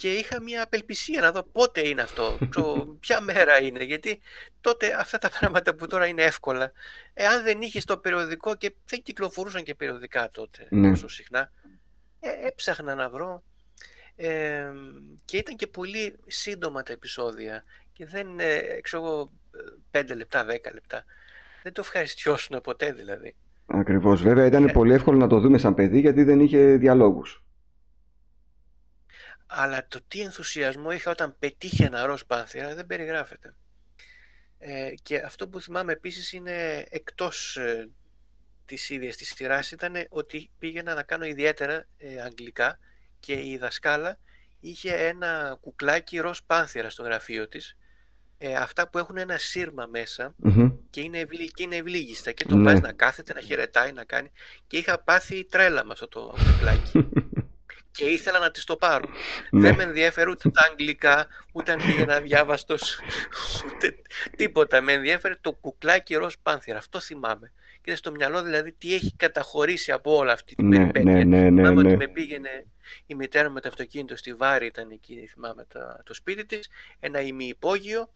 Και 0.00 0.12
είχα 0.12 0.42
μια 0.42 0.62
απελπισία 0.62 1.20
να 1.20 1.32
δω 1.32 1.42
πότε 1.42 1.88
είναι 1.88 2.02
αυτό, 2.02 2.38
ποια 3.00 3.20
μέρα 3.20 3.60
είναι, 3.62 3.84
γιατί 3.84 4.20
τότε 4.60 4.94
αυτά 4.98 5.18
τα 5.18 5.30
πράγματα 5.38 5.74
που 5.74 5.86
τώρα 5.86 6.06
είναι 6.06 6.22
εύκολα, 6.22 6.72
εάν 7.14 7.42
δεν 7.42 7.60
είχες 7.60 7.84
το 7.84 7.96
περιοδικό 7.96 8.56
και 8.56 8.74
δεν 8.86 9.02
κυκλοφορούσαν 9.02 9.62
και 9.62 9.74
περιοδικά 9.74 10.30
τότε 10.30 10.66
ναι. 10.70 10.90
τόσο 10.90 11.08
συχνά, 11.08 11.52
Ε, 12.20 12.46
έψαχνα 12.46 12.94
να 12.94 13.08
βρω 13.08 13.42
ε, 14.16 14.70
και 15.24 15.36
ήταν 15.36 15.56
και 15.56 15.66
πολύ 15.66 16.14
σύντομα 16.26 16.82
τα 16.82 16.92
επεισόδια 16.92 17.64
και 17.92 18.06
δεν, 18.06 18.26
ε, 18.38 18.80
ξέρω 18.82 19.04
εγώ, 19.04 19.30
πέντε 19.90 20.14
λεπτά, 20.14 20.44
δέκα 20.44 20.72
λεπτά. 20.72 21.04
Δεν 21.62 21.72
το 21.72 21.80
ευχαριστιώσουν 21.84 22.60
ποτέ 22.60 22.92
δηλαδή. 22.92 23.34
Ακριβώς. 23.66 24.22
Βέβαια 24.22 24.46
ήταν 24.46 24.68
ε. 24.68 24.72
πολύ 24.72 24.92
εύκολο 24.92 25.18
να 25.18 25.26
το 25.26 25.40
δούμε 25.40 25.58
σαν 25.58 25.74
παιδί 25.74 26.00
γιατί 26.00 26.22
δεν 26.24 26.40
είχε 26.40 26.76
διαλόγους. 26.76 27.42
Αλλά 29.52 29.86
το 29.88 30.00
τι 30.08 30.20
ενθουσιασμό 30.20 30.90
είχα 30.90 31.10
όταν 31.10 31.36
πετύχει 31.38 31.82
ένα 31.82 32.06
ροζ 32.06 32.20
πάνθυρα 32.26 32.74
δεν 32.74 32.86
περιγράφεται. 32.86 33.54
Ε, 34.58 34.90
και 35.02 35.16
αυτό 35.16 35.48
που 35.48 35.60
θυμάμαι 35.60 35.92
επίσης 35.92 36.32
είναι 36.32 36.86
εκτός 36.90 37.56
ε, 37.56 37.88
της 38.66 38.90
ίδιας 38.90 39.16
της 39.16 39.32
σειράς 39.36 39.70
ήταν 39.70 39.94
ότι 40.08 40.50
πήγαινα 40.58 40.94
να 40.94 41.02
κάνω 41.02 41.24
ιδιαίτερα 41.24 41.86
ε, 41.98 42.20
αγγλικά 42.20 42.78
και 43.20 43.32
η 43.32 43.56
δασκάλα 43.58 44.18
είχε 44.60 44.94
ένα 44.94 45.58
κουκλάκι 45.60 46.18
ροζ 46.18 46.38
πάνθυρα 46.46 46.90
στο 46.90 47.02
γραφείο 47.02 47.48
της 47.48 47.76
ε, 48.38 48.54
αυτά 48.54 48.88
που 48.88 48.98
έχουν 48.98 49.16
ένα 49.16 49.38
σύρμα 49.38 49.88
και, 50.90 51.00
είναι 51.00 51.18
ευλή, 51.18 51.50
και 51.50 51.62
είναι 51.62 51.76
ευλίγιστα 51.76 52.32
και 52.32 52.44
το 52.44 52.56
ναι. 52.56 52.62
βάζει 52.62 52.80
να 52.80 52.92
κάθεται, 52.92 53.32
να 53.32 53.40
χαιρετάει, 53.40 53.92
να 53.92 54.04
κάνει 54.04 54.30
και 54.66 54.76
είχα 54.76 55.02
πάθει 55.02 55.44
τρέλα 55.44 55.84
με 55.84 55.92
αυτό 55.92 56.08
το 56.08 56.20
κουκλάκι 56.20 57.08
και 57.90 58.04
ήθελα 58.04 58.38
να 58.38 58.50
της 58.50 58.64
το 58.64 58.76
πάρω. 58.76 59.08
Ναι. 59.50 59.60
Δεν 59.60 59.74
με 59.74 59.82
ενδιαφέρει 59.82 60.30
ούτε 60.30 60.50
τα 60.50 60.68
αγγλικά, 60.70 61.26
ούτε 61.52 61.72
αν 61.72 61.78
πήγαινα 61.86 62.20
διάβαστο, 62.20 62.76
ούτε 63.66 63.96
τίποτα. 64.36 64.80
Με 64.80 64.92
ενδιαφέρει 64.92 65.36
το 65.40 65.52
κουκλάκι 65.52 66.14
ροζ 66.14 66.34
πάνθυρα. 66.42 66.78
Αυτό 66.78 67.00
θυμάμαι. 67.00 67.52
Και 67.82 67.94
στο 67.94 68.10
μυαλό 68.10 68.42
δηλαδή 68.42 68.72
τι 68.72 68.94
έχει 68.94 69.14
καταχωρήσει 69.16 69.92
από 69.92 70.16
όλα 70.16 70.32
αυτή 70.32 70.54
την 70.54 70.68
ναι, 70.68 70.76
περιπέτεια. 70.76 71.12
Ναι, 71.12 71.24
ναι, 71.24 71.50
ναι, 71.50 71.62
θυμάμαι 71.62 71.82
ναι. 71.82 71.88
ότι 71.88 71.96
με 71.96 72.08
πήγαινε 72.08 72.66
η 73.06 73.14
μητέρα 73.14 73.48
μου 73.48 73.54
με 73.54 73.60
το 73.60 73.68
αυτοκίνητο 73.68 74.16
στη 74.16 74.34
Βάρη, 74.34 74.66
ήταν 74.66 74.90
εκεί, 74.90 75.28
θυμάμαι 75.32 75.66
το, 75.72 75.78
το 76.04 76.14
σπίτι 76.14 76.46
της, 76.46 76.68
ένα 77.00 77.20
ημιυπόγειο. 77.20 78.08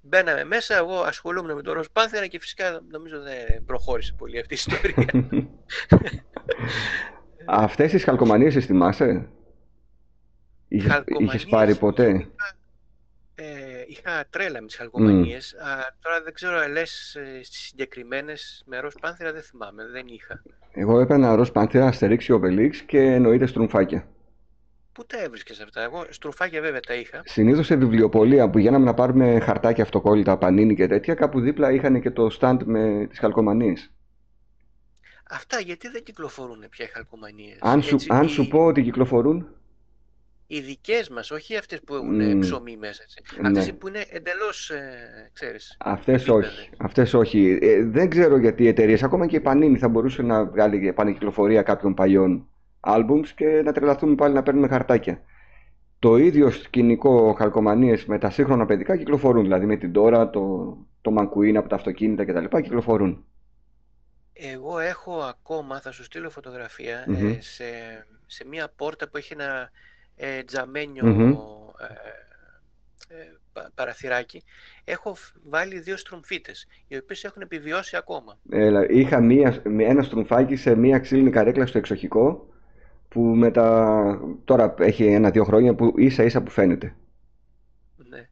Μπαίναμε 0.00 0.44
μέσα, 0.44 0.76
εγώ 0.76 1.00
ασχολούμαι 1.00 1.54
με 1.54 1.62
τον 1.62 1.74
ροζ 1.74 1.86
πάνθυρα 1.92 2.26
και 2.26 2.40
φυσικά 2.40 2.80
νομίζω 2.90 3.20
δεν 3.20 3.64
προχώρησε 3.64 4.14
πολύ 4.18 4.38
αυτή 4.38 4.54
η 4.54 4.56
ιστορία. 4.56 5.10
Αυτές 7.46 7.90
τις 7.90 8.04
χαλκομανίες 8.04 8.54
τις 8.54 8.66
θυμάσαι; 8.66 9.28
Είχες 10.68 11.46
πάρει 11.50 11.74
ποτέ; 11.74 12.08
Είχα, 12.08 12.56
ε, 13.34 13.84
είχα 13.86 14.24
τρέλα 14.30 14.60
με 14.60 14.66
τις 14.66 14.76
χαλκομανίες. 14.76 15.54
Mm. 15.58 15.92
τώρα 16.00 16.22
δεν 16.22 16.32
ξέρω, 16.32 16.68
λες 16.68 17.14
ε, 17.14 17.42
στις 17.42 17.58
συγκεκριμένες 17.58 18.62
με 18.66 18.78
ροζ 18.78 18.94
πάνθυρα 19.00 19.32
δεν 19.32 19.42
θυμάμαι, 19.42 19.86
δεν 19.86 20.06
είχα. 20.06 20.42
Εγώ 20.72 21.00
έπαιρνα 21.00 21.34
ροζ 21.34 21.48
πάνθυρα, 21.48 21.86
αστερίξι, 21.86 22.40
Obelix 22.40 22.76
και 22.86 22.98
εννοείται 22.98 23.46
στρουμφάκια. 23.46 24.08
Πού 24.92 25.06
τα 25.06 25.22
έβρισκες 25.22 25.60
αυτά, 25.60 25.82
εγώ 25.82 26.04
στρουμφάκια 26.08 26.60
βέβαια 26.60 26.80
τα 26.80 26.94
είχα. 26.94 27.22
Συνήθως 27.24 27.66
σε 27.66 27.76
βιβλιοπολία 27.76 28.50
που 28.50 28.58
γίναμε 28.58 28.84
να 28.84 28.94
πάρουμε 28.94 29.40
χαρτάκια 29.40 29.84
αυτοκόλλητα, 29.84 30.38
πανίνι 30.38 30.74
και 30.74 30.86
τέτοια, 30.86 31.14
κάπου 31.14 31.40
δίπλα 31.40 31.72
είχαν 31.72 32.00
και 32.00 32.10
το 32.10 32.36
stand 32.40 32.58
με 32.64 33.06
τις 33.08 33.18
χαλκομανίες. 33.18 33.92
Αυτά 35.30 35.60
γιατί 35.60 35.88
δεν 35.88 36.02
κυκλοφορούν 36.02 36.68
πια 36.70 36.84
οι 36.84 36.88
χαλκομανίες. 36.88 37.58
Αν, 37.60 37.82
σου, 37.82 37.96
αν 38.08 38.28
σου 38.28 38.48
πω 38.48 38.64
ότι 38.64 38.82
κυκλοφορούν. 38.82 39.46
Οι 40.46 40.60
δικές 40.60 41.08
μας, 41.08 41.30
όχι 41.30 41.56
αυτές 41.56 41.80
που 41.80 41.94
έχουν 41.94 42.20
mm. 42.20 42.40
ψωμί 42.40 42.76
μέσα. 42.76 43.02
Ναι. 43.40 43.48
Αυτές 43.48 43.74
που 43.74 43.88
είναι 43.88 44.04
εντελώς, 44.10 44.70
ε, 44.70 45.30
ξέρεις, 45.32 45.76
Αυτές 45.80 46.28
όχι. 46.28 46.68
Αυτές 46.76 47.14
όχι. 47.14 47.58
Ε, 47.62 47.84
δεν 47.84 48.08
ξέρω 48.08 48.36
γιατί 48.36 48.62
οι 48.62 48.68
εταιρείες, 48.68 49.02
ακόμα 49.02 49.26
και 49.26 49.36
η 49.36 49.40
Πανίνη, 49.40 49.78
θα 49.78 49.88
μπορούσε 49.88 50.22
να 50.22 50.44
βγάλει 50.44 50.88
επανεκυκλοφορία 50.88 51.62
κάποιων 51.62 51.94
παλιών 51.94 52.48
albums 52.80 53.28
και 53.36 53.62
να 53.64 53.72
τρελαθούμε 53.72 54.14
πάλι 54.14 54.34
να 54.34 54.42
παίρνουμε 54.42 54.68
χαρτάκια. 54.68 55.22
Το 55.98 56.16
ίδιο 56.16 56.50
σκηνικό 56.50 57.34
χαλκομανίες 57.38 58.06
με 58.06 58.18
τα 58.18 58.30
σύγχρονα 58.30 58.66
παιδικά 58.66 58.96
κυκλοφορούν. 58.96 59.42
Δηλαδή 59.42 59.66
με 59.66 59.76
την 59.76 59.92
τώρα, 59.92 60.30
το, 60.30 60.76
το 61.00 61.10
μανκουίν 61.10 61.56
από 61.56 61.68
τα 61.68 61.74
αυτοκίνητα 61.74 62.24
κτλ. 62.24 62.56
κυκλοφορούν. 62.56 63.24
Εγώ 64.36 64.78
έχω 64.78 65.18
ακόμα, 65.20 65.80
θα 65.80 65.92
σου 65.92 66.04
στείλω 66.04 66.32
ε, 66.76 67.40
σε, 67.40 67.64
σε 68.26 68.46
μία 68.46 68.68
πόρτα 68.76 69.08
που 69.08 69.16
έχει 69.16 69.32
ένα 69.32 69.70
ε, 70.16 70.42
τζαμενιο 70.42 71.06
ε, 73.08 73.14
ε 73.16 73.32
παραθυράκι. 73.74 74.42
Έχω 74.84 75.16
βάλει 75.44 75.80
δύο 75.80 75.96
στρουμφίτες, 75.96 76.66
οι 76.88 76.96
οποίες 76.96 77.24
έχουν 77.24 77.42
επιβιώσει 77.42 77.96
ακόμα. 77.96 78.38
Έλα, 78.50 78.88
είχα 78.88 79.20
μία, 79.20 79.62
ένα 79.78 80.02
στρουμφάκι 80.02 80.56
σε 80.56 80.74
μία 80.74 80.98
ξύλινη 80.98 81.30
καρέκλα 81.30 81.66
στο 81.66 81.78
εξοχικό, 81.78 82.48
που 83.08 83.20
μετά, 83.20 84.20
τώρα 84.44 84.74
έχει 84.78 85.04
ένα-δύο 85.06 85.44
χρόνια 85.44 85.74
που 85.74 85.94
ίσα 85.96 86.22
ίσα 86.22 86.42
που 86.42 86.50
φαίνεται. 86.50 86.96
Ναι. 87.96 88.28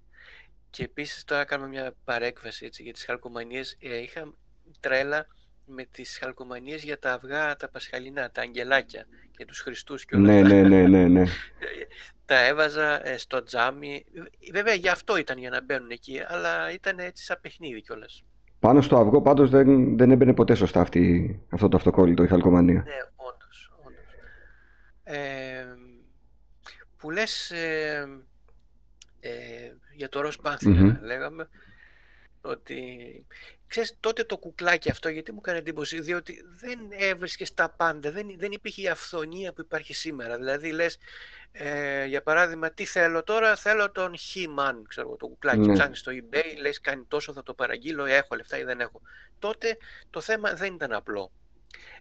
Και 0.71 0.85
επίσης 0.85 1.25
τώρα 1.25 1.45
κάνουμε 1.45 1.69
μια 1.69 1.95
παρέκβαση 2.05 2.65
έτσι, 2.65 2.83
για 2.83 2.93
τις 2.93 3.05
χαλκομανίες. 3.05 3.77
είχα 3.81 4.35
τρέλα 4.81 5.27
με 5.67 5.85
τις 5.93 6.19
χαλκομανίες 6.19 6.83
για 6.83 6.99
τα 6.99 7.13
αυγά 7.13 7.57
τα 7.57 7.69
πασχαλινά, 7.69 8.31
τα 8.31 8.41
αγγελάκια 8.41 9.07
και 9.37 9.45
τους 9.45 9.61
Χριστούς 9.61 10.05
και 10.05 10.17
όλα 10.17 10.27
ναι, 10.27 10.43
ναι, 10.43 10.63
ναι, 10.63 10.87
ναι, 10.87 11.09
ναι. 11.09 11.25
τα 12.27 12.45
έβαζα 12.45 13.09
ε, 13.09 13.19
στο 13.19 13.43
τζάμι. 13.43 14.05
Βέβαια 14.53 14.75
γι' 14.75 14.89
αυτό 14.89 15.17
ήταν 15.17 15.39
για 15.39 15.51
να 15.51 15.63
μπαίνουν 15.63 15.91
εκεί, 15.91 16.21
αλλά 16.27 16.73
ήταν 16.73 16.99
έτσι 16.99 17.25
σαν 17.25 17.39
παιχνίδι 17.41 17.81
κιόλας. 17.81 18.25
Πάνω 18.59 18.81
στο 18.81 18.97
αυγό 18.97 19.23
πάντως 19.23 19.51
δεν, 19.51 19.97
δεν 19.97 20.11
έμπαινε 20.11 20.35
ποτέ 20.35 20.55
σωστά 20.55 20.81
αυτή, 20.81 21.41
αυτό 21.51 21.69
το 21.69 21.77
αυτοκόλλητο, 21.77 22.23
η 22.23 22.27
χαλκομανία. 22.27 22.83
Ναι, 22.87 22.97
όντως, 23.17 23.73
όντως. 23.85 24.05
Ε, 25.05 25.67
που 26.97 27.11
λες 27.11 27.51
ε, 27.51 28.09
ε, 29.21 29.31
για 29.95 30.09
το 30.09 30.21
ροζ 30.21 30.37
λέγαμε, 31.03 31.49
ότι 32.43 33.27
ξέρεις 33.67 33.97
τότε 34.01 34.25
το 34.25 34.39
κουκλάκι 34.39 34.91
αυτό 34.91 35.09
γιατί 35.09 35.33
μου 35.33 35.39
έκανε 35.43 35.59
εντύπωση 35.59 36.01
διότι 36.01 36.45
δεν 36.61 36.79
έβρισκες 36.91 37.55
τα 37.55 37.71
πάντα 37.71 38.11
δεν, 38.11 38.35
δεν 38.37 38.53
υπήρχε 38.53 38.83
η 38.83 38.89
αυθονία 38.89 39.53
που 39.53 39.61
υπάρχει 39.61 39.95
σήμερα. 39.95 40.37
Δηλαδή 40.37 40.71
λες 40.71 40.99
ε, 41.53 42.05
για 42.05 42.23
παράδειγμα 42.23 42.71
τι 42.71 42.85
θέλω 42.85 43.23
τώρα 43.23 43.57
θέλω 43.57 43.91
τον 43.91 44.15
He-Man 44.15 44.83
ξέρω 44.89 45.17
το 45.17 45.27
κουκλάκι. 45.27 45.59
Ναι. 45.59 45.73
ψάχνεις 45.73 45.99
στο 45.99 46.13
eBay 46.15 46.61
λες 46.61 46.81
κάνει 46.81 47.05
τόσο 47.09 47.33
θα 47.33 47.43
το 47.43 47.55
παραγγείλω 47.55 48.05
έχω 48.05 48.37
λεφτά 48.37 48.59
ή 48.59 48.65
δεν 48.65 48.81
έχω. 48.81 49.01
Τότε 49.39 49.77
το 50.11 50.21
θέμα 50.21 50.55
δεν 50.55 50.75
ήταν 50.75 50.93
απλό. 50.93 51.33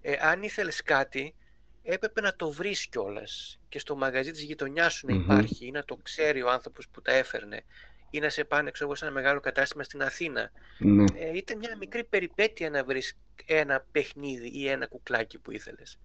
Ε, 0.01 0.15
αν 0.21 0.43
ήθελες 0.43 0.83
κάτι 0.83 1.35
έπρεπε 1.83 2.21
να 2.21 2.35
το 2.35 2.51
βρεις 2.51 2.87
κιόλας 2.87 3.59
και 3.69 3.79
στο 3.79 3.95
μαγαζί 3.95 4.31
της 4.31 4.41
γειτονιάς 4.41 4.93
σου 4.93 5.07
να 5.07 5.13
υπάρχει 5.13 5.65
ή 5.65 5.71
να 5.71 5.83
το 5.83 5.95
ξέρει 5.95 6.41
ο 6.41 6.49
άνθρωπος 6.49 6.87
που 6.87 7.01
τα 7.01 7.11
έφερνε 7.11 7.63
ή 8.11 8.19
να 8.19 8.29
σε 8.29 8.43
πάνε 8.43 8.71
ξέρω, 8.71 8.95
σε 8.95 9.05
ένα 9.05 9.13
μεγάλο 9.13 9.39
κατάστημα 9.39 9.83
στην 9.83 10.01
Αθήνα. 10.01 10.51
Ναι. 10.77 11.03
Ε, 11.03 11.37
ήταν 11.37 11.57
μια 11.57 11.75
μικρή 11.79 12.03
περιπέτεια 12.03 12.69
να 12.69 12.83
βρεις 12.83 13.17
ένα 13.45 13.85
παιχνίδι 13.91 14.49
ή 14.53 14.67
ένα 14.67 14.87
κουκλάκι 14.87 15.39
που 15.39 15.51
ήθελες. 15.51 15.99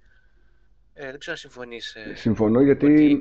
Ε, 0.94 1.10
δεν 1.10 1.18
ξέρω 1.18 1.32
αν 1.32 1.38
συμφωνείς. 1.38 1.94
Ε, 1.94 2.14
Συμφωνώ 2.14 2.60
γιατί 2.60 3.18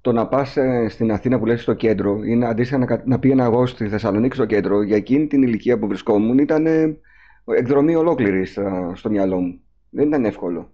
το 0.00 0.12
να 0.12 0.26
πας 0.26 0.56
ε, 0.56 0.88
στην 0.88 1.12
Αθήνα 1.12 1.38
που 1.38 1.46
λες 1.46 1.62
στο 1.62 1.74
κέντρο 1.74 2.24
ή 2.24 2.34
να, 2.34 2.48
αντίστοιχα 2.48 2.78
να, 2.78 3.02
να 3.04 3.18
πήγαινα 3.18 3.44
εγώ 3.44 3.66
στη 3.66 3.88
Θεσσαλονίκη 3.88 4.34
στο 4.34 4.46
κέντρο 4.46 4.82
για 4.82 4.96
εκείνη 4.96 5.26
την 5.26 5.42
ηλικία 5.42 5.78
που 5.78 5.86
βρισκόμουν 5.86 6.38
ήταν 6.38 6.66
ε, 6.66 6.98
εκδρομή 7.44 7.94
ολόκληρη 7.96 8.46
στο, 8.46 8.92
στο 8.96 9.10
μυαλό 9.10 9.40
μου. 9.40 9.60
Δεν 9.90 10.06
ήταν 10.06 10.24
εύκολο. 10.24 10.72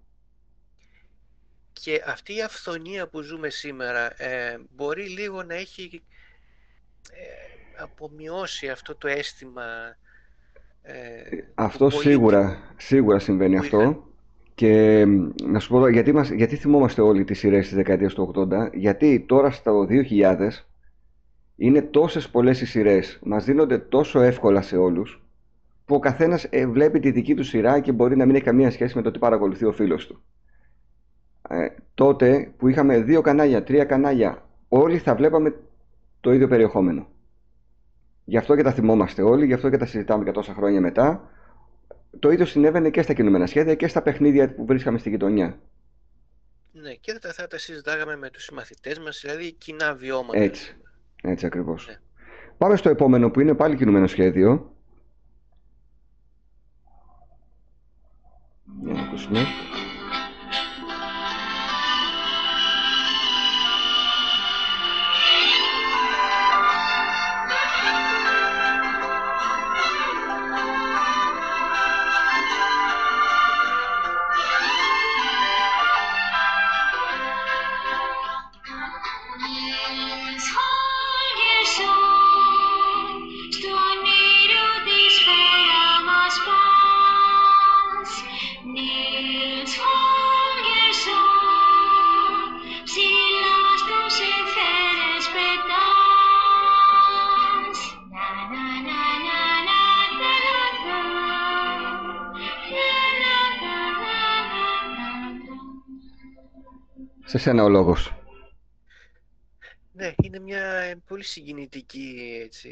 Και 1.72 2.02
αυτή 2.06 2.36
η 2.36 2.42
αυθονία 2.42 3.08
που 3.08 3.20
ζούμε 3.20 3.48
σήμερα 3.48 4.22
ε, 4.22 4.58
μπορεί 4.74 5.08
λίγο 5.08 5.42
να 5.42 5.54
έχει 5.54 6.02
ε, 6.02 6.15
απομειώσει 7.82 8.68
αυτό 8.68 8.94
το 8.94 9.08
αίσθημα 9.08 9.62
ε, 10.82 10.92
αυτό 11.54 11.90
σίγουρα, 11.90 12.58
σίγουρα 12.76 13.18
συμβαίνει 13.18 13.58
αυτό 13.58 14.04
και 14.54 15.04
να 15.44 15.58
σου 15.58 15.68
πω 15.68 15.88
γιατί, 15.88 16.12
μας, 16.12 16.30
γιατί 16.30 16.56
θυμόμαστε 16.56 17.00
όλοι 17.00 17.24
τις 17.24 17.38
σειρές 17.38 17.66
της 17.66 17.76
δεκαετίας 17.76 18.14
του 18.14 18.32
80 18.36 18.70
γιατί 18.72 19.20
τώρα 19.20 19.50
στο 19.50 19.86
2000 19.90 20.48
είναι 21.56 21.82
τόσες 21.82 22.28
πολλές 22.28 22.60
οι 22.60 22.66
σειρές 22.66 23.18
μας 23.22 23.44
δίνονται 23.44 23.78
τόσο 23.78 24.20
εύκολα 24.20 24.62
σε 24.62 24.76
όλους 24.76 25.20
που 25.84 25.94
ο 25.94 25.98
καθένας 25.98 26.46
ε, 26.50 26.66
βλέπει 26.66 27.00
τη 27.00 27.10
δική 27.10 27.34
του 27.34 27.44
σειρά 27.44 27.80
και 27.80 27.92
μπορεί 27.92 28.16
να 28.16 28.26
μην 28.26 28.34
έχει 28.34 28.44
καμία 28.44 28.70
σχέση 28.70 28.96
με 28.96 29.02
το 29.02 29.10
τι 29.10 29.18
παρακολουθεί 29.18 29.64
ο 29.64 29.72
φίλος 29.72 30.06
του. 30.06 30.22
Ε, 31.48 31.66
τότε 31.94 32.52
που 32.56 32.68
είχαμε 32.68 33.00
δύο 33.00 33.20
κανάλια, 33.20 33.62
τρία 33.62 33.84
κανάλια, 33.84 34.48
όλοι 34.68 34.98
θα 34.98 35.14
βλέπαμε 35.14 35.54
το 36.20 36.32
ίδιο 36.32 36.48
περιεχόμενο. 36.48 37.08
Γι' 38.24 38.36
αυτό 38.36 38.56
και 38.56 38.62
τα 38.62 38.72
θυμόμαστε 38.72 39.22
όλοι, 39.22 39.46
γι' 39.46 39.52
αυτό 39.52 39.70
και 39.70 39.76
τα 39.76 39.86
συζητάμε 39.86 40.24
και 40.24 40.30
τόσα 40.30 40.54
χρόνια 40.54 40.80
μετά. 40.80 41.30
Το 42.18 42.30
ίδιο 42.30 42.46
συνέβαινε 42.46 42.90
και 42.90 43.02
στα 43.02 43.12
κινούμενα 43.12 43.46
σχέδια 43.46 43.74
και 43.74 43.88
στα 43.88 44.02
παιχνίδια 44.02 44.54
που 44.54 44.66
βρίσκαμε 44.66 44.98
στη 44.98 45.10
γειτονιά. 45.10 45.58
Ναι, 46.72 46.94
και 46.94 47.18
θα, 47.20 47.32
θα 47.32 47.46
τα 47.46 47.58
συζητάγαμε 47.58 48.16
με 48.16 48.30
τους 48.30 48.44
συμμαθητές 48.44 48.98
μας, 48.98 49.20
δηλαδή 49.24 49.52
κοινά 49.52 49.94
βιώματα. 49.94 50.38
Έτσι, 50.38 50.76
έτσι 51.22 51.46
ακριβώς. 51.46 51.86
Ναι. 51.88 51.98
Πάμε 52.58 52.76
στο 52.76 52.88
επόμενο 52.88 53.30
που 53.30 53.40
είναι 53.40 53.54
πάλι 53.54 53.76
κινούμενο 53.76 54.06
σχέδιο. 54.06 54.74
Για 58.82 58.94
Σε 107.46 107.52
σένα 107.52 107.64
ο 107.64 107.68
λόγος. 107.68 108.14
Ναι, 109.92 110.14
είναι 110.22 110.38
μια 110.38 110.94
πολύ 111.08 111.24
συγκινητική 111.24 112.40
έτσι, 112.44 112.70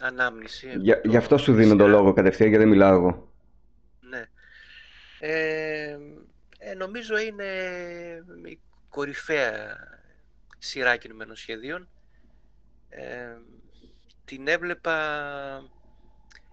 ανάμνηση. 0.00 0.72
Για, 0.76 1.00
γι' 1.04 1.16
αυτό 1.16 1.38
σου 1.38 1.54
δίνω 1.54 1.76
το 1.76 1.86
λόγο 1.86 2.12
κατευθείαν 2.12 2.48
γιατί 2.48 2.64
δεν 2.64 2.72
μιλάω 2.72 2.94
εγώ. 2.94 3.32
Ναι. 4.00 4.24
Ε, 5.20 5.98
ε, 6.58 6.74
νομίζω 6.74 7.18
είναι 7.18 7.44
η 8.44 8.58
κορυφαία 8.88 9.76
σειρά 10.58 10.96
κινημένων 10.96 11.36
σχεδίων. 11.36 11.88
Ε, 12.88 13.36
την 14.24 14.48
έβλεπα 14.48 14.96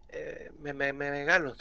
ε, 0.08 0.48
με, 0.62 0.74
με, 0.74 0.92
με, 0.92 1.10
μεγάλο 1.10 1.56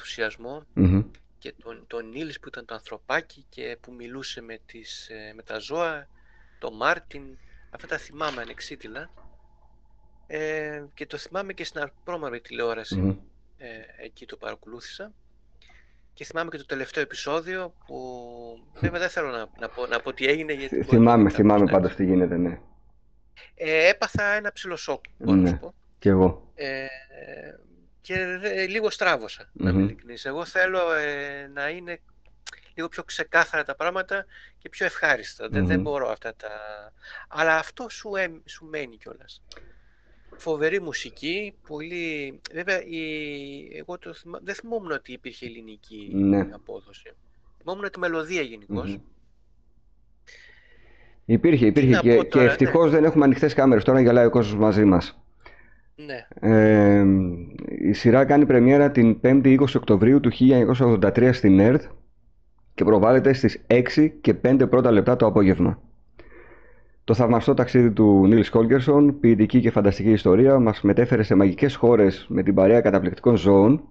και 1.44 1.54
τον, 1.62 1.84
τον 1.86 2.08
Νίλης 2.08 2.40
που 2.40 2.48
ήταν 2.48 2.64
το 2.64 2.74
ανθρωπάκι 2.74 3.44
και 3.48 3.78
που 3.80 3.92
μιλούσε 3.92 4.40
με, 4.40 4.58
τις, 4.66 5.08
ε, 5.08 5.32
με 5.36 5.42
τα 5.42 5.58
ζώα, 5.58 6.06
τον 6.58 6.76
Μάρτιν, 6.76 7.22
αυτά 7.70 7.86
τα 7.86 7.98
θυμάμαι 7.98 8.42
ανεξίτηλα. 8.42 9.10
Ε, 10.26 10.82
και 10.94 11.06
το 11.06 11.16
θυμάμαι 11.16 11.52
και 11.52 11.64
στην 11.64 11.90
πρόμαυρη 12.04 12.40
ε, 13.56 13.68
εκεί 14.04 14.26
το 14.26 14.36
παρακολούθησα. 14.36 15.12
Και 16.14 16.24
θυμάμαι 16.24 16.50
και 16.50 16.56
το 16.56 16.66
τελευταίο 16.66 17.02
επεισόδιο 17.02 17.74
που 17.86 17.96
βέβαια 18.80 19.00
δεν 19.00 19.08
θέλω 19.08 19.30
να, 19.30 19.48
να, 19.58 19.68
πω, 19.68 19.86
να 19.86 20.00
πω 20.00 20.12
τι 20.12 20.26
έγινε. 20.26 20.52
Γιατί 20.52 20.82
θυμάμαι, 20.82 21.30
θυμάμαι 21.30 21.70
πάντως 21.70 21.94
τι 21.94 22.04
γίνεται, 22.04 22.36
ναι. 22.36 22.60
Ε, 23.54 23.88
έπαθα 23.88 24.24
ένα 24.24 24.52
ψηλό 24.52 24.76
σοκ, 24.76 25.04
μπορώ 25.18 25.38
να 25.38 25.48
σου 25.48 25.58
πω. 25.58 25.74
Κι 25.98 26.08
εγώ. 26.08 26.52
Ε, 26.54 26.86
και 28.04 28.26
λίγο 28.68 28.90
στράβωσα, 28.90 29.50
να 29.52 29.70
είμαι 29.70 29.82
ειλικρινής. 29.82 30.24
Εγώ 30.24 30.44
θέλω 30.44 30.92
ε, 30.92 31.50
να 31.54 31.68
είναι 31.68 32.00
λίγο 32.74 32.88
πιο 32.88 33.02
ξεκάθαρα 33.02 33.64
τα 33.64 33.74
πράγματα 33.74 34.26
και 34.58 34.68
πιο 34.68 34.86
ευχαριστα 34.86 35.48
Δεν, 35.48 35.66
δεν 35.66 35.80
μπορώ 35.80 36.08
αυτά 36.08 36.34
τα... 36.34 36.48
Αλλά 37.28 37.56
αυτό 37.56 37.88
σου, 37.88 38.10
σου 38.44 38.66
μένει 38.66 38.96
κιόλας. 38.96 39.42
Φοβερή 40.36 40.80
μουσική, 40.80 41.54
πολύ... 41.68 42.40
Βέβαια, 42.52 42.82
η... 42.82 43.02
εγώ 43.76 43.98
το 43.98 44.14
θυμά... 44.14 44.38
δεν 44.42 44.54
θυμόμουν 44.54 44.90
ότι 44.90 45.12
υπήρχε 45.12 45.46
ελληνική 45.46 46.10
ναι. 46.14 46.48
απόδοση. 46.52 47.12
Θυμόμουν 47.58 47.90
τη 47.90 47.98
μελωδία 47.98 48.42
Υπήρχε, 51.24 51.66
υπήρχε 51.66 52.00
και, 52.00 52.22
και 52.22 52.40
ευτυχώς 52.40 52.84
ναι. 52.84 52.96
δεν 52.96 53.04
έχουμε 53.04 53.24
ανοιχτές 53.24 53.54
κάμερες. 53.54 53.84
Τώρα 53.84 54.00
γελάει 54.00 54.26
ο 54.26 54.30
κόσμος 54.30 54.60
μαζί 54.60 54.84
μας. 54.84 55.23
Ναι. 55.96 56.26
Ε, 56.40 57.04
η 57.68 57.92
σειρά 57.92 58.24
κάνει 58.24 58.46
πρεμιέρα 58.46 58.90
την 58.90 59.20
5η 59.22 59.58
20 59.60 59.64
Οκτωβρίου 59.76 60.20
του 60.20 60.30
1983 60.38 61.30
στην 61.32 61.58
ΕΡΤ 61.58 61.82
και 62.74 62.84
προβάλλεται 62.84 63.32
στις 63.32 63.64
6 63.66 63.82
και 64.20 64.34
5 64.44 64.66
πρώτα 64.70 64.90
λεπτά 64.90 65.16
το 65.16 65.26
απόγευμα. 65.26 65.78
Το 67.04 67.14
θαυμαστό 67.14 67.54
ταξίδι 67.54 67.90
του 67.90 68.26
Νίλς 68.26 68.50
Κόλκερσον, 68.50 69.20
ποιητική 69.20 69.60
και 69.60 69.70
φανταστική 69.70 70.10
ιστορία, 70.10 70.58
μας 70.58 70.82
μετέφερε 70.82 71.22
σε 71.22 71.34
μαγικές 71.34 71.74
χώρες 71.74 72.26
με 72.28 72.42
την 72.42 72.54
παρέα 72.54 72.80
καταπληκτικών 72.80 73.36
ζώων. 73.36 73.82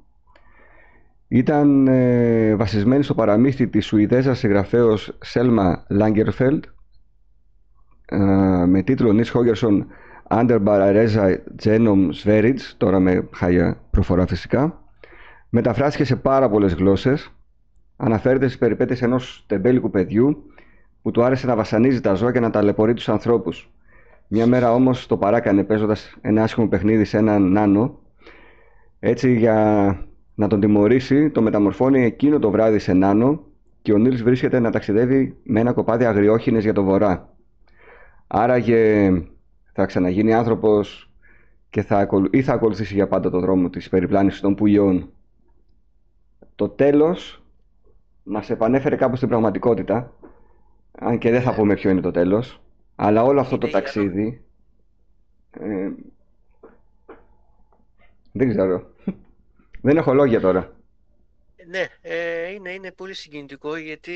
Ήταν 1.27 1.87
ε, 1.87 2.55
βασισμένη 2.55 3.03
στο 3.03 3.13
παραμύθι 3.13 3.67
της 3.67 3.85
Σουηδέζας 3.85 4.37
συγγραφέως 4.37 5.17
Σέλμα 5.21 5.85
Λάγκερφελντ 5.89 6.63
ε, 8.05 8.17
με 8.65 8.81
τίτλο 8.81 9.13
Νίλς 9.13 9.31
Κόλκερσον 9.31 9.87
Underbar 10.35 11.07
Genome 11.63 12.09
Sverige, 12.23 12.59
τώρα 12.77 12.99
με 12.99 13.27
χάγια 13.33 13.77
προφορά 13.91 14.27
φυσικά. 14.27 14.83
Μεταφράστηκε 15.49 16.03
σε 16.03 16.15
πάρα 16.15 16.49
πολλές 16.49 16.73
γλώσσες. 16.73 17.31
Αναφέρεται 17.97 18.45
στις 18.45 18.57
περιπέτειες 18.57 19.01
ενός 19.01 19.43
τεμπέλικου 19.47 19.89
παιδιού 19.89 20.43
που 21.01 21.11
του 21.11 21.23
άρεσε 21.23 21.47
να 21.47 21.55
βασανίζει 21.55 22.01
τα 22.01 22.13
ζώα 22.13 22.31
και 22.31 22.39
να 22.39 22.49
ταλαιπωρεί 22.49 22.93
τους 22.93 23.09
ανθρώπους. 23.09 23.71
Μια 24.27 24.47
μέρα 24.47 24.73
όμως 24.73 25.05
το 25.05 25.17
παράκανε 25.17 25.63
παίζοντας 25.63 26.15
ένα 26.21 26.43
άσχημο 26.43 26.67
παιχνίδι 26.67 27.03
σε 27.03 27.17
έναν 27.17 27.51
νάνο. 27.51 27.99
Έτσι 28.99 29.33
για 29.37 29.97
να 30.35 30.47
τον 30.47 30.59
τιμωρήσει 30.59 31.29
το 31.29 31.41
μεταμορφώνει 31.41 32.03
εκείνο 32.03 32.39
το 32.39 32.49
βράδυ 32.51 32.79
σε 32.79 32.93
νάνο 32.93 33.43
και 33.81 33.93
ο 33.93 33.97
Νίλς 33.97 34.23
βρίσκεται 34.23 34.59
να 34.59 34.71
ταξιδεύει 34.71 35.37
με 35.43 35.59
ένα 35.59 35.73
κοπάδι 35.73 36.05
αγριόχινες 36.05 36.63
για 36.63 36.73
το 36.73 36.83
βορρά. 36.83 37.29
Άραγε 38.27 39.11
θα 39.73 39.85
ξαναγίνει 39.85 40.33
άνθρωπος 40.33 41.09
και 41.69 41.81
θα, 41.81 42.09
ή 42.31 42.41
θα 42.41 42.53
ακολουθήσει 42.53 42.93
για 42.93 43.07
πάντα 43.07 43.29
το 43.29 43.39
δρόμο 43.39 43.69
της 43.69 43.89
περιπλάνησης 43.89 44.41
των 44.41 44.55
πουλιών. 44.55 45.11
Το 46.55 46.69
τέλος 46.69 47.43
μας 48.23 48.49
επανέφερε 48.49 48.95
κάπου 48.95 49.15
στην 49.15 49.27
πραγματικότητα, 49.27 50.13
αν 50.91 51.17
και 51.17 51.29
δεν 51.29 51.41
θα 51.41 51.53
πούμε 51.53 51.73
ποιο 51.73 51.89
είναι 51.89 52.01
το 52.01 52.11
τέλος, 52.11 52.61
αλλά 52.95 53.23
όλο 53.23 53.39
αυτό 53.39 53.57
το 53.57 53.67
ταξίδι... 53.67 54.43
Ε, 55.51 55.89
δεν 58.31 58.49
ξέρω. 58.49 58.93
δεν 59.81 59.97
έχω 59.97 60.13
λόγια 60.13 60.39
τώρα. 60.39 60.75
Ναι, 61.67 61.87
ε, 62.01 62.51
είναι, 62.51 62.71
είναι 62.71 62.91
πολύ 62.91 63.13
συγκινητικό 63.13 63.75
γιατί 63.75 64.13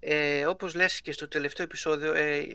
ε, 0.00 0.46
όπως 0.46 0.74
λες 0.74 1.00
και 1.00 1.12
στο 1.12 1.28
τελευταίο 1.28 1.64
επεισόδιο 1.64 2.14
ε, 2.14 2.46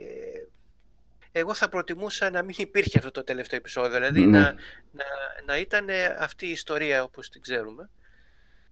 εγώ 1.31 1.53
θα 1.53 1.69
προτιμούσα 1.69 2.29
να 2.29 2.43
μην 2.43 2.55
υπήρχε 2.57 2.97
αυτό 2.97 3.11
το 3.11 3.23
τελευταίο 3.23 3.59
επεισόδιο, 3.59 3.91
δηλαδή 3.91 4.25
ναι. 4.25 4.39
να, 4.39 4.55
να, 4.91 5.05
να 5.45 5.57
ήταν 5.57 5.87
αυτή 6.19 6.47
η 6.47 6.51
ιστορία 6.51 7.03
όπως 7.03 7.29
την 7.29 7.41
ξέρουμε. 7.41 7.89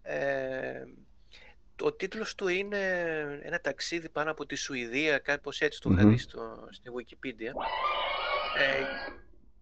Ε, 0.01 0.83
ο 1.81 1.93
τίτλος 1.93 2.35
του 2.35 2.47
είναι 2.47 2.77
ένα 3.41 3.59
ταξίδι 3.59 4.09
πάνω 4.09 4.31
από 4.31 4.45
τη 4.45 4.55
Σουηδία, 4.55 5.17
κάπως 5.17 5.61
έτσι 5.61 5.81
το 5.81 5.89
είχα 5.91 6.05
δει 6.05 6.17
στο, 6.17 6.67
στη 6.71 6.89
Wikipedia. 6.97 7.51
Ε, 8.57 8.83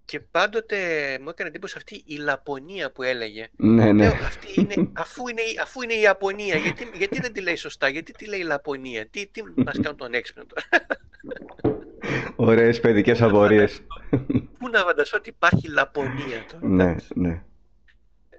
και 0.05 0.19
πάντοτε 0.19 0.77
μου 1.22 1.30
έκανε 1.30 1.49
εντύπωση 1.49 1.73
αυτή 1.77 2.03
η 2.05 2.15
Λαπωνία 2.17 2.91
που 2.91 3.03
έλεγε. 3.03 3.47
Ναι, 3.55 3.91
ναι. 3.91 4.07
αυτή 4.07 4.61
είναι, 4.61 4.89
αφού, 4.93 5.27
είναι, 5.27 5.41
αφού 5.61 5.81
είναι 5.81 5.93
η 5.93 6.01
Ιαπωνία, 6.01 6.55
γιατί, 6.55 6.91
γιατί 6.93 7.19
δεν 7.19 7.34
τη 7.34 7.41
λέει 7.41 7.55
σωστά, 7.55 7.88
γιατί 7.88 8.11
τη 8.11 8.26
λέει 8.26 8.39
η 8.39 8.43
Λαπωνία, 8.43 9.07
τι, 9.07 9.27
τι 9.27 9.41
μας 9.55 9.80
κάνουν 9.81 9.97
τον 9.97 10.13
έξυπνο 10.13 10.43
τώρα; 10.45 10.85
Ωραίες 12.36 12.80
παιδικές 12.80 13.22
απορίες. 13.22 13.82
Πού 14.57 14.70
να 14.72 14.80
φανταστώ 14.80 15.18
ότι 15.18 15.30
υπάρχει 15.30 15.68
Λαπωνία 15.68 16.45
τώρα. 16.52 16.68
Ναι, 16.68 16.95
ναι. 17.16 17.44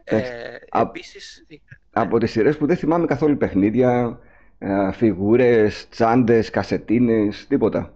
Ε, 0.05 0.57
επίσης... 0.75 1.47
Από 1.93 2.19
τις 2.19 2.31
σειρές 2.31 2.57
που 2.57 2.67
δεν 2.67 2.77
θυμάμαι 2.77 3.07
καθόλου 3.07 3.37
παιχνίδια, 3.37 4.21
ε, 4.59 4.93
φιγούρες, 4.93 5.89
τσάντες, 5.89 6.51
κασετίνες, 6.51 7.47
τίποτα. 7.47 7.95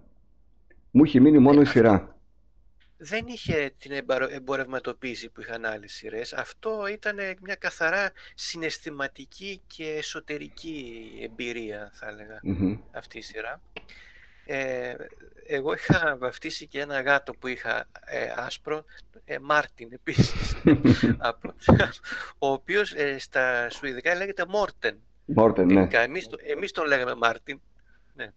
Μου 0.90 1.04
έχει 1.04 1.20
μείνει 1.20 1.38
μόνο 1.38 1.60
η 1.60 1.64
σειρά. 1.64 2.14
Δεν 2.96 3.24
είχε 3.26 3.72
την 3.78 3.92
εμπορευματοποίηση 4.30 5.28
που 5.28 5.40
είχαν 5.40 5.64
άλλες 5.64 5.92
σειρές. 5.92 6.32
Αυτό 6.32 6.86
ήταν 6.92 7.16
μια 7.42 7.54
καθαρά 7.54 8.12
συναισθηματική 8.34 9.60
και 9.66 9.84
εσωτερική 9.84 11.10
εμπειρία, 11.22 11.90
θα 11.94 12.06
έλεγα, 12.08 12.40
αυτή 12.92 13.18
η 13.18 13.22
σειρά. 13.22 13.60
Ε, 14.52 14.94
εγώ 15.46 15.72
είχα 15.72 16.16
βαφτίσει 16.20 16.66
και 16.66 16.80
ένα 16.80 17.00
γάτο 17.00 17.32
που 17.38 17.46
είχα 17.46 17.86
ε, 18.04 18.32
άσπρο, 18.36 18.84
ε, 19.24 19.38
Μάρτιν 19.38 19.88
επίσης, 19.92 20.56
ο 22.38 22.46
οποίος 22.52 22.92
ε, 22.92 23.18
στα 23.18 23.70
Σουηδικά 23.70 24.14
λέγεται 24.14 24.44
Μόρτεν. 24.48 24.96
Μόρτεν, 25.24 25.66
ναι. 25.66 25.88
Εμείς, 25.90 26.28
εμείς 26.56 26.72
τον 26.72 26.86
λέγαμε 26.86 27.14
Μάρτιν. 27.14 27.60
Ναι. 28.14 28.32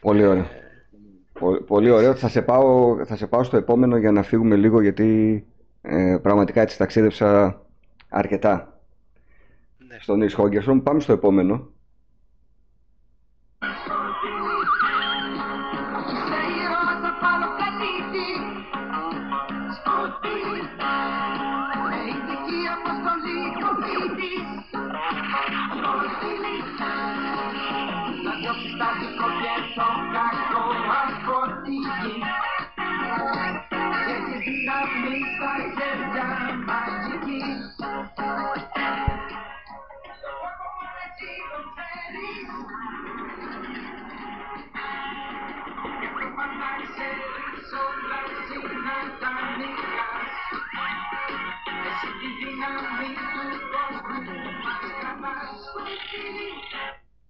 Πολύ 0.00 0.26
ωραίο. 0.26 0.42
Ε, 0.42 1.58
πολύ 1.66 1.90
ωραίο. 1.90 2.14
Θα 2.14 2.28
σε, 2.28 2.42
πάω, 2.42 3.04
θα 3.04 3.16
σε 3.16 3.26
πάω 3.26 3.42
στο 3.42 3.56
επόμενο 3.56 3.96
για 3.96 4.12
να 4.12 4.22
φύγουμε 4.22 4.56
λίγο 4.56 4.80
γιατί 4.80 5.44
ε, 5.82 6.18
πραγματικά 6.22 6.60
έτσι 6.60 6.78
ταξίδεψα 6.78 7.60
αρκετά. 8.08 8.80
Ναι. 9.78 9.96
Στον 10.00 10.22
Ις 10.22 10.36
Πάμε 10.82 11.00
στο 11.00 11.12
επόμενο. 11.12 11.74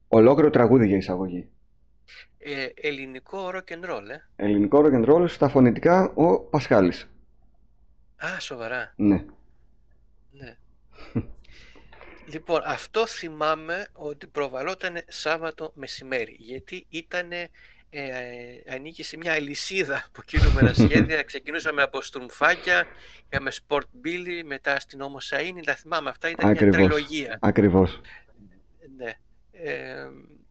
Ολόκληρο 0.08 0.50
τραγούδι 0.50 0.86
για 0.86 0.96
εισαγωγή. 0.96 1.48
Ε, 2.38 2.66
ελληνικό 2.74 3.50
rock 3.54 3.72
and 3.72 3.90
roll, 3.90 4.08
ε. 4.08 4.44
Ελληνικό 4.44 4.82
rock 4.84 4.92
and 4.92 5.08
roll, 5.14 5.28
στα 5.28 5.48
φωνητικά 5.48 6.12
ο 6.14 6.40
Πασχάλης. 6.40 7.08
Α, 8.16 8.40
σοβαρά. 8.40 8.92
Ναι. 8.96 9.24
Ναι. 10.30 10.56
λοιπόν, 12.32 12.60
αυτό 12.64 13.06
θυμάμαι 13.06 13.86
ότι 13.92 14.26
προβαλόταν 14.26 14.94
Σάββατο 15.08 15.70
μεσημέρι, 15.74 16.36
γιατί 16.38 16.86
ήταν 16.88 17.28
ε, 17.90 18.74
ανήκει 18.74 19.02
σε 19.02 19.16
μια 19.16 19.32
αλυσίδα 19.32 20.04
από 20.06 20.22
κινούμενα 20.22 20.74
σχέδια. 20.84 21.22
Ξεκινούσαμε 21.22 21.82
από 21.82 22.02
στρουμφάκια, 22.02 22.86
είχαμε 23.30 23.50
sport 23.66 23.84
billy, 24.04 24.42
μετά 24.44 24.80
στην 24.80 25.00
Όμο 25.00 25.16
Σαΐνη, 25.20 25.60
τα 25.64 25.74
θυμάμαι 25.74 26.10
αυτά, 26.10 26.30
ήταν 26.30 26.50
Ακριβώς. 26.50 26.76
μια 26.76 26.88
τριλογία. 26.88 27.38
Ακριβώς. 27.40 28.00
Ναι. 28.96 29.12
Ε, 29.62 30.06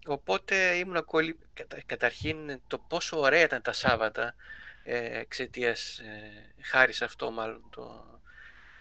οπότε 0.06 0.56
ήμουν 0.76 0.96
ακόλυ... 0.96 1.38
Κατα... 1.54 1.78
καταρχήν 1.86 2.62
το 2.68 2.78
πόσο 2.78 3.20
ωραία 3.20 3.42
ήταν 3.42 3.62
τα 3.62 3.74
Σάββατα 3.74 4.36
ε, 4.84 5.20
εξαιτίας 5.20 5.98
ε, 6.00 6.54
χάρη 6.62 6.94
σε 6.94 7.06
αυτό 7.06 7.32
μάλλον 7.32 7.68
το, 7.70 8.06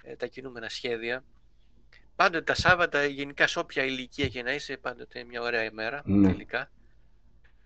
ε, 0.02 0.16
τα 0.16 0.26
κινούμενα 0.26 0.68
σχέδια. 0.68 1.24
Πάντοτε 2.16 2.44
τα 2.44 2.54
Σάββατα, 2.54 3.04
γενικά 3.04 3.46
σε 3.46 3.58
όποια 3.58 3.84
ηλικία 3.84 4.28
και 4.28 4.42
να 4.42 4.52
είσαι, 4.52 4.76
πάντοτε 4.76 5.24
μια 5.24 5.42
ωραία 5.42 5.64
ημέρα, 5.64 6.02
Ναι. 6.04 6.28
τελικά. 6.28 6.70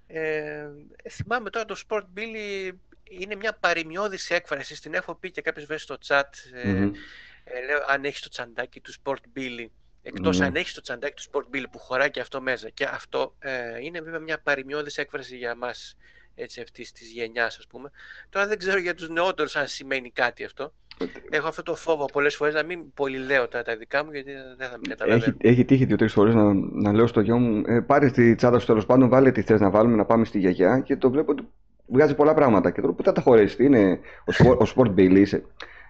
Ε, 0.06 0.68
θυμάμαι 1.10 1.50
τώρα 1.50 1.64
το 1.64 1.82
Sport 1.88 2.04
Billy 2.16 2.70
είναι 3.10 3.34
μια 3.34 3.52
παρημιώδης 3.52 4.30
έκφραση, 4.30 4.80
την 4.80 4.94
έχω 4.94 5.14
πει 5.14 5.30
και 5.30 5.40
κάποιες 5.40 5.64
φορές 5.64 5.82
στο 5.82 5.96
chat, 6.06 6.22
ε, 6.52 6.68
Μμμ. 6.72 6.92
ε, 7.44 7.64
λέω 7.64 7.84
αν 7.88 8.04
έχεις 8.04 8.20
το 8.20 8.28
τσαντάκι 8.28 8.80
του 8.80 8.92
Sport 9.02 9.38
Billy, 9.38 9.66
εκτός 10.02 10.38
Ναι. 10.38 10.46
αν 10.46 10.54
έχεις 10.54 10.74
το 10.74 10.80
τσαντάκι 10.80 11.14
του 11.14 11.30
Sport 11.30 11.56
Billy 11.56 11.64
που 11.70 11.78
χωράει 11.78 12.10
και 12.10 12.20
αυτό 12.20 12.40
μέσα. 12.40 12.68
Και 12.74 12.84
αυτό 12.84 13.34
ε, 13.38 13.50
είναι 13.82 14.00
βέβαια 14.00 14.20
μια 14.20 14.38
παρημιώδης 14.42 14.96
έκφραση 14.98 15.36
για 15.36 15.54
μας 15.54 15.96
έτσι 16.34 16.60
αυτής 16.60 16.92
της 16.92 17.10
γενιάς 17.10 17.58
ας 17.58 17.66
πούμε. 17.66 17.90
Τώρα 18.30 18.46
δεν 18.46 18.58
ξέρω 18.58 18.78
για 18.78 18.94
τους 18.94 19.08
νεότερους 19.08 19.56
αν 19.56 19.66
σημαίνει 19.66 20.10
κάτι 20.10 20.44
αυτό. 20.44 20.72
Έχω 21.30 21.48
αυτό 21.48 21.62
το 21.62 21.74
φόβο 21.74 22.04
πολλές 22.04 22.36
φορές 22.36 22.54
να 22.54 22.62
μην 22.62 22.92
πολύ 22.94 23.18
λέω 23.18 23.48
τα, 23.48 23.62
τα 23.62 23.76
δικά 23.76 24.04
μου 24.04 24.10
γιατί 24.12 24.30
δεν 24.56 24.68
θα 24.68 24.74
με 24.76 24.80
Έχει, 24.80 24.88
καταλαβαίνω. 24.88 25.36
έχει 25.40 25.64
τύχει 25.64 25.84
δύο-τρεις 25.84 26.12
φορές 26.12 26.34
να, 26.34 26.52
να 26.54 26.92
λέω 26.92 27.06
στο 27.06 27.20
γιο 27.20 27.38
μου: 27.38 27.62
ε, 27.66 27.80
Πάρε 27.80 28.10
τη 28.10 28.34
τσάντα 28.34 28.58
σου 28.58 28.66
τέλος 28.66 28.86
πάντων, 28.86 29.08
βάλε 29.08 29.32
τι 29.32 29.42
θες 29.42 29.60
να 29.60 29.70
βάλουμε, 29.70 29.96
να 29.96 30.04
πάμε 30.04 30.24
στη 30.24 30.38
γιαγιά. 30.38 30.80
Και 30.80 30.96
το 30.96 31.10
βλέπω 31.10 31.30
ότι 31.32 31.42
βγάζει 31.86 32.14
πολλά 32.14 32.34
πράγματα. 32.34 32.70
Και 32.70 32.80
τώρα 32.80 32.92
πού 32.92 33.02
θα 33.02 33.12
τα 33.12 33.20
χωρέσει, 33.20 33.56
τι 33.56 33.64
είναι 33.64 34.00
ο, 34.24 34.32
σπορ, 34.32 34.56
ο 34.62 34.66
Sport 34.76 34.90
Bill 34.94 35.16
είσαι. 35.16 35.44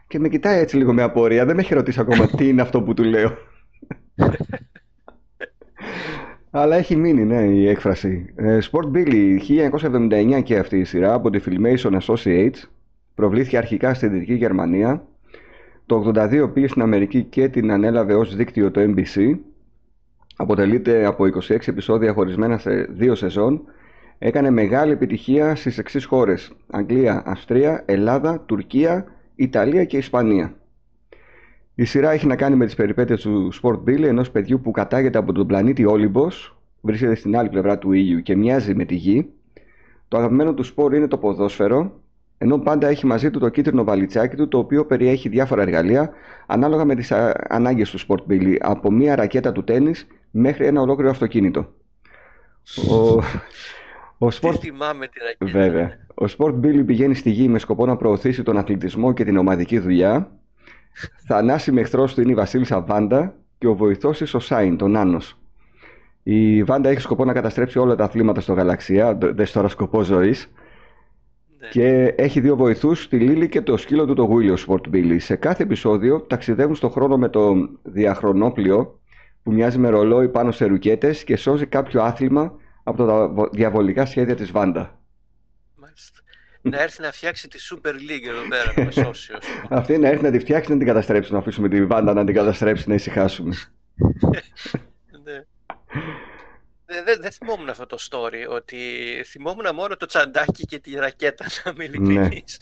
Και 0.07 0.19
με 0.19 0.29
κοιτάει 0.29 0.59
έτσι 0.61 0.77
λίγο 0.77 0.93
με 0.93 1.03
απορία. 1.03 1.45
Δεν 1.45 1.55
με 1.57 1.63
έχει 1.63 1.75
ρωτήσει 1.75 2.01
ακόμα 2.01 2.27
τι 2.27 2.49
είναι 2.49 2.63
αυτό 2.63 2.83
που 2.83 2.95
του 2.95 3.03
λέω. 3.05 3.39
Αλλά 6.51 6.77
έχει 6.77 6.97
μείνει, 6.97 7.25
ναι, 7.25 7.43
η 7.43 7.69
έκφραση. 7.69 8.33
Ε, 8.37 8.59
Sport 8.71 8.97
Billy, 8.97 9.39
1979 9.81 10.43
και 10.43 10.59
αυτή 10.59 10.79
η 10.79 10.85
σειρά 10.85 11.15
από 11.15 11.31
τη 11.31 11.41
Filmation 11.47 11.99
Associates. 12.01 12.69
Προβλήθηκε 13.15 13.57
αρχικά 13.57 13.95
στη 13.95 14.09
Δυτική 14.09 14.35
Γερμανία. 14.35 15.07
Το 15.87 16.13
82 16.15 16.51
πήγε 16.53 16.69
στην 16.69 16.83
Αμερική 16.83 17.23
και 17.23 17.49
την 17.49 17.71
ανέλαβε 17.71 18.15
ως 18.15 18.37
δίκτυο 18.37 18.71
το 18.71 18.81
NBC. 18.81 19.39
Αποτελείται 20.37 21.05
από 21.05 21.25
26 21.25 21.69
επεισόδια 21.69 22.13
χωρισμένα 22.13 22.59
σε 22.59 22.71
δύο 22.71 23.15
σεζόν. 23.15 23.63
Έκανε 24.19 24.51
μεγάλη 24.51 24.93
επιτυχία 24.93 25.55
στις 25.55 25.79
εξής 25.79 26.05
χώρες. 26.05 26.53
Αγγλία, 26.71 27.23
Αυστρία, 27.27 27.83
Ελλάδα, 27.87 28.41
Τουρκία, 28.47 29.07
Ιταλία 29.35 29.85
και 29.85 29.97
Ισπανία. 29.97 30.55
Η 31.79 31.85
σειρά 31.85 32.11
έχει 32.11 32.27
να 32.27 32.37
κάνει 32.37 32.57
με 32.57 32.65
τις 32.65 32.75
περιπέτειες 32.75 33.21
του 33.21 33.53
Sport 33.63 33.79
Billy, 33.89 34.03
ενός 34.03 34.31
παιδιού 34.31 34.61
που 34.61 34.71
κατάγεται 34.71 35.19
από 35.19 35.33
τον 35.33 35.47
πλανήτη 35.47 35.85
Όλυμπος, 35.85 36.57
βρίσκεται 36.81 37.15
στην 37.15 37.37
άλλη 37.37 37.49
πλευρά 37.49 37.79
του 37.79 37.93
ήλιου 37.93 38.23
και 38.23 38.37
μοιάζει 38.37 38.75
με 38.75 38.85
τη 38.85 38.95
γη. 38.95 39.29
Το 40.09 40.17
αγαπημένο 40.17 40.55
του 40.55 40.63
σπορ 40.63 40.95
είναι 40.95 41.09
το 41.09 41.19
ποδόσφαιρο, 41.19 42.01
ενώ 42.39 42.59
πάντα 42.59 42.89
έχει 42.89 43.07
μαζί 43.07 43.31
του 43.31 43.39
το 43.39 43.49
κίτρινο 43.49 43.85
βαλιτσάκι 43.85 44.37
του, 44.37 44.49
το 44.49 44.59
οποίο 44.59 44.87
περιέχει 44.87 45.29
διάφορα 45.29 45.63
εργαλεία 45.63 46.11
ανάλογα 46.47 46.85
με 46.85 46.95
τις 46.95 47.13
α, 47.13 47.47
ανάγκες 47.49 47.91
του 47.91 47.99
Sport 47.99 48.33
Billy, 48.33 48.57
από 48.61 48.91
μία 48.91 49.15
ρακέτα 49.15 49.53
του 49.53 49.65
τέννις 49.65 50.07
μέχρι 50.31 50.67
ένα 50.67 50.81
ολόκληρο 50.81 51.11
αυτοκίνητο. 51.11 51.73
Ο, 52.91 53.23
ο 54.27 54.29
Τι 54.29 54.39
Sport 54.41 54.59
θυμάμαι 54.61 55.09
τη 55.09 55.19
ρακέτα. 55.19 55.59
Βέβαια. 55.61 55.91
Ο 56.15 56.25
Sport 56.39 56.55
Billy 56.65 56.83
πηγαίνει 56.87 57.15
στη 57.15 57.31
γη 57.31 57.49
με 57.49 57.59
σκοπό 57.59 57.87
να 57.87 57.97
προωθήσει 57.97 58.43
τον 58.43 58.59
αθλητισμό 58.59 59.13
και 59.13 59.25
την 59.25 59.37
ομαδική 59.37 59.79
δουλειά. 59.79 60.38
Θανάσιμη 61.27 61.81
εχθρό 61.81 62.05
του 62.05 62.21
είναι 62.21 62.31
η 62.31 62.35
Βασίλισσα 62.35 62.81
Βάντα 62.81 63.35
και 63.59 63.67
ο 63.67 63.75
βοηθός 63.75 64.19
της 64.19 64.35
ο 64.35 64.39
Σάιν, 64.39 64.77
τον 64.77 64.97
Άνος. 64.97 65.39
Η 66.23 66.63
Βάντα 66.63 66.89
έχει 66.89 67.01
σκοπό 67.01 67.25
να 67.25 67.33
καταστρέψει 67.33 67.79
όλα 67.79 67.95
τα 67.95 68.05
αθλήματα 68.05 68.41
στο 68.41 68.53
γαλαξία, 68.53 69.19
δε 69.21 69.45
τώρα 69.45 69.69
σκοπό 69.69 70.03
ζωής. 70.03 70.51
Ναι. 71.59 71.69
Και 71.69 72.15
έχει 72.17 72.41
δύο 72.41 72.57
βοηθούς, 72.57 73.09
τη 73.09 73.19
Λίλη 73.19 73.49
και 73.49 73.61
το 73.61 73.77
σκύλο 73.77 74.07
του, 74.07 74.15
το 74.15 74.23
Γουίλιο 74.23 74.57
Sport 74.67 74.95
Billy. 74.95 75.17
Σε 75.19 75.37
κάθε 75.37 75.63
επεισόδιο 75.63 76.21
ταξιδεύουν 76.21 76.75
στον 76.75 76.91
χρόνο 76.91 77.17
με 77.17 77.29
το 77.29 77.69
διαχρονόπλιο 77.83 79.01
που 79.43 79.53
μοιάζει 79.53 79.79
με 79.79 79.89
ρολόι 79.89 80.29
πάνω 80.29 80.51
σε 80.51 80.67
ρουκέτες 80.67 81.25
και 81.25 81.37
σώζει 81.37 81.67
κάποιο 81.67 82.03
άθλημα 82.03 82.53
από 82.83 83.05
τα 83.05 83.33
διαβολικά 83.53 84.07
σχέδια 84.07 84.35
της 84.35 84.51
Βάντα. 84.51 84.98
Μάλιστα. 86.71 86.77
Να 86.77 86.83
έρθει 86.83 87.03
να 87.03 87.13
φτιάξει 87.13 87.49
τη 87.49 87.59
Super 87.71 87.93
League 87.93 88.29
εδώ 88.29 88.49
πέρα, 88.49 88.73
να 88.77 88.85
με 88.85 88.91
σώσει. 88.91 89.33
ως 89.33 89.47
πούμε. 89.63 89.81
Αυτή 89.81 89.99
να 89.99 90.09
έρθει 90.09 90.23
να 90.23 90.31
τη 90.31 90.39
φτιάξει, 90.39 90.71
να 90.71 90.77
την 90.79 90.87
καταστρέψει, 90.87 91.33
να 91.33 91.39
αφήσουμε 91.39 91.69
τη 91.69 91.87
Βάντα 91.87 92.13
να 92.13 92.25
την 92.25 92.35
καταστρέψει, 92.35 92.89
να 92.89 92.95
ησυχάσουμε. 92.95 93.55
Ναι. 95.25 95.45
Δεν 96.87 97.05
δε, 97.05 97.17
δεν 97.17 97.33
θυμόμουν 97.33 97.69
αυτό 97.69 97.87
το 97.87 97.97
story, 98.11 98.55
ότι 98.55 98.77
θυμόμουν 99.27 99.75
μόνο 99.75 99.97
το 99.97 100.07
τσαντάκι 100.07 100.65
και 100.65 100.79
τη 100.79 100.95
ρακέτα, 100.95 101.45
να 101.65 101.71
είμαι 101.71 101.85
ειλικρινής. 101.85 102.59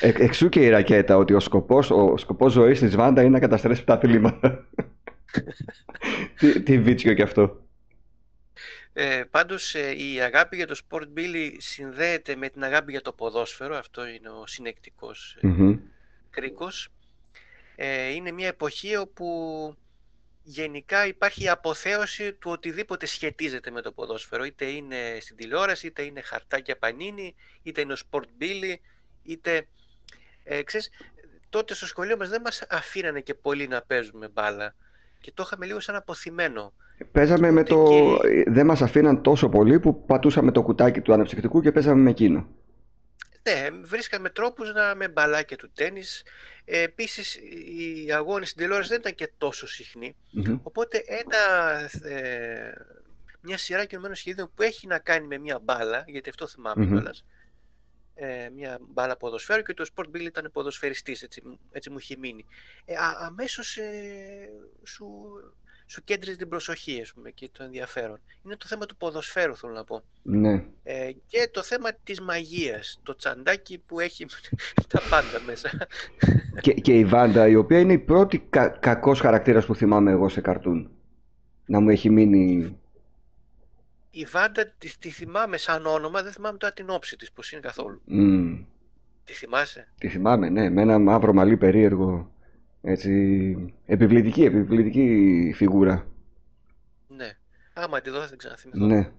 Ε, 0.00 0.12
εξού 0.16 0.48
και 0.48 0.60
η 0.60 0.68
ρακέτα, 0.68 1.16
ότι 1.16 1.34
ο 1.34 1.40
σκοπός, 1.40 1.90
ο 1.90 2.16
σκοπός 2.16 2.52
ζωής 2.52 2.78
της 2.78 2.96
Βάντα 2.96 3.20
είναι 3.20 3.30
να 3.30 3.38
καταστρέψει 3.38 3.84
τα 3.84 3.94
αθλήματα. 3.94 4.66
τι, 6.38 6.62
τι 6.62 6.78
βίτσιο 6.78 7.14
κι 7.14 7.22
αυτό. 7.22 7.67
Ε, 9.00 9.24
πάντως 9.30 9.74
ε, 9.74 9.90
η 9.90 10.20
αγάπη 10.20 10.56
για 10.56 10.66
το 10.66 10.80
Sport 10.88 11.06
Billy 11.16 11.52
συνδέεται 11.56 12.36
με 12.36 12.48
την 12.48 12.64
αγάπη 12.64 12.90
για 12.90 13.02
το 13.02 13.12
ποδόσφαιρο, 13.12 13.76
αυτό 13.76 14.06
είναι 14.06 14.28
ο 14.28 14.46
συνεκτικός 14.46 15.36
ε, 15.40 15.46
Μμμ. 15.46 15.78
κρίκος. 16.30 16.88
Ε, 17.76 18.08
είναι 18.08 18.30
μια 18.30 18.46
εποχή 18.46 18.96
όπου 18.96 19.26
γενικά 20.42 21.06
υπάρχει 21.06 21.44
η 21.44 21.48
αποθέωση 21.48 22.32
του 22.32 22.50
οτιδήποτε 22.50 23.06
σχετίζεται 23.06 23.70
με 23.70 23.82
το 23.82 23.92
ποδόσφαιρο. 23.92 24.44
Είτε 24.44 24.64
είναι 24.64 25.18
στην 25.20 25.36
τηλεόραση, 25.36 25.86
είτε 25.86 26.02
είναι 26.02 26.20
χαρτάκια 26.20 26.78
πανίνι, 26.78 27.34
είτε 27.62 27.80
είναι 27.80 27.92
ο 27.92 27.96
Sport 28.10 28.26
Billy, 28.40 28.74
είτε... 29.22 29.66
Ε, 30.44 30.62
ξέρεις, 30.62 30.90
τότε 31.48 31.74
στο 31.74 31.86
σχολείο 31.86 32.16
μας 32.16 32.28
δεν 32.28 32.40
μας 32.40 32.62
αφήνανε 32.68 33.20
και 33.20 33.34
πολύ 33.34 33.68
να 33.68 33.82
παίζουμε 33.82 34.28
μπάλα 34.28 34.74
και 35.20 35.32
το 35.34 35.42
είχαμε 35.46 35.66
λίγο 35.66 35.80
σαν 35.80 35.94
αποθυμένο. 35.94 36.72
Παίζαμε 37.12 37.50
με 37.50 37.60
Ούτε 37.60 37.68
το... 37.74 38.18
και- 38.22 38.44
Δεν 38.50 38.66
μας 38.66 38.82
αφήναν 38.82 39.22
τόσο 39.22 39.48
πολύ 39.48 39.80
που 39.80 40.04
πατούσαμε 40.04 40.52
το 40.52 40.62
κουτάκι 40.62 41.00
του 41.00 41.12
αναψυκτικού 41.12 41.60
και 41.62 41.72
παίζαμε 41.72 42.00
με 42.00 42.10
εκείνο. 42.10 42.48
Ναι, 43.42 43.66
βρίσκαμε 43.82 44.28
τρόπους 44.30 44.72
να 44.72 44.94
με 44.94 45.08
μπαλάκια 45.08 45.56
του 45.56 45.70
τέννις. 45.74 46.22
Ε, 46.64 46.82
επίσης, 46.82 47.34
οι 48.06 48.12
αγώνες 48.12 48.48
στην 48.48 48.62
τηλεόραση 48.62 48.88
δεν 48.90 48.98
ήταν 49.00 49.14
και 49.14 49.30
τόσο 49.38 49.66
συχνοί. 49.66 50.16
Μμμ. 50.30 50.58
Οπότε 50.62 51.04
ένα, 51.06 51.38
ε, 52.14 52.72
μια 53.40 53.58
σειρά 53.58 53.84
κινουμένων 53.84 54.16
σχεδίων 54.16 54.50
που 54.54 54.62
έχει 54.62 54.86
να 54.86 54.98
κάνει 54.98 55.26
με 55.26 55.38
μια 55.38 55.58
μπάλα, 55.62 56.04
γιατί 56.06 56.28
αυτό 56.28 56.46
θυμάμαι 56.46 56.84
Μμμ. 56.84 56.92
κιόλας, 56.92 57.24
ε, 58.14 58.48
μια 58.54 58.78
μπάλα 58.80 59.16
ποδοσφαίρου 59.16 59.62
και 59.62 59.74
το 59.74 59.86
Sport 59.94 60.16
Bill 60.16 60.20
ήταν 60.20 60.50
ποδοσφαιριστής, 60.52 61.22
έτσι, 61.22 61.42
έτσι 61.72 61.90
μου 61.90 61.98
είχε 61.98 62.16
μείνει. 62.18 62.44
Ε, 62.84 62.94
α, 62.94 63.16
αμέσως 63.20 63.76
ε, 63.76 64.48
σου, 64.84 65.06
σου 65.90 66.04
κέντριζε 66.04 66.36
την 66.36 66.48
προσοχή 66.48 67.00
ας 67.00 67.12
πούμε, 67.12 67.30
και 67.30 67.48
το 67.52 67.64
ενδιαφέρον. 67.64 68.20
Είναι 68.44 68.56
το 68.56 68.66
θέμα 68.66 68.86
του 68.86 68.96
ποδοσφαίρου 68.96 69.56
θέλω 69.56 69.72
να 69.72 69.84
πω. 69.84 70.02
Ναι. 70.22 70.64
Ε, 70.82 71.10
και 71.26 71.48
το 71.52 71.62
θέμα 71.62 71.92
της 72.04 72.20
μαγείας, 72.20 73.00
το 73.02 73.16
τσαντάκι 73.16 73.78
που 73.86 74.00
έχει 74.00 74.26
τα 74.88 75.00
πάντα 75.10 75.40
μέσα. 75.46 75.70
Και, 76.60 76.72
και 76.72 76.98
η 76.98 77.04
Βάντα, 77.04 77.48
η 77.48 77.54
οποία 77.54 77.78
είναι 77.78 77.92
η 77.92 77.98
πρώτη 77.98 78.38
κα, 78.50 78.68
κακός 78.68 79.20
χαρακτήρας 79.20 79.66
που 79.66 79.74
θυμάμαι 79.74 80.10
εγώ 80.10 80.28
σε 80.28 80.40
καρτούν. 80.40 80.90
Να 81.66 81.80
μου 81.80 81.88
έχει 81.88 82.10
μείνει... 82.10 82.78
Η 84.10 84.24
Βάντα 84.24 84.66
τη, 84.78 84.98
τη 84.98 85.10
θυμάμαι 85.10 85.56
σαν 85.56 85.86
όνομα, 85.86 86.22
δεν 86.22 86.32
θυμάμαι 86.32 86.58
τώρα 86.58 86.72
την 86.72 86.90
όψη 86.90 87.16
της, 87.16 87.32
πώς 87.32 87.52
είναι 87.52 87.60
καθόλου. 87.60 88.00
Μμ. 88.04 88.56
Τη 89.24 89.32
θυμάσαι; 89.32 89.88
Τη 89.98 90.08
θυμάμαι, 90.08 90.48
ναι, 90.48 90.70
με 90.70 90.82
ένα 90.82 90.98
μαύρο 90.98 91.32
μαλλί 91.32 91.56
περίεργο. 91.56 92.30
Έτσι, 92.90 93.74
επιβλητική, 93.86 94.44
επιβλητική 94.44 95.52
φιγούρα. 95.54 96.06
Ναι. 97.08 97.32
Άμα 97.72 98.00
τη 98.00 98.10
δω 98.10 98.20
θα 98.20 98.28
την 98.28 98.38
ξαναθυμηθώ. 98.38 98.86
Ναι. 98.86 99.10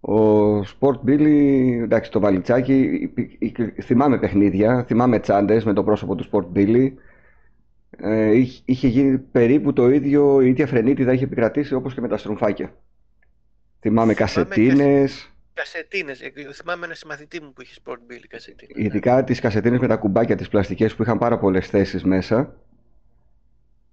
Ο 0.00 0.58
Sport 0.60 1.00
Billy, 1.06 1.80
εντάξει, 1.82 2.10
το 2.10 2.20
βαλιτσάκι, 2.20 2.80
υπή- 2.80 3.36
υπή- 3.42 3.82
θυμάμαι 3.82 4.18
παιχνίδια, 4.18 4.84
θυμάμαι 4.84 5.18
τσάντες 5.20 5.64
με 5.64 5.72
το 5.72 5.84
πρόσωπο 5.84 6.14
του 6.14 6.28
Sport 6.32 6.56
Billy. 6.58 6.92
Ε, 7.90 8.32
είχε, 8.32 8.62
είχε 8.64 8.88
γίνει 8.88 9.18
περίπου 9.18 9.72
το 9.72 9.88
ίδιο, 9.90 10.40
η 10.40 10.48
ίδια 10.48 10.66
φρενίτιδα 10.66 11.12
είχε 11.12 11.24
επικρατήσει 11.24 11.74
όπως 11.74 11.94
και 11.94 12.00
με 12.00 12.08
τα 12.08 12.16
στρουμφάκια. 12.16 12.74
Θυμάμαι 13.80 14.14
κασετίνες. 14.14 15.30
Κασετίνες. 15.56 16.20
Ε, 16.20 16.32
θυμάμαι 16.52 16.84
ένα 16.86 16.94
συμμαθητή 16.94 17.42
μου 17.42 17.52
που 17.52 17.62
είχε 17.62 17.80
Sport 17.84 18.12
Bill 18.12 18.24
κασετίνες. 18.28 18.86
Ειδικά 18.86 19.24
τις 19.24 19.40
κασετίνες 19.40 19.78
με 19.78 19.86
τα 19.86 19.96
κουμπάκια 19.96 20.36
τις 20.36 20.48
πλαστικές 20.48 20.94
που 20.94 21.02
είχαν 21.02 21.18
πάρα 21.18 21.38
πολλές 21.38 21.66
θέσεις 21.66 22.04
μέσα. 22.04 22.56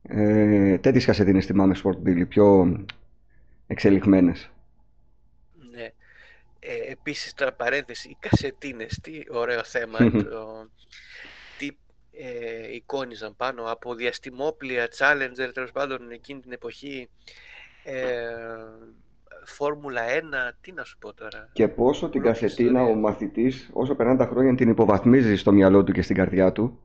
Ε, 0.02 0.78
τέτοιες 0.78 1.06
κασετίνες 1.06 1.46
θυμάμαι 1.46 1.76
Sport 1.84 2.08
Bill, 2.08 2.28
πιο 2.28 2.78
εξελιγμένες. 3.68 4.50
Ναι. 5.72 5.92
Ε, 6.60 6.92
επίσης, 6.92 7.34
τώρα 7.34 7.54
παρένθεση, 7.54 8.10
οι 8.10 8.18
κασετίνες, 8.20 9.00
τι 9.02 9.22
ωραίο 9.30 9.64
θέμα. 9.64 9.98
το, 10.12 10.70
τι 11.58 11.70
ε, 12.12 12.74
εικόνιζαν 12.74 13.36
πάνω 13.36 13.72
από 13.72 13.96
διαστημόπλια, 13.96 14.88
Challenger, 14.98 15.50
τέλος 15.54 15.72
πάντων 15.72 16.12
εκείνη 16.12 16.40
την 16.40 16.52
εποχή, 16.52 17.10
ε, 17.84 18.18
Φόρμουλα 19.46 20.02
1, 20.02 20.54
τι 20.62 20.72
να 20.72 20.84
σου 20.84 20.98
πω 20.98 21.14
τώρα. 21.14 21.50
Και 21.54 21.68
πόσο 21.68 22.10
την 22.10 22.22
κασετίνα 22.22 22.84
ο 22.84 22.96
μαθητής, 22.96 23.70
όσο 23.74 23.96
περνάνε 23.96 24.18
τα 24.18 24.26
χρόνια, 24.26 24.56
την 24.56 24.70
υποβαθμίζει 24.70 25.36
στο 25.36 25.52
μυαλό 25.52 25.84
του 25.84 25.92
και 25.92 26.02
στην 26.02 26.16
καρδιά 26.16 26.52
του, 26.52 26.80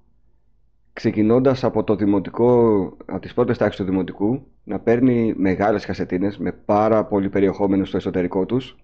ξεκινώντας 0.92 1.64
από 1.64 1.84
το 1.84 1.96
δημοτικό, 1.96 2.82
από 3.06 3.20
τις 3.20 3.34
πρώτες 3.34 3.58
τάξεις 3.58 3.80
του 3.80 3.86
δημοτικού, 3.86 4.46
να 4.64 4.78
παίρνει 4.78 5.34
μεγάλες 5.36 5.86
κασετίνες 5.86 6.38
με 6.38 6.52
πάρα 6.52 7.04
πολύ 7.04 7.28
περιεχόμενο 7.28 7.84
στο 7.84 7.96
εσωτερικό 7.96 8.46
τους, 8.46 8.76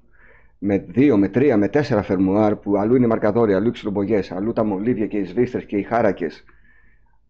με 0.58 0.78
δύο, 0.78 1.16
με 1.16 1.28
τρία, 1.28 1.56
με 1.56 1.68
τέσσερα 1.68 2.02
φερμουάρ 2.02 2.56
που 2.56 2.78
αλλού 2.78 2.94
είναι 2.94 3.06
μαρκαδόρια, 3.06 3.56
αλλού 3.56 3.70
οι 4.06 4.34
αλλού 4.34 4.52
τα 4.52 4.64
μολύβια 4.64 5.06
και 5.06 5.16
οι 5.16 5.24
σβίστρες 5.24 5.64
και 5.64 5.76
οι 5.76 5.82
χάρακες. 5.82 6.44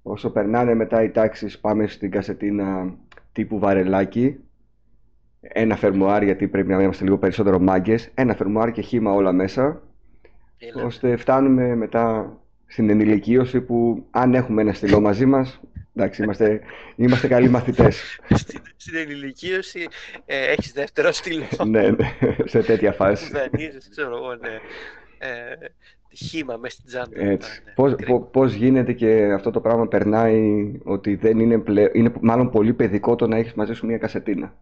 Όσο 0.03 0.31
περνάνε 0.31 0.75
μετά 0.75 1.03
οι 1.03 1.11
τάξεις 1.11 1.59
πάμε 1.59 1.87
στην 1.87 2.11
κασετίνα 2.11 2.95
τύπου 3.33 3.59
βαρελάκι, 3.59 4.39
ένα 5.49 5.77
φερμουάρ 5.77 6.23
γιατί 6.23 6.49
πρέπει 6.49 6.69
να 6.69 6.83
είμαστε 6.83 7.05
λίγο 7.05 7.19
περισσότερο 7.19 7.59
μάγκες, 7.59 8.11
ένα 8.15 8.35
φερμουάρ 8.35 8.73
και 8.73 8.81
χήμα 8.81 9.13
όλα 9.13 9.33
μέσα, 9.33 9.83
Έλα. 10.59 10.85
ώστε 10.85 11.17
φτάνουμε 11.17 11.75
μετά 11.75 12.37
στην 12.67 12.91
ενηλικίωση 12.91 13.61
που 13.61 14.07
αν 14.11 14.35
έχουμε 14.35 14.63
ένα 14.63 14.73
στυλό 14.73 15.01
μαζί 15.01 15.27
μας, 15.27 15.61
εντάξει, 15.95 16.23
είμαστε, 16.23 16.61
είμαστε 16.97 17.29
καλοί 17.29 17.49
μαθητές. 17.49 18.21
Στην, 18.35 18.61
στην 18.77 18.97
ενηλικίωση 18.97 19.89
ε, 20.27 20.51
έχεις 20.51 20.73
δεύτερο 20.73 21.13
στυλό. 21.13 21.45
ναι, 21.67 21.91
ναι, 21.91 22.17
σε 22.45 22.63
τέτοια 22.63 22.93
φάση. 22.93 23.33
Δανείζεις, 23.33 23.89
ξέρω 23.89 24.17
εγώ, 24.17 24.35
ναι. 24.35 24.61
Ε, 25.19 25.67
χήμα 26.15 26.57
μέσα 26.57 26.75
στην 26.75 26.87
τσάντα. 26.87 27.21
Έτσι. 27.21 27.63
Ναι, 27.65 27.73
πώς, 27.73 27.95
πώς, 28.31 28.53
γίνεται 28.53 28.93
και 28.93 29.33
αυτό 29.33 29.51
το 29.51 29.61
πράγμα 29.61 29.89
περνάει 29.89 30.73
ότι 30.85 31.15
δεν 31.15 31.39
είναι, 31.39 31.59
πλε... 31.59 31.91
είναι 31.93 32.13
μάλλον 32.21 32.51
πολύ 32.51 32.73
παιδικό 32.73 33.15
το 33.15 33.27
να 33.27 33.37
έχεις 33.37 33.55
μαζί 33.55 33.73
σου 33.73 33.87
μια 33.87 33.99
κασετίνα; 33.99 34.55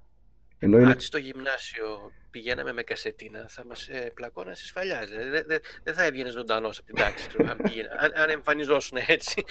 Ενώ 0.64 0.78
είναι... 0.78 0.90
Αν 0.90 1.00
στο 1.00 1.18
γυμνάσιο 1.18 2.12
πηγαίναμε 2.30 2.72
με 2.72 2.82
κασετίνα, 2.82 3.46
θα 3.48 3.64
μας 3.66 3.88
ε, 3.88 4.10
πλακώνα 4.14 4.54
στι 4.54 4.72
φαλιά. 4.72 5.06
Δεν 5.30 5.44
δε, 5.46 5.58
δε 5.82 5.92
θα 5.92 6.04
έβγαινες 6.04 6.32
ζωντανός 6.32 6.78
από 6.78 6.86
την 6.86 6.96
τάξη, 6.96 7.26
αν, 7.38 7.48
αν, 8.00 8.12
αν 8.14 8.30
εμφανιζόσουν 8.30 8.98
έτσι. 9.06 9.44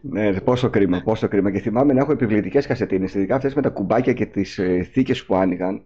ναι, 0.00 0.40
πόσο 0.40 0.70
κρίμα, 0.70 1.02
πόσο 1.02 1.28
κρίμα. 1.28 1.50
Και 1.50 1.60
θυμάμαι 1.60 1.92
να 1.92 2.00
έχω 2.00 2.12
επιβλητικές 2.12 2.66
κασετίνες, 2.66 3.14
ειδικά 3.14 3.34
αυτές 3.34 3.54
με 3.54 3.62
τα 3.62 3.68
κουμπάκια 3.68 4.12
και 4.12 4.26
τις 4.26 4.58
ε, 4.58 4.82
θήκες 4.82 5.24
που 5.24 5.34
άνοιγαν. 5.34 5.84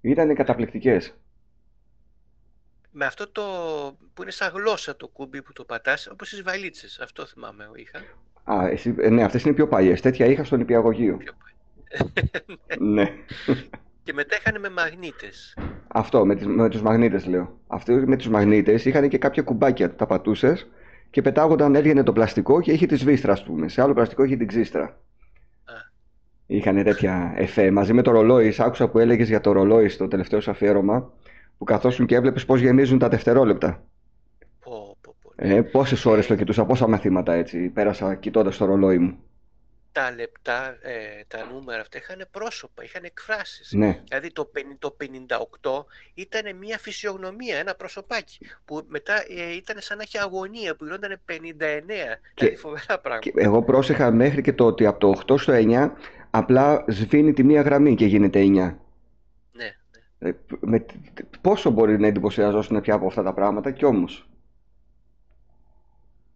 Ήταν 0.00 0.34
καταπληκτικές. 0.34 1.14
Με 2.90 3.04
αυτό 3.04 3.30
το 3.30 3.42
που 4.14 4.22
είναι 4.22 4.30
σαν 4.30 4.52
γλώσσα 4.54 4.96
το 4.96 5.08
κουμπί 5.08 5.42
που 5.42 5.52
το 5.52 5.64
πατάς, 5.64 6.06
όπως 6.06 6.28
τις 6.28 6.42
βαλίτσες. 6.42 6.98
Αυτό 7.00 7.26
θυμάμαι 7.26 7.70
είχα. 7.74 7.98
Α, 8.44 8.68
εσύ, 8.68 8.94
ε, 8.98 9.08
ναι, 9.08 9.22
αυτές 9.22 9.42
είναι 9.42 9.54
πιο 9.54 9.68
παλιές. 9.68 10.00
Τέτοια 10.00 10.26
είχα 10.26 10.44
στον 10.44 10.60
υπηαγωγείο. 10.60 11.16
Πιο 11.16 11.32
ναι. 12.78 13.12
Και 14.02 14.12
μετά 14.12 14.36
είχαν 14.36 14.60
με 14.60 14.70
μαγνήτες. 14.70 15.56
Αυτό, 15.88 16.26
με, 16.26 16.34
τις, 16.34 16.46
με 16.46 16.68
τους 16.68 16.82
μαγνήτες 16.82 17.26
λέω. 17.26 17.58
Αυτοί 17.66 17.92
με 17.92 18.16
τους 18.16 18.28
μαγνήτες 18.28 18.84
είχαν 18.84 19.08
και 19.08 19.18
κάποια 19.18 19.42
κουμπάκια, 19.42 19.94
τα 19.94 20.06
πατούσες 20.06 20.68
και 21.10 21.22
πετάγονταν, 21.22 21.74
έβγαινε 21.74 22.02
το 22.02 22.12
πλαστικό 22.12 22.60
και 22.60 22.72
είχε 22.72 22.86
τη 22.86 22.96
σβίστρα, 22.96 23.32
ας 23.32 23.44
πούμε. 23.44 23.68
Σε 23.68 23.82
άλλο 23.82 23.94
πλαστικό 23.94 24.24
είχε 24.24 24.36
την 24.36 24.46
ξύστρα. 24.46 25.00
Είχαν 26.46 26.82
τέτοια 26.82 27.32
εφέ. 27.36 27.70
Μαζί 27.70 27.92
με 27.92 28.02
το 28.02 28.10
ρολόι, 28.10 28.54
άκουσα 28.58 28.88
που 28.88 28.98
έλεγες 28.98 29.28
για 29.28 29.40
το 29.40 29.52
ρολόι 29.52 29.88
στο 29.88 30.08
τελευταίο 30.08 30.40
σου 30.40 30.50
αφιέρωμα, 30.50 31.12
που 31.58 31.64
καθόσουν 31.64 32.06
και 32.06 32.14
έβλεπες 32.14 32.44
πώς 32.44 32.60
γεμίζουν 32.60 32.98
τα 32.98 33.08
δευτερόλεπτα. 33.08 33.84
Πω, 34.60 34.96
πω, 35.00 35.14
πω. 35.22 35.32
Ε, 35.36 35.62
Πόσες 35.62 36.04
ώρες 36.04 36.26
το 36.26 36.34
κοιτούσα, 36.34 36.64
πόσα 36.64 36.88
μαθήματα 36.88 37.32
έτσι 37.32 37.68
πέρασα 37.68 38.14
κοιτώντας 38.14 38.56
το 38.56 38.64
ρολόι 38.64 38.98
μου 38.98 39.18
τα 39.92 40.10
λεπτά, 40.10 40.78
ε, 40.82 41.24
τα 41.28 41.44
νούμερα 41.52 41.80
αυτά 41.80 41.98
είχαν 41.98 42.26
πρόσωπα, 42.30 42.84
είχαν 42.84 43.04
εκφράσεις. 43.04 43.72
Ναι. 43.72 44.00
Δηλαδή 44.08 44.32
το, 44.32 44.50
το 44.78 44.96
58 45.60 45.84
ήταν 46.14 46.56
μια 46.56 46.78
φυσιογνωμία, 46.78 47.58
ένα 47.58 47.74
προσωπάκι 47.74 48.38
που 48.64 48.84
μετά 48.88 49.14
ε, 49.14 49.54
ήταν 49.54 49.76
σαν 49.80 49.96
να 49.96 50.02
έχει 50.02 50.18
αγωνία 50.18 50.76
που 50.76 50.84
γινόταν 50.84 51.20
59. 51.28 51.32
Και, 51.34 51.54
δηλαδή 52.34 52.56
φοβερά 52.56 52.98
πράγματα. 52.98 53.30
εγώ 53.34 53.62
πρόσεχα 53.62 54.10
μέχρι 54.10 54.42
και 54.42 54.52
το 54.52 54.66
ότι 54.66 54.86
από 54.86 54.98
το 54.98 55.34
8 55.34 55.38
στο 55.40 55.52
9 55.56 55.90
απλά 56.30 56.84
σβήνει 56.88 57.32
τη 57.32 57.44
μία 57.44 57.62
γραμμή 57.62 57.94
και 57.94 58.06
γίνεται 58.06 58.40
9. 58.40 58.44
Ναι, 58.50 58.74
ναι. 59.52 59.74
Ε, 60.18 60.32
με, 60.60 60.86
πόσο 61.40 61.70
μπορεί 61.70 62.00
να 62.00 62.06
εντυπωσιαζόσουν 62.06 62.80
πια 62.80 62.94
από 62.94 63.06
αυτά 63.06 63.22
τα 63.22 63.32
πράγματα 63.32 63.70
κι 63.70 63.84
όμως. 63.84 64.29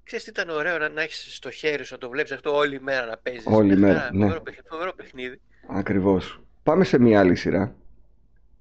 Ξέρεις 0.04 0.24
τι 0.24 0.30
ήταν 0.30 0.48
ωραίο 0.48 0.78
να, 0.78 0.88
να 0.88 1.02
έχεις 1.02 1.34
στο 1.34 1.50
χέρι 1.50 1.84
σου, 1.84 1.92
να 1.92 1.98
το 1.98 2.08
βλέπεις 2.08 2.32
αυτό 2.32 2.54
όλη 2.56 2.80
μέρα 2.80 3.06
να 3.06 3.16
παίζεις. 3.16 3.46
Όλη 3.46 3.76
μέρα, 3.76 4.10
ναι. 4.12 4.26
Φοβερό, 4.26 4.42
φοβερό 4.68 4.92
παιχνίδι. 4.94 5.40
Ακριβώς. 5.68 6.40
Πάμε 6.62 6.84
σε 6.84 6.98
μια 6.98 7.20
άλλη 7.20 7.36
σειρά. 7.36 7.74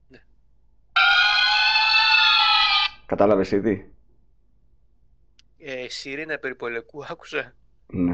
Ναι. 0.08 0.22
Κατάλαβες 3.06 3.52
ήδη; 3.52 3.92
Ε, 5.58 5.90
Σιρήνα 5.90 6.38
περιπολικού 6.38 7.04
άκουσα. 7.12 7.54
Ναι. 7.88 8.14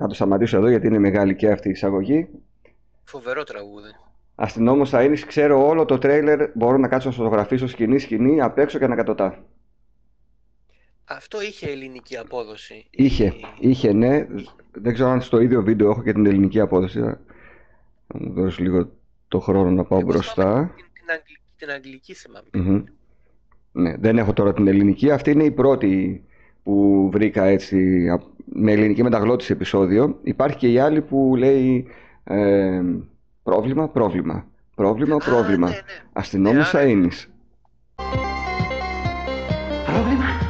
Να 0.00 0.08
το 0.08 0.14
σταματήσω 0.14 0.56
εδώ 0.56 0.68
γιατί 0.68 0.86
είναι 0.86 0.98
μεγάλη 0.98 1.36
και 1.36 1.50
αυτή 1.50 1.68
η 1.68 1.70
εισαγωγή. 1.70 2.28
Φοβερό 3.04 3.44
τραγούδι. 3.44 3.88
Αστυνόμος 4.34 4.90
θα 4.90 5.08
ξέρω 5.26 5.66
όλο 5.66 5.84
το 5.84 5.98
τρέιλερ. 5.98 6.50
Μπορώ 6.54 6.76
να 6.76 6.88
κάτσω 6.88 7.08
να 7.08 7.14
φωτογραφίσω 7.14 7.66
σκηνή-σκηνή 7.66 8.40
απ' 8.40 8.58
έξω 8.58 8.78
και 8.78 8.84
ανακατοτά. 8.84 9.44
Αυτό 11.04 11.42
είχε 11.42 11.70
ελληνική 11.70 12.16
απόδοση. 12.16 12.86
Είχε, 12.90 13.34
είχε, 13.58 13.92
ναι. 13.92 14.26
Δεν 14.72 14.94
ξέρω 14.94 15.08
αν 15.08 15.22
στο 15.22 15.40
ίδιο 15.40 15.62
βίντεο 15.62 15.90
έχω 15.90 16.02
και 16.02 16.12
την 16.12 16.26
ελληνική 16.26 16.60
απόδοση. 16.60 17.00
Θα 17.00 18.18
μου 18.18 18.32
δώσεις 18.32 18.58
λίγο 18.58 18.90
το 19.28 19.40
χρόνο 19.40 19.70
να 19.70 19.84
πάω 19.84 20.02
μπροστά. 20.02 20.74
Την, 20.76 20.84
την, 20.92 21.10
αγγλική, 21.10 21.40
την 21.56 21.70
αγγλική 21.70 22.14
θυμάμαι. 22.14 22.84
Ναι, 23.72 23.96
δεν 23.96 24.18
έχω 24.18 24.32
τώρα 24.32 24.52
την 24.52 24.68
ελληνική. 24.68 25.10
Αυτή 25.10 25.30
είναι 25.30 25.44
η 25.44 25.50
πρώτη 25.50 26.24
που 26.62 27.08
βρήκα 27.12 27.44
έτσι 27.44 28.06
με 28.44 28.72
ελληνική 28.72 29.02
μεταγλώτηση 29.02 29.52
επεισόδιο. 29.52 30.18
Υπάρχει 30.22 30.56
και 30.56 30.68
η 30.72 30.78
άλλη 30.78 31.00
που 31.02 31.34
λέει 31.36 31.86
ε, 32.24 32.82
πρόβλημα, 33.42 33.88
πρόβλημα. 33.88 34.44
Πρόβλημα, 34.74 35.16
πρόβλημα. 35.16 35.68
Ναι, 35.68 35.74
ναι. 35.74 35.80
Αστυνόμος 36.12 36.72
ναι, 36.72 36.80
Πρόβλημα, 36.80 37.08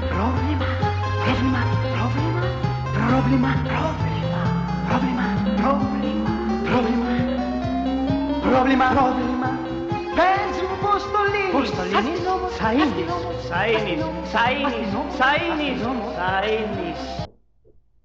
πρόβλημα, 0.08 0.66
πρόβλημα, 1.24 1.62
πρόβλημα, 2.94 3.52
πρόβλημα, 3.52 3.52
πρόβλημα, 4.90 5.26
πρόβλημα, 5.60 6.30
πρόβλημα, 6.64 7.10
πρόβλημα, 8.42 8.88
πρόβλημα, 8.90 8.90
Πες 8.90 8.98
μου 9.00 9.26
πώς 9.26 9.29
το 11.60 11.66
λύνεις. 11.66 11.68
Πώς 11.68 11.70
το 11.70 11.82
λύνεις. 11.82 12.20
Σαΐνης, 12.58 13.10
Σαΐνης, 13.50 14.02
Σαΐνης, 14.32 14.90
Σαΐνης, 15.18 15.80
Σαΐνης. 16.18 17.26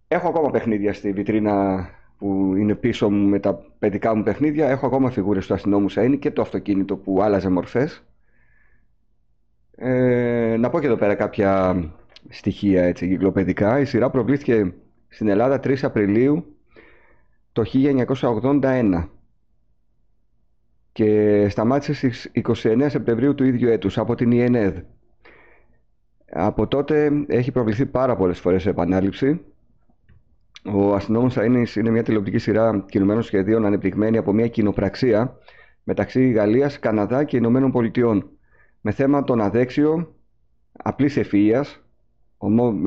Έχω 0.08 0.28
ακόμα 0.28 0.52
παιχνίδια 0.52 0.94
στη 0.94 1.12
βιτρίνα 1.12 1.88
που 2.18 2.54
είναι 2.58 2.76
πίσω 2.76 3.10
μου 3.10 3.28
με 3.28 3.40
τα 3.40 3.60
παιδικά 3.80 4.16
μου 4.16 4.24
παιχνίδια. 4.24 4.70
Έχω 4.70 4.86
ακόμα 4.86 5.10
φιγούρες 5.10 5.48
του 5.48 5.54
αστυνόμους 5.54 5.94
Σαΐνη 5.98 6.18
και 6.20 6.32
το 6.32 6.42
αυτοκίνητο 6.42 6.96
που 6.96 7.22
άλλαζε 7.22 7.50
μορφές. 7.50 8.04
Ε, 9.76 10.56
να 10.60 10.70
πω 10.70 10.80
και 10.80 10.86
εδώ 10.86 10.96
πέρα 10.96 11.16
κάποια 11.16 11.76
στοιχεία 12.30 12.84
έτσι, 12.84 13.08
κυκλοπαιδικά. 13.08 13.80
Η 13.80 13.86
σειρά 13.86 14.10
προβλήθηκε 14.10 14.74
στην 15.08 15.28
Ελλάδα 15.28 15.60
3 15.60 15.76
Απριλίου 15.82 16.46
το 17.52 17.64
1981 17.64 19.10
και 20.96 21.48
σταμάτησε 21.50 21.94
στις 21.94 22.32
29 22.64 22.86
Σεπτεμβρίου 22.88 23.36
του 23.36 23.44
ίδιου 23.44 23.70
έτους 23.70 23.98
από 23.98 24.16
την 24.16 24.32
ΙΕΝΕΔ. 24.32 24.78
Από 26.32 26.68
τότε 26.68 27.12
έχει 27.28 27.52
προβληθεί 27.52 27.86
πάρα 27.86 28.16
πολλές 28.16 28.40
φορές 28.40 28.62
σε 28.62 28.70
επανάληψη. 28.70 29.42
Ο 30.66 30.94
αστυνόμος 30.94 31.34
Σαΐνης 31.38 31.76
είναι 31.76 31.90
μια 31.90 32.04
τηλεοπτική 32.04 32.38
σειρά 32.38 32.86
κινουμένων 32.88 33.24
σχεδίων 33.24 33.66
ανεπτυγμένη 33.66 34.18
από 34.18 34.34
μια 34.34 34.48
κοινοπραξία 34.48 35.38
μεταξύ 35.84 36.30
Γαλλίας, 36.32 36.80
Καναδά 36.80 37.24
και 37.24 37.38
Ηνωμένων 37.38 37.72
Πολιτειών 37.72 38.30
με 38.82 38.92
θέμα 38.92 39.24
τον 39.24 39.42
αδέξιο 39.42 40.16
απλής 40.72 41.18
ευφυΐας, 41.18 41.66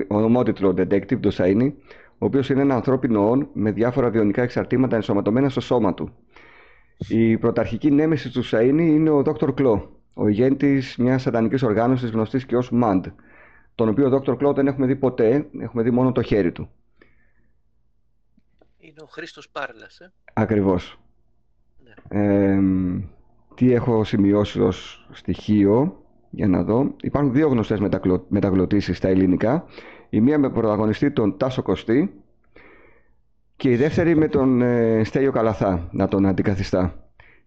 ομότιτλο 0.09 0.69
detective, 0.71 1.21
το 1.21 1.31
Σαΐνη, 1.33 1.73
ο 2.19 2.25
οποίος 2.27 2.51
είναι 2.51 2.61
ένα 2.61 2.75
ανθρώπινο 2.75 3.31
όν 3.31 3.49
με 3.53 3.71
διάφορα 3.71 4.11
βιονικά 4.11 4.43
εξαρτήματα 4.43 4.97
ενσωματωμένα 4.97 5.49
στο 5.49 5.61
σώμα 5.61 5.95
του. 5.95 6.11
Η 7.09 7.39
πρωταρχική 7.39 7.91
νέμεση 7.91 8.31
του 8.31 8.43
Σαΐνη 8.45 8.87
είναι 8.87 9.11
ο 9.11 9.23
Δόκτωρ 9.23 9.55
Κλό, 9.55 10.01
ο 10.15 10.29
ηγέτης 10.29 10.97
μιας 10.97 11.23
σατανικής 11.23 11.63
οργάνωσης 11.63 12.11
γνωστής 12.11 12.47
και 12.47 12.57
ως 12.57 12.71
MAND, 12.73 13.01
τον 13.75 13.89
οποίο 13.89 14.07
ο 14.07 14.09
Δόκτωρ 14.09 14.37
Κλό 14.37 14.53
δεν 14.53 14.67
έχουμε 14.67 14.87
δει 14.87 14.97
ποτέ, 14.97 15.49
έχουμε 15.61 15.83
δει 15.83 15.91
μόνο 15.91 16.13
το 16.13 16.23
χέρι 16.23 16.53
του. 16.53 16.71
Είναι 18.79 19.01
ο 19.03 19.07
Χρήστος 19.07 19.49
Πάρλας, 19.49 20.01
ε; 20.01 20.13
Ακριβώς. 20.33 21.01
Ναι. 22.11 22.61
τι 23.55 23.73
έχω 23.73 24.05
σημειώσει 24.05 24.61
ως 24.61 25.09
στοιχείο, 25.13 26.03
για 26.31 26.49
να 26.49 26.63
δω. 26.63 26.95
Υπάρχουν 27.03 27.33
δύο 27.33 27.49
γνωστές 27.49 27.81
μεταγλωτήσεις 28.29 28.97
στα 28.97 29.09
ελληνικά. 29.09 29.65
Η 30.11 30.21
μία 30.21 30.39
με 30.39 30.51
πρωταγωνιστή 30.51 31.11
τον 31.11 31.37
Τάσο 31.37 31.63
Κωστή 31.63 32.23
και 33.59 33.71
η 33.71 33.77
δεύτερη 33.77 34.17
με 34.17 34.29
τον 34.29 34.63
ε, 34.63 35.05
Στέλιο 35.05 35.33
Καλαθά 35.33 35.89
να 35.93 36.09
τον 36.09 36.27
αντικαθιστά. 36.27 36.95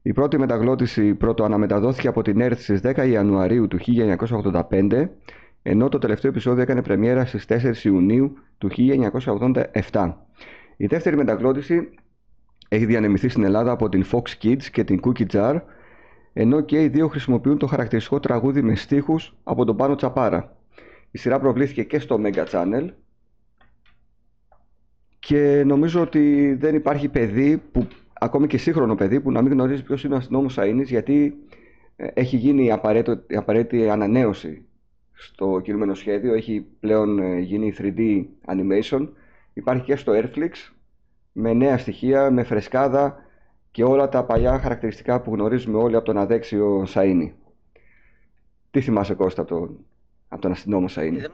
Η 0.02 0.14
πρώτη 0.14 0.38
μεταγλώτηση 0.38 1.14
πρώτο 1.14 1.44
αναμεταδόθηκε 1.44 2.08
από 2.08 2.22
την 2.22 2.42
ΕΡΤ 2.42 2.60
στις 2.60 2.80
10 2.84 3.08
Ιανουαρίου 3.10 3.68
του 3.68 3.78
1985 4.70 5.08
ενώ 5.62 5.90
το 5.90 5.98
τελευταίο 5.98 6.32
επεισόδιο 6.32 6.62
έκανε 6.62 6.82
πρεμιέρα 6.82 7.26
στις 7.26 7.46
4 7.48 7.76
Ιουνίου 7.84 8.34
του 8.58 8.70
1987. 9.92 10.14
Η 10.78 10.86
δεύτερη 10.86 11.16
μεταγλώτηση 11.16 11.90
έχει 12.68 12.86
διανεμηθεί 12.86 13.30
στην 13.30 13.44
Ελλάδα 13.44 13.72
από 13.72 13.90
την 13.90 14.06
Fox 14.12 14.44
Kids 14.44 14.64
και 14.64 14.84
την 14.84 15.00
Cookie 15.04 15.26
Jar 15.34 15.62
ενώ 16.34 16.62
και 16.62 16.84
οι 16.84 16.88
δύο 16.88 17.08
χρησιμοποιούν 17.08 17.58
το 17.58 17.68
χαρακτηριστικό 17.68 18.20
τραγούδι 18.20 18.62
με 18.62 18.76
στίχους 18.76 19.36
από 19.44 19.66
τον 19.66 19.76
Πάνο 19.76 19.96
Τσαπάρα. 19.96 20.56
Η 21.12 21.18
σειρά 21.18 21.40
προβλήθηκε 21.40 21.84
και 21.84 22.00
στο 22.00 22.20
Mega 22.24 22.46
Channel 22.46 22.90
και 25.28 25.64
νομίζω 25.66 26.02
ότι 26.02 26.54
δεν 26.54 26.76
υπάρχει 26.76 27.10
παιδί, 27.10 27.58
που, 27.72 27.88
ακόμη 28.14 28.48
και 28.48 28.58
σύγχρονο 28.58 28.96
παιδί, 28.96 29.22
που 29.22 29.32
να 29.32 29.42
μην 29.42 29.52
γνωρίζει 29.52 29.84
ποιος 29.84 30.04
είναι 30.04 30.14
ο 30.14 30.18
αστυνόμος 30.18 30.58
Αΐνης 30.60 30.86
γιατί 30.86 31.36
ε, 31.96 32.08
έχει 32.14 32.38
γίνει 32.38 32.66
η 32.66 32.72
απαραίτητη, 32.72 33.36
απαραίτητη 33.36 33.90
ανανέωση 33.90 34.66
στο 35.14 35.62
κινούμενο 35.64 35.94
σχέδιο, 35.94 36.34
έχει 36.34 36.66
πλέον 36.80 37.20
ε, 37.20 37.40
γίνει 37.40 37.74
3D 37.78 38.26
animation, 38.48 39.08
υπάρχει 39.54 39.84
και 39.84 39.96
στο 39.96 40.14
Airflix 40.16 40.52
με 41.32 41.54
νέα 41.54 41.78
στοιχεία, 41.78 42.32
με 42.32 42.44
φρεσκάδα 42.44 43.26
και 43.72 43.84
όλα 43.84 44.10
τα 44.10 44.24
παλιά 44.24 44.60
χαρακτηριστικά 44.60 45.22
που 45.22 45.34
γνωρίζουμε 45.34 45.78
όλοι 45.78 45.96
από 45.96 46.06
τον 46.06 46.18
αδέξιο 46.18 46.86
Σαΐνη. 46.88 47.32
Τι 48.72 48.82
θυμάσαι 48.82 49.14
Κώστα 49.14 49.42
από 49.42 49.50
τον, 49.56 49.86
από 50.28 50.42
τον 50.42 50.52
αστυνόμο 50.52 50.88
Σαΐνη; 50.90 51.18
Ε, 51.18 51.26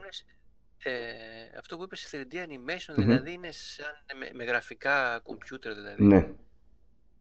αυτό 1.70 1.76
που 1.76 1.82
είπες 1.82 2.10
3D 2.12 2.36
animation 2.36 2.94
δηλαδή 2.96 3.32
είναι 3.32 3.50
σαν 3.50 3.86
με, 4.34 4.44
γραφικά 4.44 5.22
computer 5.22 5.72
δηλαδή. 5.74 6.04
Ναι. 6.04 6.16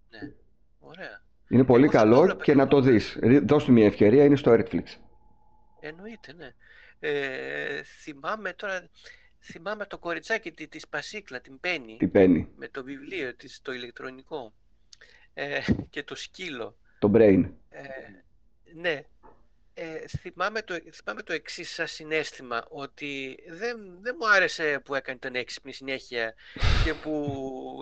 ναι. 0.10 0.32
Ωραία. 0.80 1.22
Είναι 1.50 1.64
πολύ 1.64 1.88
καλό 1.88 2.36
και 2.36 2.56
να 2.56 2.68
το 2.68 2.82
δεις. 2.82 3.20
Δώσ' 3.44 3.64
του 3.64 3.72
μια 3.72 3.86
ευκαιρία, 3.86 4.24
είναι 4.24 4.36
στο 4.36 4.52
Netflix. 4.52 4.84
Εννοείται, 5.80 6.34
ναι. 6.34 6.54
Ε, 7.00 7.84
θυμάμαι 7.84 8.54
τώρα, 8.54 8.90
θυμάμαι 9.40 9.86
το 9.86 9.98
κοριτσάκι 9.98 10.52
τη, 10.52 10.68
της 10.68 10.88
Πασίκλα, 10.88 11.42
την 11.42 11.60
Πέννη. 11.60 11.98
Την 11.98 12.12
Πέννη. 12.12 12.50
Με 12.56 12.68
το 12.68 12.84
βιβλίο 12.84 13.36
της, 13.36 13.62
το 13.62 13.74
ηλεκτρονικό. 13.74 14.54
Ε, 15.34 15.60
και 15.90 16.04
το 16.04 16.16
σκύλο. 16.16 16.78
Το 17.00 17.12
brain. 17.14 17.52
Ε, 17.70 17.84
ναι. 18.74 19.04
Ε, 19.80 20.08
θυμάμαι, 20.08 20.62
το, 20.62 20.80
θυμάμαι 20.92 21.22
το 21.22 21.34
εξής 21.34 21.70
σαν 21.74 21.88
συνέστημα, 21.88 22.66
ότι 22.70 23.40
δεν, 23.48 23.78
δεν 24.02 24.16
μου 24.20 24.30
άρεσε 24.30 24.82
που 24.86 24.96
έκανε 24.96 25.20
τον 25.20 25.36
έξυπνη 25.36 25.74
συνέχεια 25.74 26.34
και 26.84 26.94
που 26.94 27.34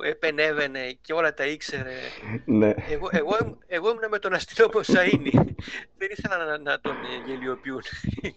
επενέβαινε 0.05 0.97
και 1.01 1.13
όλα 1.13 1.34
τα 1.34 1.45
ήξερε. 1.45 1.93
Ναι. 2.45 2.73
Εγώ, 2.89 3.09
εγώ, 3.11 3.59
εγώ 3.67 3.89
ήμουν 3.89 4.09
με 4.09 4.19
τον 4.19 4.34
αστυνόμο 4.34 4.80
Σαΐνη. 4.81 5.31
δεν 5.97 6.09
ήθελα 6.11 6.45
να, 6.45 6.57
να 6.57 6.80
τον 6.80 6.95
γελιοποιούν 7.26 7.81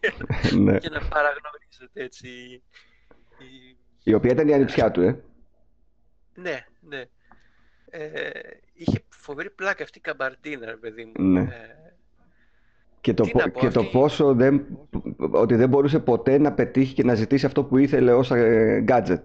ναι. 0.65 0.79
και 0.79 0.89
να 0.89 1.01
παραγνωρίζεται 1.01 2.03
έτσι. 2.03 2.29
Η... 3.39 3.77
η 4.03 4.15
οποία 4.15 4.31
ήταν 4.33 4.49
η 4.49 4.55
ανιψιά 4.55 4.91
του, 4.91 5.01
ε. 5.01 5.23
Ναι, 6.35 6.67
ναι. 6.81 7.05
Ε, 7.91 8.31
είχε 8.75 9.05
φοβερή 9.09 9.51
πλάκα 9.51 9.83
αυτή 9.83 9.99
η 9.99 10.01
καμπαρτίνα, 10.01 10.77
παιδί 10.81 11.05
μου. 11.05 11.25
Ναι. 11.25 11.41
Ε, 11.41 11.88
και 13.01 13.15
το, 13.15 13.25
και 13.61 13.69
το 13.69 13.85
πόσο 13.85 14.35
δεν, 14.35 14.67
ότι 15.31 15.55
δεν 15.55 15.69
μπορούσε 15.69 15.99
ποτέ 15.99 16.39
να 16.39 16.53
πετύχει 16.53 16.95
και 16.95 17.05
να 17.05 17.15
ζητήσει 17.15 17.47
αυτό 17.47 17.65
που 17.65 17.77
ήθελε 17.77 18.13
ως 18.13 18.31
ε, 18.31 18.85
gadget. 18.89 19.23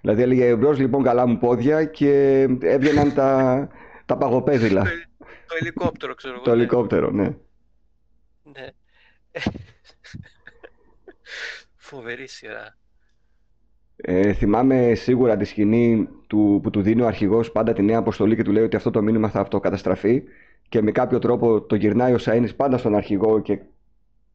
Δηλαδή 0.00 0.22
έλεγε 0.22 0.46
εμπρός 0.46 0.78
λοιπόν 0.78 1.02
καλά 1.02 1.26
μου 1.26 1.38
πόδια 1.38 1.84
και 1.84 2.40
έβγαιναν 2.60 3.14
τα, 3.14 3.68
τα 4.06 4.16
παγοπέδιλα. 4.16 4.82
Το, 4.82 4.88
το 5.46 5.56
ελικόπτερο 5.60 6.14
ξέρω 6.14 6.34
εγώ. 6.34 6.42
Το 6.42 6.50
ναι. 6.50 6.56
ελικόπτερο, 6.56 7.10
ναι. 7.10 7.34
Ναι. 8.42 8.66
Φοβερή 11.76 12.28
σειρά. 12.28 12.78
Ε, 13.96 14.32
θυμάμαι 14.32 14.94
σίγουρα 14.94 15.36
τη 15.36 15.44
σκηνή 15.44 16.08
του, 16.26 16.60
που 16.62 16.70
του 16.70 16.82
δίνει 16.82 17.02
ο 17.02 17.06
αρχηγός 17.06 17.52
πάντα 17.52 17.72
τη 17.72 17.82
νέα 17.82 17.98
αποστολή 17.98 18.36
και 18.36 18.42
του 18.42 18.52
λέει 18.52 18.64
ότι 18.64 18.76
αυτό 18.76 18.90
το 18.90 19.02
μήνυμα 19.02 19.28
θα 19.28 19.40
αυτοκαταστραφεί 19.40 20.22
και 20.70 20.82
με 20.82 20.90
κάποιο 20.90 21.18
τρόπο 21.18 21.60
το 21.60 21.74
γυρνάει 21.74 22.12
ο 22.12 22.18
Σαΐνης 22.24 22.56
πάντα 22.56 22.78
στον 22.78 22.94
αρχηγό 22.94 23.40
και 23.40 23.58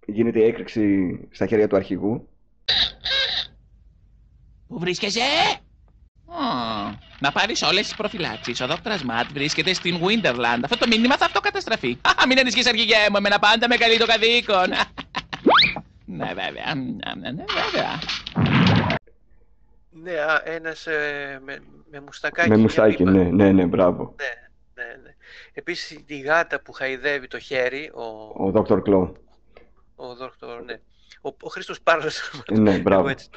γίνεται 0.06 0.40
η 0.40 0.44
έκρηξη 0.44 1.20
στα 1.32 1.45
χέρια 1.45 1.68
του 1.68 1.76
αρχηγού. 1.76 2.28
Πού 4.68 4.80
βρίσκεσαι; 4.80 5.22
να 7.20 7.32
πάρεις 7.32 7.62
όλες 7.62 7.82
τις 7.82 7.95
προφυλάξεις. 7.95 8.62
Ο 8.62 8.68
δόκτωρας 8.68 9.03
Ματ 9.03 9.26
βρίσκεται 9.34 9.74
στην 9.74 9.98
Winterland. 10.02 10.60
Αυτό 10.64 10.78
το 10.78 10.88
μήνυμα 10.88 11.18
θα 11.18 11.26
αυτοκαταστραφεί. 11.26 11.98
Α, 12.02 12.28
μην 12.28 12.40
ανησυχείς 12.40 12.68
αρχηγέ 12.68 13.07
μου, 13.10 13.18
εμένα 13.18 13.40
πάντα 13.40 13.68
με 13.68 13.76
καλεί 13.76 13.98
το 13.98 14.06
καθήκον. 14.06 14.70
ναι, 16.18 16.26
βέβαια. 16.26 16.76
Ναι, 16.76 17.44
βέβαια. 17.53 17.99
Ναι, 19.90 20.12
ένας 20.56 20.88
ε, 20.88 21.41
με, 21.45 21.62
με 21.91 21.99
μουστακάκι. 21.99 22.49
Με 22.49 22.57
μουστάκι, 22.57 23.03
ναι, 23.03 23.24
ναι, 23.24 23.52
ναι, 23.52 23.66
μπράβο. 23.66 24.16
Ναι, 24.18 24.44
ναι, 24.76 25.03
ναι. 25.03 25.15
Επίσης 25.53 26.03
τη 26.06 26.19
γάτα 26.19 26.61
που 26.61 26.72
χαϊδεύει 26.72 27.27
το 27.27 27.39
χέρι, 27.39 27.91
ο... 27.93 28.45
Ο 28.45 28.52
Δόκτωρ 28.52 28.81
Κλο. 28.82 29.15
Ο 29.95 30.15
Δόκτωρ, 30.15 30.64
ναι. 30.64 30.80
Ο, 31.22 31.35
ο 31.41 31.49
Χρήστος 31.49 31.81
Πάρλος. 31.81 32.43
Ναι, 32.52 32.77
μπράβο. 32.77 33.07
Έτσι, 33.07 33.30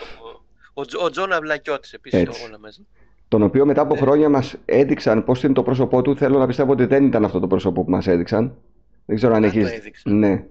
ο, 0.74 0.80
ο, 0.80 1.04
ο 1.04 1.10
Τζον 1.10 1.32
Αυλακιώτης 1.32 1.92
επίσης 1.92 2.24
το 2.24 2.32
όλα 2.46 2.58
μαζί. 2.58 2.86
Τον 3.28 3.42
οποίο 3.42 3.66
μετά 3.66 3.80
από 3.80 3.94
ναι. 3.94 4.00
χρόνια 4.00 4.28
μας 4.28 4.56
έδειξαν 4.64 5.24
πώς 5.24 5.42
είναι 5.42 5.52
το 5.52 5.62
πρόσωπό 5.62 6.02
του. 6.02 6.16
Θέλω 6.16 6.38
να 6.38 6.46
πιστεύω 6.46 6.72
ότι 6.72 6.84
δεν 6.84 7.04
ήταν 7.06 7.24
αυτό 7.24 7.40
το 7.40 7.46
πρόσωπο 7.46 7.84
που 7.84 7.90
μας 7.90 8.06
έδειξαν. 8.06 8.56
Δεν 9.06 9.16
ξέρω 9.16 9.34
αν 9.34 9.44
έχεις... 9.44 10.02
Ναι. 10.04 10.44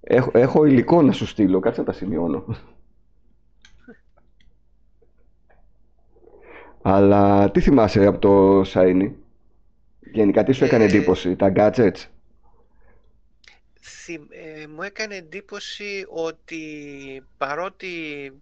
Έχω, 0.00 0.30
έχω 0.34 0.64
υλικό 0.64 1.02
να 1.02 1.12
σου 1.12 1.26
στείλω. 1.26 1.60
Κάτσε 1.60 1.80
να 1.80 1.86
τα 1.86 1.92
σημειώνω. 1.92 2.44
Αλλά 6.82 7.50
τι 7.50 7.60
θυμάσαι 7.60 8.06
από 8.06 8.18
το 8.18 8.60
Shiny? 8.74 9.10
Γενικά 10.18 10.44
τι 10.44 10.52
σου 10.52 10.64
έκανε 10.64 10.84
ε, 10.84 10.86
εντύπωση, 10.86 11.36
τα 11.36 11.52
gadgets? 11.56 12.06
Ε, 14.30 14.66
μου 14.66 14.82
έκανε 14.82 15.14
εντύπωση 15.14 16.06
ότι 16.08 16.62
παρότι 17.36 17.88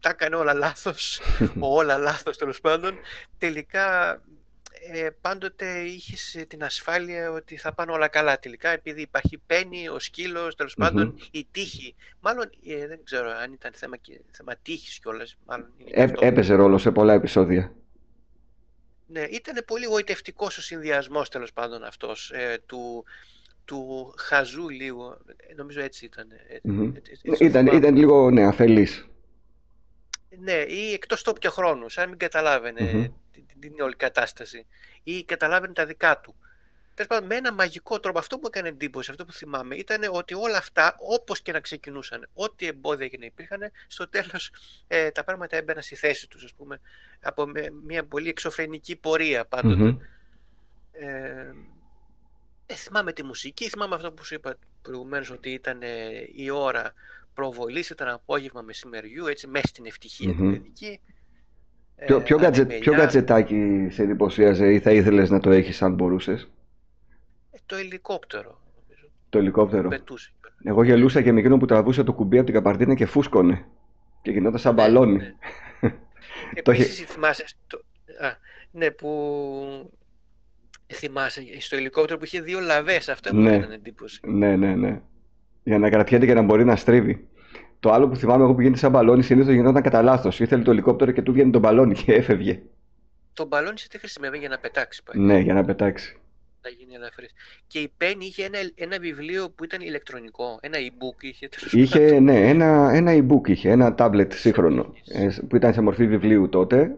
τα 0.01 0.09
έκανε 0.09 0.37
όλα 0.37 0.55
λάθος, 0.55 1.21
όλα 1.79 1.99
λάθος 1.99 2.39
τέλος 2.39 2.61
πάντων, 2.61 2.95
τελικά 3.39 4.13
ε, 4.93 5.09
πάντοτε 5.21 5.81
είχες 5.81 6.45
την 6.49 6.65
ασφάλεια 6.65 7.31
ότι 7.31 7.57
θα 7.57 7.73
πάνε 7.73 7.93
όλα 7.93 8.09
καλά 8.09 8.39
τελικά 8.39 8.69
επειδή 8.69 9.01
υπάρχει 9.01 9.41
πένι, 9.47 9.89
ο 9.89 9.99
σκύλος, 9.99 10.55
τέλος 10.55 10.75
πάντων 10.75 11.19
η 11.31 11.47
τύχη. 11.51 11.95
Μάλλον 12.21 12.51
δεν 12.89 13.01
ξέρω 13.05 13.31
αν 13.31 13.53
ήταν 13.53 13.73
θέμα, 13.75 13.97
θέμα 14.31 14.55
τύχης 14.63 14.99
κιόλας. 14.99 15.37
Μάλλον 15.47 15.69
έπαιζε 16.21 16.55
ρόλο 16.55 16.79
σε 16.79 16.91
πολλά 16.91 17.13
επεισόδια. 17.13 17.73
Ναι, 19.07 19.21
ήταν 19.21 19.65
πολύ 19.67 19.85
γοητευτικός 19.85 20.59
ο 20.59 20.63
συνδυασμός 20.63 21.29
τέλος 21.29 21.53
πάντων 21.53 21.85
αυτός 21.85 22.31
ε, 22.31 22.63
του, 22.67 23.05
του 23.65 24.15
χαζού 24.17 24.69
λίγο, 24.69 25.19
νομίζω 25.57 25.81
έτσι 25.81 26.05
ήταν. 26.05 26.29
ήταν, 27.39 27.67
ήταν 27.67 27.97
λίγο 27.97 28.31
ναι, 28.31 28.47
αφελής. 28.47 29.07
Ναι, 30.39 30.53
ή 30.53 30.93
εκτός 30.93 31.23
τόπου 31.23 31.39
και 31.39 31.49
χρόνου, 31.49 31.89
σαν 31.89 32.05
να 32.05 32.11
μην 32.11 32.19
καταλάβαινε 32.19 32.93
Μμμ. 32.93 33.07
την, 33.33 33.61
την 33.61 33.81
όλη 33.81 33.95
κατάσταση. 33.97 34.67
Ή 35.03 35.25
καταλάβαινε 35.25 35.73
τα 35.73 35.87
δικά 35.87 36.21
του. 36.21 36.35
Τέλος 36.97 37.11
πάντων, 37.11 37.27
με 37.27 37.35
ένα 37.37 37.53
μαγικό 37.53 38.01
τρόπο, 38.01 38.19
αυτό 38.19 38.35
που 38.37 38.41
μου 38.43 38.51
έκανε 38.55 38.69
εντύπωση, 38.69 39.11
αυτό 39.11 39.25
που 39.25 39.33
θυμάμαι, 39.33 39.75
ήταν 39.77 40.01
ότι 40.13 40.35
όλα 40.35 40.57
αυτά, 40.57 40.95
όπως 40.99 41.41
και 41.43 41.53
να 41.53 41.61
ξεκινούσαν, 41.61 42.29
ό,τι 42.35 42.67
εμπόδια 42.67 43.09
και 43.09 43.17
να 43.21 43.25
υπήρχαν, 43.27 43.61
στο 43.87 44.09
τέλος 44.09 44.51
ε, 44.87 45.11
τα 45.11 45.25
πράγματα 45.25 45.57
έμπαιναν 45.57 45.83
στη 45.83 45.95
θέση 45.95 46.29
τους, 46.29 46.45
ας 46.45 46.53
πούμε, 46.57 46.81
από 47.21 47.47
με- 47.47 47.73
μια 47.87 48.05
πολύ 48.05 48.29
εξωφρενική 48.29 48.97
πορεία 48.97 49.45
πάντοτε. 49.45 49.83
Μμμ. 49.83 49.99
Ε, 50.93 51.55
ε, 52.67 52.75
θυμάμαι 52.75 53.13
τη 53.13 53.25
μουσική, 53.25 53.69
θυμάμαι 53.69 53.95
αυτό 53.95 54.13
που 54.13 54.25
σου 54.25 54.35
είπα 54.35 54.57
προηγουμένως 54.83 55.31
ότι 55.31 55.51
ήταν 55.51 55.83
ε, 55.83 55.89
η 56.35 56.51
ώρα 56.51 56.93
προβολής, 57.35 57.91
ήταν 57.91 58.09
απόγευμα 58.09 58.63
μεσημεριού, 58.63 59.27
έτσι 59.27 59.47
μέσα 59.47 59.67
στην 59.67 59.87
ευτυχία 59.87 60.29
Μμμ. 60.33 60.53
την 60.53 60.63
παιδική. 60.63 61.01
Ποιο, 62.07 62.17
Ε, 62.17 62.23
ποιο, 62.23 62.39
γκατζε, 62.39 62.65
ποιο 62.65 62.75
ανεμελιά. 62.77 62.99
γκατζετάκι 63.05 63.89
σε 63.91 64.03
εντυπωσίαζε 64.03 64.73
ή 64.73 64.81
θα 64.81 64.91
ήθελες 64.93 65.31
να 65.31 65.41
το 65.41 65.51
έχεις 65.51 65.83
αν 65.83 65.95
μπορούσες; 65.95 66.49
Ε, 67.67 67.75
το 67.75 67.77
ελικόπτερο, 67.77 68.61
νομίζω, 68.77 69.09
Το 69.29 69.39
ελικόπτερο. 69.39 69.89
πετούσε. 69.89 70.31
Εγώ 70.65 70.83
γελούσα 70.83 71.23
και 71.23 71.33
με 71.33 71.39
εκείνο 71.41 71.57
που 71.57 71.67
τραβούσε 71.67 72.03
το 72.05 72.13
κουμπί 72.13 72.37
από 72.37 72.47
την 72.47 72.55
καπαρτίνα 72.55 72.95
και 72.95 73.07
φούσκωνε. 73.07 73.65
Και 74.23 74.31
γινόταν 74.31 74.59
σαν 74.59 74.75
Ναι, 74.75 74.83
μπαλόνι. 74.83 75.17
ναι. 75.17 75.35
Το 76.63 76.73
είχε- 76.73 76.83
Επίσης 76.85 77.05
θυμάσαι, 77.07 77.45
στο, 77.47 77.79
α, 78.27 78.31
ναι, 78.71 78.91
που 78.91 79.91
θυμάσαι 80.93 81.43
στο 81.61 81.77
ελικόπτερο 81.77 82.19
που 82.19 82.25
είχε 82.25 82.41
δύο 82.41 82.61
λαβές, 82.61 83.09
αυτό 83.09 83.35
μου 83.35 83.41
Ναι. 83.43 83.55
έκανε 83.55 83.75
εντύπωση. 83.75 84.21
Ναι, 84.27 84.57
ναι, 84.57 84.75
ναι. 84.75 85.01
Για 85.63 85.79
να 85.79 85.91
κρατιέται 85.91 86.27
και 86.27 86.35
να 86.35 86.43
μπορεί 86.43 86.65
να 86.65 86.77
στρίβει. 86.77 87.29
Το 87.81 87.93
άλλο 87.93 88.09
που 88.09 88.17
θυμάμαι 88.17 88.45
εγώ 88.45 88.55
που 88.55 88.61
γίνεται 88.61 88.79
σαν 88.79 88.91
μπαλόνι 88.91 89.23
συνήθως 89.23 89.55
γινόταν 89.55 89.83
κατά 89.83 90.03
λάθος. 90.03 90.41
Ήθελε 90.41 90.63
το 90.63 90.71
ελικόπτερο 90.71 91.11
και 91.11 91.23
του 91.23 91.33
βγαίνει 91.33 91.51
το 91.51 91.59
μπαλόνι 91.59 91.95
και 91.95 92.13
έφευγε. 92.15 92.63
Το 93.33 93.47
μπαλόνι 93.47 93.79
σε 93.79 93.89
τι 93.89 93.99
χρησιμεύει 93.99 94.39
για 94.39 94.49
να 94.49 94.59
πετάξει 94.59 95.03
πάλι. 95.03 95.21
Ναι, 95.21 95.39
για 95.39 95.55
να 95.55 95.65
πετάξει. 95.65 96.17
Να 96.69 96.73
γίνει 96.79 96.95
ελαφρύς. 96.95 97.31
Και 97.67 97.79
η 97.79 97.93
Penny 98.01 98.19
είχε 98.19 98.45
ένα, 98.45 98.59
ένα 98.75 98.99
βιβλίο 98.99 99.51
που 99.51 99.65
ήταν 99.65 99.81
ηλεκτρονικό, 99.81 100.59
ένα 100.61 100.79
e-book 100.79 101.23
είχε. 101.23 101.49
τέλος 101.49 101.73
Είχε, 101.73 101.99
πάντων. 101.99 102.23
ναι, 102.25 102.49
ένα, 102.49 102.91
ένα 102.93 103.13
e-book 103.15 103.49
είχε, 103.49 103.71
ένα 103.71 103.95
tablet 103.99 104.29
σύγχρονο, 104.33 104.95
ε, 105.09 105.29
που 105.49 105.57
ήταν 105.57 105.73
σε 105.73 105.81
μορφή 105.81 106.07
βιβλίου 106.07 106.49
τότε. 106.49 106.97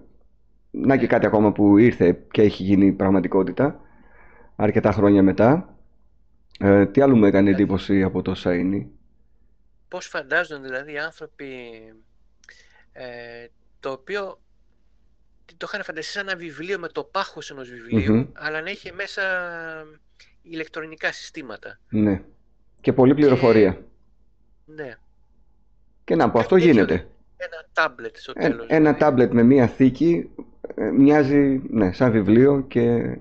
Να 0.71 0.97
και 0.97 1.07
κάτι 1.07 1.27
ακόμα 1.27 1.53
που 1.53 1.79
ήρθε 1.79 2.19
και 2.31 2.43
έχει 2.43 2.63
γίνει 2.63 2.93
πραγματικότητα 2.93 3.81
αρκετά 4.57 4.93
χρόνια 4.93 5.23
μετά. 5.23 5.77
Ε, 6.61 6.87
τι 6.87 7.01
άλλο 7.01 7.17
μου 7.17 7.25
έκανε 7.25 7.51
εντύπωση 7.51 8.03
από 8.03 8.23
το 8.23 8.35
Shiny. 8.45 8.87
Πώς 9.89 10.07
φαντάζονται 10.07 10.67
δηλαδή 10.67 10.93
οι 10.93 10.99
άνθρωποι 10.99 11.47
ε, 12.93 13.47
το 13.81 13.91
οποίο 13.91 14.39
το 15.57 15.67
είχαν 15.69 15.85
φανταστεί 15.85 16.13
σαν 16.13 16.29
ένα 16.29 16.37
βιβλίο 16.37 16.79
με 16.79 16.89
το 16.89 17.05
πάχος 17.05 17.51
ενός 17.51 17.69
βιβλίου, 17.71 18.13
Μμμ. 18.15 18.25
αλλά 18.33 18.61
να 18.61 18.71
είχε 18.71 18.93
μέσα 18.93 19.23
ηλεκτρονικά 20.43 21.13
συστήματα. 21.13 21.79
Ναι. 21.89 22.23
Και 22.81 22.93
πολλή 22.93 23.15
πληροφορία. 23.15 23.85
Ναι. 24.65 24.95
Και 26.05 26.15
να 26.15 26.31
πω, 26.31 26.39
αυτό 26.39 26.55
Κάτι 26.55 26.67
τέτοιο 26.67 26.83
γίνεται. 26.85 27.09
Ένα 27.37 27.65
τάμπλετ 27.73 28.17
στο 28.17 28.33
Ε- 28.37 28.41
τέλος. 28.41 28.67
Ένα 28.69 28.79
δηλαδή. 28.79 28.99
τάμπλετ 28.99 29.33
με 29.33 29.43
μία 29.43 29.67
θήκη 29.67 30.31
ε, 30.75 30.91
μοιάζει 30.91 31.63
ναι, 31.71 31.93
σαν 31.93 32.11
βιβλίο 32.11 32.65
και 32.69 33.17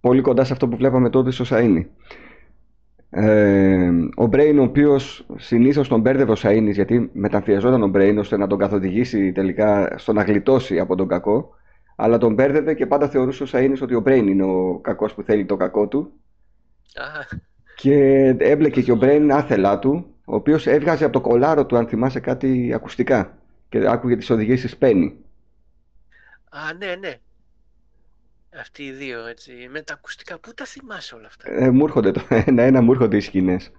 πολύ 0.00 0.20
κοντά 0.20 0.44
σε 0.44 0.52
αυτό 0.52 0.68
που 0.68 0.76
βλέπαμε 0.76 1.10
τότε 1.10 1.30
στο 1.30 1.44
Σαΐνι. 1.48 1.84
Ε, 3.12 3.90
ο 4.14 4.26
Μπρέιν, 4.26 4.58
ο 4.58 4.62
οποίος 4.62 5.26
συνήθως 5.36 5.88
τον 5.88 6.00
μπέρδευε 6.00 6.32
ο 6.32 6.36
Σαΐνις 6.42 6.72
γιατί 6.72 7.10
μεταμφιαζόταν 7.12 7.82
ο 7.82 7.86
Μπρέιν 7.86 8.18
ώστε 8.18 8.36
να 8.36 8.46
τον 8.46 8.58
καθοδηγήσει 8.58 9.32
τελικά 9.32 9.94
στο 9.98 10.12
να 10.12 10.22
γλιτώσει 10.22 10.78
από 10.78 10.96
τον 10.96 11.08
κακό 11.08 11.54
αλλά 11.96 12.18
τον 12.18 12.34
μπέρδευε 12.34 12.74
και 12.74 12.86
πάντα 12.86 13.08
θεωρούσε 13.08 13.42
ο 13.42 13.46
Σαΐνις 13.52 13.82
ότι 13.82 13.94
ο 13.94 14.00
Μπρέιν 14.00 14.26
είναι 14.26 14.44
ο 14.44 14.78
κακός 14.82 15.14
που 15.14 15.22
θέλει 15.22 15.44
το 15.44 15.56
κακό 15.56 15.88
του 15.88 16.12
Α, 16.94 17.36
και 17.74 18.24
έμπλεκε 18.38 18.82
και 18.82 18.92
ο 18.92 18.96
Μπρέιν 18.96 19.32
άθελά 19.32 19.78
του 19.78 20.14
ο 20.24 20.34
οποίος 20.34 20.66
έβγαζε 20.66 21.04
από 21.04 21.12
το 21.12 21.20
κολάρο 21.20 21.66
του 21.66 21.76
αν 21.76 21.88
θυμάσαι 21.88 22.20
κάτι 22.20 22.72
ακουστικά 22.74 23.38
και 23.68 23.88
άκουγε 23.88 24.16
τις 24.16 24.30
οδηγήσεις 24.30 24.76
Penny. 24.80 25.12
α, 26.50 26.74
ναι, 26.78 26.94
ναι. 27.00 27.14
Αυτοί 28.58 28.82
οι 28.82 28.92
δύο, 28.92 29.26
έτσι, 29.26 29.52
με 29.70 29.82
τα 29.82 29.94
ακουστικά. 29.94 30.38
Πού 30.38 30.54
τα 30.54 30.64
θυμάσαι 30.64 31.14
όλα 31.14 31.26
αυτά; 31.26 31.50
Ε, 31.50 31.70
μου 31.70 31.84
έρχονται 31.84 32.10
το 32.10 32.22
ένα-ένα, 32.46 32.80
μου 32.80 32.92
έρχονται 32.92 33.16
οι 33.16 33.20
σκηνές. 33.20 33.70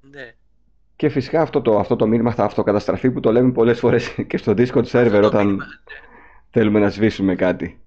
Ναι. 0.00 0.34
Και 0.96 1.08
φυσικά 1.08 1.40
αυτό 1.40 1.62
το, 1.62 1.78
αυτό 1.78 1.96
το 1.96 2.06
μήνυμα 2.06 2.32
θα 2.32 2.44
αυτοκαταστραφεί 2.44 3.10
που 3.10 3.20
το 3.20 3.32
λέμε 3.32 3.52
πολλές 3.52 3.78
φορές 3.78 4.14
και 4.28 4.36
στο 4.36 4.52
Discord 4.52 4.84
server 4.84 5.04
Αυτό 5.04 5.20
το 5.20 5.26
όταν 5.26 5.46
μήνυμα, 5.46 5.66
θέλουμε 6.50 6.80
να 6.80 6.88
σβήσουμε 6.88 7.34
κάτι. 7.34 7.80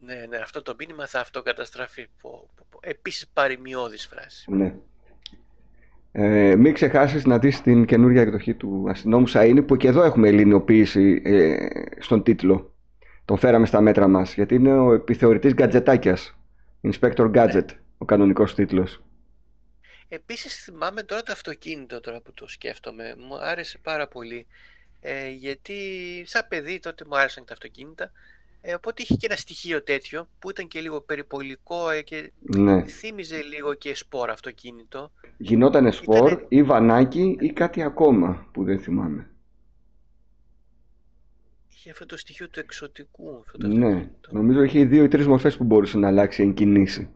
Ναι, 0.00 0.26
ναι, 0.28 0.36
αυτό 0.36 0.62
το 0.62 0.74
μήνυμα 0.78 1.06
θα 1.06 1.20
αυτοκαταστραφεί. 1.20 2.06
Πω, 2.20 2.48
πω, 2.56 2.66
πω. 2.70 2.78
Επίσης 2.82 3.28
παροιμιώδης 3.32 4.06
φράση. 4.06 4.52
Ναι. 4.52 4.74
Ε, 6.12 6.56
μην 6.56 6.74
ξεχάσεις 6.74 7.24
να 7.24 7.38
δεις 7.38 7.60
την 7.60 7.84
καινούργια 7.84 8.20
εκδοχή 8.20 8.54
του 8.54 8.84
αστυνόμου 8.88 9.26
Σαΐνη 9.28 9.62
που 9.66 9.76
και 9.76 9.88
εδώ 9.88 10.02
έχουμε 10.02 10.28
ελληνοποίηση 10.28 11.22
ε, 11.24 11.66
στον 11.98 12.22
τίτλο. 12.22 12.69
Τον 13.24 13.38
φέραμε 13.38 13.66
στα 13.66 13.80
μέτρα 13.80 14.08
μας 14.08 14.34
γιατί 14.34 14.54
είναι 14.54 14.72
ο 14.78 14.92
επιθεωρητής 14.92 15.52
γκατζετάκιας. 15.54 16.34
Inspector 16.82 17.30
Gadget, 17.34 17.66
ο 17.98 18.04
κανονικός 18.04 18.54
τίτλος. 18.54 19.02
Επίσης 20.08 20.64
θυμάμαι 20.64 21.02
τώρα 21.02 21.22
το 21.22 21.32
αυτοκίνητο 21.32 22.00
τώρα 22.00 22.20
που 22.20 22.32
το 22.34 22.48
σκέφτομαι. 22.48 23.14
Μου 23.18 23.34
άρεσε 23.40 23.78
πάρα 23.82 24.08
πολύ. 24.08 24.46
Ε, 25.00 25.28
γιατί 25.28 25.74
σαν 26.26 26.46
παιδί 26.48 26.78
τότε 26.78 27.04
μου 27.08 27.16
άρεσαν 27.18 27.42
και 27.42 27.48
τα 27.48 27.52
αυτοκίνητα. 27.54 28.10
Ε, 28.60 28.74
οπότε 28.74 29.02
είχε 29.02 29.14
και 29.14 29.26
ένα 29.26 29.36
στοιχείο 29.36 29.82
τέτοιο 29.82 30.28
που 30.38 30.50
ήταν 30.50 30.68
και 30.68 30.80
λίγο 30.80 31.00
περιπολικό 31.00 31.90
ε, 31.90 32.02
και 32.02 32.32
Ναι. 32.40 32.82
θύμιζε 32.84 33.42
λίγο 33.42 33.74
και 33.74 33.94
σπορ 33.94 34.30
αυτοκίνητο. 34.30 35.10
Γινότανε 35.36 35.90
σπορ 35.90 36.16
Ήτανε- 36.32 36.46
ή 36.48 36.62
βανάκι 36.62 37.36
ή 37.40 37.52
κάτι 37.52 37.82
ακόμα 37.82 38.46
που 38.52 38.64
δεν 38.64 38.80
θυμάμαι. 38.80 39.30
Είχε 41.82 41.90
αυτό 41.90 42.06
το 42.06 42.16
στοιχείο 42.16 42.48
του 42.48 42.60
εξωτικού. 42.60 43.38
Αυτό 43.44 43.58
το 43.58 43.66
Ναι, 43.66 43.86
αυτοκίνητο. 43.86 44.28
νομίζω 44.32 44.62
είχε 44.62 44.84
δύο 44.84 45.04
ή 45.04 45.08
τρεις 45.08 45.26
μορφές 45.26 45.56
που 45.56 45.64
μπορούσε 45.64 45.98
να 45.98 46.08
αλλάξει 46.08 46.42
εν 46.42 46.54
κινήσει. 46.54 47.08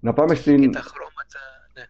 Να 0.00 0.12
πάμε 0.12 0.34
Και 0.34 0.40
στην... 0.40 0.72
τα 0.72 0.80
χρώματα. 0.80 1.38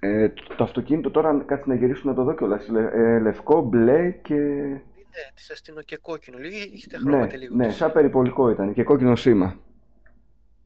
Ναι. 0.01 0.23
Ε, 0.23 0.29
το, 0.29 0.55
το 0.57 0.65
αυτοκίνητο 0.65 1.11
τώρα, 1.11 1.43
κάτσε 1.47 1.69
να 1.69 1.75
γυρίσουμε 1.75 2.13
να 2.13 2.19
το 2.19 2.25
δω 2.25 2.35
κιόλας. 2.35 2.69
Λε, 2.69 2.89
ε, 2.93 3.19
λευκό, 3.19 3.63
μπλε 3.63 4.11
και... 4.11 4.35
Ναι, 4.35 5.33
της 5.35 5.51
αστυνο 5.51 5.83
και 5.83 5.97
κόκκινο. 5.97 6.39
Λίγο, 6.39 6.57
είχε 6.73 6.87
τα 6.89 6.99
Ναι, 7.03 7.11
χρώματα 7.11 7.37
λίγο. 7.37 7.55
ναι, 7.57 7.71
σαν 7.71 7.93
περιπολικό 7.93 8.51
ήταν 8.51 8.73
και 8.73 8.83
κόκκινο 8.83 9.17
σήμα. 9.17 9.57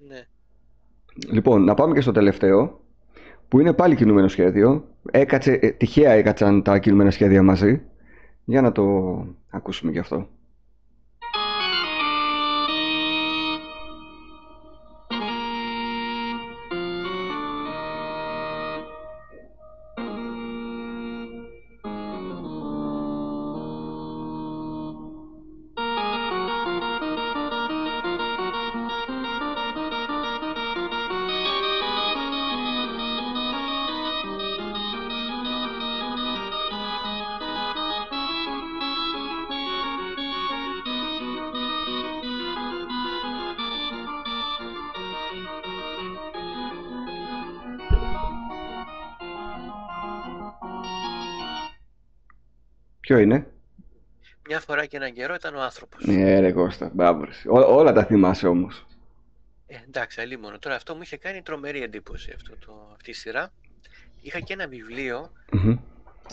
Ναι. 0.09 0.26
Λοιπόν, 1.30 1.64
να 1.64 1.74
πάμε 1.74 1.94
και 1.94 2.01
στο 2.01 2.12
τελευταίο, 2.12 2.80
που 3.48 3.60
είναι 3.60 3.72
πάλι 3.72 3.94
κινούμενο 3.97 4.28
σχέδιο. 4.28 4.89
Έκατσε, 5.10 5.52
ε, 5.52 5.70
τυχαία 5.70 6.12
έκατσαν 6.12 6.62
τα 6.62 6.78
κινούμενα 6.78 7.10
σχέδια 7.10 7.43
μαζί. 7.43 7.82
Για 8.44 8.60
να 8.60 8.72
το 8.72 8.85
ακούσουμε 9.50 9.92
κι 9.92 9.98
αυτό. 9.98 10.28
Και 54.89 54.97
έναν 54.97 55.12
καιρό 55.12 55.35
ήταν 55.35 55.55
ο 55.55 55.60
άνθρωπος. 55.62 56.05
Ναι, 56.06 56.40
ρε 56.40 56.52
Κώστα, 56.52 56.90
μπράβο. 56.94 57.24
ρε. 57.24 57.31
Ό- 57.47 57.74
όλα 57.77 57.93
τα 57.93 58.05
θυμάσαι 58.05 58.47
όμως. 58.47 58.86
Ε, 59.66 59.77
εντάξει, 59.86 60.20
αλίμονο. 60.20 60.59
Τώρα 60.59 60.74
αυτό 60.77 60.94
μου 60.94 61.02
είχε 61.02 61.16
κάνει 61.16 61.43
τρομερή 61.43 61.82
εντύπωση 61.82 62.32
αυτό 62.36 62.56
το, 62.66 62.90
αυτή 62.94 63.10
η 63.10 63.15
σειρά. 63.15 63.52
Είχα 64.20 64.40
και 64.40 64.52
ένα 64.52 64.66
βιβλίο 64.69 65.32
Μμμ. 65.52 65.77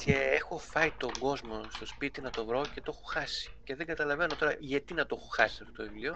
και 0.04 0.14
έχω 0.42 0.58
φάει 0.58 0.92
τον 0.98 1.12
κόσμο 1.20 1.62
στο 1.70 1.86
σπίτι 1.86 2.22
να 2.22 2.30
το 2.30 2.46
βρω 2.46 2.62
και 2.74 2.82
το 2.82 2.92
έχω 2.96 3.04
χάσει. 3.06 3.52
Και 3.64 3.76
δεν 3.76 3.86
καταλαβαίνω 3.86 4.36
τώρα 4.40 4.56
γιατί 4.60 4.94
να 4.94 5.06
το 5.06 5.16
έχω 5.20 5.28
χάσει 5.36 5.60
αυτό 5.64 5.84
το 5.84 5.90
βιβλίο. 5.90 6.16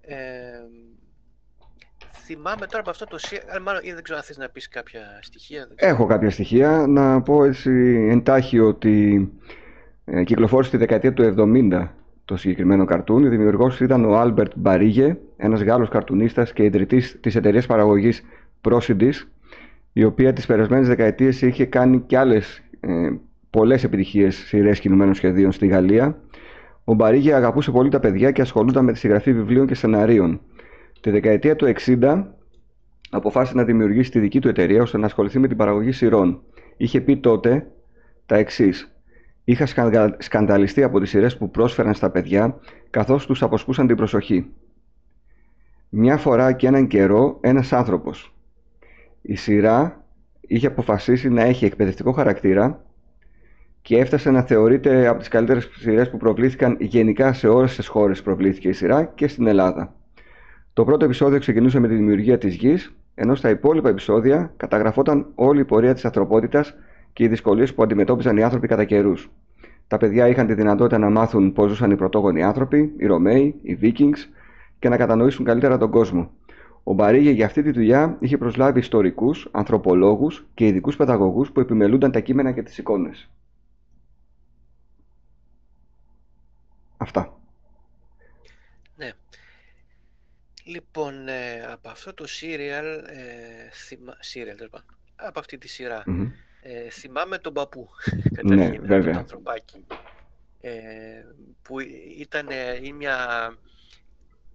Ε, 0.00 0.16
θυμάμαι 2.26 2.66
τώρα 2.66 2.78
από 2.80 2.90
αυτό 2.90 3.04
το 3.04 3.18
σι- 3.18 3.42
αλλά 3.50 3.60
μάλλον 3.60 3.80
ή 3.84 3.92
δεν 3.92 4.02
ξέρω 4.02 4.18
αν 4.18 4.24
θες 4.24 4.36
να 4.36 4.48
πεις 4.48 4.68
κάποια 4.68 5.18
στοιχεία. 5.22 5.66
δεν 5.66 5.76
ξέρω. 5.76 5.92
Έχω 5.92 6.06
κάποια 6.06 6.30
στοιχεία. 6.30 6.86
Να 6.86 7.22
πω 7.22 7.44
έτσι 7.44 7.70
εντάχει 8.10 8.58
ότι 8.60 9.14
Ε, 9.48 9.63
κυκλοφόρησε 10.24 10.70
τη 10.70 10.76
δεκαετία 10.76 11.12
του 11.12 11.34
70 11.38 11.88
το 12.24 12.36
συγκεκριμένο 12.36 12.84
καρτούν. 12.84 13.24
Ο 13.24 13.28
δημιουργός 13.28 13.80
ήταν 13.80 14.04
ο 14.04 14.16
Άλμπερτ 14.16 14.52
Μπαρίγε, 14.56 15.16
ένας 15.36 15.62
Γάλλος 15.62 15.88
καρτουνίστας 15.88 16.52
και 16.52 16.64
ιδρυτής 16.64 17.18
της 17.20 17.34
εταιρείας 17.34 17.66
παραγωγής 17.66 18.22
Procidis, 18.60 19.12
η 19.92 20.04
οποία 20.04 20.32
τις 20.32 20.46
περασμένες 20.46 20.88
δεκαετίες 20.88 21.42
είχε 21.42 21.64
κάνει 21.64 22.00
και 22.06 22.18
άλλες 22.18 22.62
ε, 22.80 23.10
πολλές 23.50 23.84
επιτυχίες 23.84 24.36
σειρές 24.36 24.80
κινουμένων 24.80 25.14
σχεδίων 25.14 25.52
στη 25.52 25.66
Γαλλία. 25.66 26.18
Ο 26.84 26.94
Μπαρίγε 26.94 27.34
αγαπούσε 27.34 27.70
πολύ 27.70 27.88
τα 27.88 28.00
παιδιά 28.00 28.30
και 28.30 28.40
ασχολούνταν 28.40 28.84
με 28.84 28.92
τη 28.92 28.98
συγγραφή 28.98 29.32
βιβλίων 29.32 29.66
και 29.66 29.74
σεναρίων. 29.74 30.40
Τη 31.00 31.10
δεκαετία 31.10 31.56
του 31.56 31.72
60 31.86 32.24
αποφάσισε 33.10 33.56
να 33.56 33.64
δημιουργήσει 33.64 34.10
τη 34.10 34.18
δική 34.18 34.40
του 34.40 34.48
εταιρεία 34.48 34.82
ώστε 34.82 34.98
να 34.98 35.06
ασχοληθεί 35.06 35.38
με 35.38 35.48
την 35.48 35.56
παραγωγή 35.56 35.92
σειρών. 35.92 36.40
Είχε 36.76 37.00
πει 37.00 37.16
τότε 37.16 37.66
τα 38.26 38.36
εξής. 38.36 38.93
Είχα 39.44 39.66
σκανδαλιστεί 40.18 40.82
από 40.82 41.00
τις 41.00 41.10
σειρές 41.10 41.36
που 41.36 41.50
πρόσφεραν 41.50 41.94
στα 41.94 42.10
παιδιά 42.10 42.58
καθώς 42.90 43.26
τους 43.26 43.42
αποσπούσαν 43.42 43.86
την 43.86 43.96
προσοχή. 43.96 44.46
Μια 45.88 46.16
φορά 46.16 46.52
και 46.52 46.66
έναν 46.66 46.86
καιρό 46.86 47.38
ένας 47.40 47.72
άνθρωπος. 47.72 48.34
Η 49.22 49.34
σειρά 49.34 50.04
είχε 50.40 50.66
αποφασίσει 50.66 51.28
να 51.28 51.42
έχει 51.42 51.64
εκπαιδευτικό 51.64 52.12
χαρακτήρα 52.12 52.84
και 53.82 53.98
έφτασε 53.98 54.30
να 54.30 54.42
θεωρείται 54.42 55.06
από 55.06 55.18
τις 55.18 55.28
καλύτερες 55.28 55.68
σειρές 55.74 56.10
που 56.10 56.16
προβλήθηκαν 56.16 56.76
γενικά 56.80 57.32
σε 57.32 57.48
όλες 57.48 57.76
τις 57.76 57.86
χώρες 57.86 58.18
που 58.18 58.24
προβλήθηκε 58.24 58.68
η 58.68 58.72
σειρά 58.72 59.04
και 59.04 59.28
στην 59.28 59.46
Ελλάδα. 59.46 59.94
Το 60.72 60.84
πρώτο 60.84 61.04
επεισόδιο 61.04 61.38
ξεκινούσε 61.38 61.78
με 61.78 61.88
τη 61.88 61.94
δημιουργία 61.94 62.38
της 62.38 62.54
γης, 62.54 62.94
ενώ 63.14 63.34
στα 63.34 63.50
υπόλοιπα 63.50 63.88
επεισόδια 63.88 64.52
καταγραφόταν 64.56 65.26
όλη 65.34 65.60
η 65.60 65.64
πορεία 65.64 65.94
της 65.94 66.04
ανθρωπότητας 66.04 66.74
και 67.14 67.24
οι 67.24 67.28
δυσκολίες 67.28 67.74
που 67.74 67.82
αντιμετώπιζαν 67.82 68.36
οι 68.36 68.42
άνθρωποι 68.42 68.68
κατά 68.68 68.84
καιρούς. 68.84 69.30
Τα 69.88 69.96
παιδιά 69.96 70.28
είχαν 70.28 70.46
τη 70.46 70.54
δυνατότητα 70.54 70.98
να 70.98 71.10
μάθουν 71.10 71.52
πώς 71.52 71.68
ζούσαν 71.68 71.90
οι 71.90 71.96
πρωτόγονοι 71.96 72.42
άνθρωποι, 72.42 72.94
οι 72.96 73.06
Ρωμαίοι, 73.06 73.54
οι 73.62 73.78
Vikings 73.82 74.18
και 74.78 74.88
να 74.88 74.96
κατανοήσουν 74.96 75.44
καλύτερα 75.44 75.78
τον 75.78 75.90
κόσμο. 75.90 76.30
Ο 76.82 76.92
Μπαρίγε 76.92 77.30
για 77.30 77.46
αυτή 77.46 77.62
τη 77.62 77.70
δουλειά 77.70 78.16
είχε 78.20 78.38
προσλάβει 78.38 78.78
ιστορικούς, 78.78 79.48
ανθρωπολόγους 79.52 80.46
και 80.54 80.66
ειδικούς 80.66 80.96
παιδαγωγούς 80.96 81.50
που 81.50 81.60
επιμελούνταν 81.60 82.10
τα 82.10 82.20
κείμενα 82.20 82.52
και 82.52 82.62
τις 82.62 82.78
εικόνες. 82.78 83.30
Αυτά. 86.96 87.38
Ναι. 88.96 89.12
Λοιπόν, 90.64 91.28
ε, 91.28 91.66
από 91.72 91.88
αυτό 91.88 92.14
το 92.14 92.24
serial, 92.28 93.02
ε, 93.06 93.70
θυμα... 93.72 94.12
serial 94.12 94.80
από 95.16 95.38
αυτή 95.38 95.58
τη 95.58 95.68
σειρα 95.68 96.04
ε, 96.66 96.90
θυμάμαι 96.90 97.38
τον 97.38 97.52
παππού, 97.52 97.88
ναι, 98.42 98.70
βέβαια. 98.70 99.12
τον 99.12 99.16
ανθρωπάκι, 99.16 99.86
ε, 100.60 100.70
που 101.62 101.80
ήταν 102.18 102.46
ή 102.82 102.92
μια... 102.92 103.16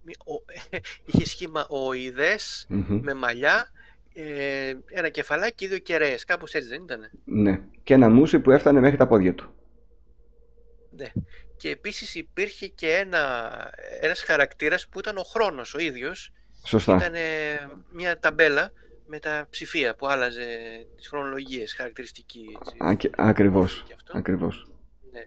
είχε 1.06 1.26
σχήμα 1.26 1.66
με 3.00 3.14
μαλλιά, 3.14 3.70
ε, 4.14 4.74
ένα 4.90 5.08
κεφαλάκι 5.08 5.54
και 5.54 5.68
δύο 5.68 5.78
κεραίες. 5.78 6.24
Κάπως 6.24 6.52
έτσι 6.52 6.68
δεν 6.68 6.82
ήταν. 6.82 7.10
Ναι. 7.24 7.60
Και 7.82 7.94
ένα 7.94 8.08
μουσι 8.08 8.40
που 8.40 8.50
έφτανε 8.50 8.80
μέχρι 8.80 8.96
τα 8.96 9.06
πόδια 9.06 9.34
του. 9.34 9.54
Ναι. 10.90 11.12
Και 11.56 11.70
επίσης 11.70 12.14
υπήρχε 12.14 12.66
και 12.66 12.92
ένα, 12.92 13.50
ένας 14.00 14.22
χαρακτήρας 14.22 14.88
που 14.88 14.98
ήταν 14.98 15.16
ο 15.16 15.22
χρόνος 15.22 15.74
ο 15.74 15.78
ίδιος. 15.78 16.32
Σωστά. 16.64 16.96
Ήταν 16.96 17.14
μια 17.92 18.18
ταμπέλα 18.18 18.72
με 19.10 19.18
τα 19.18 19.46
ψηφία 19.50 19.94
που 19.94 20.06
άλλαζε 20.06 20.46
τις 20.96 21.08
χρονολογίες, 21.08 21.74
χαρακτηριστική. 21.74 22.58
Έτσι, 22.90 23.10
ακριβώς, 23.16 23.84
ακριβώς. 24.12 24.68
Ναι. 25.12 25.20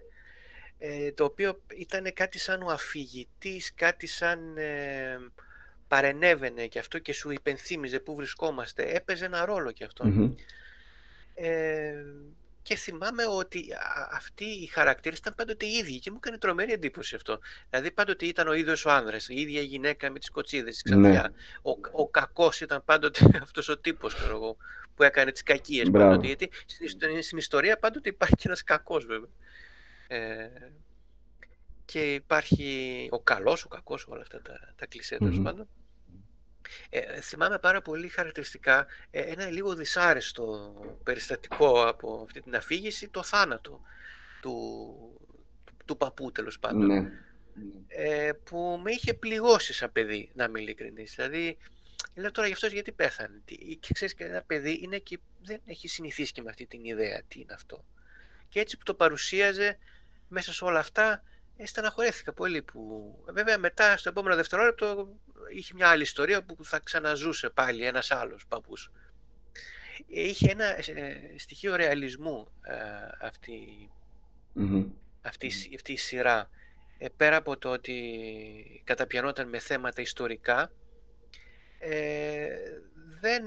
Ε, 0.78 1.12
το 1.12 1.24
οποίο 1.24 1.60
ήταν 1.76 2.12
κάτι 2.12 2.38
σαν 2.38 2.62
ο 2.62 2.70
αφηγητής, 2.70 3.74
κάτι 3.74 4.06
σαν 4.06 4.56
ε, 4.56 5.18
παρενέβαινε 5.88 6.66
και 6.66 6.78
αυτό 6.78 6.98
και 6.98 7.12
σου 7.12 7.30
υπενθύμιζε 7.30 8.00
πού 8.00 8.14
βρισκόμαστε. 8.14 8.82
Έπαιζε 8.82 9.24
ένα 9.24 9.44
ρόλο 9.44 9.72
και 9.72 9.84
αυτό. 9.84 10.04
Ε, 11.34 11.94
και 12.64 12.76
θυμάμαι 12.76 13.26
ότι 13.26 13.66
αυτοί 14.10 14.44
οι 14.44 14.66
χαρακτήρες 14.66 15.18
ήταν 15.18 15.34
πάντοτε 15.34 15.66
οι 15.66 15.72
ίδιοι 15.72 15.98
και 15.98 16.10
μου 16.10 16.16
έκανε 16.16 16.38
τρομερή 16.38 16.72
εντύπωση 16.72 17.14
αυτό. 17.14 17.38
Δηλαδή 17.70 17.90
πάντοτε 17.90 18.26
ήταν 18.26 18.48
ο 18.48 18.52
ίδιος 18.52 18.84
ο 18.84 18.90
άνδρας, 18.90 19.28
η 19.28 19.34
ίδια 19.40 19.60
γυναίκα 19.60 20.10
με 20.10 20.18
τις 20.18 20.30
κοτσίδες, 20.30 20.76
τη 20.76 20.82
ξανθιά. 20.82 21.22
Ναι. 21.22 21.34
Ο, 21.62 22.02
ο 22.02 22.08
κακός 22.08 22.60
ήταν 22.60 22.84
πάντοτε 22.84 23.28
αυτός 23.42 23.68
ο 23.68 23.78
τύπος 23.78 24.16
που 24.94 25.02
έκανε 25.02 25.32
τις 25.32 25.42
κακίες 25.42 25.90
πάντοτε. 25.90 26.26
Γιατί 26.26 26.50
στην, 26.66 27.22
στην 27.22 27.38
ιστορία 27.38 27.78
πάντοτε 27.78 28.08
υπάρχει 28.08 28.34
και 28.34 28.42
ένας 28.46 28.62
κακός 28.64 29.04
βέβαια. 29.04 29.28
Ε, 30.06 30.48
και 31.84 32.14
υπάρχει 32.14 33.08
ο 33.10 33.20
καλός, 33.20 33.64
ο 33.64 33.68
κακός, 33.68 34.06
όλα 34.08 34.20
αυτά 34.20 34.42
τα, 34.42 34.72
τα 34.76 34.86
κλισέ 34.86 35.16
τέλος 35.16 35.40
πάντων. 35.42 35.68
Ε, 36.90 37.20
θυμάμαι 37.20 37.58
πάρα 37.58 37.82
πολύ 37.82 38.08
χαρακτηριστικά 38.08 38.86
ε, 39.10 39.20
ένα 39.20 39.50
λίγο 39.50 39.74
δυσάρεστο 39.74 40.74
περιστατικό 41.02 41.88
από 41.88 42.22
αυτή 42.24 42.40
την 42.40 42.56
αφήγηση, 42.56 43.08
το 43.08 43.22
θάνατο 43.22 43.80
του, 44.40 44.94
του 45.84 45.96
παππού 45.96 46.32
τέλος 46.32 46.58
πάντων. 46.58 46.86
Ναι. 46.86 47.10
Ε, 47.88 48.32
που 48.44 48.80
με 48.82 48.90
είχε 48.90 49.14
πληγώσει 49.14 49.72
σαν 49.72 49.92
παιδί, 49.92 50.30
να 50.34 50.44
είμαι 50.44 50.60
ειλικρινής. 50.60 51.14
Δηλαδή, 51.14 51.56
λέω 52.14 52.30
τώρα 52.30 52.46
γι' 52.46 52.52
αυτός 52.52 52.72
γιατί 52.72 52.92
πέθανε. 52.92 53.42
Και 53.80 53.92
ξέρεις 53.94 54.14
και 54.14 54.24
ένα 54.24 54.42
παιδί 54.42 54.80
είναι 54.82 54.98
και 54.98 55.18
δεν 55.42 55.60
έχει 55.66 55.88
συνηθίσει 55.88 56.32
και 56.32 56.42
με 56.42 56.50
αυτή 56.50 56.66
την 56.66 56.84
ιδέα 56.84 57.22
τι 57.28 57.40
είναι 57.40 57.52
αυτό. 57.52 57.84
Και 58.48 58.60
έτσι 58.60 58.76
που 58.76 58.82
το 58.84 58.94
παρουσίαζε 58.94 59.78
μέσα 60.28 60.52
σε 60.52 60.64
όλα 60.64 60.78
αυτά, 60.78 61.22
ε, 61.56 61.66
στεναχωρέθηκα 61.66 62.32
πολύ 62.32 62.62
που 62.62 63.14
βέβαια 63.26 63.58
μετά 63.58 63.96
στο 63.96 64.08
επόμενο 64.08 64.36
δευτερόλεπτο 64.36 65.08
είχε 65.54 65.74
μια 65.74 65.88
άλλη 65.88 66.02
ιστορία 66.02 66.42
που 66.42 66.64
θα 66.64 66.78
ξαναζούσε 66.78 67.50
πάλι 67.50 67.86
ένας 67.86 68.10
άλλος 68.10 68.46
παππούς. 68.48 68.90
Ε, 70.14 70.20
είχε 70.22 70.50
ένα 70.50 70.64
ε, 70.64 71.34
στοιχείο 71.36 71.76
ρεαλισμού 71.76 72.48
αυτή, 73.20 73.90
αυτή, 75.22 75.52
αυτή 75.74 75.92
η 75.92 75.96
σειρά. 75.96 76.50
πέρα 77.16 77.36
από 77.36 77.58
το 77.58 77.70
ότι 77.70 78.82
καταπιανόταν 78.84 79.48
με 79.48 79.58
θέματα 79.58 80.02
ιστορικά, 80.02 80.70
δεν, 83.20 83.44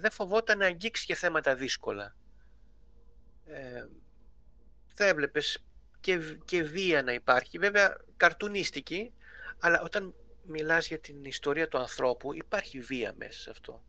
δεν 0.00 0.10
φοβόταν 0.10 0.58
να 0.58 0.66
αγγίξει 0.66 1.06
και 1.06 1.14
θέματα 1.14 1.54
δύσκολα. 1.54 2.14
Ε, 3.46 3.86
θα 4.94 5.04
έβλεπες 5.04 5.64
και, 6.04 6.18
και 6.44 6.62
βία 6.62 7.02
να 7.02 7.12
υπάρχει. 7.12 7.58
Βέβαια, 7.58 7.96
καρτουνίστικη, 8.16 9.12
αλλά 9.60 9.80
όταν 9.82 10.14
μιλάς 10.46 10.86
για 10.88 10.98
την 10.98 11.24
ιστορία 11.24 11.68
του 11.68 11.78
ανθρώπου, 11.78 12.34
υπάρχει 12.34 12.80
βία 12.80 13.14
μέσα 13.18 13.40
σε 13.40 13.50
αυτό. 13.50 13.82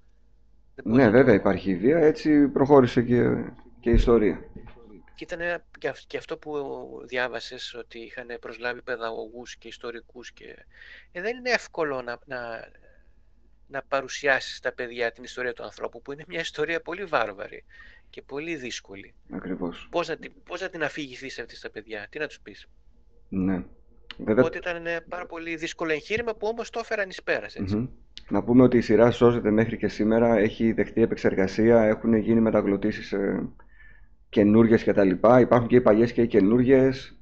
Ναι, 0.84 1.10
βέβαια 1.10 1.34
υπάρχει 1.34 1.76
βία, 1.76 1.98
έτσι 1.98 2.48
προχώρησε 2.48 3.02
και, 3.02 3.22
και 3.80 3.90
η 3.90 3.94
ιστορία. 3.94 4.44
Και 5.16 5.24
ήταν 5.24 5.64
και 6.08 6.18
αυτό 6.18 6.38
που 6.38 6.52
διάβασες 7.06 7.74
ότι 7.74 8.00
είχαν 8.00 8.28
προσλάβει 8.40 8.82
παιδαγωγούς 8.82 9.56
και 9.56 9.68
ιστορικούς 9.68 10.32
και 10.32 10.66
ε, 11.12 11.22
δεν 11.22 11.38
είναι 11.38 11.50
εύκολο 11.50 12.02
να, 12.02 12.20
να, 12.26 12.70
να 13.68 13.82
παρουσιάσεις 13.88 14.56
στα 14.56 14.74
παιδιά 14.74 15.12
την 15.12 15.24
ιστορία 15.24 15.54
του 15.54 15.64
ανθρώπου 15.64 16.02
που 16.02 16.12
είναι 16.12 16.24
μια 16.28 16.40
ιστορία 16.40 16.82
πολύ 16.82 17.06
βάρβαρη 17.06 17.64
και 18.16 18.22
πολύ 18.22 18.56
δύσκολη. 18.56 19.14
Ακριβώς. 19.32 19.88
Πώς 19.92 20.08
να, 20.08 20.16
πώς 20.44 20.62
να 20.62 20.70
την 20.70 20.84
αφηγηθείς 20.84 21.40
αυτή 21.40 21.56
στα 21.56 21.70
παιδιά, 21.70 22.08
τι 22.10 22.20
να 22.20 22.28
τους 22.28 22.40
πεις; 22.40 22.68
Ναι. 23.30 23.64
Βέβαια... 24.18 24.44
Οπότε 24.44 24.58
ήταν 24.58 24.76
ένα 24.76 25.02
πάρα 25.10 25.26
πολύ 25.26 25.56
δύσκολο 25.56 25.92
εγχείρημα 25.92 26.36
που 26.36 26.48
όμως 26.48 26.70
το 26.70 26.80
έφεραν 26.80 27.10
εις 27.10 27.24
πέρας, 27.24 27.56
Να 28.30 28.44
πούμε 28.44 28.64
ότι 28.64 28.78
η 28.78 28.82
σειρά 28.82 29.12
σώζεται 29.12 29.52
μέχρι 29.52 29.78
και 29.78 29.88
σήμερα, 29.88 30.38
έχει 30.38 30.72
δεχτεί 30.72 31.02
επεξεργασία, 31.02 31.82
έχουν 31.82 32.14
γίνει 32.14 32.40
μεταγλωτήσεις 32.40 33.12
ε, 33.12 33.50
καινούργιες 34.30 34.84
κτλ. 34.84 35.10
Υπάρχουν 35.40 35.68
και 35.68 35.76
οι 35.76 35.82
παλιές 35.82 36.12
και 36.12 36.22
οι 36.22 36.28
καινούργιες. 36.28 37.18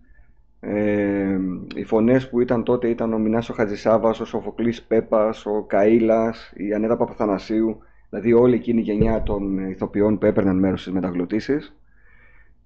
Ε, 0.59 1.37
οι 1.75 1.83
φωνές 1.83 2.29
που 2.29 2.39
ήταν 2.39 2.63
τότε 2.63 2.89
ήταν 2.89 3.13
ο 3.13 3.17
Μινάς 3.17 3.49
ο 3.49 3.53
Χατζησάβας, 3.53 4.19
ο 4.19 4.25
Σοφοκλής 4.25 4.83
Πέπας, 4.83 5.45
ο 5.45 5.67
Καΐλας, 5.69 6.53
η 6.53 6.73
Ανέτα 6.73 6.97
Παπαθανασίου, 6.97 7.83
δηλαδή 8.13 8.33
όλη 8.33 8.55
εκείνη 8.55 8.79
η 8.79 8.83
γενιά 8.83 9.23
των 9.23 9.69
ηθοποιών 9.69 10.17
που 10.17 10.25
έπαιρναν 10.25 10.59
μέρος 10.59 10.81
στις 10.81 10.93
μεταγλωτήσεις. 10.93 11.75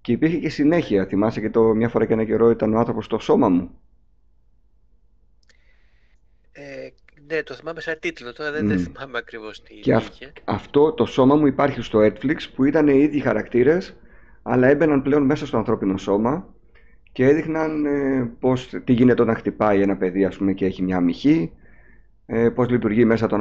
Και 0.02 0.12
υπήρχε 0.12 0.38
και 0.38 0.50
συνέχεια, 0.50 1.06
θυμάσαι 1.06 1.42
και 1.42 1.50
το 1.50 1.62
μια 1.62 1.90
φορά 1.90 2.06
και 2.06 2.14
ένα 2.14 2.26
καιρό 2.26 2.50
ήταν 2.50 2.74
ο 2.74 2.78
άνθρωπος 2.78 3.06
στο 3.06 3.20
σώμα 3.20 3.50
μου. 3.50 3.70
Ε, 6.52 6.90
ναι, 7.28 7.44
το 7.44 7.54
θυμάμαι 7.54 7.82
σαν 7.82 7.98
τίτλο, 8.00 8.34
τώρα 8.34 8.52
δεν, 8.52 8.68
δεν 8.68 8.80
θυμάμαι 8.80 9.18
ακριβώς 9.18 9.64
τι 9.64 9.74
και 9.74 9.92
είχε. 9.92 10.34
αυτό 10.46 10.94
το 10.94 11.06
σώμα 11.06 11.36
μου 11.36 11.48
υπάρχει 11.48 11.82
στο 11.82 12.00
Netflix 12.00 12.36
που 12.56 12.64
ήταν 12.64 12.88
οι 12.88 13.00
ίδιοι 13.00 13.20
χαρακτήρες 13.20 13.96
αλλά 14.44 14.68
έμπαιναν 14.68 15.02
πλέον 15.02 15.24
μέσα 15.24 15.46
στο 15.46 15.58
ανθρώπινο 15.58 15.98
σώμα 15.98 16.54
και 17.12 17.26
έδειχναν 17.26 17.86
ε, 17.86 18.32
πώς, 18.40 18.70
τι 18.84 18.94
γίνεται 18.94 19.22
όταν 19.22 19.36
χτυπάει 19.36 19.82
ένα 19.82 19.98
παιδί 19.98 20.26
ας 20.26 20.38
πούμε, 20.38 20.54
και 20.54 20.66
έχει 20.66 20.84
μια 20.84 20.98
αμυχή, 20.98 21.52
ε, 22.30 22.50
πώς 22.50 22.70
λειτουργεί 22.70 23.06
μέσα 23.06 23.28
το, 23.28 23.36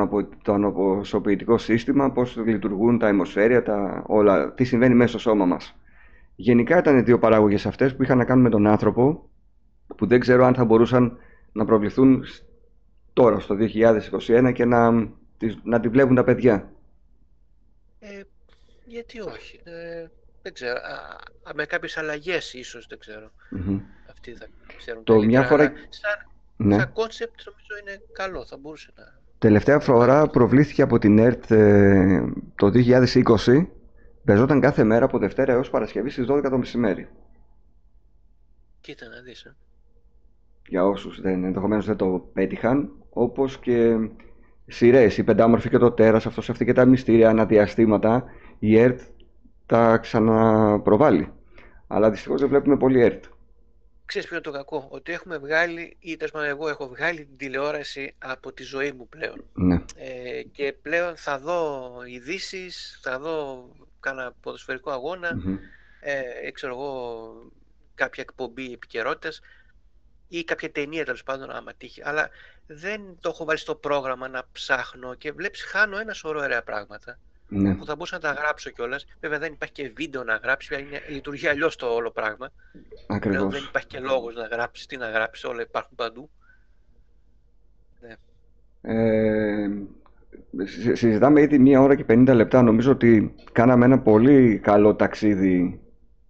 αναπο, 0.53 1.01
το 1.47 1.59
σύστημα, 1.59 2.13
πώς 2.13 2.37
λειτουργούν 2.37 2.99
τα 2.99 3.09
αιμοσφαίρια, 3.09 3.63
τα, 3.63 4.03
όλα, 4.07 4.53
τι 4.53 4.65
συμβαίνει 4.65 4.95
μέσα 4.95 5.11
στο 5.11 5.19
σώμα 5.19 5.45
μας. 5.45 5.77
Γενικά 6.37 6.79
ήταν 6.79 7.05
δύο 7.05 7.19
παράγωγες 7.19 7.67
αυτές 7.67 7.97
που 7.97 8.03
είχαν 8.03 8.19
να 8.19 8.25
κάνουν 8.25 8.43
με 8.43 8.51
τον 8.51 8.67
άνθρωπο 8.67 9.29
που 9.97 10.07
δεν 10.07 10.21
ξέρω 10.21 10.45
αν 10.45 10.55
θα 10.55 10.65
μπορούσαν 10.65 11.19
να 11.53 11.65
προβληθούν 11.65 12.25
τώρα 13.13 13.41
στο 13.41 13.57
2021 14.19 14.53
και 14.55 14.65
να, 14.65 14.91
να 15.63 15.81
τη 15.81 15.89
βλέπουν 15.89 16.15
τα 16.15 16.25
παιδιά. 16.25 16.71
Ε, 17.99 18.21
γιατί 18.85 19.21
όχι. 19.21 19.61
Ε, 19.65 20.07
δεν 20.43 20.53
ξέρω. 20.53 20.79
Α, 21.43 21.55
με 21.55 21.65
κάποιες 21.65 21.97
αλλαγές 21.97 22.55
ίσως, 22.55 22.87
δεν 22.89 22.99
ξέρω. 22.99 23.31
Mm-hmm. 23.57 23.81
Αυτοί 24.11 24.33
θα 24.33 24.47
ξέρουν 24.77 25.05
Το 25.05 25.23
μια 25.23 25.43
φορά... 25.43 25.73
Σαν, 25.89 26.31
ναι. 26.57 26.79
σαν 26.79 26.93
concept 26.95 27.41
νομίζω 27.45 27.75
είναι 27.83 28.01
καλό, 28.13 28.45
θα 28.45 28.57
μπορούσε 28.57 28.93
να... 28.97 29.03
Τελευταία 29.39 29.81
φορά 29.81 30.27
προβλήθηκε 30.27 30.83
από 30.83 30.99
την 30.99 31.19
ΕΡΤ 31.19 31.51
ε, 31.51 32.25
το 32.55 32.71
2020 32.75 33.67
Παίζονταν 34.27 34.61
κάθε 34.61 34.85
μέρα 34.85 35.05
από 35.05 35.19
Δευτέρα 35.19 35.53
έως 35.53 35.71
Παρασκευή 35.71 36.11
στις 36.11 36.27
12 36.31 36.43
το 36.51 36.59
μεσημέρι. 36.59 37.09
Κοίτα 38.81 39.09
να 39.09 39.21
δεις, 39.21 39.45
ε. 39.45 39.57
Για 40.69 40.85
όσους 40.85 41.21
δεν, 41.21 41.45
ενδεχομένως 41.45 41.87
δεν 41.87 41.97
το 41.97 42.31
πέτυχαν, 42.33 42.91
όπως 43.11 43.59
και 43.59 43.97
σειρές, 44.67 45.19
η 45.19 45.25
Πεντάμορφη 45.25 45.69
και 45.69 45.79
το 45.79 45.93
Τέρας, 45.93 46.27
αυτός 46.27 46.51
αυτή 46.51 46.65
και 46.65 46.73
τα 46.73 46.85
μυστήρια 46.85 47.29
αναδιαστήματα, 47.29 48.25
η 48.59 48.79
ΕΡΤ 48.79 49.01
τα 49.67 49.97
ξαναπροβάλλει. 49.97 51.33
Αλλά 51.87 52.11
δυστυχώς 52.11 52.41
δεν 52.41 52.49
βλέπουμε 52.49 52.77
πολύ 52.77 53.01
ΕΡΤ. 53.01 53.25
Ξέρεις 54.07 54.29
ποιο 54.29 54.37
είναι 54.37 54.45
το 54.45 54.53
κακό, 54.53 54.89
ότι 54.91 55.13
έχουμε 55.13 55.39
βγάλει, 55.39 55.97
ή 56.01 56.17
τέλος 56.17 56.45
εγώ 56.45 56.69
έχω 56.69 56.89
βγάλει 56.89 57.25
την 57.25 57.37
τηλεόραση 57.37 58.15
από 58.19 58.53
τη 58.53 58.63
ζωή 58.63 58.93
μου 58.93 59.09
πλέον. 59.09 59.45
Ναι. 59.53 59.85
Ε, 59.97 60.43
και 60.43 60.73
πλέον 60.83 61.17
θα 61.17 61.39
δω 61.39 61.93
ειδήσεις, 62.07 62.99
θα 63.03 63.19
δω 63.19 63.69
κάνα 64.01 64.35
ποδοσφαιρικό 64.41 64.91
ε, 66.01 66.51
ξέρω 66.51 66.73
εγώ, 66.73 67.33
κάποια 67.95 68.23
εκπομπή 68.23 68.73
επικαιρότητας 68.73 69.41
ή 70.29 70.45
κάποια 70.45 70.71
ταινία 70.71 71.05
τέλος 71.05 71.23
πάντων, 71.23 71.51
άμα 71.51 71.75
τύχει. 71.75 72.03
Αλλά 72.05 72.31
δεν 72.67 73.01
το 73.21 73.29
έχω 73.29 73.45
βάλει 73.45 73.59
στο 73.59 73.75
πρόγραμμα 73.75 74.29
να 74.29 74.43
ψάχνω 74.53 75.15
και 75.15 75.33
βλέπεις, 75.33 75.63
χάνω 75.63 75.99
ένα 75.99 76.13
σωρό 76.13 76.41
ωραία 76.41 76.63
πράγματα. 76.63 77.19
Ναι. 77.49 77.75
Που 77.75 77.85
θα 77.85 77.95
μπορούσα 77.95 78.15
να 78.15 78.21
τα 78.21 78.33
γράψω 78.33 78.71
κιόλας. 78.71 79.07
Βέβαια 79.21 79.39
δεν 79.39 79.53
υπάρχει 79.53 79.75
και 79.75 79.93
βίντεο 79.97 80.25
να 80.25 80.37
γράψει, 80.37 80.75
είναι, 80.75 81.03
λειτουργεί 81.09 81.49
αλλιώς 81.49 81.77
το 81.77 81.87
όλο 81.87 82.11
πράγμα. 82.11 82.53
Ακριβώς. 83.07 83.53
Δεν 83.53 83.63
υπάρχει 83.69 83.87
και 83.87 84.01
λόγος 84.01 84.35
να 84.35 84.47
γράψεις, 84.47 84.87
τι 84.87 84.97
να 84.97 85.11
γράψεις, 85.11 85.45
όλα 85.45 85.63
υπάρχουν 85.63 85.97
παντού. 85.97 86.31
Ναι. 88.01 88.15
Ε, 88.81 89.69
συζητάμε 90.95 91.41
ήδη 91.41 91.59
μία 91.59 91.81
ώρα 91.81 91.95
και 91.95 92.05
50 92.09 92.35
λεπτά. 92.35 92.63
Νομίζω 92.63 92.91
ότι 92.93 93.35
κάναμε 93.53 93.85
ένα 93.85 93.99
πολύ 93.99 94.59
καλό 94.59 94.95
ταξίδι 94.95 95.81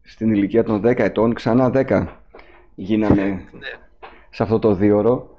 στην 0.03 0.35
ηλικία 0.35 0.65
των 0.65 0.83
10 0.85 0.99
ετών. 0.99 1.35
Ξανά 1.35 1.71
10 1.75 2.07
γίναμε 2.75 3.25
ναι. 3.25 3.41
σε 4.31 4.43
αυτό 4.43 4.59
το 4.59 4.75
δίωρο. 4.75 5.36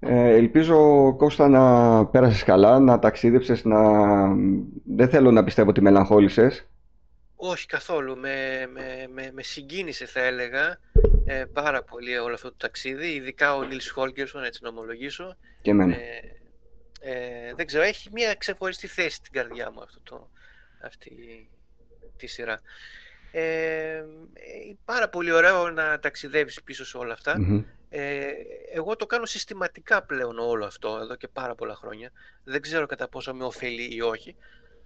Ε, 0.00 0.34
ελπίζω 0.34 1.14
Κώστα 1.16 1.48
να 1.48 2.06
πέρασες 2.06 2.42
καλά, 2.42 2.78
να 2.78 2.98
ταξίδεψες, 2.98 3.64
να... 3.64 3.78
δεν 4.84 5.08
θέλω 5.08 5.30
να 5.30 5.44
πιστεύω 5.44 5.70
ότι 5.70 5.80
μελαγχόλησες. 5.80 6.66
Όχι 7.36 7.66
καθόλου, 7.66 8.16
με, 8.16 8.68
με, 8.72 9.08
με, 9.14 9.30
με 9.32 9.42
συγκίνησε 9.42 10.06
θα 10.06 10.20
έλεγα 10.22 10.78
ε, 11.24 11.44
πάρα 11.52 11.82
πολύ 11.82 12.18
όλο 12.18 12.34
αυτό 12.34 12.48
το 12.48 12.56
ταξίδι, 12.58 13.06
ειδικά 13.06 13.56
ο 13.56 13.64
Νίλς 13.64 13.90
Χόλγκερσον, 13.90 14.44
έτσι 14.44 14.60
να 14.62 14.68
ομολογήσω. 14.68 15.36
Και 15.62 15.70
εμένα. 15.70 15.94
Ε, 15.94 16.38
ε, 17.00 17.54
δεν 17.56 17.66
ξέρω, 17.66 17.82
έχει 17.82 18.08
μια 18.12 18.34
ξεχωριστή 18.34 18.86
θέση 18.86 19.16
στην 19.16 19.32
καρδιά 19.32 19.70
μου 19.74 19.82
αυτό 19.82 20.00
το, 20.02 20.28
αυτή 20.84 21.10
τη 22.16 22.26
σειρά. 22.26 22.60
Ε, 23.30 23.40
ε, 23.96 24.04
πάρα 24.84 25.08
πολύ 25.08 25.32
ωραίο 25.32 25.70
να 25.70 25.98
ταξιδεύεις 25.98 26.62
πίσω 26.62 26.84
σε 26.84 26.96
όλα 26.98 27.16
Ε, 27.90 28.26
εγώ 28.72 28.96
το 28.96 29.06
κάνω 29.06 29.26
συστηματικά 29.26 30.02
πλέον 30.02 30.38
όλο 30.38 30.64
αυτό 30.64 30.98
εδώ 31.02 31.14
και 31.14 31.28
πάρα 31.28 31.54
πολλά 31.54 31.74
χρόνια. 31.74 32.10
Δεν 32.44 32.60
ξέρω 32.60 32.86
κατά 32.86 33.08
πόσο 33.08 33.34
με 33.34 33.44
ωφελεί 33.44 33.94
ή 33.94 34.00
όχι. 34.00 34.36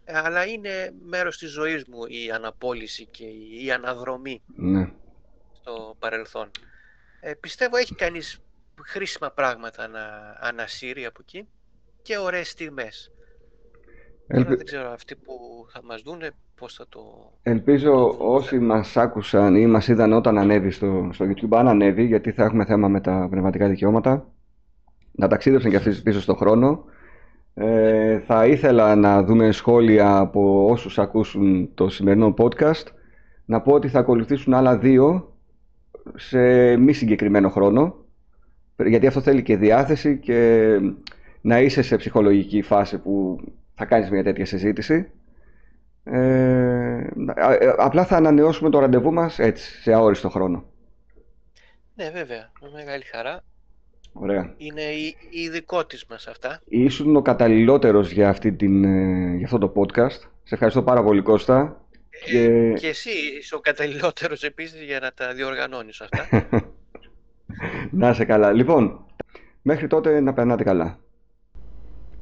Ε, 0.04 0.18
αλλά 0.18 0.46
είναι 0.46 0.94
μέρος 1.02 1.38
της 1.38 1.50
ζωής 1.50 1.84
μου 1.84 2.04
η 2.04 2.30
αναπόλυση 2.30 3.06
και 3.06 3.24
η, 3.64 3.70
αναδρομή 3.72 4.42
ναι. 4.46 4.92
στο 5.52 5.96
παρελθόν. 5.98 6.50
Ε, 7.20 7.34
πιστεύω 7.34 7.76
έχει 7.76 7.94
κανείς 7.94 8.40
χρήσιμα 8.84 9.30
πράγματα 9.30 9.88
να 9.88 10.36
ανασύρει 10.40 11.04
από 11.04 11.18
εκεί 11.22 11.48
και 12.02 12.18
ωραίες 12.18 12.48
στιγμές. 12.48 13.10
Ελπι... 14.34 14.54
δεν 14.54 14.64
ξέρω 14.64 14.92
αυτοί 14.92 15.14
που 15.16 15.32
θα 15.72 15.80
μας 15.84 16.02
δούνε 16.02 16.30
πώς 16.54 16.74
θα 16.74 16.86
το... 16.88 17.00
Ελπίζω 17.42 18.14
όσοι 18.18 18.58
μας 18.58 18.96
άκουσαν 18.96 19.54
ή 19.54 19.66
μας 19.66 19.88
είδαν 19.88 20.12
όταν 20.12 20.38
ανέβει 20.38 20.70
στο, 20.70 21.08
στο 21.12 21.24
YouTube, 21.28 21.56
αν 21.56 21.68
ανέβει, 21.68 22.04
γιατί 22.04 22.32
θα 22.32 22.44
έχουμε 22.44 22.64
θέμα 22.64 22.88
με 22.88 23.00
τα 23.00 23.26
πνευματικά 23.30 23.68
δικαιώματα, 23.68 24.30
να 25.12 25.28
ταξίδεψαν 25.28 25.70
και 25.70 25.76
αυτοί 25.76 25.90
πίσω 25.90 26.20
στον 26.20 26.36
χρόνο. 26.36 26.84
Ε, 27.54 28.18
θα 28.18 28.46
ήθελα 28.46 28.94
να 28.94 29.22
δούμε 29.22 29.52
σχόλια 29.52 30.18
από 30.18 30.66
όσους 30.70 30.98
ακούσουν 30.98 31.70
το 31.74 31.88
σημερινό 31.88 32.34
podcast. 32.38 32.86
Να 33.44 33.60
πω 33.60 33.72
ότι 33.72 33.88
θα 33.88 33.98
ακολουθήσουν 33.98 34.54
άλλα 34.54 34.78
δύο 34.78 35.36
σε 36.14 36.76
μη 36.76 36.92
συγκεκριμένο 36.92 37.48
χρόνο. 37.48 37.94
Γιατί 38.86 39.06
αυτό 39.06 39.20
θέλει 39.20 39.42
και 39.42 39.56
διάθεση 39.56 40.18
και 40.18 40.78
να 41.40 41.60
είσαι 41.60 41.82
σε 41.82 41.96
ψυχολογική 41.96 42.62
φάση 42.62 42.98
που 42.98 43.40
θα 43.74 43.84
κάνεις 43.84 44.10
μια 44.10 44.22
τέτοια 44.22 44.46
συζήτηση. 44.46 45.10
Ε, 46.04 46.18
ε, 47.34 47.72
απλά 47.76 48.04
θα 48.04 48.16
ανανεώσουμε 48.16 48.70
το 48.70 48.78
ραντεβού 48.78 49.12
μας 49.12 49.38
έτσι, 49.38 49.80
σε 49.80 49.92
αόριστο 49.92 50.28
χρόνο. 50.28 50.64
Ναι, 51.94 52.10
βέβαια. 52.10 52.50
Με 52.60 52.70
μεγάλη 52.74 53.04
χαρά. 53.04 53.44
Ωραία. 54.12 54.54
Είναι 54.56 54.82
η, 54.82 55.16
η 55.30 55.40
ειδικό 55.40 55.86
της 55.86 56.06
μας 56.06 56.26
αυτά. 56.26 56.60
Ήσουν 56.64 57.16
ο 57.16 57.22
καταλληλότερος 57.22 58.10
για, 58.10 58.28
αυτή 58.28 58.52
την, 58.52 58.84
ε, 58.84 59.36
για 59.36 59.44
αυτό 59.44 59.58
το 59.58 59.72
podcast. 59.76 60.20
Σε 60.42 60.54
ευχαριστώ 60.54 60.82
πάρα 60.82 61.02
πολύ 61.02 61.22
Κώστα. 61.22 61.80
Ε, 62.10 62.30
και... 62.30 62.72
και 62.72 62.88
εσύ 62.88 63.10
είσαι 63.38 63.54
ο 63.54 63.60
καταλληλότερος 63.60 64.42
επίσης 64.42 64.82
για 64.82 65.00
να 65.00 65.12
τα 65.12 65.34
διοργανώνεις 65.34 66.00
αυτά. 66.00 66.48
να 68.00 68.10
είσαι 68.10 68.24
καλά. 68.24 68.52
Λοιπόν, 68.52 69.06
μέχρι 69.62 69.86
τότε 69.86 70.20
να 70.20 70.32
περνάτε 70.32 70.62
καλά. 70.62 70.98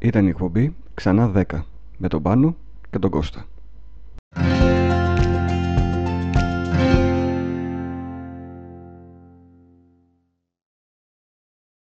Ήταν 0.03 0.27
η 0.27 0.29
εκπομπή 0.29 0.75
ξανά 0.95 1.33
10 1.35 1.63
με 1.97 2.09
τον 2.09 2.23
Πάνο 2.23 2.57
και 2.91 2.99
τον 2.99 3.11
Κώστα. 3.11 3.47